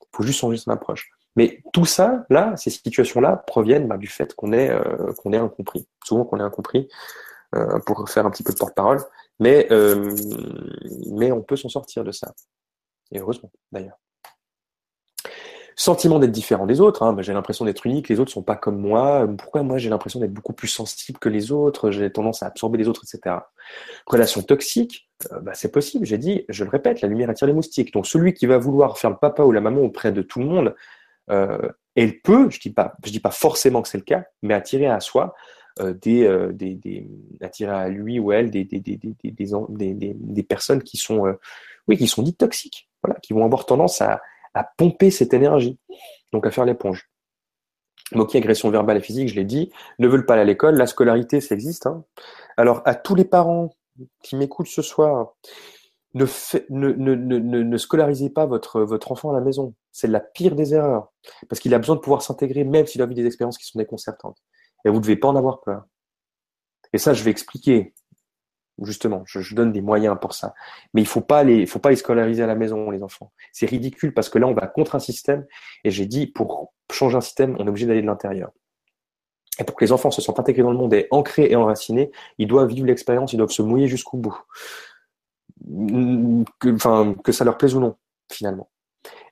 Il 0.00 0.16
faut 0.16 0.22
juste 0.22 0.40
changer 0.40 0.56
son 0.56 0.70
approche. 0.70 1.10
Mais 1.36 1.62
tout 1.72 1.86
ça, 1.86 2.26
là, 2.28 2.56
ces 2.56 2.70
situations-là, 2.70 3.36
proviennent 3.36 3.88
bah, 3.88 3.96
du 3.96 4.06
fait 4.06 4.34
qu'on 4.34 4.52
est, 4.52 4.70
euh, 4.70 5.12
qu'on 5.18 5.32
est 5.32 5.38
incompris. 5.38 5.88
Souvent 6.04 6.24
qu'on 6.24 6.38
est 6.38 6.42
incompris, 6.42 6.88
euh, 7.54 7.78
pour 7.80 8.08
faire 8.08 8.26
un 8.26 8.30
petit 8.30 8.42
peu 8.42 8.52
de 8.52 8.58
porte-parole. 8.58 9.00
Mais, 9.38 9.66
euh, 9.70 10.14
mais 11.10 11.32
on 11.32 11.42
peut 11.42 11.56
s'en 11.56 11.68
sortir 11.68 12.04
de 12.04 12.12
ça. 12.12 12.32
Et 13.10 13.18
heureusement, 13.18 13.50
d'ailleurs. 13.70 13.98
Sentiment 15.76 16.18
d'être 16.18 16.32
différent 16.32 16.66
des 16.66 16.80
autres, 16.80 17.02
hein, 17.02 17.16
j'ai 17.20 17.32
l'impression 17.32 17.64
d'être 17.64 17.86
unique, 17.86 18.08
les 18.08 18.20
autres 18.20 18.30
sont 18.30 18.42
pas 18.42 18.56
comme 18.56 18.78
moi, 18.78 19.26
pourquoi 19.38 19.62
moi 19.62 19.78
j'ai 19.78 19.88
l'impression 19.88 20.20
d'être 20.20 20.32
beaucoup 20.32 20.52
plus 20.52 20.68
sensible 20.68 21.18
que 21.18 21.28
les 21.28 21.52
autres, 21.52 21.90
j'ai 21.90 22.10
tendance 22.10 22.42
à 22.42 22.46
absorber 22.46 22.78
les 22.78 22.88
autres, 22.88 23.02
etc. 23.04 23.36
Relation 24.06 24.42
toxique, 24.42 25.08
euh, 25.32 25.40
bah, 25.40 25.52
c'est 25.54 25.72
possible, 25.72 26.04
j'ai 26.04 26.18
dit, 26.18 26.44
je 26.48 26.64
le 26.64 26.70
répète, 26.70 27.00
la 27.00 27.08
lumière 27.08 27.30
attire 27.30 27.46
les 27.46 27.52
moustiques. 27.52 27.92
Donc 27.92 28.06
celui 28.06 28.34
qui 28.34 28.46
va 28.46 28.58
vouloir 28.58 28.98
faire 28.98 29.10
le 29.10 29.16
papa 29.16 29.42
ou 29.44 29.52
la 29.52 29.60
maman 29.60 29.80
auprès 29.80 30.12
de 30.12 30.22
tout 30.22 30.40
le 30.40 30.46
monde, 30.46 30.74
euh, 31.30 31.68
elle 31.94 32.20
peut, 32.20 32.48
je 32.50 32.58
dis 32.60 32.72
pas, 32.72 32.94
je 33.04 33.10
dis 33.10 33.20
pas 33.20 33.30
forcément 33.30 33.82
que 33.82 33.88
c'est 33.88 33.98
le 33.98 34.04
cas, 34.04 34.24
mais 34.42 34.54
attirer 34.54 34.86
à 34.86 35.00
soi 35.00 35.34
euh, 35.80 35.94
des, 35.94 36.24
euh, 36.24 36.52
des, 36.52 36.74
des, 36.74 37.08
attirer 37.40 37.72
à 37.72 37.88
lui 37.88 38.18
ou 38.18 38.30
elle 38.32 38.50
des, 38.50 38.64
des, 38.64 38.78
des, 38.78 38.98
des, 38.98 39.94
des, 39.94 40.14
des 40.14 40.42
personnes 40.42 40.82
qui 40.82 40.98
sont, 40.98 41.26
euh, 41.26 41.32
oui, 41.88 41.96
qui 41.96 42.08
sont 42.08 42.22
dites 42.22 42.36
toxiques, 42.36 42.90
voilà, 43.02 43.18
qui 43.20 43.32
vont 43.32 43.44
avoir 43.44 43.64
tendance 43.64 44.02
à, 44.02 44.20
à 44.54 44.64
pomper 44.76 45.10
cette 45.10 45.34
énergie, 45.34 45.78
donc 46.32 46.46
à 46.46 46.50
faire 46.50 46.64
l'éponge. 46.64 47.08
Moquer, 48.14 48.38
agression 48.38 48.70
verbale 48.70 48.98
et 48.98 49.00
physique, 49.00 49.28
je 49.28 49.34
l'ai 49.34 49.44
dit, 49.44 49.72
ne 49.98 50.08
veulent 50.08 50.26
pas 50.26 50.34
aller 50.34 50.42
à 50.42 50.46
l'école, 50.46 50.76
la 50.76 50.86
scolarité, 50.86 51.40
ça 51.40 51.54
existe. 51.54 51.86
Hein. 51.86 52.04
Alors, 52.56 52.82
à 52.84 52.94
tous 52.94 53.14
les 53.14 53.24
parents 53.24 53.70
qui 54.22 54.36
m'écoutent 54.36 54.66
ce 54.66 54.82
soir, 54.82 55.34
ne, 56.14 57.76
scolarisez 57.76 58.30
pas 58.30 58.46
votre, 58.46 58.82
votre 58.82 59.12
enfant 59.12 59.30
à 59.30 59.34
la 59.34 59.40
maison. 59.40 59.74
C'est 59.92 60.08
la 60.08 60.20
pire 60.20 60.54
des 60.54 60.74
erreurs. 60.74 61.10
Parce 61.48 61.60
qu'il 61.60 61.72
a 61.74 61.78
besoin 61.78 61.96
de 61.96 62.00
pouvoir 62.00 62.22
s'intégrer, 62.22 62.64
même 62.64 62.86
s'il 62.86 63.00
a 63.00 63.06
vu 63.06 63.14
des 63.14 63.26
expériences 63.26 63.56
qui 63.56 63.66
sont 63.66 63.78
déconcertantes. 63.78 64.36
Et 64.84 64.90
vous 64.90 64.96
ne 64.96 65.02
devez 65.02 65.16
pas 65.16 65.28
en 65.28 65.36
avoir 65.36 65.60
peur. 65.60 65.84
Et 66.92 66.98
ça, 66.98 67.14
je 67.14 67.22
vais 67.24 67.30
expliquer 67.30 67.94
justement, 68.82 69.22
je, 69.26 69.54
donne 69.54 69.72
des 69.72 69.80
moyens 69.80 70.16
pour 70.20 70.34
ça. 70.34 70.54
Mais 70.94 71.02
il 71.02 71.06
faut 71.06 71.20
pas 71.20 71.44
les, 71.44 71.66
faut 71.66 71.78
pas 71.78 71.90
les 71.90 71.96
scolariser 71.96 72.42
à 72.42 72.46
la 72.46 72.54
maison, 72.54 72.90
les 72.90 73.02
enfants. 73.02 73.32
C'est 73.52 73.66
ridicule 73.66 74.14
parce 74.14 74.28
que 74.28 74.38
là, 74.38 74.46
on 74.46 74.54
va 74.54 74.66
contre 74.66 74.94
un 74.94 74.98
système. 74.98 75.46
Et 75.84 75.90
j'ai 75.90 76.06
dit, 76.06 76.26
pour 76.26 76.72
changer 76.90 77.16
un 77.16 77.20
système, 77.20 77.56
on 77.58 77.66
est 77.66 77.68
obligé 77.68 77.86
d'aller 77.86 78.02
de 78.02 78.06
l'intérieur. 78.06 78.50
Et 79.58 79.64
pour 79.64 79.76
que 79.76 79.84
les 79.84 79.92
enfants 79.92 80.10
se 80.10 80.22
sentent 80.22 80.40
intégrés 80.40 80.62
dans 80.62 80.70
le 80.70 80.78
monde 80.78 80.94
et 80.94 81.08
ancrés 81.10 81.48
et 81.50 81.56
enracinés, 81.56 82.10
ils 82.38 82.48
doivent 82.48 82.68
vivre 82.68 82.86
l'expérience, 82.86 83.32
ils 83.32 83.36
doivent 83.36 83.50
se 83.50 83.62
mouiller 83.62 83.86
jusqu'au 83.86 84.16
bout. 84.16 84.38
Que, 86.58 86.74
enfin, 86.74 87.14
que 87.22 87.32
ça 87.32 87.44
leur 87.44 87.58
plaise 87.58 87.74
ou 87.74 87.80
non, 87.80 87.96
finalement. 88.30 88.70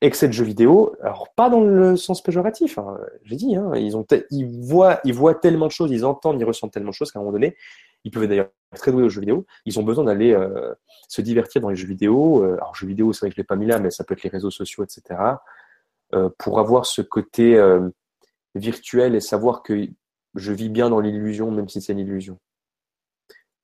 Excès 0.00 0.28
de 0.28 0.32
jeux 0.32 0.44
vidéo, 0.44 0.94
alors 1.02 1.28
pas 1.34 1.48
dans 1.48 1.60
le 1.60 1.96
sens 1.96 2.22
péjoratif, 2.22 2.78
hein, 2.78 2.98
j'ai 3.22 3.36
dit, 3.36 3.54
hein, 3.54 3.72
ils, 3.74 4.46
voient, 4.62 5.00
ils 5.04 5.14
voient 5.14 5.34
tellement 5.34 5.66
de 5.66 5.72
choses, 5.72 5.90
ils 5.92 6.04
entendent, 6.04 6.40
ils 6.40 6.44
ressentent 6.44 6.72
tellement 6.72 6.90
de 6.90 6.94
choses 6.94 7.12
qu'à 7.12 7.18
un 7.18 7.22
moment 7.22 7.32
donné, 7.32 7.56
ils 8.04 8.10
peuvent 8.10 8.26
d'ailleurs 8.26 8.50
être 8.72 8.80
très 8.80 8.92
doués 8.92 9.02
aux 9.02 9.08
jeux 9.08 9.20
vidéo, 9.20 9.46
ils 9.64 9.78
ont 9.78 9.82
besoin 9.82 10.04
d'aller 10.04 10.32
euh, 10.32 10.74
se 11.08 11.20
divertir 11.22 11.60
dans 11.60 11.70
les 11.70 11.76
jeux 11.76 11.88
vidéo. 11.88 12.44
Euh, 12.44 12.54
alors, 12.54 12.74
jeux 12.74 12.86
vidéo, 12.86 13.12
c'est 13.12 13.20
vrai 13.20 13.30
que 13.30 13.34
je 13.34 13.40
l'ai 13.40 13.46
pas 13.46 13.56
mis 13.56 13.66
là, 13.66 13.78
mais 13.78 13.90
ça 13.90 14.04
peut 14.04 14.14
être 14.14 14.22
les 14.22 14.30
réseaux 14.30 14.50
sociaux, 14.50 14.84
etc. 14.84 15.20
Euh, 16.14 16.28
pour 16.38 16.60
avoir 16.60 16.86
ce 16.86 17.02
côté 17.02 17.56
euh, 17.56 17.88
virtuel 18.54 19.14
et 19.14 19.20
savoir 19.20 19.62
que 19.62 19.88
je 20.34 20.52
vis 20.52 20.68
bien 20.68 20.90
dans 20.90 21.00
l'illusion, 21.00 21.50
même 21.50 21.68
si 21.68 21.80
c'est 21.80 21.92
une 21.92 21.98
illusion. 21.98 22.38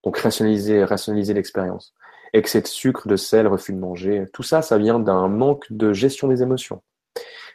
Donc, 0.05 0.19
rationaliser, 0.19 0.85
rationaliser 0.85 1.35
l'expérience. 1.35 1.95
excès 2.33 2.61
de 2.61 2.67
sucre, 2.67 3.09
de 3.09 3.17
sel, 3.17 3.47
refus 3.47 3.73
de 3.73 3.79
manger. 3.79 4.27
Tout 4.33 4.43
ça, 4.43 4.63
ça 4.63 4.79
vient 4.79 4.99
d'un 4.99 5.29
manque 5.29 5.67
de 5.71 5.93
gestion 5.93 6.29
des 6.29 6.43
émotions. 6.43 6.83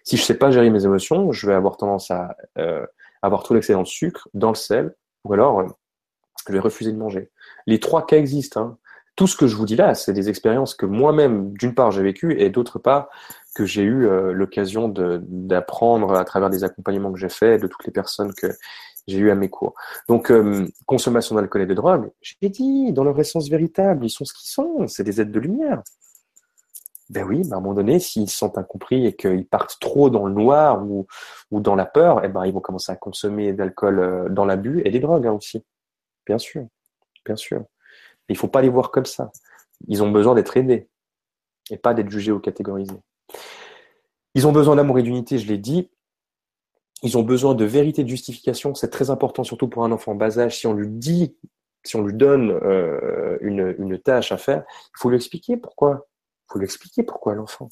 Si 0.03 0.17
je 0.17 0.23
sais 0.23 0.37
pas 0.37 0.51
gérer 0.51 0.69
mes 0.69 0.85
émotions, 0.85 1.31
je 1.31 1.47
vais 1.47 1.53
avoir 1.53 1.77
tendance 1.77 2.09
à 2.11 2.35
euh, 2.57 2.85
avoir 3.21 3.43
trop 3.43 3.53
l'excédent 3.53 3.83
de 3.83 3.87
sucre 3.87 4.27
dans 4.33 4.49
le 4.49 4.55
sel, 4.55 4.95
ou 5.23 5.33
alors 5.33 5.59
euh, 5.59 5.67
je 6.47 6.53
vais 6.53 6.59
refuser 6.59 6.91
de 6.91 6.97
manger. 6.97 7.29
Les 7.67 7.79
trois 7.79 8.05
cas 8.05 8.17
existent. 8.17 8.61
Hein. 8.61 8.77
Tout 9.15 9.27
ce 9.27 9.35
que 9.35 9.47
je 9.47 9.55
vous 9.55 9.65
dis 9.65 9.75
là, 9.75 9.93
c'est 9.93 10.13
des 10.13 10.29
expériences 10.29 10.73
que 10.73 10.85
moi-même, 10.85 11.53
d'une 11.53 11.75
part, 11.75 11.91
j'ai 11.91 12.01
vécues, 12.01 12.39
et 12.39 12.49
d'autre 12.49 12.79
part, 12.79 13.09
que 13.53 13.65
j'ai 13.65 13.83
eu 13.83 14.05
euh, 14.05 14.31
l'occasion 14.31 14.87
d'apprendre 14.89 16.13
à 16.13 16.23
travers 16.23 16.49
des 16.49 16.63
accompagnements 16.63 17.11
que 17.11 17.19
j'ai 17.19 17.29
faits, 17.29 17.61
de 17.61 17.67
toutes 17.67 17.85
les 17.85 17.91
personnes 17.91 18.33
que 18.33 18.47
j'ai 19.07 19.17
eues 19.17 19.31
à 19.31 19.35
mes 19.35 19.49
cours. 19.49 19.73
Donc, 20.07 20.31
euh, 20.31 20.67
consommation 20.85 21.35
d'alcool 21.35 21.63
et 21.63 21.65
de 21.65 21.73
drogue, 21.73 22.11
j'ai 22.21 22.49
dit, 22.49 22.93
dans 22.93 23.03
leur 23.03 23.19
essence 23.19 23.49
véritable, 23.49 24.05
ils 24.05 24.09
sont 24.09 24.25
ce 24.25 24.33
qu'ils 24.33 24.49
sont, 24.49 24.87
c'est 24.87 25.03
des 25.03 25.19
êtres 25.19 25.31
de 25.31 25.39
lumière. 25.39 25.81
Ben 27.11 27.25
oui, 27.25 27.41
ben 27.43 27.55
à 27.55 27.57
un 27.57 27.59
moment 27.59 27.73
donné, 27.73 27.99
s'ils 27.99 28.29
se 28.29 28.37
sentent 28.37 28.57
incompris 28.57 29.05
et 29.05 29.13
qu'ils 29.13 29.45
partent 29.45 29.77
trop 29.81 30.09
dans 30.09 30.27
le 30.27 30.33
noir 30.33 30.81
ou, 30.85 31.05
dans 31.51 31.75
la 31.75 31.85
peur, 31.85 32.21
eh 32.23 32.29
ben 32.29 32.45
ils 32.45 32.53
vont 32.53 32.61
commencer 32.61 32.91
à 32.91 32.95
consommer 32.95 33.51
d'alcool 33.51 33.99
euh, 33.99 34.29
dans 34.29 34.45
l'abus 34.45 34.81
et 34.85 34.91
des 34.91 35.01
drogues 35.01 35.27
hein, 35.27 35.33
aussi. 35.33 35.65
Bien 36.25 36.37
sûr, 36.37 36.67
bien 37.25 37.35
sûr. 37.35 37.63
Il 38.29 38.37
faut 38.37 38.47
pas 38.47 38.61
les 38.61 38.69
voir 38.69 38.91
comme 38.91 39.05
ça. 39.05 39.31
Ils 39.87 40.03
ont 40.03 40.11
besoin 40.11 40.35
d'être 40.35 40.55
aidés 40.57 40.89
et 41.69 41.77
pas 41.77 41.93
d'être 41.93 42.09
jugés 42.09 42.31
ou 42.31 42.39
catégorisés. 42.39 42.99
Ils 44.35 44.47
ont 44.47 44.51
besoin 44.51 44.75
d'amour 44.75 44.99
et 44.99 45.03
d'unité, 45.03 45.37
je 45.37 45.47
l'ai 45.47 45.57
dit. 45.57 45.89
Ils 47.03 47.17
ont 47.17 47.23
besoin 47.23 47.55
de 47.55 47.65
vérité, 47.65 48.03
de 48.03 48.09
justification. 48.09 48.75
C'est 48.75 48.89
très 48.89 49.09
important, 49.09 49.43
surtout 49.43 49.67
pour 49.67 49.83
un 49.83 49.91
enfant 49.91 50.15
bas 50.15 50.39
âge. 50.39 50.59
Si 50.59 50.67
on 50.67 50.73
lui 50.73 50.87
dit, 50.87 51.35
si 51.83 51.95
on 51.95 52.03
lui 52.03 52.13
donne 52.13 52.51
euh, 52.51 53.37
une, 53.41 53.99
tâche 53.99 54.31
à 54.31 54.37
faire, 54.37 54.63
il 54.69 54.99
faut 54.99 55.09
lui 55.09 55.17
expliquer 55.17 55.57
pourquoi. 55.57 56.07
Il 56.49 56.53
faut 56.53 56.59
lui 56.59 56.65
expliquer 56.65 57.03
pourquoi 57.03 57.33
l'enfant. 57.33 57.69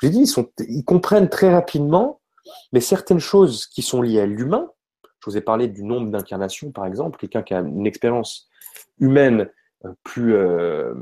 Je 0.00 0.06
l'ai 0.06 0.12
dit, 0.12 0.22
ils, 0.22 0.66
ils 0.68 0.84
comprennent 0.84 1.28
très 1.28 1.52
rapidement, 1.52 2.20
mais 2.72 2.80
certaines 2.80 3.20
choses 3.20 3.66
qui 3.66 3.82
sont 3.82 4.02
liées 4.02 4.20
à 4.20 4.26
l'humain. 4.26 4.70
Je 5.24 5.30
vous 5.30 5.38
ai 5.38 5.40
parlé 5.40 5.68
du 5.68 5.84
nombre 5.84 6.10
d'incarnations, 6.10 6.70
par 6.70 6.84
exemple. 6.84 7.18
Quelqu'un 7.18 7.42
qui 7.42 7.54
a 7.54 7.60
une 7.60 7.86
expérience 7.86 8.50
humaine 8.98 9.48
euh, 9.86 9.92
plus, 10.02 10.34
euh, 10.34 10.92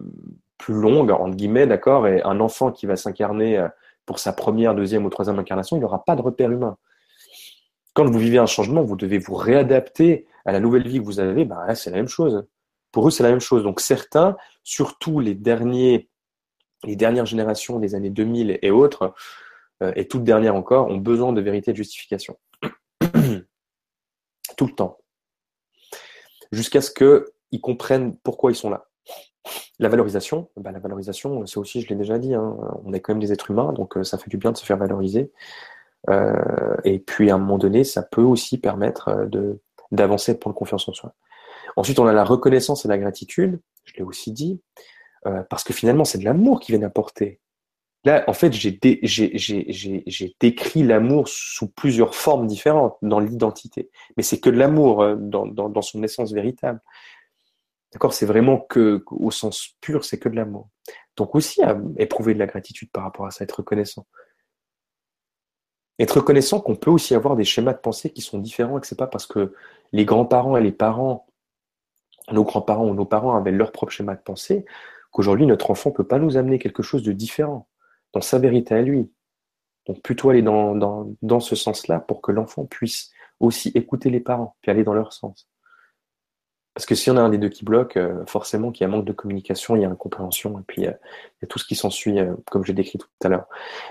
plus 0.58 0.74
longue, 0.74 1.10
entre 1.10 1.34
guillemets, 1.34 1.66
d'accord, 1.66 2.06
et 2.06 2.22
un 2.22 2.38
enfant 2.38 2.70
qui 2.70 2.86
va 2.86 2.94
s'incarner 2.94 3.58
euh, 3.58 3.68
pour 4.06 4.20
sa 4.20 4.32
première, 4.32 4.76
deuxième 4.76 5.04
ou 5.04 5.10
troisième 5.10 5.40
incarnation, 5.40 5.76
il 5.76 5.80
n'aura 5.80 6.04
pas 6.04 6.14
de 6.14 6.22
repère 6.22 6.52
humain. 6.52 6.76
Quand 7.94 8.04
vous 8.04 8.18
vivez 8.18 8.38
un 8.38 8.46
changement, 8.46 8.82
vous 8.82 8.94
devez 8.94 9.18
vous 9.18 9.34
réadapter 9.34 10.26
à 10.44 10.52
la 10.52 10.60
nouvelle 10.60 10.86
vie 10.86 11.00
que 11.00 11.04
vous 11.04 11.18
avez, 11.18 11.44
ben 11.44 11.58
là, 11.66 11.74
c'est 11.74 11.90
la 11.90 11.96
même 11.96 12.08
chose. 12.08 12.46
Pour 12.92 13.08
eux, 13.08 13.10
c'est 13.10 13.24
la 13.24 13.30
même 13.30 13.40
chose. 13.40 13.64
Donc 13.64 13.80
certains, 13.80 14.36
surtout 14.62 15.18
les 15.18 15.34
derniers, 15.34 16.08
les 16.84 16.96
dernières 16.96 17.26
générations 17.26 17.80
des 17.80 17.96
années 17.96 18.10
2000 18.10 18.58
et 18.62 18.70
autres, 18.70 19.14
et 19.96 20.06
toutes 20.06 20.22
dernières 20.22 20.54
encore, 20.54 20.88
ont 20.88 20.96
besoin 20.96 21.32
de 21.32 21.40
vérité 21.40 21.72
et 21.72 21.74
de 21.74 21.76
justification. 21.76 22.36
Le 24.66 24.74
temps. 24.74 24.98
Jusqu'à 26.52 26.80
ce 26.80 26.90
qu'ils 26.90 27.60
comprennent 27.60 28.16
pourquoi 28.18 28.50
ils 28.52 28.56
sont 28.56 28.70
là. 28.70 28.88
La 29.78 29.88
valorisation, 29.88 30.48
bah, 30.56 30.70
la 30.70 30.78
valorisation, 30.78 31.44
c'est 31.46 31.58
aussi, 31.58 31.80
je 31.80 31.88
l'ai 31.88 31.96
déjà 31.96 32.18
dit, 32.18 32.34
hein, 32.34 32.56
on 32.84 32.92
est 32.92 33.00
quand 33.00 33.12
même 33.12 33.20
des 33.20 33.32
êtres 33.32 33.50
humains, 33.50 33.72
donc 33.72 33.96
euh, 33.96 34.04
ça 34.04 34.18
fait 34.18 34.30
du 34.30 34.36
bien 34.36 34.52
de 34.52 34.56
se 34.56 34.64
faire 34.64 34.76
valoriser. 34.76 35.32
Euh, 36.10 36.76
et 36.84 36.98
puis 36.98 37.30
à 37.30 37.34
un 37.34 37.38
moment 37.38 37.58
donné, 37.58 37.84
ça 37.84 38.02
peut 38.02 38.22
aussi 38.22 38.58
permettre 38.58 39.08
euh, 39.08 39.26
de 39.26 39.60
d'avancer 39.90 40.34
pour 40.34 40.40
prendre 40.40 40.56
confiance 40.56 40.88
en 40.88 40.94
soi. 40.94 41.14
Ensuite, 41.76 41.98
on 41.98 42.06
a 42.06 42.14
la 42.14 42.24
reconnaissance 42.24 42.84
et 42.86 42.88
la 42.88 42.96
gratitude, 42.96 43.60
je 43.84 43.94
l'ai 43.98 44.02
aussi 44.02 44.32
dit, 44.32 44.62
parce 45.50 45.64
que 45.64 45.74
finalement, 45.74 46.06
c'est 46.06 46.16
de 46.16 46.24
l'amour 46.24 46.60
qui 46.60 46.72
vient 46.72 46.82
apporter. 46.82 47.41
Là, 48.04 48.24
en 48.26 48.32
fait, 48.32 48.52
j'ai 48.52 48.80
décrit 50.40 50.82
l'amour 50.82 51.28
sous 51.28 51.68
plusieurs 51.68 52.16
formes 52.16 52.48
différentes 52.48 52.96
dans 53.00 53.20
l'identité, 53.20 53.90
mais 54.16 54.24
c'est 54.24 54.40
que 54.40 54.50
de 54.50 54.56
l'amour 54.56 55.16
dans, 55.16 55.46
dans 55.46 55.82
son 55.82 56.02
essence 56.02 56.32
véritable. 56.32 56.80
D'accord 57.92 58.14
C'est 58.14 58.26
vraiment 58.26 58.58
que, 58.58 59.04
au 59.10 59.30
sens 59.30 59.76
pur, 59.80 60.04
c'est 60.04 60.18
que 60.18 60.28
de 60.28 60.36
l'amour. 60.36 60.68
Donc 61.16 61.34
aussi 61.34 61.60
éprouver 61.96 62.34
de 62.34 62.38
la 62.38 62.46
gratitude 62.46 62.90
par 62.90 63.04
rapport 63.04 63.26
à 63.26 63.30
ça, 63.30 63.44
être 63.44 63.58
reconnaissant. 63.58 64.06
Être 65.98 66.16
reconnaissant 66.16 66.60
qu'on 66.60 66.74
peut 66.74 66.90
aussi 66.90 67.14
avoir 67.14 67.36
des 67.36 67.44
schémas 67.44 67.74
de 67.74 67.78
pensée 67.78 68.10
qui 68.10 68.22
sont 68.22 68.38
différents 68.38 68.78
et 68.78 68.80
que 68.80 68.86
c'est 68.86 68.98
pas 68.98 69.06
parce 69.06 69.26
que 69.26 69.54
les 69.92 70.04
grands-parents 70.04 70.56
et 70.56 70.62
les 70.62 70.72
parents, 70.72 71.26
nos 72.32 72.44
grands-parents 72.44 72.88
ou 72.88 72.94
nos 72.94 73.04
parents 73.04 73.36
avaient 73.36 73.52
leur 73.52 73.72
propre 73.72 73.92
schéma 73.92 74.16
de 74.16 74.22
pensée, 74.22 74.64
qu'aujourd'hui 75.10 75.46
notre 75.46 75.70
enfant 75.70 75.90
peut 75.90 76.06
pas 76.06 76.18
nous 76.18 76.38
amener 76.38 76.58
quelque 76.58 76.82
chose 76.82 77.02
de 77.02 77.12
différent, 77.12 77.68
dans 78.12 78.20
sa 78.20 78.38
vérité 78.38 78.74
à 78.74 78.82
lui. 78.82 79.10
Donc 79.86 80.00
plutôt 80.02 80.30
aller 80.30 80.42
dans, 80.42 81.40
ce 81.40 81.56
sens-là 81.56 82.00
pour 82.00 82.20
que 82.20 82.32
l'enfant 82.32 82.64
puisse 82.64 83.10
aussi 83.40 83.72
écouter 83.74 84.10
les 84.10 84.20
parents, 84.20 84.56
puis 84.60 84.70
aller 84.70 84.84
dans 84.84 84.94
leur 84.94 85.12
sens. 85.12 85.48
Parce 86.74 86.86
que 86.86 86.94
si 86.94 87.10
on 87.10 87.18
a 87.18 87.20
un 87.20 87.28
des 87.28 87.36
deux 87.36 87.50
qui 87.50 87.66
bloque, 87.66 87.98
euh, 87.98 88.24
forcément 88.24 88.70
qu'il 88.70 88.82
y 88.82 88.84
a 88.86 88.88
un 88.88 88.96
manque 88.96 89.04
de 89.04 89.12
communication, 89.12 89.76
il 89.76 89.82
y 89.82 89.84
a 89.84 89.90
incompréhension, 89.90 90.58
et 90.58 90.62
puis 90.66 90.86
euh, 90.86 90.90
il 90.90 91.42
y 91.42 91.44
a 91.44 91.46
tout 91.46 91.58
ce 91.58 91.66
qui 91.66 91.74
s'ensuit, 91.74 92.18
euh, 92.18 92.34
comme 92.50 92.64
j'ai 92.64 92.72
décrit 92.72 92.96
tout 92.96 93.08
à 93.22 93.28
l'heure. 93.28 93.46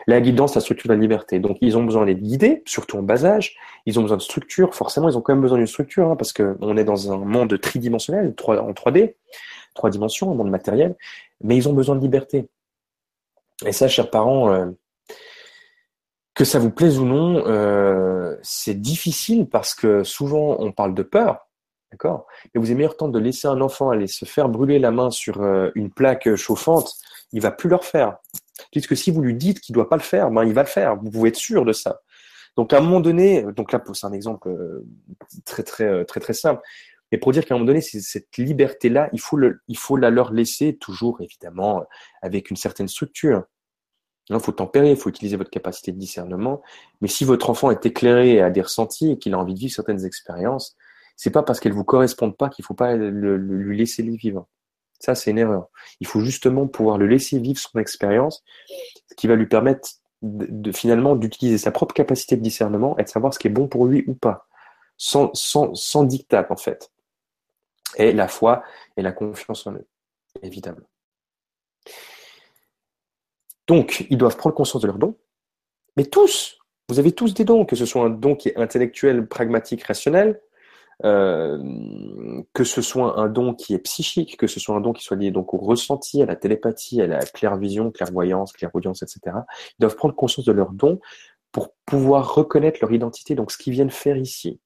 La 0.07 0.19
guidance, 0.19 0.56
la 0.56 0.61
structure 0.61 0.88
de 0.88 0.95
la 0.95 0.99
liberté. 0.99 1.39
Donc 1.39 1.57
ils 1.61 1.77
ont 1.77 1.84
besoin 1.84 2.06
d'être 2.07 2.22
guidés, 2.22 2.64
surtout 2.65 2.98
en 2.98 3.03
bas 3.03 3.23
âge. 3.23 3.56
Ils 3.85 3.99
ont 3.99 4.02
besoin 4.02 4.18
de 4.18 4.23
structure. 4.23 4.73
Forcément, 4.73 5.10
ils 5.10 5.18
ont 5.18 5.22
quand 5.22 5.34
même 5.34 5.43
besoin 5.43 5.60
d'une 5.60 5.68
structure, 5.68 6.10
hein, 6.10 6.15
parce 6.15 6.34
qu'on 6.34 6.76
est 6.76 6.84
dans 6.84 7.11
un 7.11 7.18
monde 7.18 7.60
tridimensionnel, 7.60 8.34
en 8.48 8.72
3D, 8.72 9.15
trois 9.76 9.91
dimensions, 9.91 10.31
un 10.31 10.35
monde 10.35 10.49
matériel, 10.49 10.95
mais 11.43 11.57
ils 11.57 11.69
ont 11.69 11.73
besoin 11.73 11.95
de 11.95 12.02
liberté. 12.02 12.48
Et 13.66 13.72
ça, 13.72 13.88
chers 13.88 14.10
parents, 14.10 14.72
que 16.34 16.46
ça 16.46 16.60
vous 16.60 16.72
plaise 16.72 17.00
ou 17.00 17.06
non, 17.06 18.38
c'est 18.42 18.80
difficile 18.80 19.48
parce 19.48 19.76
que 19.76 20.04
souvent 20.04 20.58
on 20.60 20.72
parle 20.72 20.94
de 20.96 21.04
peur, 21.04 21.48
D'accord? 21.92 22.26
Mais 22.54 22.62
vous 22.62 22.68
avez 22.68 22.76
meilleur 22.76 22.96
temps 22.96 23.10
de 23.10 23.20
laisser 23.20 23.48
un 23.48 23.60
enfant 23.60 23.90
aller 23.90 24.08
se 24.08 24.24
faire 24.24 24.48
brûler 24.48 24.80
la 24.80 24.92
main 24.92 25.12
sur 25.12 25.42
euh, 25.42 25.72
une 25.76 25.92
plaque 25.92 26.36
chauffante, 26.36 26.96
il 27.34 27.42
va 27.42 27.52
plus 27.52 27.70
le 27.70 27.76
refaire. 27.76 28.18
Puisque 28.72 28.96
si 28.96 29.12
vous 29.12 29.22
lui 29.22 29.36
dites 29.36 29.60
qu'il 29.60 29.74
doit 29.74 29.90
pas 29.90 29.98
le 29.98 30.02
faire, 30.02 30.32
ben 30.32 30.46
il 30.46 30.54
va 30.54 30.62
le 30.62 30.68
faire. 30.68 30.96
Vous 30.96 31.10
pouvez 31.12 31.30
être 31.30 31.36
sûr 31.36 31.66
de 31.66 31.74
ça. 31.74 32.02
Donc 32.56 32.72
à 32.74 32.78
un 32.78 32.82
moment 32.82 33.02
donné, 33.02 33.44
donc 33.56 33.72
là 33.72 33.82
c'est 33.94 34.06
un 34.06 34.14
exemple 34.14 34.50
euh, 34.50 34.86
très 35.46 35.64
très 35.64 35.86
euh, 35.86 36.04
très 36.06 36.20
très 36.20 36.34
simple. 36.34 36.62
Mais 37.12 37.18
pour 37.18 37.32
dire 37.32 37.46
qu'à 37.46 37.56
un 37.56 37.58
moment 37.58 37.68
donné, 37.68 37.82
cette 37.82 38.38
liberté-là, 38.38 39.10
il 39.14 39.20
faut 39.20 39.38
il 39.68 39.78
faut 39.78 39.98
la 39.98 40.10
leur 40.10 40.32
laisser 40.32 40.78
toujours 40.78 41.22
évidemment 41.22 41.84
avec 42.22 42.50
une 42.52 42.58
certaine 42.58 42.88
structure. 42.88 43.44
Il 44.30 44.40
faut 44.40 44.52
tempérer, 44.54 44.92
il 44.92 44.98
faut 44.98 45.10
utiliser 45.10 45.36
votre 45.36 45.50
capacité 45.50 45.92
de 45.92 45.98
discernement. 45.98 46.62
Mais 47.02 47.08
si 47.08 47.26
votre 47.26 47.50
enfant 47.50 47.72
est 47.72 47.86
éclairé 47.86 48.36
et 48.36 48.42
a 48.42 48.50
des 48.50 48.62
ressentis 48.62 49.12
et 49.12 49.18
qu'il 49.18 49.34
a 49.34 49.40
envie 49.40 49.54
de 49.54 49.60
vivre 49.60 49.74
certaines 49.74 50.06
expériences, 50.06 50.78
c'est 51.18 51.32
pas 51.32 51.44
parce 51.44 51.60
qu'elles 51.60 51.74
vous 51.74 51.84
correspondent 51.84 52.38
pas 52.38 52.50
qu'il 52.50 52.64
faut 52.64 52.74
pas 52.74 52.96
lui 52.96 53.78
laisser 53.78 54.04
les 54.04 54.16
vivre. 54.16 54.48
Ça, 55.00 55.16
c'est 55.16 55.32
une 55.32 55.40
erreur. 55.40 55.68
Il 56.00 56.08
faut 56.08 56.22
justement 56.22 56.68
pouvoir 56.68 56.98
le 56.98 57.08
laisser 57.08 57.40
vivre 57.40 57.60
son 57.60 57.80
expérience, 57.80 58.44
ce 59.10 59.16
qui 59.16 59.28
va 59.28 59.36
lui 59.36 59.48
permettre 59.48 59.90
finalement 60.74 61.16
d'utiliser 61.16 61.58
sa 61.58 61.72
propre 61.72 61.94
capacité 61.94 62.38
de 62.38 62.42
discernement 62.42 62.98
et 63.00 63.04
de 63.04 63.10
savoir 63.10 63.34
ce 63.34 63.40
qui 63.40 63.48
est 63.48 63.52
bon 63.52 63.68
pour 63.68 63.88
lui 63.88 64.04
ou 64.08 64.14
pas, 64.14 64.48
sans, 64.98 65.32
sans 65.34 66.04
dictat 66.04 66.46
en 66.50 66.56
fait. 66.56 66.92
Et 67.97 68.13
la 68.13 68.27
foi 68.27 68.63
et 68.97 69.01
la 69.01 69.11
confiance 69.11 69.68
en 69.68 69.73
eux, 69.73 69.88
évidemment. 70.41 70.88
Donc, 73.68 74.05
ils 74.09 74.18
doivent 74.18 74.38
prendre 74.38 74.55
conscience 74.55 74.81
de 74.81 74.88
leurs 74.88 74.97
dons, 74.97 75.18
mais 75.97 76.05
tous, 76.05 76.59
vous 76.89 76.99
avez 76.99 77.11
tous 77.11 77.34
des 77.34 77.45
dons, 77.45 77.65
que 77.65 77.76
ce 77.76 77.85
soit 77.85 78.03
un 78.03 78.09
don 78.09 78.35
qui 78.35 78.49
est 78.49 78.57
intellectuel, 78.57 79.27
pragmatique, 79.27 79.84
rationnel, 79.84 80.41
euh, 81.03 82.43
que 82.53 82.63
ce 82.63 82.81
soit 82.81 83.19
un 83.19 83.27
don 83.27 83.53
qui 83.55 83.73
est 83.73 83.80
psychique, 83.80 84.38
que 84.38 84.47
ce 84.47 84.59
soit 84.59 84.76
un 84.76 84.81
don 84.81 84.93
qui 84.93 85.03
soit 85.03 85.18
lié 85.18 85.31
donc 85.31 85.53
au 85.53 85.57
ressenti, 85.57 86.22
à 86.22 86.26
la 86.26 86.35
télépathie, 86.35 87.01
à 87.01 87.07
la 87.07 87.19
clairvision, 87.19 87.91
clairvoyance, 87.91 88.53
clairaudience, 88.53 89.01
etc. 89.01 89.19
Ils 89.80 89.81
doivent 89.81 89.95
prendre 89.95 90.15
conscience 90.15 90.45
de 90.45 90.51
leur 90.51 90.72
don 90.72 90.99
pour 91.51 91.73
pouvoir 91.85 92.35
reconnaître 92.35 92.80
leur 92.81 92.91
identité, 92.91 93.35
donc 93.35 93.51
ce 93.51 93.57
qu'ils 93.57 93.73
viennent 93.73 93.89
faire 93.89 94.18
ici. 94.18 94.59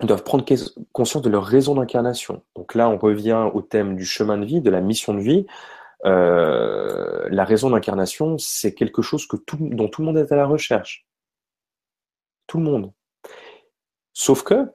Doivent 0.00 0.22
prendre 0.22 0.44
conscience 0.92 1.22
de 1.22 1.28
leur 1.28 1.44
raison 1.44 1.74
d'incarnation. 1.74 2.42
Donc 2.54 2.74
là, 2.74 2.88
on 2.88 2.98
revient 2.98 3.50
au 3.52 3.62
thème 3.62 3.96
du 3.96 4.04
chemin 4.04 4.38
de 4.38 4.44
vie, 4.44 4.60
de 4.60 4.70
la 4.70 4.80
mission 4.80 5.12
de 5.12 5.20
vie. 5.20 5.46
Euh, 6.04 7.28
la 7.30 7.44
raison 7.44 7.70
d'incarnation, 7.70 8.38
c'est 8.38 8.74
quelque 8.74 9.02
chose 9.02 9.26
que 9.26 9.36
tout, 9.36 9.56
dont 9.60 9.88
tout 9.88 10.02
le 10.02 10.06
monde 10.06 10.18
est 10.18 10.30
à 10.30 10.36
la 10.36 10.46
recherche. 10.46 11.06
Tout 12.46 12.58
le 12.58 12.64
monde. 12.64 12.92
Sauf 14.12 14.42
que, 14.42 14.70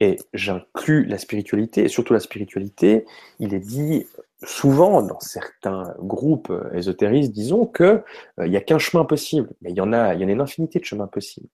et 0.00 0.16
j'inclus 0.32 1.04
la 1.04 1.18
spiritualité, 1.18 1.84
et 1.84 1.88
surtout 1.88 2.12
la 2.12 2.20
spiritualité, 2.20 3.06
il 3.38 3.54
est 3.54 3.60
dit 3.60 4.06
souvent 4.46 5.02
dans 5.02 5.20
certains 5.20 5.94
groupes 5.98 6.52
ésotéristes, 6.72 7.32
disons, 7.32 7.66
qu'il 7.66 8.02
euh, 8.40 8.48
n'y 8.48 8.56
a 8.56 8.60
qu'un 8.60 8.78
chemin 8.78 9.04
possible. 9.04 9.50
Mais 9.62 9.70
il 9.70 9.76
y 9.76 9.80
en 9.80 9.92
a, 9.92 10.14
il 10.14 10.20
y 10.20 10.24
en 10.24 10.28
a 10.28 10.32
une 10.32 10.40
infinité 10.40 10.78
de 10.78 10.84
chemins 10.84 11.06
possibles. 11.06 11.48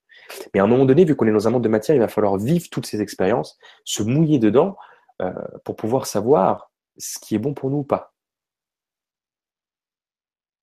Mais 0.55 0.61
à 0.61 0.65
un 0.65 0.67
moment 0.67 0.85
donné, 0.85 1.05
vu 1.05 1.17
qu'on 1.17 1.27
est 1.27 1.33
dans 1.33 1.49
un 1.49 1.51
monde 1.51 1.65
de 1.65 1.69
matière, 1.69 1.97
il 1.97 2.01
va 2.01 2.09
falloir 2.09 2.37
vivre 2.37 2.69
toutes 2.71 2.87
ces 2.87 3.01
expériences, 3.01 3.59
se 3.85 4.03
mouiller 4.03 4.39
dedans, 4.39 4.77
euh, 5.23 5.33
pour 5.65 5.77
pouvoir 5.77 6.07
savoir 6.07 6.71
ce 6.97 7.19
qui 7.19 7.35
est 7.35 7.39
bon 7.39 7.55
pour 7.55 7.71
nous 7.71 7.79
ou 7.79 7.85
pas. 7.85 8.15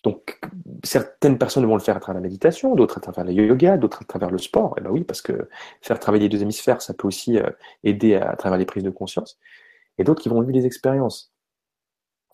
Donc, 0.03 0.39
certaines 0.83 1.37
personnes 1.37 1.65
vont 1.65 1.75
le 1.75 1.81
faire 1.81 1.97
à 1.97 1.99
travers 1.99 2.21
la 2.21 2.23
méditation, 2.23 2.75
d'autres 2.75 2.97
à 2.97 3.01
travers 3.01 3.25
le 3.25 3.33
yoga, 3.33 3.77
d'autres 3.77 4.03
à 4.03 4.05
travers 4.05 4.29
le 4.29 4.37
sport. 4.37 4.73
Et 4.77 4.79
eh 4.79 4.83
ben 4.83 4.89
oui, 4.91 5.03
parce 5.03 5.21
que 5.21 5.49
faire 5.81 5.99
travailler 5.99 6.23
les 6.23 6.29
deux 6.29 6.41
hémisphères, 6.41 6.81
ça 6.81 6.93
peut 6.93 7.07
aussi 7.07 7.37
euh, 7.37 7.49
aider 7.83 8.15
à, 8.15 8.35
travers 8.35 8.57
les 8.57 8.65
prises 8.65 8.83
de 8.83 8.89
conscience. 8.89 9.37
Et 9.97 10.03
d'autres 10.03 10.21
qui 10.21 10.29
vont 10.29 10.39
vivre 10.41 10.53
des 10.53 10.65
expériences. 10.65 11.33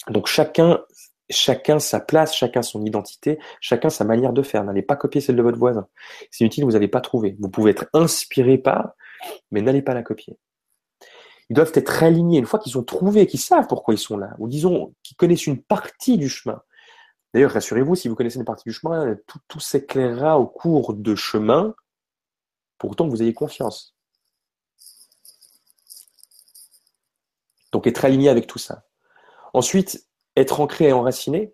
Donc, 0.10 0.28
chacun, 0.28 0.82
chacun 1.30 1.80
sa 1.80 2.00
place, 2.00 2.36
chacun 2.36 2.62
son 2.62 2.86
identité, 2.86 3.40
chacun 3.62 3.90
sa 3.90 4.04
manière 4.04 4.34
de 4.34 4.42
faire. 4.42 4.64
N'allez 4.64 4.82
pas 4.82 4.96
copier 4.96 5.22
celle 5.22 5.36
de 5.36 5.42
votre 5.42 5.58
voisin. 5.58 5.88
C'est 6.32 6.44
inutile, 6.44 6.66
vous 6.66 6.72
n'allez 6.72 6.88
pas 6.88 7.02
trouver. 7.02 7.36
Vous 7.40 7.50
pouvez 7.50 7.72
être 7.72 7.88
inspiré 7.94 8.58
par, 8.58 8.94
mais 9.52 9.62
n'allez 9.62 9.82
pas 9.82 9.94
la 9.94 10.04
copier. 10.04 10.38
Ils 11.50 11.56
doivent 11.56 11.72
être 11.76 12.04
alignés. 12.04 12.40
Une 12.40 12.46
fois 12.46 12.60
qu'ils 12.60 12.78
ont 12.78 12.84
trouvé, 12.84 13.28
qu'ils 13.28 13.40
savent 13.40 13.68
pourquoi 13.68 13.94
ils 13.94 14.00
sont 14.00 14.18
là, 14.18 14.36
ou 14.40 14.48
disons 14.48 14.94
qu'ils 15.04 15.18
connaissent 15.18 15.48
une 15.48 15.62
partie 15.62 16.18
du 16.18 16.30
chemin, 16.30 16.62
D'ailleurs, 17.34 17.52
rassurez-vous, 17.52 17.96
si 17.96 18.08
vous 18.08 18.16
connaissez 18.16 18.38
une 18.38 18.46
partie 18.46 18.70
du 18.70 18.74
chemin, 18.74 19.16
tout, 19.48 19.60
s'éclairera 19.60 20.38
au 20.38 20.46
cours 20.46 20.94
de 20.94 21.16
chemin, 21.16 21.74
pour 22.78 22.92
autant 22.92 23.06
que 23.06 23.10
vous 23.10 23.24
ayez 23.24 23.34
confiance. 23.34 23.96
Donc 27.72 27.88
être 27.88 28.06
aligné 28.06 28.30
avec 28.30 28.46
tout 28.46 28.60
ça. 28.60 28.86
Ensuite, 29.54 30.08
être 30.36 30.60
ancré 30.60 30.86
et 30.86 30.94
enraciné. 30.94 31.54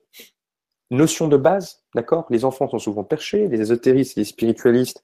Notion 0.91 1.27
de 1.27 1.37
base, 1.37 1.83
d'accord? 1.93 2.25
Les 2.31 2.45
enfants 2.45 2.67
sont 2.67 2.79
souvent 2.79 3.03
perchés, 3.03 3.47
les 3.47 3.61
ésotéristes, 3.61 4.15
les 4.17 4.23
spiritualistes, 4.23 5.03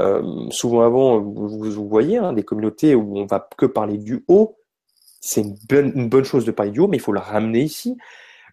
euh, 0.00 0.48
souvent 0.50 0.80
avant, 0.80 1.20
vous, 1.20 1.88
voyez, 1.88 2.16
hein, 2.16 2.32
des 2.32 2.42
communautés 2.42 2.94
où 2.94 3.18
on 3.18 3.26
va 3.26 3.46
que 3.58 3.66
parler 3.66 3.98
du 3.98 4.24
haut. 4.28 4.56
C'est 5.20 5.42
une 5.42 5.56
bonne, 5.68 5.92
une 5.94 6.08
bonne 6.08 6.24
chose 6.24 6.46
de 6.46 6.52
parler 6.52 6.70
du 6.70 6.80
haut, 6.80 6.88
mais 6.88 6.96
il 6.96 7.02
faut 7.02 7.12
le 7.12 7.20
ramener 7.20 7.60
ici. 7.60 7.98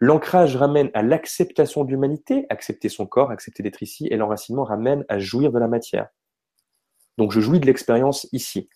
L'ancrage 0.01 0.57
ramène 0.57 0.89
à 0.93 1.03
l'acceptation 1.03 1.85
de 1.85 1.91
l'humanité, 1.91 2.45
accepter 2.49 2.89
son 2.89 3.05
corps, 3.05 3.31
accepter 3.31 3.63
d'être 3.63 3.81
ici, 3.81 4.07
et 4.11 4.17
l'enracinement 4.17 4.65
ramène 4.65 5.05
à 5.07 5.19
jouir 5.19 5.53
de 5.53 5.59
la 5.59 5.69
matière. 5.69 6.09
Donc 7.17 7.31
je 7.31 7.39
jouis 7.39 7.61
de 7.61 7.65
l'expérience 7.65 8.27
ici. 8.33 8.69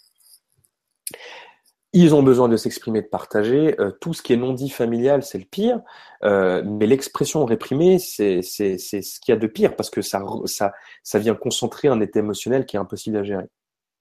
Ils 1.99 2.13
ont 2.13 2.21
besoin 2.21 2.47
de 2.47 2.57
s'exprimer, 2.57 3.01
de 3.01 3.07
partager. 3.07 3.75
Euh, 3.81 3.89
tout 3.89 4.13
ce 4.13 4.21
qui 4.21 4.31
est 4.31 4.37
non 4.37 4.53
dit 4.53 4.69
familial, 4.69 5.23
c'est 5.23 5.39
le 5.39 5.45
pire. 5.45 5.81
Euh, 6.23 6.61
mais 6.63 6.85
l'expression 6.85 7.43
réprimée, 7.43 7.97
c'est 7.97 8.43
ce 8.43 9.19
qu'il 9.19 9.29
y 9.29 9.31
a 9.31 9.35
de 9.35 9.47
pire 9.47 9.75
parce 9.75 9.89
que 9.89 10.03
ça, 10.03 10.23
ça, 10.45 10.73
ça 11.01 11.17
vient 11.17 11.33
concentrer 11.33 11.87
un 11.87 11.99
état 11.99 12.19
émotionnel 12.19 12.67
qui 12.67 12.75
est 12.75 12.79
impossible 12.79 13.17
à 13.17 13.23
gérer. 13.23 13.45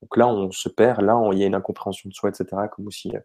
Donc 0.02 0.14
là, 0.18 0.28
on 0.28 0.50
se 0.50 0.68
perd, 0.68 1.00
là, 1.00 1.18
il 1.32 1.38
y 1.38 1.44
a 1.44 1.46
une 1.46 1.54
incompréhension 1.54 2.10
de 2.10 2.14
soi, 2.14 2.28
etc., 2.28 2.64
comme 2.70 2.86
aussi, 2.86 3.16
euh, 3.16 3.20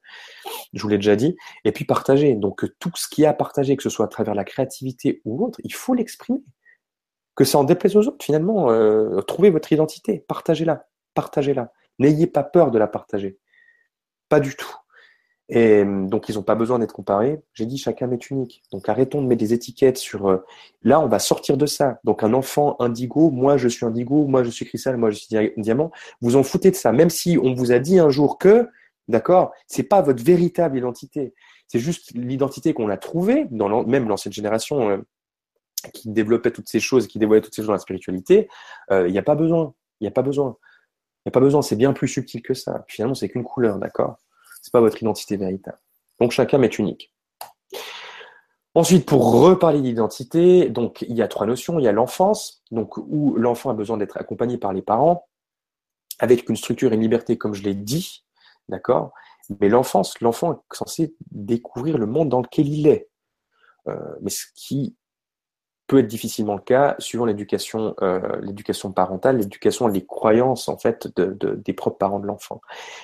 je 0.72 0.82
vous 0.82 0.88
l'ai 0.88 0.96
déjà 1.00 1.18
dit. 1.18 1.36
Et 1.66 1.74
puis 1.74 1.84
partager. 1.84 2.34
Donc 2.36 2.66
tout 2.80 2.92
ce 2.96 3.10
qui 3.10 3.26
a 3.26 3.32
à 3.32 3.34
partager, 3.34 3.76
que 3.76 3.84
ce 3.84 3.90
soit 3.90 4.06
à 4.06 4.08
travers 4.08 4.36
la 4.36 4.46
créativité 4.46 5.22
ou 5.26 5.46
autre, 5.46 5.60
il 5.66 5.74
faut 5.74 5.96
l'exprimer. 5.96 6.40
Que 7.36 7.44
ça 7.44 7.58
en 7.58 7.66
déplaise 7.66 7.98
aux 7.98 8.08
autres, 8.08 8.24
finalement, 8.24 8.68
trouvez 9.24 9.50
votre 9.50 9.74
identité, 9.74 10.24
partagez-la, 10.30 10.88
partagez-la. 11.14 11.74
N'ayez 12.00 12.28
pas 12.28 12.44
peur 12.44 12.72
de 12.72 12.80
la 12.80 12.88
partager. 12.88 13.38
Pas 14.32 14.40
du 14.40 14.56
tout. 14.56 14.74
Et 15.50 15.84
euh, 15.84 16.08
donc, 16.08 16.30
ils 16.30 16.36
n'ont 16.36 16.42
pas 16.42 16.56
besoin 16.56 16.80
d'être 16.80 16.94
comparés. 16.94 17.42
J'ai 17.54 17.66
dit, 17.66 17.78
chacun 17.78 18.10
est 18.12 18.30
unique. 18.30 18.64
Donc, 18.72 18.88
arrêtons 18.88 19.22
de 19.22 19.28
mettre 19.28 19.42
des 19.42 19.54
étiquettes 19.54 19.98
sur. 19.98 20.30
Euh, 20.30 20.38
là, 20.84 21.02
on 21.02 21.10
va 21.10 21.20
sortir 21.20 21.58
de 21.58 21.66
ça. 21.66 22.00
Donc, 22.06 22.24
un 22.24 22.34
enfant 22.34 22.78
indigo, 22.80 23.30
moi, 23.30 23.58
je 23.58 23.68
suis 23.68 23.86
indigo, 23.86 24.26
moi, 24.28 24.44
je 24.44 24.50
suis 24.50 24.64
cristal, 24.64 24.96
moi, 24.96 25.10
je 25.10 25.18
suis 25.18 25.28
diamant. 25.58 25.92
Vous 26.22 26.38
en 26.38 26.44
foutez 26.44 26.72
de 26.72 26.78
ça. 26.78 26.94
Même 26.94 27.10
si 27.10 27.38
on 27.44 27.54
vous 27.54 27.74
a 27.74 27.80
dit 27.80 28.00
un 28.00 28.10
jour 28.10 28.38
que, 28.38 28.70
d'accord, 29.10 29.52
c'est 29.68 29.84
pas 29.84 30.02
votre 30.02 30.24
véritable 30.24 30.78
identité. 30.78 31.34
C'est 31.68 31.80
juste 31.80 32.12
l'identité 32.14 32.74
qu'on 32.74 32.88
a 32.88 32.96
trouvée, 32.96 33.48
dans 33.52 33.84
même 33.84 34.08
l'ancienne 34.08 34.32
génération 34.32 34.92
euh, 34.92 34.98
qui 35.94 36.10
développait 36.10 36.52
toutes 36.52 36.70
ces 36.70 36.80
choses, 36.80 37.08
qui 37.08 37.20
dévoilait 37.20 37.42
toutes 37.42 37.54
ces 37.54 37.64
choses 37.64 37.68
dans 37.68 37.74
la 37.74 37.80
spiritualité. 37.80 38.48
Il 38.92 39.12
n'y 39.12 39.20
a 39.20 39.24
pas 39.24 39.36
besoin. 39.36 39.74
Il 40.00 40.06
n'y 40.06 40.08
a 40.08 40.12
pas 40.12 40.22
besoin. 40.22 40.56
Il 41.24 41.30
n'y 41.30 41.32
a 41.32 41.34
pas 41.34 41.40
besoin. 41.40 41.62
C'est 41.62 41.76
bien 41.76 41.94
plus 41.94 42.08
subtil 42.08 42.42
que 42.42 42.54
ça. 42.54 42.84
Finalement, 42.88 43.16
c'est 43.16 43.30
qu'une 43.30 43.44
couleur, 43.44 43.78
d'accord? 43.78 44.18
C'est 44.62 44.72
pas 44.72 44.80
votre 44.80 45.02
identité 45.02 45.38
véritable. 45.38 45.80
Donc 46.20 46.32
chacun 46.32 46.62
est 46.62 46.80
unique. 46.80 47.14
Ensuite, 48.74 49.06
pour 49.06 49.42
reparler 49.42 49.82
d'identité, 49.82 50.70
donc 50.70 51.02
il 51.02 51.16
y 51.16 51.22
a 51.22 51.28
trois 51.28 51.46
notions. 51.46 51.78
Il 51.80 51.84
y 51.84 51.88
a 51.88 51.92
l'enfance, 51.92 52.64
donc 52.72 52.98
où 52.98 53.36
l'enfant 53.36 53.70
a 53.70 53.74
besoin 53.74 53.98
d'être 53.98 54.18
accompagné 54.18 54.58
par 54.58 54.72
les 54.72 54.82
parents, 54.82 55.28
avec 56.20 56.48
une 56.48 56.56
structure 56.56 56.92
et 56.92 56.96
une 56.96 57.02
liberté, 57.02 57.38
comme 57.38 57.54
je 57.54 57.64
l'ai 57.64 57.76
dit, 57.76 58.24
d'accord? 58.70 59.12
Mais 59.60 59.68
l'enfance, 59.68 60.20
l'enfant 60.22 60.54
est 60.54 60.76
censé 60.76 61.16
découvrir 61.32 61.98
le 61.98 62.06
monde 62.06 62.30
dans 62.30 62.42
lequel 62.42 62.70
il 62.70 62.88
est. 62.88 63.10
Euh, 63.88 64.16
mais 64.22 64.30
ce 64.30 64.46
qui 64.56 64.96
peut 65.92 66.00
être 66.00 66.08
difficilement 66.08 66.56
le 66.56 66.62
cas 66.62 66.96
suivant 67.00 67.26
l'éducation 67.26 67.96
euh, 68.02 68.22
l'éducation 68.42 68.94
parentale, 68.94 69.40
l'éducation, 69.40 69.90
les 69.90 70.06
croyances 70.06 70.70
en 70.70 70.78
fait 70.78 71.10
de, 71.18 71.36
des 71.54 71.74
propres 71.74 71.98
parents 71.98 72.22
de 72.22 72.28
l'enfant. 72.28 72.62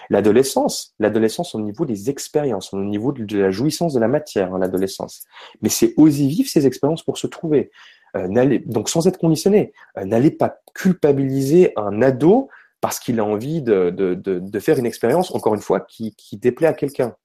L'adolescence, 0.09 0.93
l'adolescence 0.97 1.53
au 1.53 1.59
niveau 1.59 1.83
des 1.85 2.09
expériences, 2.09 2.73
au 2.73 2.77
niveau 2.77 3.11
de, 3.11 3.39
la 3.39 3.51
jouissance 3.51 3.93
de 3.93 3.99
la 3.99 4.07
matière, 4.07 4.53
hein, 4.53 4.59
l'adolescence. 4.59 5.25
Mais 5.61 5.67
c'est 5.67 5.95
oser 5.97 6.27
vivre 6.27 6.47
ces 6.47 6.65
expériences 6.65 7.03
pour 7.03 7.17
se 7.17 7.27
trouver. 7.27 7.71
Euh, 8.15 8.59
donc 8.65 8.87
sans 8.87 9.05
être 9.05 9.17
conditionné, 9.19 9.73
euh, 9.97 10.05
n'allez 10.05 10.31
pas 10.31 10.61
culpabiliser 10.73 11.73
un 11.75 12.01
ado 12.01 12.47
parce 12.79 13.01
qu'il 13.01 13.19
a 13.19 13.25
envie 13.25 13.61
de, 13.61 13.89
de, 13.89 14.59
faire 14.59 14.79
une 14.79 14.85
expérience, 14.85 15.35
encore 15.35 15.55
une 15.55 15.61
fois, 15.61 15.81
qui, 15.81 16.15
qui 16.15 16.37
déplaît 16.37 16.67
à 16.67 16.73
quelqu'un. 16.73 17.17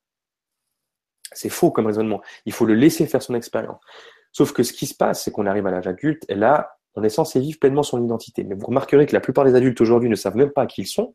C'est 1.30 1.50
faux 1.50 1.70
comme 1.70 1.86
raisonnement. 1.86 2.20
Il 2.46 2.52
faut 2.52 2.66
le 2.66 2.74
laisser 2.74 3.06
faire 3.06 3.22
son 3.22 3.34
expérience. 3.34 3.78
Sauf 4.32 4.52
que 4.52 4.62
ce 4.62 4.72
qui 4.72 4.86
se 4.86 4.94
passe, 4.94 5.22
c'est 5.22 5.30
qu'on 5.30 5.46
arrive 5.46 5.66
à 5.66 5.70
l'âge 5.70 5.86
adulte, 5.86 6.24
et 6.28 6.34
là, 6.34 6.76
on 6.94 7.02
est 7.02 7.08
censé 7.08 7.40
vivre 7.40 7.58
pleinement 7.58 7.82
son 7.82 8.02
identité. 8.04 8.44
Mais 8.44 8.54
vous 8.54 8.66
remarquerez 8.66 9.06
que 9.06 9.12
la 9.12 9.20
plupart 9.20 9.44
des 9.44 9.54
adultes 9.54 9.80
aujourd'hui 9.80 10.08
ne 10.08 10.14
savent 10.14 10.36
même 10.36 10.50
pas 10.50 10.66
qui 10.66 10.82
ils 10.82 10.86
sont, 10.86 11.14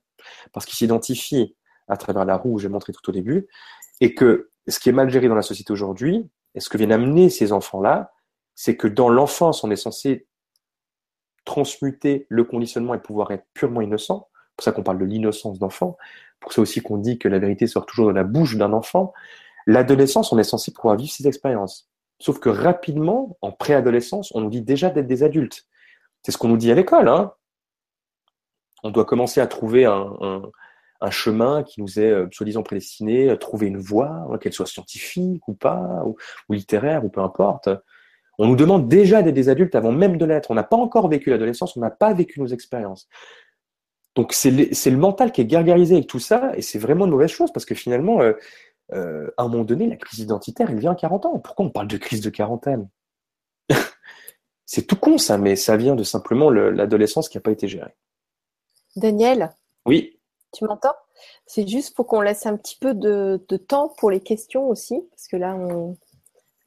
parce 0.54 0.66
qu'ils 0.66 0.76
s'identifient 0.76 1.56
à 1.88 1.98
travers 1.98 2.26
la 2.26 2.38
roue 2.38 2.56
que 2.56 2.62
j'ai 2.62 2.70
montré 2.70 2.94
tout 2.94 3.10
au 3.10 3.14
début, 3.14 3.48
et 4.02 4.14
que 4.14 4.52
ce 4.68 4.80
qui 4.80 4.90
est 4.90 4.94
mal 4.94 5.10
géré 5.10 5.28
dans 5.28 5.36
la 5.36 5.42
société 5.42 5.72
aujourd'hui, 5.72 6.30
et 6.56 6.60
ce 6.60 6.70
que 6.70 6.78
viennent 6.78 6.92
amener 6.92 7.30
ces 7.30 7.52
enfants-là, 7.52 8.12
c'est 8.56 8.76
que 8.76 8.88
dans 8.88 9.10
l'enfance, 9.10 9.64
on 9.64 9.72
est 9.72 9.76
censé 9.76 10.28
transmuter 11.46 12.26
le 12.30 12.44
conditionnement 12.44 12.94
et 12.94 13.00
pouvoir 13.00 13.32
être 13.32 13.46
purement 13.54 13.82
innocent. 13.82 14.28
C'est 14.34 14.56
pour 14.58 14.64
ça 14.64 14.72
qu'on 14.72 14.84
parle 14.84 14.98
de 14.98 15.06
l'innocence 15.06 15.60
d'enfant. 15.60 15.98
Pour 16.40 16.52
ça 16.52 16.62
aussi 16.62 16.82
qu'on 16.82 16.98
dit 16.98 17.20
que 17.20 17.30
la 17.30 17.40
vérité 17.40 17.68
sort 17.68 17.86
toujours 17.86 18.08
de 18.08 18.14
la 18.14 18.24
bouche 18.24 18.58
d'un 18.58 18.74
enfant. 18.74 19.14
L'adolescence, 19.66 20.34
on 20.34 20.38
est 20.38 20.44
censé 20.44 20.74
pouvoir 20.74 20.98
vivre 20.98 21.12
ces 21.12 21.28
expériences. 21.28 21.90
Sauf 22.20 22.40
que 22.40 22.50
rapidement, 22.50 23.38
en 23.42 23.52
préadolescence, 23.52 24.32
on 24.34 24.42
nous 24.42 24.50
dit 24.50 24.62
déjà 24.62 24.90
d'être 24.90 25.08
des 25.08 25.24
adultes. 25.24 25.68
C'est 26.24 26.32
ce 26.32 26.38
qu'on 26.38 26.48
nous 26.48 26.58
dit 26.58 26.72
à 26.72 26.76
l'école. 26.76 27.08
Hein 27.08 27.34
on 28.84 28.92
doit 28.92 29.06
commencer 29.06 29.42
à 29.42 29.48
trouver 29.48 29.86
un, 29.86 30.42
chemin 31.12 31.64
qui 31.64 31.82
nous 31.82 32.00
est 32.00 32.10
euh, 32.10 32.28
soi-disant 32.32 32.64
prédestiné, 32.64 33.38
trouver 33.38 33.68
une 33.68 33.78
voie, 33.78 34.10
hein, 34.32 34.38
qu'elle 34.40 34.54
soit 34.54 34.66
scientifique 34.66 35.48
ou 35.48 35.54
pas, 35.54 36.04
ou, 36.06 36.18
littéraire, 36.54 37.06
ou 37.06 37.10
peu 37.10 37.22
importe. 37.22 37.70
On 38.40 38.48
nous 38.48 38.56
demande 38.56 38.88
déjà 38.88 39.22
d'être 39.22 39.36
des 39.36 39.50
adultes 39.50 39.76
avant 39.76 39.92
même 39.92 40.18
de 40.18 40.26
l'être. 40.26 40.52
On 40.52 40.56
n'a 40.56 40.64
pas 40.64 40.76
encore 40.76 41.08
vécu 41.08 41.30
l'adolescence, 41.30 41.76
on 41.78 41.82
n'a 41.82 41.92
pas 41.92 42.14
vécu 42.14 42.40
nos 42.40 42.48
expériences. 42.48 43.08
Donc 44.16 44.34
c'est 44.34 44.50
le, 44.50 44.98
mental 44.98 45.32
qui 45.32 45.42
est 45.42 45.46
gargarisé 45.46 45.96
avec 45.96 46.08
tout 46.08 46.20
ça, 46.20 46.52
et 46.56 46.64
c'est 46.64 46.80
vraiment 46.80 47.06
une 47.06 47.12
mauvaise 47.12 47.30
chose, 47.30 47.52
parce 47.54 47.66
que 47.66 47.76
finalement, 47.76 48.22
euh, 48.22 48.34
euh, 48.94 49.30
à 49.38 49.44
un 49.44 49.48
moment 49.48 49.64
donné, 49.64 49.88
la 49.88 49.98
crise 49.98 50.20
identitaire, 50.20 50.70
elle 50.70 50.80
vient 50.80 50.92
à 50.92 50.96
40 50.96 51.26
ans. 51.26 51.40
Pourquoi 51.40 51.66
on 51.66 51.70
parle 51.70 51.88
de 51.88 51.98
crise 51.98 52.22
de 52.22 52.30
quarantaine? 52.30 52.90
C'est 54.66 54.86
tout 54.86 54.96
con 54.96 55.18
ça, 55.18 55.38
mais 55.38 55.56
ça 55.56 55.78
vient 55.78 55.96
de 55.96 56.04
simplement 56.04 56.50
l'adolescence 56.50 57.30
qui 57.30 57.38
n'a 57.38 57.42
pas 57.42 57.52
été 57.52 57.68
gérée. 57.68 57.96
Daniel? 58.96 59.52
Oui. 59.86 60.20
Tu 60.54 60.66
m'entends? 60.66 60.96
C'est 61.46 61.68
juste 61.68 61.96
pour 61.96 62.08
qu'on 62.08 62.22
laisse 62.22 62.46
un 62.46 62.58
petit 62.58 62.78
peu 62.78 62.94
de, 62.94 63.44
de, 63.48 63.58
temps 63.58 63.90
pour 63.98 64.12
les 64.12 64.22
questions 64.22 64.70
aussi, 64.70 65.02
parce 65.12 65.28
que 65.28 65.36
là, 65.36 65.56
on, 65.56 65.98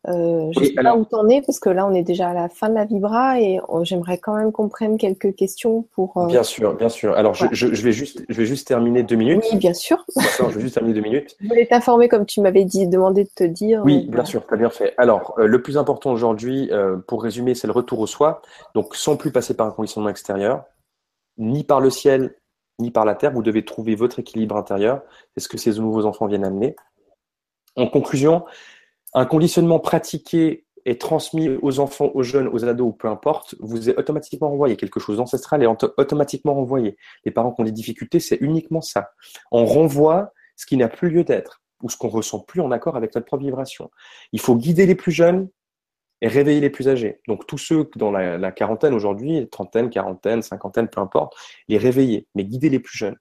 euh, 0.09 0.51
je 0.53 0.61
ne 0.61 0.65
sais 0.65 0.73
pas 0.73 0.97
où 0.97 1.05
t'en 1.05 1.29
es 1.29 1.43
parce 1.43 1.61
que 1.61 1.69
là 1.69 1.87
on 1.87 1.93
est 1.93 2.03
déjà 2.03 2.31
à 2.31 2.35
la 2.35 2.49
fin 2.49 2.71
de 2.71 2.75
la 2.75 2.87
vibra 2.87 3.39
et 3.39 3.61
oh, 3.69 3.85
j'aimerais 3.85 4.17
quand 4.17 4.35
même 4.35 4.51
qu'on 4.51 4.71
prenne 4.71 4.97
quelques 4.97 5.35
questions 5.35 5.83
pour. 5.93 6.17
Euh, 6.17 6.27
bien 6.27 6.43
sûr, 6.43 6.75
bien 6.75 6.89
sûr. 6.89 7.13
Alors 7.15 7.35
je, 7.35 7.47
je, 7.53 7.83
vais 7.83 7.93
juste, 7.93 8.25
je 8.27 8.35
vais 8.35 8.47
juste 8.47 8.67
terminer 8.67 9.03
deux 9.03 9.17
minutes. 9.17 9.45
Oui, 9.53 9.59
bien 9.59 9.75
sûr. 9.75 10.03
je 10.17 10.55
vais 10.55 10.61
juste 10.61 10.75
terminer 10.75 10.95
deux 10.95 11.03
minutes. 11.03 11.37
Je 11.41 11.49
voulais 11.49 11.67
t'informer 11.67 12.09
comme 12.09 12.25
tu 12.25 12.41
m'avais 12.41 12.65
dit, 12.65 12.87
demandé 12.87 13.25
de 13.25 13.31
te 13.35 13.45
dire. 13.45 13.83
Oui, 13.85 14.07
bien 14.09 14.25
sûr, 14.25 14.47
tu 14.47 14.55
as 14.55 14.57
bien 14.57 14.71
fait. 14.71 14.95
Alors 14.97 15.35
euh, 15.39 15.47
le 15.47 15.61
plus 15.61 15.77
important 15.77 16.13
aujourd'hui, 16.13 16.71
pour 17.07 17.23
résumer, 17.23 17.55
c'est 17.55 17.67
le 17.67 17.73
retour 17.73 17.99
au 18.01 18.07
soi. 18.07 18.41
Donc 18.75 18.97
sans 18.97 19.17
plus 19.17 19.33
passer 19.33 19.55
par 19.55 19.67
un 19.67 19.71
conditionnement 19.71 20.09
extérieur, 20.09 20.65
ni 21.37 21.63
par 21.63 21.81
le 21.81 21.91
ciel, 21.91 22.37
ni 22.79 22.91
par 22.91 23.05
la 23.05 23.15
terre. 23.15 23.33
Vous 23.33 23.43
devez 23.43 23.67
trouver 23.67 23.97
votre 23.97 24.19
équilibre 24.19 24.57
intérieur. 24.57 25.03
C'est 25.35 25.41
ce 25.41 25.49
que 25.49 25.59
ces 25.59 25.79
nouveaux 25.79 26.07
enfants 26.07 26.27
viennent 26.27 26.45
amener. 26.45 26.75
En 27.77 27.87
conclusion, 27.87 28.45
un 29.13 29.27
conditionnement 29.27 29.81
pratiqué 29.81 30.65
et 30.87 30.97
transmis 30.99 31.51
aux 31.61 31.79
enfants, 31.79 32.11
aux 32.15 32.23
jeunes, 32.23 32.49
aux 32.49 32.65
ados, 32.65 32.89
ou 32.89 32.93
peu 32.93 33.09
importe, 33.09 33.55
vous 33.61 33.91
est 33.91 33.99
automatiquement 33.99 34.49
renvoyé. 34.49 34.77
Quelque 34.77 34.99
chose 34.99 35.19
d'ancestral 35.19 35.63
est 35.63 35.67
automatiquement 35.67 36.55
renvoyé. 36.55 36.97
Les 37.25 37.31
parents 37.31 37.53
qui 37.53 37.61
ont 37.61 37.65
des 37.65 37.73
difficultés, 37.73 38.19
c'est 38.19 38.39
uniquement 38.41 38.81
ça. 38.81 39.11
On 39.53 39.67
renvoie 39.67 40.33
ce 40.57 40.65
qui 40.67 40.77
n'a 40.77 40.89
plus 40.89 41.11
lieu 41.11 41.25
d'être. 41.25 41.61
ou 41.83 41.89
ce 41.89 41.97
qu'on 41.97 42.09
ressent 42.09 42.41
plus 42.41 42.61
en 42.61 42.71
accord 42.71 42.97
avec 42.97 43.15
notre 43.15 43.27
propre 43.27 43.45
vibration. 43.45 43.91
Il 44.33 44.41
faut 44.41 44.57
guider 44.57 44.87
les 44.87 44.95
plus 44.95 45.13
jeunes 45.13 45.49
et 46.21 46.29
réveiller 46.29 46.61
les 46.61 46.71
plus 46.71 46.89
âgés. 46.89 47.21
Donc 47.29 47.47
tous 47.47 47.59
ceux 47.59 47.89
dans 47.97 48.11
la, 48.11 48.37
la 48.37 48.53
quarantaine 48.53 48.93
aujourd'hui, 48.93 49.49
trentaine, 49.49 49.89
quarantaine, 49.89 50.43
cinquantaine, 50.43 50.89
peu 50.89 51.01
importe, 51.01 51.35
les 51.69 51.79
réveiller, 51.79 52.27
mais 52.35 52.45
guider 52.45 52.69
les 52.69 52.81
plus 52.81 52.99
jeunes 52.99 53.17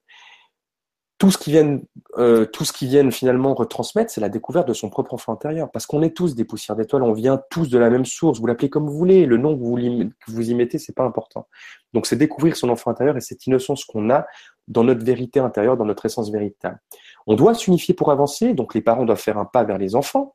tout 1.20 1.30
ce 1.30 1.36
qui 1.36 1.50
viennent, 1.50 1.82
euh, 2.16 2.46
tout 2.46 2.64
ce 2.64 2.72
qui 2.72 2.88
finalement 3.12 3.52
retransmettre, 3.52 4.10
c'est 4.10 4.22
la 4.22 4.30
découverte 4.30 4.66
de 4.66 4.72
son 4.72 4.88
propre 4.88 5.12
enfant 5.12 5.34
intérieur. 5.34 5.70
Parce 5.70 5.84
qu'on 5.84 6.00
est 6.00 6.16
tous 6.16 6.34
des 6.34 6.46
poussières 6.46 6.76
d'étoiles, 6.76 7.02
on 7.02 7.12
vient 7.12 7.38
tous 7.50 7.68
de 7.68 7.78
la 7.78 7.90
même 7.90 8.06
source. 8.06 8.40
Vous 8.40 8.46
l'appelez 8.46 8.70
comme 8.70 8.86
vous 8.86 8.96
voulez, 8.96 9.26
le 9.26 9.36
nom 9.36 9.54
que 9.54 9.62
vous, 9.62 9.76
que 9.76 10.30
vous 10.32 10.50
y 10.50 10.54
mettez, 10.54 10.78
c'est 10.78 10.94
pas 10.94 11.04
important. 11.04 11.46
Donc 11.92 12.06
c'est 12.06 12.16
découvrir 12.16 12.56
son 12.56 12.70
enfant 12.70 12.90
intérieur 12.90 13.18
et 13.18 13.20
cette 13.20 13.46
innocence 13.46 13.84
qu'on 13.84 14.08
a 14.08 14.24
dans 14.66 14.82
notre 14.82 15.04
vérité 15.04 15.40
intérieure, 15.40 15.76
dans 15.76 15.84
notre 15.84 16.06
essence 16.06 16.32
véritable. 16.32 16.78
On 17.26 17.34
doit 17.34 17.52
s'unifier 17.52 17.92
pour 17.92 18.10
avancer. 18.10 18.54
Donc 18.54 18.74
les 18.74 18.80
parents 18.80 19.04
doivent 19.04 19.20
faire 19.20 19.36
un 19.36 19.44
pas 19.44 19.62
vers 19.62 19.76
les 19.76 19.94
enfants, 19.94 20.34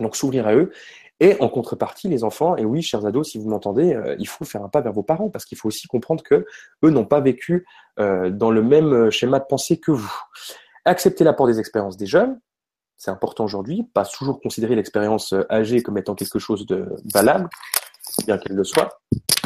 donc 0.00 0.16
s'ouvrir 0.16 0.46
à 0.46 0.54
eux 0.54 0.72
et 1.20 1.36
en 1.40 1.48
contrepartie, 1.48 2.08
les 2.08 2.22
enfants, 2.22 2.56
et 2.56 2.64
oui, 2.64 2.80
chers 2.80 3.04
ados, 3.04 3.30
si 3.30 3.38
vous 3.38 3.48
m'entendez, 3.48 3.94
euh, 3.94 4.14
il 4.18 4.28
faut 4.28 4.44
faire 4.44 4.62
un 4.62 4.68
pas 4.68 4.80
vers 4.80 4.92
vos 4.92 5.02
parents, 5.02 5.30
parce 5.30 5.44
qu'il 5.44 5.58
faut 5.58 5.68
aussi 5.68 5.88
comprendre 5.88 6.22
que 6.22 6.46
eux 6.84 6.90
n'ont 6.90 7.04
pas 7.04 7.20
vécu 7.20 7.66
euh, 7.98 8.30
dans 8.30 8.50
le 8.50 8.62
même 8.62 8.92
euh, 8.92 9.10
schéma 9.10 9.40
de 9.40 9.44
pensée 9.44 9.80
que 9.80 9.90
vous. 9.90 10.12
Accepter 10.84 11.24
l'apport 11.24 11.48
des 11.48 11.58
expériences 11.58 11.96
des 11.96 12.06
jeunes, 12.06 12.38
c'est 12.96 13.10
important 13.10 13.44
aujourd'hui, 13.44 13.84
pas 13.94 14.04
toujours 14.04 14.40
considérer 14.40 14.76
l'expérience 14.76 15.34
âgée 15.50 15.82
comme 15.82 15.98
étant 15.98 16.14
quelque 16.14 16.38
chose 16.38 16.66
de 16.66 16.88
valable, 17.12 17.48
bien 18.24 18.38
qu'elle 18.38 18.56
le 18.56 18.64
soit. 18.64 19.00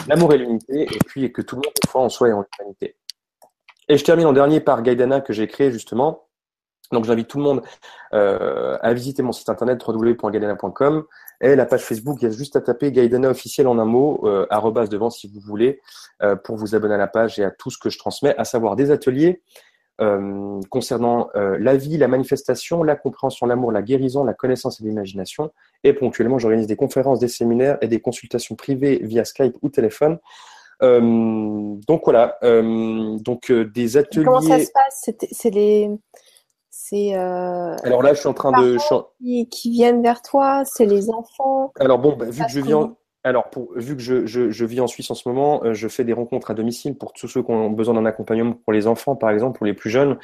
L'amour 0.09 0.35
et 0.35 0.39
l'unité, 0.39 0.83
et 0.83 0.99
puis 1.07 1.33
que 1.33 1.43
tout 1.43 1.57
le 1.57 1.63
monde 1.65 1.75
soit 1.91 2.03
en 2.03 2.09
soi 2.09 2.29
et 2.29 2.33
en 2.33 2.45
l'humanité. 2.59 2.97
Et 3.89 3.97
je 3.97 4.05
termine 4.05 4.27
en 4.27 4.33
dernier 4.33 4.61
par 4.61 4.83
Gaidana 4.83 5.21
que 5.21 5.33
j'ai 5.33 5.49
créé 5.49 5.71
justement. 5.71 6.29
Donc 6.93 7.05
j'invite 7.05 7.29
tout 7.29 7.39
le 7.39 7.45
monde 7.45 7.63
à 8.13 8.93
visiter 8.93 9.23
mon 9.23 9.33
site 9.33 9.49
internet 9.49 9.83
www.gaidana.com 9.87 11.05
et 11.43 11.57
la 11.57 11.67
page 11.67 11.83
Facebook, 11.83 12.19
il 12.21 12.25
y 12.25 12.29
a 12.29 12.31
juste 12.31 12.55
à 12.55 12.61
taper 12.61 12.93
Gaïdana 12.93 13.29
officiel 13.29 13.67
en 13.67 13.79
un 13.79 13.85
mot, 13.85 14.21
euh, 14.25 14.47
arrobas 14.49 14.87
devant 14.87 15.11
si 15.11 15.27
vous 15.27 15.41
voulez, 15.41 15.81
euh, 16.23 16.37
pour 16.37 16.57
vous 16.57 16.77
abonner 16.77 16.95
à 16.95 16.99
la 16.99 17.09
page 17.09 17.39
et 17.41 17.45
à 17.45 17.51
tout 17.51 17.69
ce 17.69 17.79
que 17.79 17.91
je 17.91 17.99
transmets, 17.99 18.35
à 18.39 18.45
savoir 18.45 18.77
des 18.77 18.93
ateliers 18.93 19.43
euh, 20.01 20.61
concernant 20.71 21.31
euh, 21.35 21.59
la 21.59 21.77
vie, 21.77 21.99
la 21.99 22.07
manifestation, 22.07 22.85
la 22.85 22.95
compréhension, 22.95 23.47
l'amour, 23.47 23.73
la 23.73 23.83
guérison, 23.83 24.23
la 24.23 24.35
connaissance 24.35 24.81
et 24.81 24.85
l'imagination. 24.85 25.51
Et 25.83 25.93
ponctuellement, 25.93 26.39
j'organise 26.39 26.69
des 26.69 26.77
conférences, 26.77 27.19
des 27.19 27.29
séminaires 27.29 27.77
et 27.81 27.89
des 27.89 28.01
consultations 28.01 28.55
privées 28.55 29.01
via 29.03 29.25
Skype 29.25 29.57
ou 29.63 29.69
téléphone. 29.69 30.19
donc 30.81 32.03
voilà, 32.05 32.39
donc 32.43 33.51
des 33.51 33.97
ateliers. 33.97 34.25
Comment 34.25 34.41
ça 34.41 34.61
se 34.61 34.71
passe? 34.73 35.11
C'est 35.33 35.51
les 35.51 35.91
euh, 36.93 37.77
Alors 37.85 38.03
là, 38.03 38.15
je 38.15 38.21
suis 38.21 38.29
en 38.29 38.35
train 38.35 38.53
de. 38.63 38.77
Qui, 39.19 39.49
qui, 39.49 39.71
viennent 39.71 40.03
vers 40.03 40.23
toi, 40.23 40.63
c'est 40.65 40.87
les 40.87 41.11
enfants. 41.11 41.73
Alors 41.81 41.99
bon, 41.99 42.17
bah, 42.17 42.27
vu 42.29 42.45
que 42.45 42.51
je 42.51 42.61
vis 42.61 42.75
en... 42.75 42.97
Alors, 43.25 43.51
pour, 43.51 43.73
vu 43.77 43.95
que 43.95 44.03
je, 44.03 44.27
je, 44.27 44.51
je, 44.51 44.65
vis 44.65 44.81
en 44.81 44.89
Suisse 44.89 45.09
en 45.11 45.15
ce 45.15 45.29
moment, 45.29 45.63
euh, 45.65 45.75
je 45.75 45.87
fais 45.87 46.03
des 46.03 46.13
rencontres 46.13 46.51
à 46.51 46.55
domicile 46.55 46.99
pour 46.99 47.13
tous 47.13 47.29
ceux 47.29 47.43
qui 47.43 47.53
ont 47.53 47.71
besoin 47.71 47.95
d'un 47.95 48.05
accompagnement 48.05 48.55
pour 48.55 48.73
les 48.73 48.89
enfants, 48.89 49.15
par 49.15 49.31
exemple, 49.31 49.59
pour 49.59 49.67
les 49.67 49.75
plus 49.75 49.91
jeunes. 49.91 50.19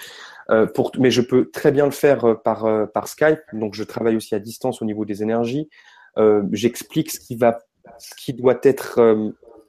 Euh, 0.51 0.66
pour, 0.66 0.90
mais 0.99 1.12
je 1.12 1.20
peux 1.20 1.49
très 1.49 1.70
bien 1.70 1.85
le 1.85 1.93
faire 1.93 2.24
euh, 2.24 2.35
par, 2.35 2.66
par 2.93 3.07
Skype. 3.07 3.39
Donc, 3.53 3.74
je 3.74 3.85
travaille 3.85 4.16
aussi 4.16 4.35
à 4.35 4.40
distance 4.40 4.82
au 4.82 4.85
niveau 4.85 5.05
des 5.05 5.23
énergies. 5.23 5.69
J'explique 6.51 7.12
ce 7.12 7.20
qui 7.20 7.36
va, 7.36 7.61
ce 7.99 8.12
qui 8.16 8.32
doit 8.32 8.59
être 8.65 8.99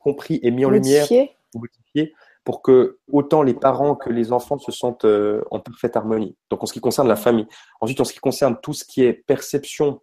compris 0.01 0.39
et 0.41 0.49
mis 0.49 0.65
en 0.65 0.71
lumière, 0.71 1.05
modifié, 1.53 2.15
pour 2.43 2.61
que 2.61 2.99
autant 3.11 3.43
les 3.43 3.53
parents 3.53 3.95
que 3.95 4.09
les 4.09 4.31
enfants 4.31 4.57
se 4.57 4.71
sentent 4.71 5.05
euh, 5.05 5.43
en 5.51 5.59
parfaite 5.59 5.95
harmonie. 5.95 6.35
Donc 6.49 6.63
en 6.63 6.65
ce 6.65 6.73
qui 6.73 6.79
concerne 6.79 7.07
la 7.07 7.15
famille. 7.15 7.47
Ensuite, 7.81 8.01
en 8.01 8.05
ce 8.05 8.13
qui 8.13 8.19
concerne 8.19 8.57
tout 8.61 8.73
ce 8.73 8.83
qui 8.85 9.03
est 9.03 9.13
perception 9.13 10.01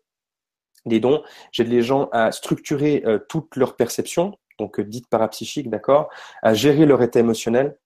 des 0.84 1.00
dons, 1.00 1.22
j'aide 1.50 1.68
les 1.68 1.82
gens 1.82 2.08
à 2.12 2.30
structurer 2.32 3.02
euh, 3.06 3.18
toute 3.28 3.56
leur 3.56 3.76
perception, 3.76 4.38
donc 4.58 4.78
euh, 4.78 4.84
dite 4.84 5.08
parapsychique, 5.08 5.70
d'accord, 5.70 6.08
à 6.42 6.54
gérer 6.54 6.86
leur 6.86 7.02
état 7.02 7.20
émotionnel 7.20 7.76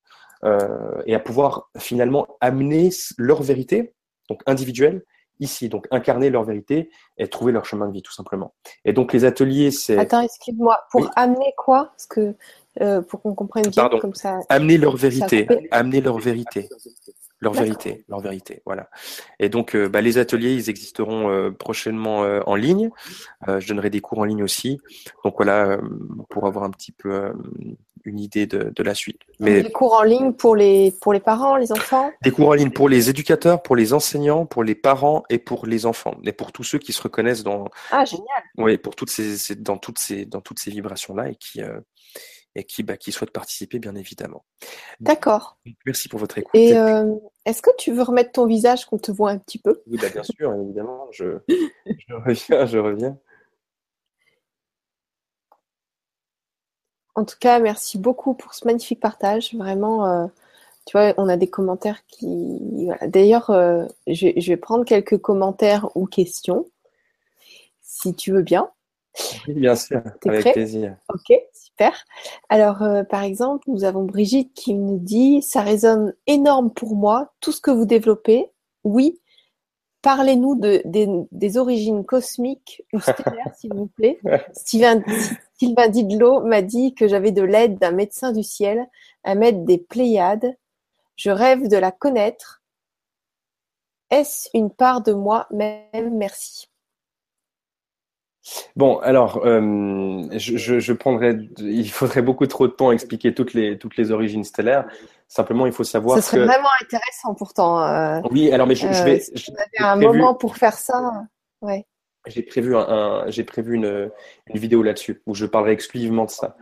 et 1.04 1.14
à 1.14 1.20
pouvoir 1.20 1.68
finalement 1.76 2.26
amener 2.40 2.88
leur 3.18 3.42
vérité, 3.42 3.92
donc 4.30 4.40
individuelle, 4.46 5.02
ici, 5.40 5.68
donc 5.68 5.88
incarner 5.90 6.30
leur 6.30 6.44
vérité 6.44 6.90
et 7.18 7.28
trouver 7.28 7.52
leur 7.52 7.64
chemin 7.64 7.88
de 7.88 7.92
vie 7.92 8.02
tout 8.02 8.12
simplement. 8.12 8.54
Et 8.84 8.92
donc 8.92 9.12
les 9.12 9.24
ateliers, 9.24 9.70
c'est. 9.70 9.98
Attends, 9.98 10.20
excuse-moi, 10.20 10.78
pour 10.90 11.10
amener 11.16 11.52
quoi? 11.56 11.86
Parce 11.86 12.06
que 12.06 12.36
euh, 12.80 13.02
pour 13.02 13.20
qu'on 13.20 13.34
comprenne 13.34 13.66
bien 13.66 13.88
comme 14.00 14.14
ça. 14.14 14.38
Amener 14.48 14.78
leur 14.78 14.96
vérité, 14.96 15.48
amener 15.72 16.00
leur 16.00 16.18
vérité, 16.18 16.68
leur 17.40 17.52
vérité, 17.52 18.04
leur 18.08 18.20
vérité, 18.20 18.62
voilà. 18.66 18.90
Et 19.38 19.48
donc, 19.48 19.74
euh, 19.74 19.88
bah, 19.88 20.00
les 20.00 20.18
ateliers, 20.18 20.54
ils 20.54 20.70
existeront 20.70 21.30
euh, 21.30 21.50
prochainement 21.50 22.20
en 22.46 22.54
ligne. 22.54 22.90
je 23.46 23.66
donnerai 23.66 23.90
des 23.90 24.00
cours 24.00 24.18
en 24.18 24.24
ligne 24.24 24.42
aussi. 24.42 24.78
Donc 25.24 25.34
voilà, 25.36 25.78
pour 26.28 26.46
avoir 26.46 26.64
un 26.64 26.70
petit 26.70 26.92
peu 26.92 27.32
une 28.04 28.18
idée 28.18 28.46
de, 28.46 28.72
de 28.74 28.82
la 28.82 28.94
suite. 28.94 29.20
Mais 29.38 29.62
des 29.62 29.70
cours 29.70 29.94
en 29.94 30.02
ligne 30.02 30.32
pour 30.32 30.56
les 30.56 30.92
pour 31.00 31.12
les 31.12 31.20
parents, 31.20 31.56
les 31.56 31.72
enfants? 31.72 32.10
Des 32.22 32.30
cours 32.30 32.48
en 32.48 32.54
ligne 32.54 32.70
pour 32.70 32.88
les 32.88 33.10
éducateurs, 33.10 33.62
pour 33.62 33.76
les 33.76 33.92
enseignants, 33.92 34.46
pour 34.46 34.64
les 34.64 34.74
parents 34.74 35.22
et 35.28 35.38
pour 35.38 35.66
les 35.66 35.86
enfants, 35.86 36.14
et 36.24 36.32
pour 36.32 36.52
tous 36.52 36.64
ceux 36.64 36.78
qui 36.78 36.92
se 36.92 37.02
reconnaissent 37.02 37.42
dans. 37.42 37.68
Ah 37.90 38.04
génial. 38.04 38.42
Oui, 38.56 38.78
pour 38.78 38.96
toutes 38.96 39.10
ces, 39.10 39.54
dans 39.56 39.76
toutes 39.76 39.98
ces 39.98 40.24
dans 40.24 40.40
toutes 40.40 40.58
ces 40.58 40.70
vibrations 40.70 41.14
là 41.14 41.28
et 41.28 41.36
qui 41.36 41.60
et 42.54 42.64
qui, 42.64 42.82
bah, 42.82 42.96
qui 42.96 43.12
souhaitent 43.12 43.32
participer, 43.32 43.78
bien 43.78 43.94
évidemment. 43.94 44.44
D'accord. 44.98 45.58
Merci 45.86 46.08
pour 46.08 46.18
votre 46.18 46.38
écoute. 46.38 46.54
Et 46.54 46.76
euh, 46.76 47.14
est-ce 47.44 47.62
que 47.62 47.70
tu 47.78 47.92
veux 47.92 48.02
remettre 48.02 48.32
ton 48.32 48.46
visage 48.46 48.86
qu'on 48.86 48.98
te 48.98 49.12
voit 49.12 49.30
un 49.30 49.38
petit 49.38 49.58
peu? 49.58 49.82
Oui, 49.86 49.98
bah, 50.00 50.08
bien 50.08 50.22
sûr, 50.22 50.52
évidemment. 50.54 51.06
Je, 51.12 51.38
je 51.48 52.14
reviens, 52.14 52.66
je 52.66 52.78
reviens. 52.78 53.18
En 57.14 57.24
tout 57.24 57.36
cas, 57.38 57.58
merci 57.58 57.98
beaucoup 57.98 58.34
pour 58.34 58.54
ce 58.54 58.66
magnifique 58.66 59.00
partage. 59.00 59.54
Vraiment, 59.54 60.06
euh, 60.06 60.26
tu 60.86 60.96
vois, 60.96 61.14
on 61.18 61.28
a 61.28 61.36
des 61.36 61.48
commentaires 61.48 62.04
qui. 62.06 62.88
D'ailleurs, 63.06 63.50
euh, 63.50 63.84
je, 64.06 64.28
je, 64.36 64.48
vais 64.48 64.56
prendre 64.56 64.84
quelques 64.84 65.18
commentaires 65.18 65.94
ou 65.96 66.06
questions, 66.06 66.66
si 67.82 68.14
tu 68.14 68.32
veux 68.32 68.42
bien. 68.42 68.70
Oui, 69.48 69.54
bien 69.54 69.74
sûr, 69.74 70.02
avec 70.26 70.52
plaisir. 70.52 70.96
Ok, 71.12 71.36
super. 71.70 72.04
Alors, 72.48 72.82
euh, 72.82 73.04
par 73.04 73.22
exemple, 73.22 73.64
nous 73.68 73.84
avons 73.84 74.04
Brigitte 74.04 74.52
qui 74.54 74.74
nous 74.74 74.98
dit 74.98 75.42
Ça 75.42 75.62
résonne 75.62 76.14
énorme 76.26 76.72
pour 76.72 76.96
moi, 76.96 77.32
tout 77.40 77.52
ce 77.52 77.60
que 77.60 77.70
vous 77.70 77.86
développez. 77.86 78.50
Oui, 78.84 79.20
parlez-nous 80.02 80.56
de, 80.56 80.82
des, 80.84 81.58
origines 81.58 82.04
cosmiques 82.04 82.82
ou 82.92 83.00
stellaires, 83.00 83.54
s'il 83.54 83.74
vous 83.74 83.86
plaît. 83.86 84.18
Sylvain, 84.52 85.02
Sylvain 85.58 85.88
Didlot 85.88 86.42
m'a 86.44 86.62
dit 86.62 86.94
que 86.94 87.08
j'avais 87.08 87.32
de 87.32 87.42
l'aide 87.42 87.78
d'un 87.78 87.92
médecin 87.92 88.32
du 88.32 88.42
ciel, 88.42 88.86
un 89.24 89.34
maître 89.34 89.64
des 89.64 89.78
Pléiades. 89.78 90.56
Je 91.16 91.30
rêve 91.30 91.68
de 91.68 91.76
la 91.76 91.92
connaître. 91.92 92.62
Est-ce 94.10 94.48
une 94.54 94.70
part 94.70 95.02
de 95.02 95.12
moi-même? 95.12 96.16
Merci. 96.16 96.69
Bon, 98.74 98.98
alors, 98.98 99.42
euh, 99.44 100.26
je, 100.32 100.78
je, 100.80 100.92
prendrais, 100.92 101.36
il 101.58 101.90
faudrait 101.90 102.22
beaucoup 102.22 102.46
trop 102.46 102.66
de 102.66 102.72
temps 102.72 102.88
à 102.88 102.92
expliquer 102.92 103.34
toutes 103.34 103.52
les, 103.52 103.78
toutes 103.78 103.96
les 103.96 104.10
origines 104.12 104.44
stellaires. 104.44 104.86
Simplement, 105.28 105.66
il 105.66 105.72
faut 105.72 105.84
savoir. 105.84 106.16
Ce 106.16 106.22
serait 106.22 106.44
vraiment 106.46 106.68
intéressant 106.82 107.34
pourtant. 107.34 107.82
Euh, 107.84 108.20
oui, 108.30 108.50
alors, 108.50 108.66
mais 108.66 108.74
je, 108.74 108.90
je 108.92 109.02
vais. 109.04 109.20
Euh, 109.20 109.84
un 109.84 109.96
moment 109.96 110.34
pour 110.34 110.56
faire 110.56 110.72
ça. 110.72 111.12
Ouais. 111.60 111.86
J'ai 112.26 112.42
prévu, 112.42 112.76
un, 112.76 113.24
j'ai 113.28 113.44
prévu 113.44 113.74
une, 113.74 114.10
une 114.46 114.60
vidéo 114.60 114.82
là-dessus 114.82 115.22
où 115.26 115.34
je 115.34 115.46
parlerai 115.46 115.72
exclusivement 115.72 116.24
de 116.24 116.30
ça. 116.30 116.56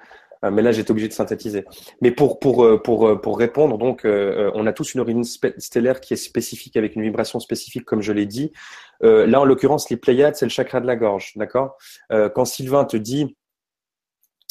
Euh, 0.45 0.51
mais 0.51 0.63
là, 0.63 0.73
j'étais 0.73 0.91
obligé 0.91 1.09
de 1.09 1.13
synthétiser. 1.13 1.65
Mais 2.01 2.11
pour, 2.11 2.39
euh, 2.65 2.81
euh, 2.87 3.33
répondre, 3.33 3.79
donc, 3.79 4.03
on 4.05 4.67
a 4.67 4.73
tous 4.73 4.95
une 4.95 5.01
origine 5.01 5.25
stellaire 5.25 6.01
qui 6.01 6.15
est 6.15 6.17
spécifique, 6.17 6.77
avec 6.77 6.97
une 6.97 7.03
vibration 7.03 7.41
spécifique, 7.41 7.85
comme 7.85 8.03
je 8.03 8.13
l'ai 8.13 8.27
dit. 8.27 8.53
là, 9.01 9.41
en 9.41 9.45
l'occurrence, 9.45 9.91
les 9.91 9.97
Pléiades, 9.97 10.37
c'est 10.37 10.47
le 10.47 10.51
chakra 10.51 10.81
de 10.81 10.87
la 10.87 10.97
gorge, 10.97 11.33
d'accord? 11.37 11.77
Quand 12.11 12.45
Sylvain 12.45 12.85
te 12.85 12.97
dit, 12.97 13.37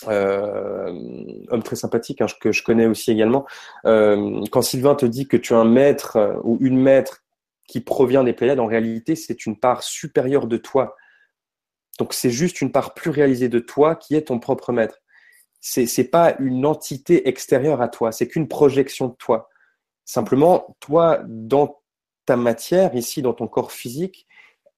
homme 0.06 1.64
très 1.64 1.76
sympathique 1.76 2.22
hein, 2.22 2.28
que 2.40 2.52
je 2.52 2.64
connais 2.64 2.86
aussi 2.86 3.12
également. 3.12 3.46
Quand 3.84 4.62
Sylvain 4.62 4.96
te 4.96 5.06
dit 5.06 5.28
que 5.28 5.38
tu 5.38 5.54
as 5.54 5.58
un 5.58 5.66
maître 5.66 6.40
ou 6.44 6.58
une 6.62 6.80
maître 6.80 7.24
qui 7.68 7.82
provient 7.82 8.24
des 8.24 8.34
Pléiades, 8.34 8.60
en 8.60 8.68
réalité, 8.68 9.16
c'est 9.16 9.46
une 9.46 9.60
part 9.60 9.84
supérieure 9.84 10.48
de 10.48 10.58
toi. 10.58 10.96
Donc, 12.00 12.14
c'est 12.14 12.30
juste 12.30 12.62
une 12.62 12.72
part 12.72 12.94
plus 12.94 13.10
réalisée 13.10 13.50
de 13.50 13.60
toi 13.60 13.96
qui 13.96 14.16
est 14.16 14.28
ton 14.28 14.40
propre 14.40 14.72
maître 14.72 15.02
c'est 15.70 15.98
n'est 15.98 16.08
pas 16.08 16.36
une 16.40 16.66
entité 16.66 17.28
extérieure 17.28 17.82
à 17.82 17.90
toi, 17.90 18.12
c'est 18.12 18.28
qu'une 18.28 18.48
projection 18.48 19.10
de 19.10 19.16
toi. 19.16 19.50
Simplement, 20.06 20.78
toi, 20.80 21.22
dans 21.28 21.82
ta 22.26 22.38
matière, 22.38 22.96
ici, 22.96 23.22
dans 23.22 23.34
ton 23.34 23.48
corps 23.48 23.74
physique, 23.74 24.28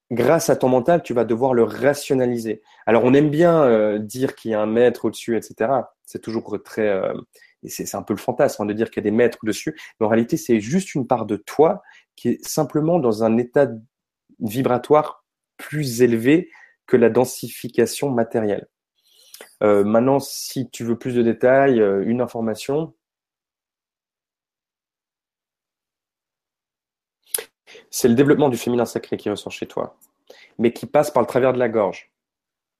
grâce 0.09 0.49
à 0.49 0.55
ton 0.55 0.69
mental, 0.69 1.03
tu 1.03 1.13
vas 1.13 1.25
devoir 1.25 1.53
le 1.53 1.63
rationaliser. 1.63 2.63
Alors, 2.87 3.03
on 3.03 3.13
aime 3.13 3.29
bien 3.29 3.63
euh, 3.63 3.99
dire 3.99 4.33
qu'il 4.35 4.51
y 4.51 4.53
a 4.55 4.61
un 4.61 4.65
maître 4.65 5.05
au-dessus, 5.05 5.37
etc. 5.37 5.71
C'est 6.05 6.21
toujours 6.21 6.57
très... 6.63 6.87
Euh, 6.87 7.13
c'est 7.65 7.93
un 7.95 8.03
peu 8.03 8.13
le 8.13 8.19
fantasme 8.19 8.63
hein, 8.63 8.65
de 8.65 8.73
dire 8.73 8.89
qu'il 8.89 9.03
y 9.03 9.05
a 9.05 9.09
des 9.09 9.15
maîtres 9.15 9.37
au-dessus. 9.43 9.77
Mais 9.99 10.05
en 10.05 10.09
réalité, 10.09 10.37
c'est 10.37 10.59
juste 10.59 10.95
une 10.95 11.05
part 11.05 11.25
de 11.25 11.35
toi 11.35 11.83
qui 12.15 12.29
est 12.29 12.45
simplement 12.45 12.99
dans 12.99 13.23
un 13.23 13.37
état 13.37 13.67
vibratoire 14.39 15.25
plus 15.57 16.01
élevé 16.01 16.49
que 16.87 16.97
la 16.97 17.09
densification 17.09 18.09
matérielle. 18.09 18.67
Euh, 19.63 19.83
maintenant, 19.83 20.19
si 20.19 20.69
tu 20.69 20.83
veux 20.83 20.97
plus 20.97 21.15
de 21.15 21.21
détails, 21.21 21.81
euh, 21.81 22.03
une 22.05 22.21
information, 22.21 22.93
c'est 27.89 28.07
le 28.07 28.15
développement 28.15 28.49
du 28.49 28.57
féminin 28.57 28.85
sacré 28.85 29.17
qui 29.17 29.29
ressort 29.29 29.51
chez 29.51 29.67
toi, 29.67 29.97
mais 30.57 30.73
qui 30.73 30.85
passe 30.85 31.11
par 31.11 31.21
le 31.23 31.27
travers 31.27 31.53
de 31.53 31.59
la 31.59 31.69
gorge. 31.69 32.11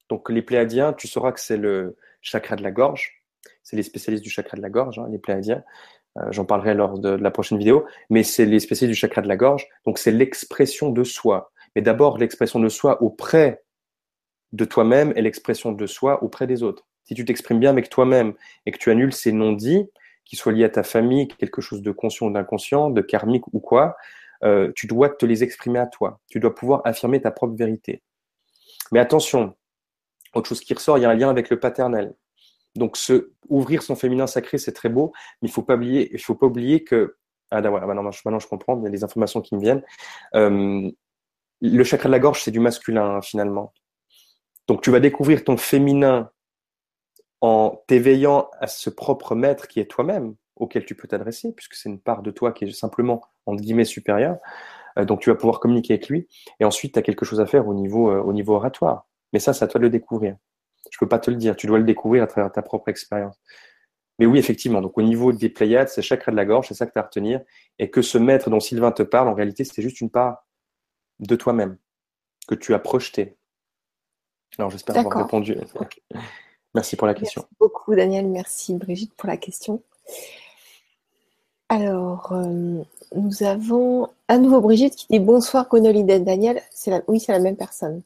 Donc 0.10 0.30
les 0.30 0.42
pléadiens, 0.42 0.94
tu 0.94 1.08
sauras 1.08 1.32
que 1.32 1.40
c'est 1.40 1.58
le 1.58 1.98
chakra 2.22 2.56
de 2.56 2.64
la 2.64 2.72
gorge. 2.72 3.24
C'est 3.64 3.76
les 3.76 3.84
spécialistes 3.84 4.24
du 4.24 4.30
chakra 4.30 4.58
de 4.58 4.62
la 4.62 4.70
gorge, 4.70 5.00
hein, 5.00 5.08
les 5.10 5.20
pléadiens. 5.20 5.64
Euh, 6.18 6.32
j'en 6.32 6.46
parlerai 6.46 6.74
lors 6.74 7.00
de, 7.00 7.10
la 7.10 7.32
prochaine 7.32 7.58
vidéo, 7.58 7.86
mais 8.10 8.24
c'est 8.24 8.46
les 8.46 8.60
spécialistes 8.60 8.96
du 8.96 9.00
chakra 9.00 9.22
de 9.22 9.28
la 9.28 9.38
gorge. 9.38 9.68
Donc 9.86 10.00
c'est 10.00 10.12
l'expression 10.12 10.90
de 10.90 11.04
soi. 11.04 11.52
Mais 11.76 11.82
d'abord 11.82 12.18
l'expression 12.18 12.60
de 12.60 12.70
soi 12.70 13.02
auprès 13.04 13.64
de 14.54 14.66
toi-même 14.66 15.14
et 15.16 15.22
l'expression 15.22 15.72
de 15.72 15.88
soi 15.88 16.24
auprès 16.24 16.48
des 16.48 16.64
autres. 16.64 16.88
Si 17.04 17.14
tu 17.14 17.26
t'exprimes 17.26 17.60
bien 17.60 17.72
avec 17.72 17.90
toi-même 17.90 18.34
et 18.66 18.72
que 18.72 18.78
tu 18.78 18.92
annules 18.92 19.14
ces 19.14 19.32
non-dits, 19.32 19.90
qui 20.26 20.36
soient 20.36 20.52
liés 20.52 20.66
à 20.66 20.70
ta 20.70 20.84
famille, 20.84 21.28
quelque 21.28 21.60
chose 21.60 21.82
de 21.82 21.92
conscient 21.92 22.28
ou 22.28 22.32
d'inconscient, 22.32 22.92
de 22.92 23.02
karmique 23.02 23.46
ou 23.52 23.60
quoi, 23.60 23.98
euh, 24.44 24.72
tu 24.76 24.86
dois 24.86 25.10
te 25.10 25.26
les 25.26 25.44
exprimer 25.44 25.80
à 25.80 25.88
toi. 25.88 26.20
Tu 26.30 26.40
dois 26.40 26.54
pouvoir 26.54 26.82
affirmer 26.86 27.20
ta 27.20 27.32
propre 27.32 27.56
vérité. 27.56 28.04
Mais 28.92 29.00
attention, 29.00 29.56
autre 30.36 30.50
chose 30.50 30.62
qui 30.62 30.74
ressort, 30.74 31.00
il 31.00 31.02
y 31.02 31.06
a 31.06 31.10
un 31.10 31.16
lien 31.16 31.30
avec 31.30 31.50
le 31.50 31.60
paternel. 31.60 32.14
Donc, 32.76 32.98
ouvrir 33.50 33.82
son 33.82 33.96
féminin 33.96 34.28
sacré, 34.28 34.60
c'est 34.60 34.72
très 34.72 34.90
beau, 34.90 35.12
mais 35.42 35.50
il 35.50 35.52
faut 35.52 35.64
pas 35.64 35.76
oublier, 35.76 36.10
il 36.14 36.22
faut 36.22 36.36
pas 36.36 36.46
oublier 36.46 36.84
que 36.84 37.18
ah 37.52 37.62
voilà, 37.62 37.88
maintenant, 37.88 38.04
maintenant 38.04 38.40
je 38.40 38.48
comprends, 38.48 38.78
il 38.80 38.84
y 38.84 38.88
a 38.88 38.92
des 38.92 39.04
informations 39.04 39.42
qui 39.42 39.56
me 39.56 39.62
viennent. 39.62 39.84
Euh, 40.36 40.92
le 41.62 41.84
chakra 41.84 42.08
de 42.08 42.12
la 42.12 42.20
gorge, 42.20 42.44
c'est 42.44 42.52
du 42.52 42.60
masculin 42.60 43.16
hein, 43.16 43.22
finalement. 43.22 43.74
Donc, 44.70 44.84
tu 44.84 44.92
vas 44.92 45.00
découvrir 45.00 45.44
ton 45.44 45.58
féminin 45.58 46.30
en 47.42 47.82
t'éveillant 47.88 48.52
à 48.60 48.68
ce 48.68 48.92
propre 48.92 49.34
maître 49.34 49.68
qui 49.68 49.80
est 49.80 49.90
toi-même, 49.90 50.36
auquel 50.56 50.86
tu 50.86 50.94
peux 50.94 51.08
t'adresser, 51.08 51.54
puisque 51.54 51.74
c'est 51.74 51.90
une 51.90 52.00
part 52.00 52.22
de 52.22 52.30
toi 52.30 52.52
qui 52.52 52.66
est 52.66 52.72
simplement, 52.72 53.22
entre 53.48 53.64
guillemets, 53.64 53.84
supérieure. 53.84 54.38
Euh, 55.00 55.06
donc, 55.06 55.22
tu 55.22 55.32
vas 55.32 55.36
pouvoir 55.36 55.60
communiquer 55.60 55.94
avec 55.94 56.08
lui. 56.08 56.28
Et 56.60 56.66
ensuite, 56.66 56.94
tu 56.94 57.00
as 57.00 57.02
quelque 57.02 57.26
chose 57.26 57.42
à 57.42 57.48
faire 57.48 57.68
au 57.68 57.74
niveau, 57.74 58.12
euh, 58.12 58.22
au 58.22 58.32
niveau 58.32 58.54
oratoire. 58.54 59.08
Mais 59.34 59.40
ça, 59.40 59.54
c'est 59.54 59.66
à 59.66 59.68
toi 59.68 59.80
de 59.80 59.86
le 59.86 59.90
découvrir. 59.90 60.38
Je 60.92 61.00
peux 61.00 61.08
pas 61.08 61.18
te 61.18 61.32
le 61.32 61.38
dire. 61.38 61.56
Tu 61.56 61.66
dois 61.66 61.80
le 61.80 61.84
découvrir 61.84 62.22
à 62.22 62.28
travers 62.28 62.52
ta 62.52 62.62
propre 62.62 62.90
expérience. 62.90 63.42
Mais 64.20 64.28
oui, 64.28 64.38
effectivement. 64.38 64.82
Donc, 64.82 65.00
au 65.00 65.02
niveau 65.02 65.34
des 65.34 65.50
Pléiades, 65.50 65.90
c'est 65.90 66.04
chakra 66.04 66.32
de 66.32 66.38
la 66.38 66.46
gorge, 66.46 66.68
c'est 66.68 66.76
ça 66.76 66.86
que 66.86 66.92
tu 66.92 67.00
as 67.00 67.02
à 67.02 67.06
retenir. 67.06 67.42
Et 67.80 67.90
que 67.90 68.04
ce 68.04 68.20
maître 68.20 68.52
dont 68.52 68.60
Sylvain 68.60 68.92
te 68.92 69.02
parle, 69.02 69.30
en 69.30 69.34
réalité, 69.34 69.64
c'est 69.64 69.82
juste 69.82 70.00
une 70.00 70.12
part 70.12 70.46
de 71.18 71.36
toi-même 71.36 71.80
que 72.48 72.54
tu 72.54 72.76
as 72.76 72.80
projeté. 72.80 73.39
Alors, 74.58 74.72
j'espère 74.72 74.98
avoir 74.98 75.24
répondu. 75.24 75.56
Merci 76.76 76.96
pour 76.96 77.08
la 77.08 77.14
question. 77.14 77.42
Merci 77.42 77.56
beaucoup, 77.60 77.96
Daniel. 77.96 78.28
Merci, 78.28 78.74
Brigitte, 78.76 79.14
pour 79.16 79.28
la 79.28 79.38
question. 79.38 79.82
Alors, 81.70 82.32
euh, 82.32 82.82
nous 83.16 83.44
avons 83.44 84.10
à 84.28 84.38
nouveau 84.38 84.60
Brigitte 84.60 84.96
qui 84.96 85.08
dit 85.10 85.20
bonsoir 85.20 85.68
Gonoliden 85.68 86.24
Daniel. 86.24 86.62
Oui, 87.08 87.20
c'est 87.20 87.32
la 87.32 87.40
même 87.40 87.56
personne. 87.56 88.02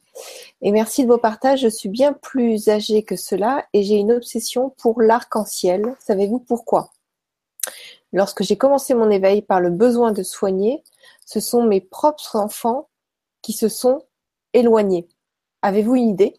Et 0.62 0.70
merci 0.70 1.02
de 1.02 1.08
vos 1.08 1.18
partages. 1.18 1.60
Je 1.60 1.68
suis 1.68 1.88
bien 1.88 2.12
plus 2.12 2.68
âgée 2.68 3.02
que 3.02 3.16
cela 3.16 3.66
et 3.72 3.82
j'ai 3.82 3.96
une 3.96 4.12
obsession 4.12 4.70
pour 4.78 5.00
l'arc-en-ciel. 5.00 5.94
Savez-vous 5.98 6.40
pourquoi? 6.40 6.90
Lorsque 8.12 8.42
j'ai 8.42 8.56
commencé 8.56 8.94
mon 8.94 9.10
éveil 9.10 9.42
par 9.42 9.60
le 9.60 9.70
besoin 9.70 10.12
de 10.12 10.22
soigner, 10.22 10.82
ce 11.26 11.40
sont 11.40 11.64
mes 11.64 11.80
propres 11.80 12.36
enfants 12.36 12.88
qui 13.42 13.52
se 13.52 13.68
sont 13.68 14.02
éloignés. 14.52 15.08
Avez-vous 15.64 15.94
une 15.94 16.10
idée? 16.10 16.36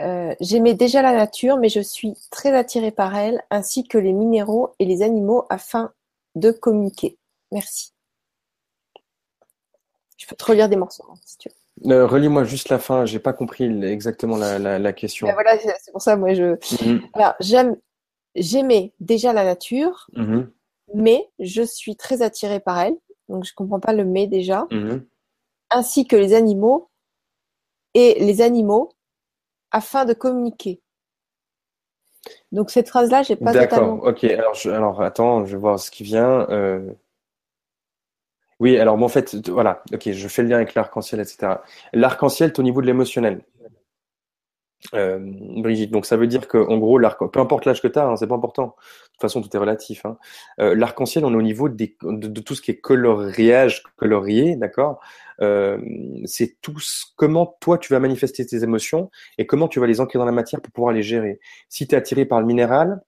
Euh, 0.00 0.34
j'aimais 0.38 0.74
déjà 0.74 1.00
la 1.00 1.14
nature, 1.14 1.56
mais 1.56 1.70
je 1.70 1.80
suis 1.80 2.12
très 2.30 2.54
attirée 2.54 2.90
par 2.90 3.16
elle, 3.16 3.42
ainsi 3.50 3.88
que 3.88 3.96
les 3.96 4.12
minéraux 4.12 4.74
et 4.78 4.84
les 4.84 5.00
animaux 5.00 5.46
afin 5.48 5.90
de 6.34 6.50
communiquer. 6.50 7.16
Merci. 7.50 7.94
Je 10.18 10.26
peux 10.26 10.36
te 10.36 10.44
relire 10.44 10.68
des 10.68 10.76
morceaux 10.76 11.06
hein, 11.10 11.14
si 11.24 11.38
tu 11.38 11.48
veux. 11.48 11.90
Euh, 11.90 12.06
relis-moi 12.06 12.44
juste 12.44 12.68
la 12.68 12.78
fin, 12.78 13.06
j'ai 13.06 13.18
pas 13.18 13.32
compris 13.32 13.64
exactement 13.82 14.36
la, 14.36 14.92
question. 14.92 15.26
Ben 15.26 15.32
voilà, 15.32 15.58
c'est 15.58 15.90
pour 15.90 16.02
ça, 16.02 16.16
moi, 16.16 16.34
je. 16.34 16.56
Mhm. 16.84 17.78
J'aimais 18.36 18.92
déjà 19.00 19.32
la 19.32 19.44
nature, 19.44 20.06
mhm. 20.12 20.50
mais 20.94 21.30
je 21.38 21.62
suis 21.62 21.96
très 21.96 22.20
attirée 22.20 22.60
par 22.60 22.78
elle, 22.78 22.96
donc 23.30 23.44
je 23.46 23.54
comprends 23.54 23.80
pas 23.80 23.94
le 23.94 24.04
mais 24.04 24.26
déjà, 24.26 24.66
mhm. 24.70 25.06
ainsi 25.70 26.06
que 26.06 26.16
les 26.16 26.34
animaux 26.34 26.89
et 27.94 28.24
les 28.24 28.40
animaux 28.42 28.90
afin 29.70 30.04
de 30.04 30.12
communiquer. 30.12 30.80
Donc 32.52 32.70
cette 32.70 32.88
phrase-là, 32.88 33.22
j'ai 33.22 33.36
pas 33.36 33.52
totalement. 33.52 33.96
D'accord. 33.96 34.08
Ok. 34.08 34.24
Alors, 34.24 34.56
alors 34.66 35.02
attends, 35.02 35.46
je 35.46 35.52
vais 35.52 35.60
voir 35.60 35.78
ce 35.78 35.90
qui 35.90 36.02
vient. 36.02 36.46
Euh. 36.50 36.92
Oui. 38.58 38.78
Alors, 38.78 38.96
bon, 38.96 39.06
en 39.06 39.08
fait, 39.08 39.48
voilà. 39.48 39.82
Ok. 39.92 40.10
Je 40.10 40.28
fais 40.28 40.42
le 40.42 40.48
lien 40.48 40.56
avec 40.56 40.74
l'arc-en-ciel, 40.74 41.20
etc. 41.20 41.54
L'arc-en-ciel, 41.92 42.52
au 42.58 42.62
niveau 42.62 42.80
de 42.82 42.86
l'émotionnel. 42.86 43.42
Euh, 44.94 45.18
Brigitte, 45.20 45.90
donc 45.90 46.06
ça 46.06 46.16
veut 46.16 46.26
dire 46.26 46.48
que 46.48 46.58
en 46.58 46.78
gros, 46.78 46.98
l'arc, 46.98 47.20
peu 47.30 47.40
importe 47.40 47.66
l'âge 47.66 47.82
que 47.82 47.88
tu 47.88 47.98
as, 47.98 48.06
hein, 48.06 48.16
c'est 48.16 48.26
pas 48.26 48.34
important. 48.34 48.66
De 48.66 49.12
toute 49.12 49.20
façon, 49.20 49.42
tout 49.42 49.54
est 49.54 49.58
relatif. 49.58 50.04
Hein. 50.06 50.16
Euh, 50.58 50.74
l'arc-en-ciel, 50.74 51.24
on 51.24 51.32
est 51.32 51.36
au 51.36 51.42
niveau 51.42 51.68
des, 51.68 51.96
de, 52.02 52.40
tout 52.40 52.54
ce 52.54 52.62
qui 52.62 52.70
est 52.70 52.80
coloriage, 52.80 53.82
colorié, 53.96 54.56
d'accord? 54.56 55.00
Euh, 55.42 55.78
C'est 56.24 56.56
tout 56.60 56.76
comment 57.16 57.56
toi 57.60 57.78
tu 57.78 57.92
vas 57.92 58.00
manifester 58.00 58.44
tes 58.44 58.62
émotions 58.62 59.10
et 59.38 59.46
comment 59.46 59.68
tu 59.68 59.80
vas 59.80 59.86
les 59.86 60.00
ancrer 60.00 60.18
dans 60.18 60.24
la 60.24 60.32
matière 60.32 60.60
pour 60.60 60.72
pouvoir 60.72 60.92
les 60.92 61.02
gérer. 61.02 61.40
Si 61.68 61.86
tu 61.86 61.94
es 61.94 61.98
attiré 61.98 62.24
par 62.24 62.40
le 62.40 62.46
minéral, 62.46 63.00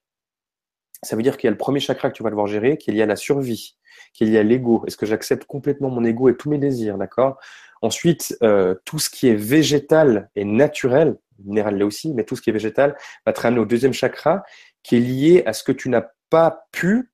ça 1.03 1.17
veut 1.17 1.23
dire 1.23 1.37
qu'il 1.37 1.49
y 1.49 1.49
a 1.49 1.53
le 1.53 1.59
premier 1.59 1.81
chakra 1.81 2.11
que 2.11 2.17
tu 2.17 2.23
vas 2.23 2.31
devoir 2.31 2.47
gérer, 2.47 2.77
qu'il 2.77 2.95
y 2.95 3.03
a 3.03 3.07
la 3.07 3.17
survie, 3.17 3.77
qu'il 4.13 4.29
y 4.29 4.39
a 4.39 4.43
l'ego. 4.43 4.85
Est-ce 4.87 4.97
que 4.97 5.07
j'accepte 5.07 5.45
complètement 5.45 5.91
mon 5.91 6.05
ego 6.05 6.29
et 6.29 6.37
tous 6.37 6.49
mes 6.49 6.59
désirs, 6.59 6.97
d'accord? 6.97 7.39
Ensuite, 7.83 8.37
euh, 8.43 8.77
tout 8.85 9.01
ce 9.01 9.11
qui 9.11 9.29
est 9.29 9.35
végétal 9.35 10.31
et 10.37 10.45
naturel, 10.45 11.17
minéral 11.45 11.77
là 11.79 11.87
aussi, 11.87 12.13
mais 12.15 12.25
tout 12.25 12.37
ce 12.37 12.43
qui 12.43 12.51
est 12.51 12.53
végétal 12.53 12.97
va 13.27 13.33
te 13.33 13.41
ramener 13.41 13.61
au 13.61 13.65
deuxième 13.65 13.93
chakra 13.93 14.43
qui 14.83 14.97
est 14.97 15.01
lié 15.01 15.43
à 15.47 15.53
ce 15.53 15.63
que 15.63 15.73
tu 15.73 15.89
n'as 15.89 16.07
pas 16.31 16.67
pu, 16.73 17.13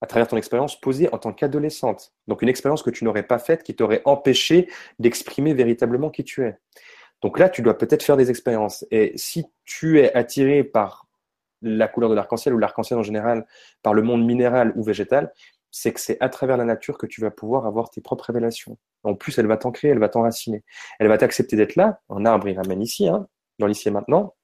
à 0.00 0.06
travers 0.06 0.28
ton 0.28 0.36
expérience, 0.36 0.80
poser 0.80 1.12
en 1.12 1.18
tant 1.18 1.32
qu'adolescente. 1.32 2.12
Donc 2.26 2.42
une 2.42 2.48
expérience 2.48 2.82
que 2.82 2.90
tu 2.90 3.04
n'aurais 3.04 3.22
pas 3.22 3.38
faite 3.38 3.62
qui 3.62 3.74
t'aurait 3.74 4.02
empêché 4.04 4.68
d'exprimer 4.98 5.54
véritablement 5.54 6.10
qui 6.10 6.24
tu 6.24 6.44
es. 6.44 6.58
Donc 7.22 7.38
là, 7.38 7.48
tu 7.48 7.62
dois 7.62 7.76
peut-être 7.76 8.02
faire 8.02 8.16
des 8.16 8.30
expériences. 8.30 8.86
Et 8.90 9.12
si 9.16 9.44
tu 9.64 10.00
es 10.00 10.14
attiré 10.14 10.64
par 10.64 11.06
la 11.62 11.88
couleur 11.88 12.08
de 12.08 12.14
l'arc-en-ciel 12.14 12.54
ou 12.54 12.58
l'arc-en-ciel 12.58 12.98
en 12.98 13.02
général, 13.02 13.46
par 13.82 13.92
le 13.92 14.02
monde 14.02 14.24
minéral 14.24 14.72
ou 14.76 14.82
végétal, 14.82 15.32
c'est 15.70 15.92
que 15.92 16.00
c'est 16.00 16.16
à 16.20 16.28
travers 16.28 16.56
la 16.56 16.64
nature 16.64 16.98
que 16.98 17.06
tu 17.06 17.20
vas 17.20 17.30
pouvoir 17.30 17.66
avoir 17.66 17.90
tes 17.90 18.00
propres 18.00 18.26
révélations. 18.26 18.78
En 19.02 19.14
plus, 19.14 19.38
elle 19.38 19.46
va 19.46 19.56
t'ancrer, 19.56 19.88
elle 19.88 19.98
va 19.98 20.08
t'enraciner. 20.08 20.64
Elle 20.98 21.08
va 21.08 21.18
t'accepter 21.18 21.56
d'être 21.56 21.76
là. 21.76 22.00
Un 22.10 22.24
arbre, 22.24 22.48
il 22.48 22.56
ramène 22.56 22.82
ici, 22.82 23.08
hein, 23.08 23.26
dans 23.58 23.66
l'ici 23.66 23.88
et 23.88 23.90
maintenant. 23.90 24.34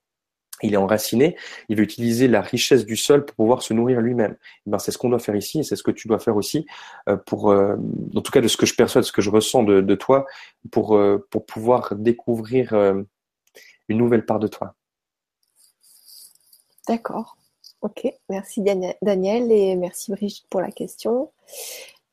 Il 0.63 0.73
est 0.73 0.79
enraciné. 0.79 1.37
Il 1.69 1.77
va 1.77 1.83
utiliser 1.83 2.29
la 2.29 2.41
richesse 2.41 2.87
du 2.87 2.97
sol 2.97 3.27
pour 3.27 3.37
pouvoir 3.37 3.63
se 3.63 3.75
nourrir 3.75 4.01
lui-même. 4.01 4.37
Eh 4.67 4.71
ben, 4.71 4.79
c'est 4.79 4.91
ce 4.91 4.97
qu'on 4.97 5.11
doit 5.11 5.19
faire 5.19 5.37
ici 5.37 5.61
et 5.61 5.63
c'est 5.63 5.77
ce 5.77 5.83
que 5.83 5.91
tu 5.91 6.09
dois 6.09 6.19
faire 6.19 6.37
aussi 6.37 6.67
euh, 7.09 7.19
euh, 7.33 7.77
en 8.15 8.21
tout 8.23 8.33
cas, 8.33 8.41
de 8.41 8.49
ce 8.49 8.57
que 8.57 8.65
je 8.65 8.75
perçois, 8.75 9.03
de 9.03 9.07
ce 9.07 9.13
que 9.13 9.21
je 9.21 9.29
ressens 9.29 9.65
de, 9.65 9.95
toi, 9.95 10.27
pour, 10.71 10.97
euh, 10.97 11.27
pour 11.31 11.45
pouvoir 11.45 11.95
découvrir 11.95 12.73
une 13.89 13.99
nouvelle 13.99 14.25
part 14.25 14.39
de 14.39 14.49
toi. 14.49 14.75
D'accord. 16.89 17.37
Ok, 17.87 18.13
merci 18.29 18.63
Daniel 18.63 19.53
et 19.53 19.77
merci 19.77 20.11
Brigitte 20.11 20.49
pour 20.51 20.61
la 20.61 20.73
question. 20.73 21.31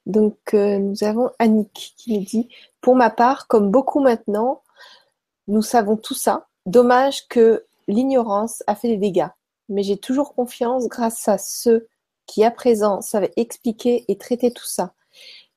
Donc 0.05 0.37
euh, 0.53 0.77
nous 0.77 1.03
avons 1.03 1.31
Annick 1.39 1.95
qui 1.97 2.15
nous 2.15 2.23
dit 2.23 2.47
Pour 2.79 2.95
ma 2.95 3.09
part, 3.09 3.47
comme 3.47 3.71
beaucoup 3.71 3.99
maintenant, 3.99 4.61
nous 5.47 5.63
savons 5.63 5.97
tout 5.97 6.13
ça. 6.13 6.47
Dommage 6.67 7.27
que 7.27 7.65
l'ignorance 7.87 8.61
a 8.67 8.75
fait 8.75 8.89
des 8.89 8.97
dégâts. 8.97 9.29
Mais 9.67 9.81
j'ai 9.81 9.97
toujours 9.97 10.35
confiance 10.35 10.87
grâce 10.87 11.27
à 11.27 11.39
ceux 11.39 11.87
qui 12.27 12.43
à 12.43 12.51
présent 12.51 13.01
savent 13.01 13.31
expliquer 13.35 14.05
et 14.07 14.15
traiter 14.15 14.51
tout 14.53 14.67
ça. 14.67 14.93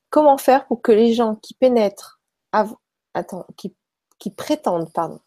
Comment 0.09 0.39
faire 0.39 0.67
pour 0.67 0.81
que 0.81 0.93
les 0.93 1.13
gens 1.13 1.35
qui 1.35 1.53
pénètrent 1.53 2.23
attends, 3.13 3.45
qui, 3.59 3.75
qui 4.19 4.31
prétendent 4.31 4.91
pardon, 4.95 5.21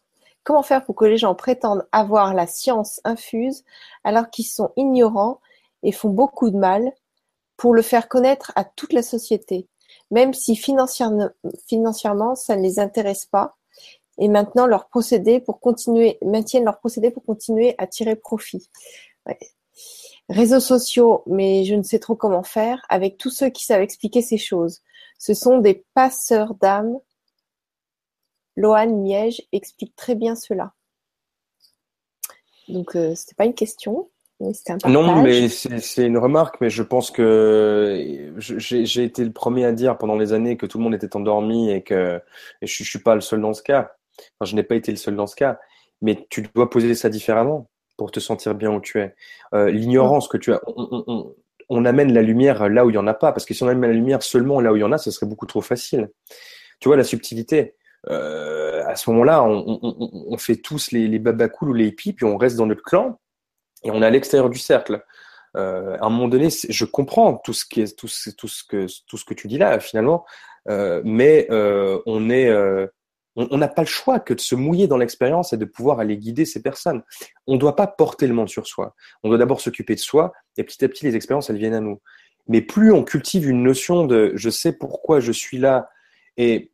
Comment 0.44 0.62
faire 0.62 0.84
pour 0.84 0.94
que 0.94 1.04
les 1.04 1.18
gens 1.18 1.34
prétendent 1.34 1.86
avoir 1.92 2.34
la 2.34 2.46
science 2.46 3.00
infuse 3.04 3.64
alors 4.04 4.30
qu'ils 4.30 4.46
sont 4.46 4.72
ignorants 4.76 5.40
et 5.82 5.92
font 5.92 6.10
beaucoup 6.10 6.50
de 6.50 6.56
mal 6.56 6.92
pour 7.56 7.74
le 7.74 7.82
faire 7.82 8.08
connaître 8.08 8.52
à 8.56 8.64
toute 8.64 8.92
la 8.94 9.02
société, 9.02 9.68
même 10.10 10.32
si 10.32 10.56
financièrement 10.56 12.34
ça 12.34 12.56
ne 12.56 12.62
les 12.62 12.78
intéresse 12.78 13.26
pas, 13.26 13.56
et 14.18 14.28
maintenant 14.28 14.66
leur 14.66 14.88
procédé 14.88 15.40
pour 15.40 15.60
continuer, 15.60 16.18
maintiennent 16.22 16.64
leur 16.64 16.78
procédé 16.78 17.10
pour 17.10 17.24
continuer 17.24 17.74
à 17.78 17.86
tirer 17.86 18.16
profit. 18.16 18.70
Réseaux 20.28 20.60
sociaux, 20.60 21.22
mais 21.26 21.64
je 21.64 21.74
ne 21.74 21.82
sais 21.82 21.98
trop 21.98 22.14
comment 22.14 22.42
faire, 22.42 22.84
avec 22.88 23.18
tous 23.18 23.30
ceux 23.30 23.50
qui 23.50 23.64
savent 23.64 23.82
expliquer 23.82 24.22
ces 24.22 24.38
choses. 24.38 24.80
Ce 25.18 25.34
sont 25.34 25.58
des 25.58 25.84
passeurs 25.94 26.54
d'âme. 26.54 26.98
Lohan 28.60 28.94
Miège 29.02 29.42
explique 29.52 29.96
très 29.96 30.14
bien 30.14 30.34
cela. 30.34 30.74
Donc, 32.68 32.94
euh, 32.94 33.14
c'était 33.14 33.34
pas 33.34 33.46
une 33.46 33.54
question, 33.54 34.10
mais 34.38 34.52
c'était 34.52 34.72
un 34.72 34.78
partage. 34.78 34.92
Non, 34.92 35.22
mais 35.22 35.48
c'est 35.48 36.06
une 36.06 36.18
remarque, 36.18 36.60
mais 36.60 36.68
je 36.68 36.82
pense 36.82 37.10
que 37.10 38.34
j'ai 38.38 39.02
été 39.02 39.24
le 39.24 39.32
premier 39.32 39.64
à 39.64 39.72
dire 39.72 39.96
pendant 39.96 40.16
les 40.16 40.34
années 40.34 40.58
que 40.58 40.66
tout 40.66 40.76
le 40.76 40.84
monde 40.84 40.94
était 40.94 41.16
endormi 41.16 41.70
et 41.70 41.82
que 41.82 42.20
et 42.60 42.66
je, 42.66 42.84
je 42.84 42.88
suis 42.88 42.98
pas 42.98 43.14
le 43.14 43.22
seul 43.22 43.40
dans 43.40 43.54
ce 43.54 43.62
cas. 43.62 43.92
Enfin, 44.38 44.50
je 44.50 44.54
n'ai 44.54 44.62
pas 44.62 44.74
été 44.74 44.92
le 44.92 44.98
seul 44.98 45.16
dans 45.16 45.26
ce 45.26 45.36
cas, 45.36 45.58
mais 46.02 46.26
tu 46.28 46.42
dois 46.54 46.68
poser 46.68 46.94
ça 46.94 47.08
différemment 47.08 47.70
pour 47.96 48.10
te 48.10 48.20
sentir 48.20 48.54
bien 48.54 48.70
où 48.70 48.80
tu 48.80 49.00
es. 49.00 49.14
Euh, 49.54 49.70
L'ignorance 49.70 50.28
que 50.28 50.36
tu 50.36 50.52
as, 50.52 50.60
on, 50.66 51.04
on, 51.06 51.34
on, 51.70 51.84
amène 51.86 52.12
la 52.12 52.22
lumière 52.22 52.68
là 52.68 52.84
où 52.84 52.90
il 52.90 52.94
y 52.94 52.98
en 52.98 53.06
a 53.06 53.14
pas, 53.14 53.32
parce 53.32 53.46
que 53.46 53.54
si 53.54 53.62
on 53.62 53.68
amène 53.68 53.90
la 53.90 53.96
lumière 53.96 54.22
seulement 54.22 54.60
là 54.60 54.70
où 54.70 54.76
il 54.76 54.80
y 54.80 54.84
en 54.84 54.92
a, 54.92 54.98
ce 54.98 55.10
serait 55.10 55.26
beaucoup 55.26 55.46
trop 55.46 55.62
facile. 55.62 56.10
Tu 56.78 56.88
vois 56.88 56.96
la 56.98 57.04
subtilité. 57.04 57.74
Euh, 58.08 58.82
à 58.86 58.96
ce 58.96 59.10
moment-là, 59.10 59.42
on, 59.44 60.36
fait 60.38 60.56
tous 60.56 60.90
les, 60.92 61.06
les 61.06 61.22
ou 61.62 61.72
les 61.72 61.88
hippies, 61.88 62.12
puis 62.12 62.24
on 62.24 62.36
reste 62.36 62.56
dans 62.56 62.66
notre 62.66 62.82
clan 62.82 63.18
et 63.84 63.90
on 63.90 64.02
est 64.02 64.06
à 64.06 64.10
l'extérieur 64.10 64.50
du 64.50 64.58
cercle. 64.58 65.04
Euh, 65.56 65.96
à 66.00 66.06
un 66.06 66.10
moment 66.10 66.28
donné, 66.28 66.48
je 66.50 66.84
comprends 66.84 67.34
tout 67.34 67.52
ce 67.52 67.64
qui 67.64 67.84
tout, 67.94 68.08
que 68.68 68.86
tout 69.06 69.16
ce 69.16 69.24
que 69.24 69.34
tu 69.34 69.48
dis 69.48 69.58
là 69.58 69.80
finalement, 69.80 70.24
euh, 70.68 71.02
mais 71.04 71.46
on 71.50 72.30
est 72.30 72.50
on 73.36 73.58
n'a 73.58 73.68
pas 73.68 73.82
le 73.82 73.88
choix 73.88 74.18
que 74.18 74.34
de 74.34 74.40
se 74.40 74.54
mouiller 74.54 74.86
dans 74.88 74.96
l'expérience 74.96 75.52
et 75.52 75.56
de 75.56 75.64
pouvoir 75.64 76.00
aller 76.00 76.16
guider 76.16 76.44
ces 76.44 76.62
personnes. 76.62 77.02
On 77.46 77.54
ne 77.54 77.58
doit 77.58 77.76
pas 77.76 77.86
porter 77.86 78.26
le 78.26 78.34
monde 78.34 78.48
sur 78.48 78.66
soi. 78.66 78.94
On 79.22 79.28
doit 79.28 79.38
d'abord 79.38 79.60
s'occuper 79.60 79.94
de 79.94 80.00
soi 80.00 80.32
et 80.56 80.64
petit 80.64 80.84
à 80.84 80.88
petit, 80.88 81.04
les 81.04 81.14
expériences, 81.14 81.48
elles 81.48 81.56
viennent 81.56 81.74
à 81.74 81.80
nous. 81.80 82.00
Mais 82.48 82.60
plus 82.60 82.92
on 82.92 83.04
cultive 83.04 83.48
une 83.48 83.62
notion 83.62 84.04
de 84.04 84.32
je 84.34 84.50
sais 84.50 84.72
pourquoi 84.72 85.20
je 85.20 85.30
suis 85.30 85.58
là 85.58 85.88
et 86.36 86.72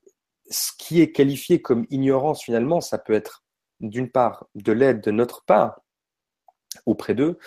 ce 0.51 0.73
qui 0.79 1.01
est 1.01 1.13
qualifié 1.13 1.61
comme 1.61 1.87
ignorance 1.91 2.43
finalement, 2.43 2.81
ça 2.81 2.99
peut 2.99 3.13
être 3.13 3.45
d'une 3.81 4.11
part 4.11 4.47
de 4.55 4.73
l'aide 4.73 5.01
de 5.01 5.11
notre 5.11 5.45
part 5.45 5.81
auprès 6.85 7.15
d'eux, 7.15 7.39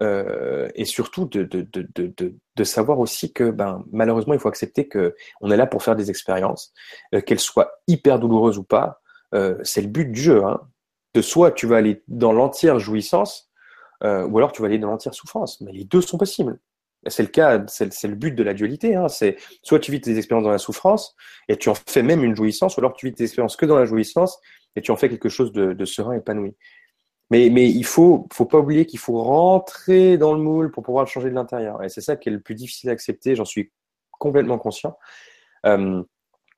euh, 0.00 0.68
et 0.76 0.84
surtout 0.84 1.24
de, 1.26 2.64
savoir 2.64 2.98
aussi 3.00 3.32
que 3.32 3.50
ben, 3.50 3.84
malheureusement, 3.90 4.34
il 4.34 4.40
faut 4.40 4.48
accepter 4.48 4.86
que 4.86 5.14
on 5.40 5.50
est 5.50 5.56
là 5.56 5.66
pour 5.66 5.82
faire 5.82 5.96
des 5.96 6.10
expériences, 6.10 6.72
euh, 7.14 7.20
qu'elles 7.20 7.40
soient 7.40 7.72
hyper 7.88 8.18
douloureuses 8.18 8.58
ou 8.58 8.64
pas. 8.64 9.00
Euh, 9.34 9.58
c'est 9.64 9.82
le 9.82 9.88
but 9.88 10.10
du 10.10 10.20
jeu. 10.20 10.44
Hein. 10.44 10.60
De 11.14 11.22
soit 11.22 11.52
tu 11.52 11.66
vas 11.66 11.76
aller 11.76 12.02
dans 12.06 12.32
l'entière 12.32 12.78
jouissance, 12.78 13.50
ou 14.02 14.38
alors 14.38 14.52
tu 14.52 14.62
vas 14.62 14.68
aller 14.68 14.78
dans 14.78 14.90
l'entière 14.90 15.14
souffrance. 15.14 15.60
Mais 15.60 15.72
les 15.72 15.84
deux 15.84 16.00
sont 16.00 16.18
possibles. 16.18 16.60
C'est 17.06 17.22
le 17.22 17.28
cas, 17.28 17.64
c'est 17.68 18.04
le 18.04 18.14
but 18.14 18.34
de 18.34 18.42
la 18.42 18.54
dualité. 18.54 18.96
Hein. 18.96 19.08
C'est 19.08 19.36
soit 19.62 19.78
tu 19.78 19.92
vis 19.92 20.00
tes 20.00 20.16
expériences 20.16 20.44
dans 20.44 20.50
la 20.50 20.58
souffrance 20.58 21.14
et 21.48 21.56
tu 21.56 21.68
en 21.68 21.74
fais 21.74 22.02
même 22.02 22.24
une 22.24 22.34
jouissance, 22.34 22.76
ou 22.76 22.80
alors 22.80 22.94
tu 22.94 23.06
vis 23.06 23.14
tes 23.14 23.24
expériences 23.24 23.56
que 23.56 23.66
dans 23.66 23.78
la 23.78 23.84
jouissance 23.84 24.40
et 24.76 24.82
tu 24.82 24.90
en 24.90 24.96
fais 24.96 25.08
quelque 25.08 25.28
chose 25.28 25.52
de, 25.52 25.72
de 25.72 25.84
serein, 25.84 26.14
épanoui. 26.14 26.54
Mais, 27.30 27.50
mais 27.50 27.68
il 27.68 27.84
faut, 27.84 28.26
faut 28.32 28.46
pas 28.46 28.58
oublier 28.58 28.86
qu'il 28.86 28.98
faut 28.98 29.22
rentrer 29.22 30.16
dans 30.16 30.32
le 30.32 30.40
moule 30.40 30.70
pour 30.70 30.82
pouvoir 30.82 31.04
le 31.04 31.10
changer 31.10 31.28
de 31.28 31.34
l'intérieur. 31.34 31.82
Et 31.84 31.88
c'est 31.88 32.00
ça 32.00 32.16
qui 32.16 32.30
est 32.30 32.32
le 32.32 32.40
plus 32.40 32.54
difficile 32.54 32.88
à 32.90 32.94
accepter. 32.94 33.34
J'en 33.34 33.44
suis 33.44 33.70
complètement 34.12 34.58
conscient. 34.58 34.98
Euh, 35.66 36.02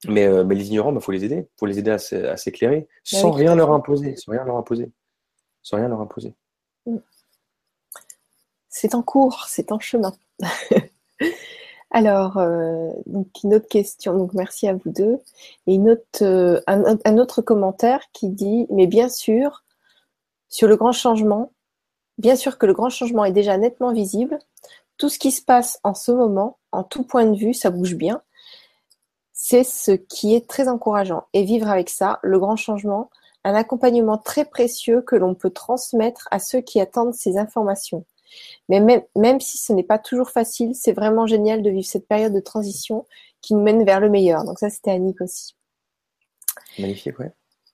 mais, 0.09 0.27
euh, 0.27 0.45
mais 0.45 0.55
les 0.55 0.69
ignorants, 0.69 0.91
il 0.91 0.95
bah, 0.95 1.01
faut 1.01 1.13
les 1.13 1.25
aider. 1.25 1.49
Il 1.49 1.59
faut 1.59 1.67
les 1.67 1.79
aider 1.79 1.91
à, 1.91 2.37
s'éclairer 2.37 2.89
sans 3.03 3.33
rien 3.33 3.55
leur 3.55 3.73
imposer. 3.73 4.17
Sans 4.17 4.33
rien 4.33 4.45
leur 4.45 4.57
imposer. 4.57 4.91
Sans 5.63 5.77
rien 5.77 5.89
leur 5.89 6.01
imposer. 6.01 6.35
Mm. 6.87 6.99
C'est 8.69 8.95
en 8.95 9.03
cours, 9.03 9.47
c'est 9.49 9.73
en 9.73 9.81
chemin. 9.81 10.15
Alors, 11.91 12.37
euh, 12.39 12.93
une 13.43 13.55
autre 13.55 13.69
question, 13.69 14.17
donc 14.17 14.33
merci 14.33 14.69
à 14.69 14.75
vous 14.75 14.91
deux. 14.91 15.19
Et 15.67 15.75
une 15.75 15.99
euh, 16.23 16.61
un, 16.67 17.19
autre 17.19 17.43
commentaire 17.43 18.01
qui 18.13 18.29
dit, 18.29 18.67
mais 18.71 18.87
bien 18.87 19.09
sûr, 19.09 19.65
sur 20.49 20.69
le 20.69 20.77
grand 20.77 20.93
changement, 20.93 21.53
bien 22.19 22.37
sûr 22.37 22.59
que 22.59 22.67
le 22.67 22.75
grand 22.75 22.91
changement 22.91 23.25
est 23.25 23.33
déjà 23.33 23.57
nettement 23.57 23.93
visible. 23.93 24.39
Tout 24.99 25.09
ce 25.09 25.19
qui 25.19 25.33
se 25.33 25.43
passe 25.43 25.81
en 25.83 25.95
ce 25.95 26.13
moment, 26.13 26.59
en 26.71 26.85
tout 26.85 27.03
point 27.03 27.25
de 27.27 27.37
vue, 27.37 27.55
ça 27.55 27.71
bouge 27.71 27.97
bien. 27.97 28.23
C'est 29.33 29.65
ce 29.65 29.93
qui 29.93 30.35
est 30.35 30.49
très 30.49 30.69
encourageant. 30.69 31.25
Et 31.33 31.43
vivre 31.43 31.69
avec 31.69 31.89
ça, 31.89 32.21
le 32.23 32.39
grand 32.39 32.57
changement, 32.57 33.11
un 33.43 33.55
accompagnement 33.55 34.19
très 34.19 34.45
précieux 34.45 35.03
que 35.03 35.17
l'on 35.17 35.35
peut 35.35 35.51
transmettre 35.51 36.29
à 36.31 36.39
ceux 36.39 36.61
qui 36.61 36.81
attendent 36.81 37.15
ces 37.15 37.39
informations. 37.39 38.05
Mais 38.69 38.81
même, 38.81 39.03
même 39.17 39.41
si 39.41 39.59
ce 39.59 39.73
n'est 39.73 39.83
pas 39.83 39.99
toujours 39.99 40.31
facile, 40.31 40.75
c'est 40.75 40.93
vraiment 40.93 41.27
génial 41.27 41.63
de 41.63 41.71
vivre 41.71 41.87
cette 41.87 42.09
période 42.09 42.33
de 42.33 42.41
transition 42.41 43.07
qui 43.41 43.55
nous 43.55 43.63
mène 43.63 43.85
vers 43.85 44.01
le 44.01 44.11
meilleur. 44.11 44.45
Donc 44.45 44.59
ça, 44.59 44.71
c'était 44.71 44.91
Annick 44.91 45.21
aussi. 45.21 45.55
Magnifique, 46.79 47.19
ouais. 47.19 47.33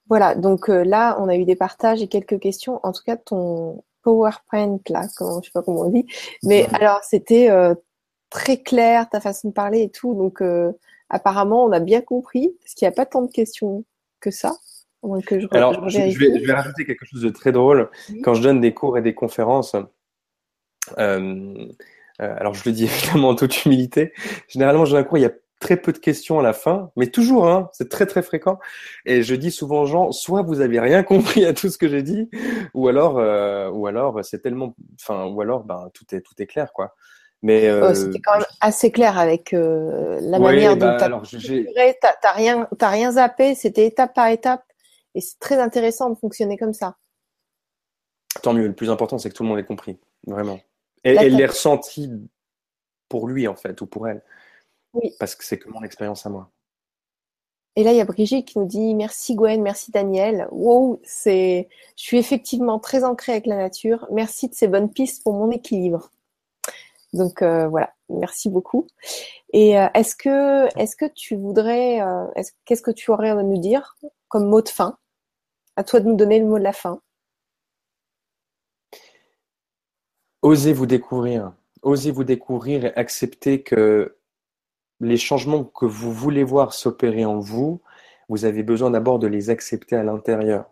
Voilà, 0.08 0.34
donc 0.34 0.70
euh, 0.70 0.84
là, 0.84 1.16
on 1.20 1.28
a 1.28 1.36
eu 1.36 1.44
des 1.44 1.56
partages 1.56 2.00
et 2.00 2.08
quelques 2.08 2.38
questions. 2.38 2.80
En 2.84 2.92
tout 2.92 3.02
cas, 3.04 3.16
ton 3.16 3.82
PowerPoint, 4.02 4.78
là, 4.88 5.06
comment, 5.16 5.40
je 5.42 5.46
sais 5.46 5.52
pas 5.52 5.62
comment 5.62 5.82
on 5.82 5.90
dit. 5.90 6.06
Mais 6.44 6.66
alors, 6.74 7.02
c'était 7.02 7.50
euh, 7.50 7.74
très 8.30 8.62
clair, 8.62 9.08
ta 9.08 9.20
façon 9.20 9.48
de 9.48 9.52
parler 9.52 9.82
et 9.82 9.90
tout. 9.90 10.14
Donc, 10.14 10.40
euh, 10.42 10.72
apparemment, 11.10 11.64
on 11.64 11.72
a 11.72 11.80
bien 11.80 12.02
compris, 12.02 12.56
parce 12.60 12.74
qu'il 12.74 12.86
n'y 12.86 12.92
a 12.92 12.94
pas 12.94 13.06
tant 13.06 13.22
de 13.22 13.30
questions 13.30 13.84
que 14.20 14.30
ça. 14.30 14.56
Que 15.26 15.38
je, 15.38 15.46
alors, 15.52 15.88
je, 15.88 15.98
vais, 15.98 16.10
je, 16.10 16.18
vais, 16.18 16.52
rajouter 16.52 16.84
quelque 16.84 17.04
chose 17.04 17.22
de 17.22 17.28
très 17.28 17.52
drôle. 17.52 17.90
Quand 18.24 18.34
je 18.34 18.42
donne 18.42 18.60
des 18.60 18.74
cours 18.74 18.98
et 18.98 19.02
des 19.02 19.14
conférences, 19.14 19.76
alors 20.96 22.54
je 22.54 22.62
le 22.64 22.72
dis 22.72 22.84
évidemment 22.86 23.30
en 23.30 23.34
toute 23.34 23.64
humilité, 23.64 24.12
généralement, 24.48 24.84
j'ai 24.84 24.96
un 24.96 25.02
cours, 25.04 25.18
il 25.18 25.22
y 25.22 25.26
a 25.26 25.32
très 25.60 25.76
peu 25.76 25.92
de 25.92 25.98
questions 25.98 26.38
à 26.38 26.42
la 26.42 26.52
fin, 26.52 26.90
mais 26.96 27.06
toujours, 27.08 27.48
hein, 27.48 27.70
c'est 27.72 27.88
très 27.88 28.06
très 28.06 28.22
fréquent. 28.22 28.58
Et 29.04 29.22
je 29.22 29.34
dis 29.34 29.50
souvent 29.50 29.82
aux 29.82 29.86
gens, 29.86 30.12
soit 30.12 30.42
vous 30.42 30.60
avez 30.60 30.80
rien 30.80 31.02
compris 31.02 31.44
à 31.44 31.52
tout 31.52 31.68
ce 31.68 31.78
que 31.78 31.88
j'ai 31.88 32.02
dit, 32.02 32.28
ou 32.74 32.88
alors, 32.88 33.18
euh, 33.18 33.70
ou 33.70 33.86
alors 33.86 34.24
c'est 34.24 34.40
tellement, 34.40 34.74
enfin, 35.00 35.26
ou 35.26 35.40
alors, 35.40 35.64
ben 35.64 35.90
tout 35.94 36.04
est 36.14 36.20
tout 36.20 36.34
est 36.38 36.46
clair, 36.46 36.72
quoi. 36.72 36.94
Mais 37.42 37.68
euh, 37.68 37.94
c'était 37.94 38.20
quand 38.20 38.38
même 38.38 38.46
assez 38.60 38.90
clair 38.90 39.18
avec 39.18 39.52
euh, 39.52 40.18
la 40.22 40.38
manière 40.38 40.76
dont 40.76 40.86
bah, 40.86 41.20
tu 41.22 41.40
t'as 42.00 42.32
rien, 42.32 42.66
t'as 42.78 42.88
rien 42.88 43.12
zappé, 43.12 43.54
c'était 43.54 43.86
étape 43.86 44.14
par 44.14 44.28
étape, 44.28 44.64
et 45.14 45.20
c'est 45.20 45.38
très 45.38 45.58
intéressant 45.58 46.10
de 46.10 46.18
fonctionner 46.18 46.56
comme 46.56 46.72
ça. 46.72 46.96
Tant 48.42 48.52
mieux. 48.52 48.66
Le 48.66 48.74
plus 48.74 48.90
important, 48.90 49.18
c'est 49.18 49.30
que 49.30 49.34
tout 49.34 49.42
le 49.42 49.48
monde 49.48 49.58
ait 49.58 49.64
compris, 49.64 49.98
vraiment, 50.26 50.58
et, 51.06 51.26
et 51.26 51.30
l'ait 51.30 51.46
ressenti 51.46 52.10
pour 53.08 53.28
lui 53.28 53.48
en 53.48 53.56
fait 53.56 53.80
ou 53.80 53.86
pour 53.86 54.08
elle. 54.08 54.22
Parce 55.18 55.34
que 55.34 55.44
c'est 55.44 55.58
que 55.58 55.68
mon 55.68 55.82
expérience 55.82 56.26
à 56.26 56.30
moi. 56.30 56.50
Et 57.78 57.84
là, 57.84 57.92
il 57.92 57.98
y 57.98 58.00
a 58.00 58.06
Brigitte 58.06 58.48
qui 58.48 58.58
nous 58.58 58.64
dit 58.64 58.94
merci 58.94 59.34
Gwen, 59.34 59.60
merci 59.60 59.90
Daniel. 59.90 60.48
Wow, 60.50 60.98
c'est, 61.04 61.68
je 61.96 62.02
suis 62.02 62.16
effectivement 62.16 62.78
très 62.78 63.04
ancrée 63.04 63.32
avec 63.32 63.46
la 63.46 63.56
nature. 63.56 64.06
Merci 64.10 64.48
de 64.48 64.54
ces 64.54 64.66
bonnes 64.66 64.90
pistes 64.90 65.22
pour 65.22 65.34
mon 65.34 65.50
équilibre. 65.50 66.10
Donc 67.12 67.42
euh, 67.42 67.68
voilà, 67.68 67.92
merci 68.08 68.48
beaucoup. 68.48 68.86
Et 69.52 69.78
euh, 69.78 69.88
est-ce 69.92 70.16
que, 70.16 70.66
est-ce 70.78 70.96
que 70.96 71.04
tu 71.04 71.36
voudrais, 71.36 72.00
euh, 72.00 72.24
qu'est-ce 72.64 72.82
que 72.82 72.90
tu 72.90 73.10
aurais 73.10 73.30
à 73.30 73.42
nous 73.42 73.58
dire 73.58 73.98
comme 74.28 74.46
mot 74.48 74.62
de 74.62 74.70
fin? 74.70 74.96
À 75.76 75.84
toi 75.84 76.00
de 76.00 76.08
nous 76.08 76.16
donner 76.16 76.38
le 76.38 76.46
mot 76.46 76.58
de 76.58 76.64
la 76.64 76.72
fin. 76.72 77.00
Osez 80.46 80.72
vous 80.72 80.86
découvrir, 80.86 81.52
osez 81.82 82.12
vous 82.12 82.22
découvrir 82.22 82.84
et 82.84 82.94
accepter 82.94 83.62
que 83.62 84.14
les 85.00 85.16
changements 85.16 85.64
que 85.64 85.86
vous 85.86 86.12
voulez 86.12 86.44
voir 86.44 86.72
s'opérer 86.72 87.24
en 87.24 87.40
vous, 87.40 87.82
vous 88.28 88.44
avez 88.44 88.62
besoin 88.62 88.92
d'abord 88.92 89.18
de 89.18 89.26
les 89.26 89.50
accepter 89.50 89.96
à 89.96 90.04
l'intérieur. 90.04 90.70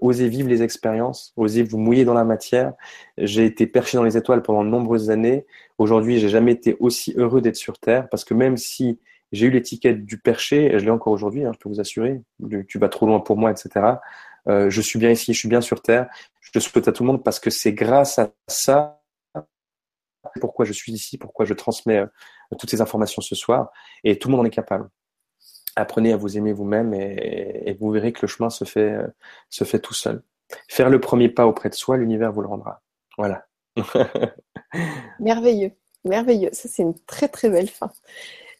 Osez 0.00 0.28
vivre 0.28 0.48
les 0.48 0.64
expériences, 0.64 1.32
osez 1.36 1.62
vous 1.62 1.78
mouiller 1.78 2.04
dans 2.04 2.12
la 2.12 2.24
matière. 2.24 2.72
J'ai 3.16 3.44
été 3.44 3.68
perché 3.68 3.96
dans 3.96 4.02
les 4.02 4.16
étoiles 4.16 4.42
pendant 4.42 4.64
de 4.64 4.68
nombreuses 4.68 5.10
années. 5.10 5.46
Aujourd'hui, 5.78 6.18
j'ai 6.18 6.28
jamais 6.28 6.50
été 6.50 6.76
aussi 6.80 7.14
heureux 7.16 7.40
d'être 7.40 7.54
sur 7.54 7.78
Terre 7.78 8.08
parce 8.08 8.24
que 8.24 8.34
même 8.34 8.56
si 8.56 8.98
j'ai 9.30 9.46
eu 9.46 9.50
l'étiquette 9.50 10.04
du 10.04 10.18
perché, 10.18 10.74
et 10.74 10.80
je 10.80 10.84
l'ai 10.84 10.90
encore 10.90 11.12
aujourd'hui, 11.12 11.44
hein, 11.44 11.52
je 11.54 11.60
peux 11.60 11.68
vous 11.68 11.78
assurer, 11.78 12.20
tu 12.66 12.80
vas 12.80 12.88
trop 12.88 13.06
loin 13.06 13.20
pour 13.20 13.36
moi, 13.36 13.52
etc. 13.52 13.94
Euh, 14.48 14.70
je 14.70 14.80
suis 14.80 14.98
bien 14.98 15.10
ici, 15.10 15.32
je 15.32 15.38
suis 15.38 15.48
bien 15.48 15.60
sur 15.60 15.82
Terre. 15.82 16.08
Je 16.40 16.58
souhaite 16.58 16.88
à 16.88 16.92
tout 16.92 17.04
le 17.04 17.06
monde 17.06 17.22
parce 17.22 17.38
que 17.38 17.50
c'est 17.50 17.74
grâce 17.74 18.18
à 18.18 18.32
ça 18.48 19.03
pourquoi 20.40 20.64
je 20.64 20.72
suis 20.72 20.92
ici, 20.92 21.18
pourquoi 21.18 21.44
je 21.44 21.54
transmets 21.54 21.98
euh, 21.98 22.06
toutes 22.58 22.70
ces 22.70 22.80
informations 22.80 23.22
ce 23.22 23.34
soir. 23.34 23.70
Et 24.04 24.18
tout 24.18 24.28
le 24.28 24.32
monde 24.32 24.42
en 24.42 24.44
est 24.44 24.50
capable. 24.50 24.88
Apprenez 25.76 26.12
à 26.12 26.16
vous 26.16 26.38
aimer 26.38 26.52
vous-même 26.52 26.94
et, 26.94 27.76
vous 27.80 27.90
verrez 27.90 28.12
que 28.12 28.20
le 28.22 28.28
chemin 28.28 28.50
se 28.50 28.64
fait, 28.64 28.92
euh, 28.92 29.06
se 29.50 29.64
fait 29.64 29.80
tout 29.80 29.94
seul. 29.94 30.22
Faire 30.68 30.90
le 30.90 31.00
premier 31.00 31.28
pas 31.28 31.46
auprès 31.46 31.68
de 31.68 31.74
soi, 31.74 31.96
l'univers 31.96 32.32
vous 32.32 32.42
le 32.42 32.48
rendra. 32.48 32.82
Voilà. 33.18 33.46
merveilleux, 35.20 35.72
merveilleux. 36.04 36.50
Ça, 36.52 36.68
c'est 36.68 36.82
une 36.82 36.98
très 37.06 37.28
très 37.28 37.50
belle 37.50 37.68
fin. 37.68 37.90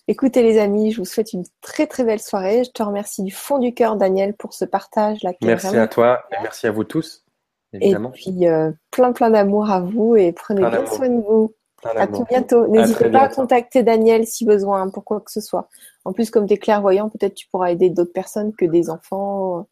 Écoutez 0.06 0.42
les 0.42 0.58
amis, 0.58 0.92
je 0.92 0.98
vous 0.98 1.06
souhaite 1.06 1.32
une 1.32 1.44
très 1.62 1.86
très 1.86 2.04
belle 2.04 2.20
soirée. 2.20 2.64
Je 2.64 2.70
te 2.70 2.82
remercie 2.82 3.22
du 3.22 3.32
fond 3.32 3.58
du 3.58 3.72
cœur, 3.72 3.96
Daniel, 3.96 4.34
pour 4.34 4.52
ce 4.52 4.64
partage. 4.64 5.22
Là, 5.22 5.32
merci 5.40 5.76
à 5.76 5.86
toi 5.86 6.24
et 6.32 6.42
merci 6.42 6.66
à 6.66 6.72
vous 6.72 6.84
tous. 6.84 7.24
Évidemment. 7.72 8.10
Et 8.10 8.12
puis 8.12 8.46
euh, 8.46 8.70
plein 8.90 9.12
plein 9.12 9.30
d'amour 9.30 9.70
à 9.70 9.80
vous 9.80 10.14
et 10.14 10.32
prenez 10.32 10.60
bien 10.60 10.86
soin 10.86 11.08
de 11.08 11.22
vous. 11.22 11.54
À 11.84 12.06
tout 12.06 12.24
bientôt. 12.28 12.66
N'hésitez 12.66 13.10
pas 13.10 13.22
à 13.22 13.28
contacter 13.28 13.82
Daniel 13.82 14.26
si 14.26 14.44
besoin 14.44 14.88
pour 14.88 15.04
quoi 15.04 15.20
que 15.20 15.30
ce 15.30 15.40
soit. 15.40 15.68
En 16.04 16.12
plus, 16.12 16.30
comme 16.30 16.46
tu 16.46 16.54
es 16.54 16.58
clairvoyant, 16.58 17.08
peut-être 17.08 17.34
tu 17.34 17.46
pourras 17.48 17.70
aider 17.70 17.90
d'autres 17.90 18.12
personnes 18.12 18.52
que 18.54 18.64
des 18.64 18.90
enfants 18.90 19.66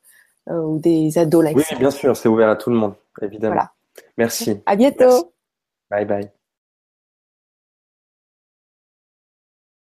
euh, 0.48 0.60
ou 0.60 0.78
des 0.78 1.18
ados. 1.18 1.44
oui, 1.54 1.64
bien 1.78 1.90
sûr, 1.90 2.16
c'est 2.16 2.28
ouvert 2.28 2.48
à 2.48 2.56
tout 2.56 2.70
le 2.70 2.76
monde, 2.76 2.94
évidemment. 3.20 3.62
Merci. 4.16 4.60
À 4.66 4.76
bientôt. 4.76 5.32
Bye 5.90 6.04
bye. 6.04 6.41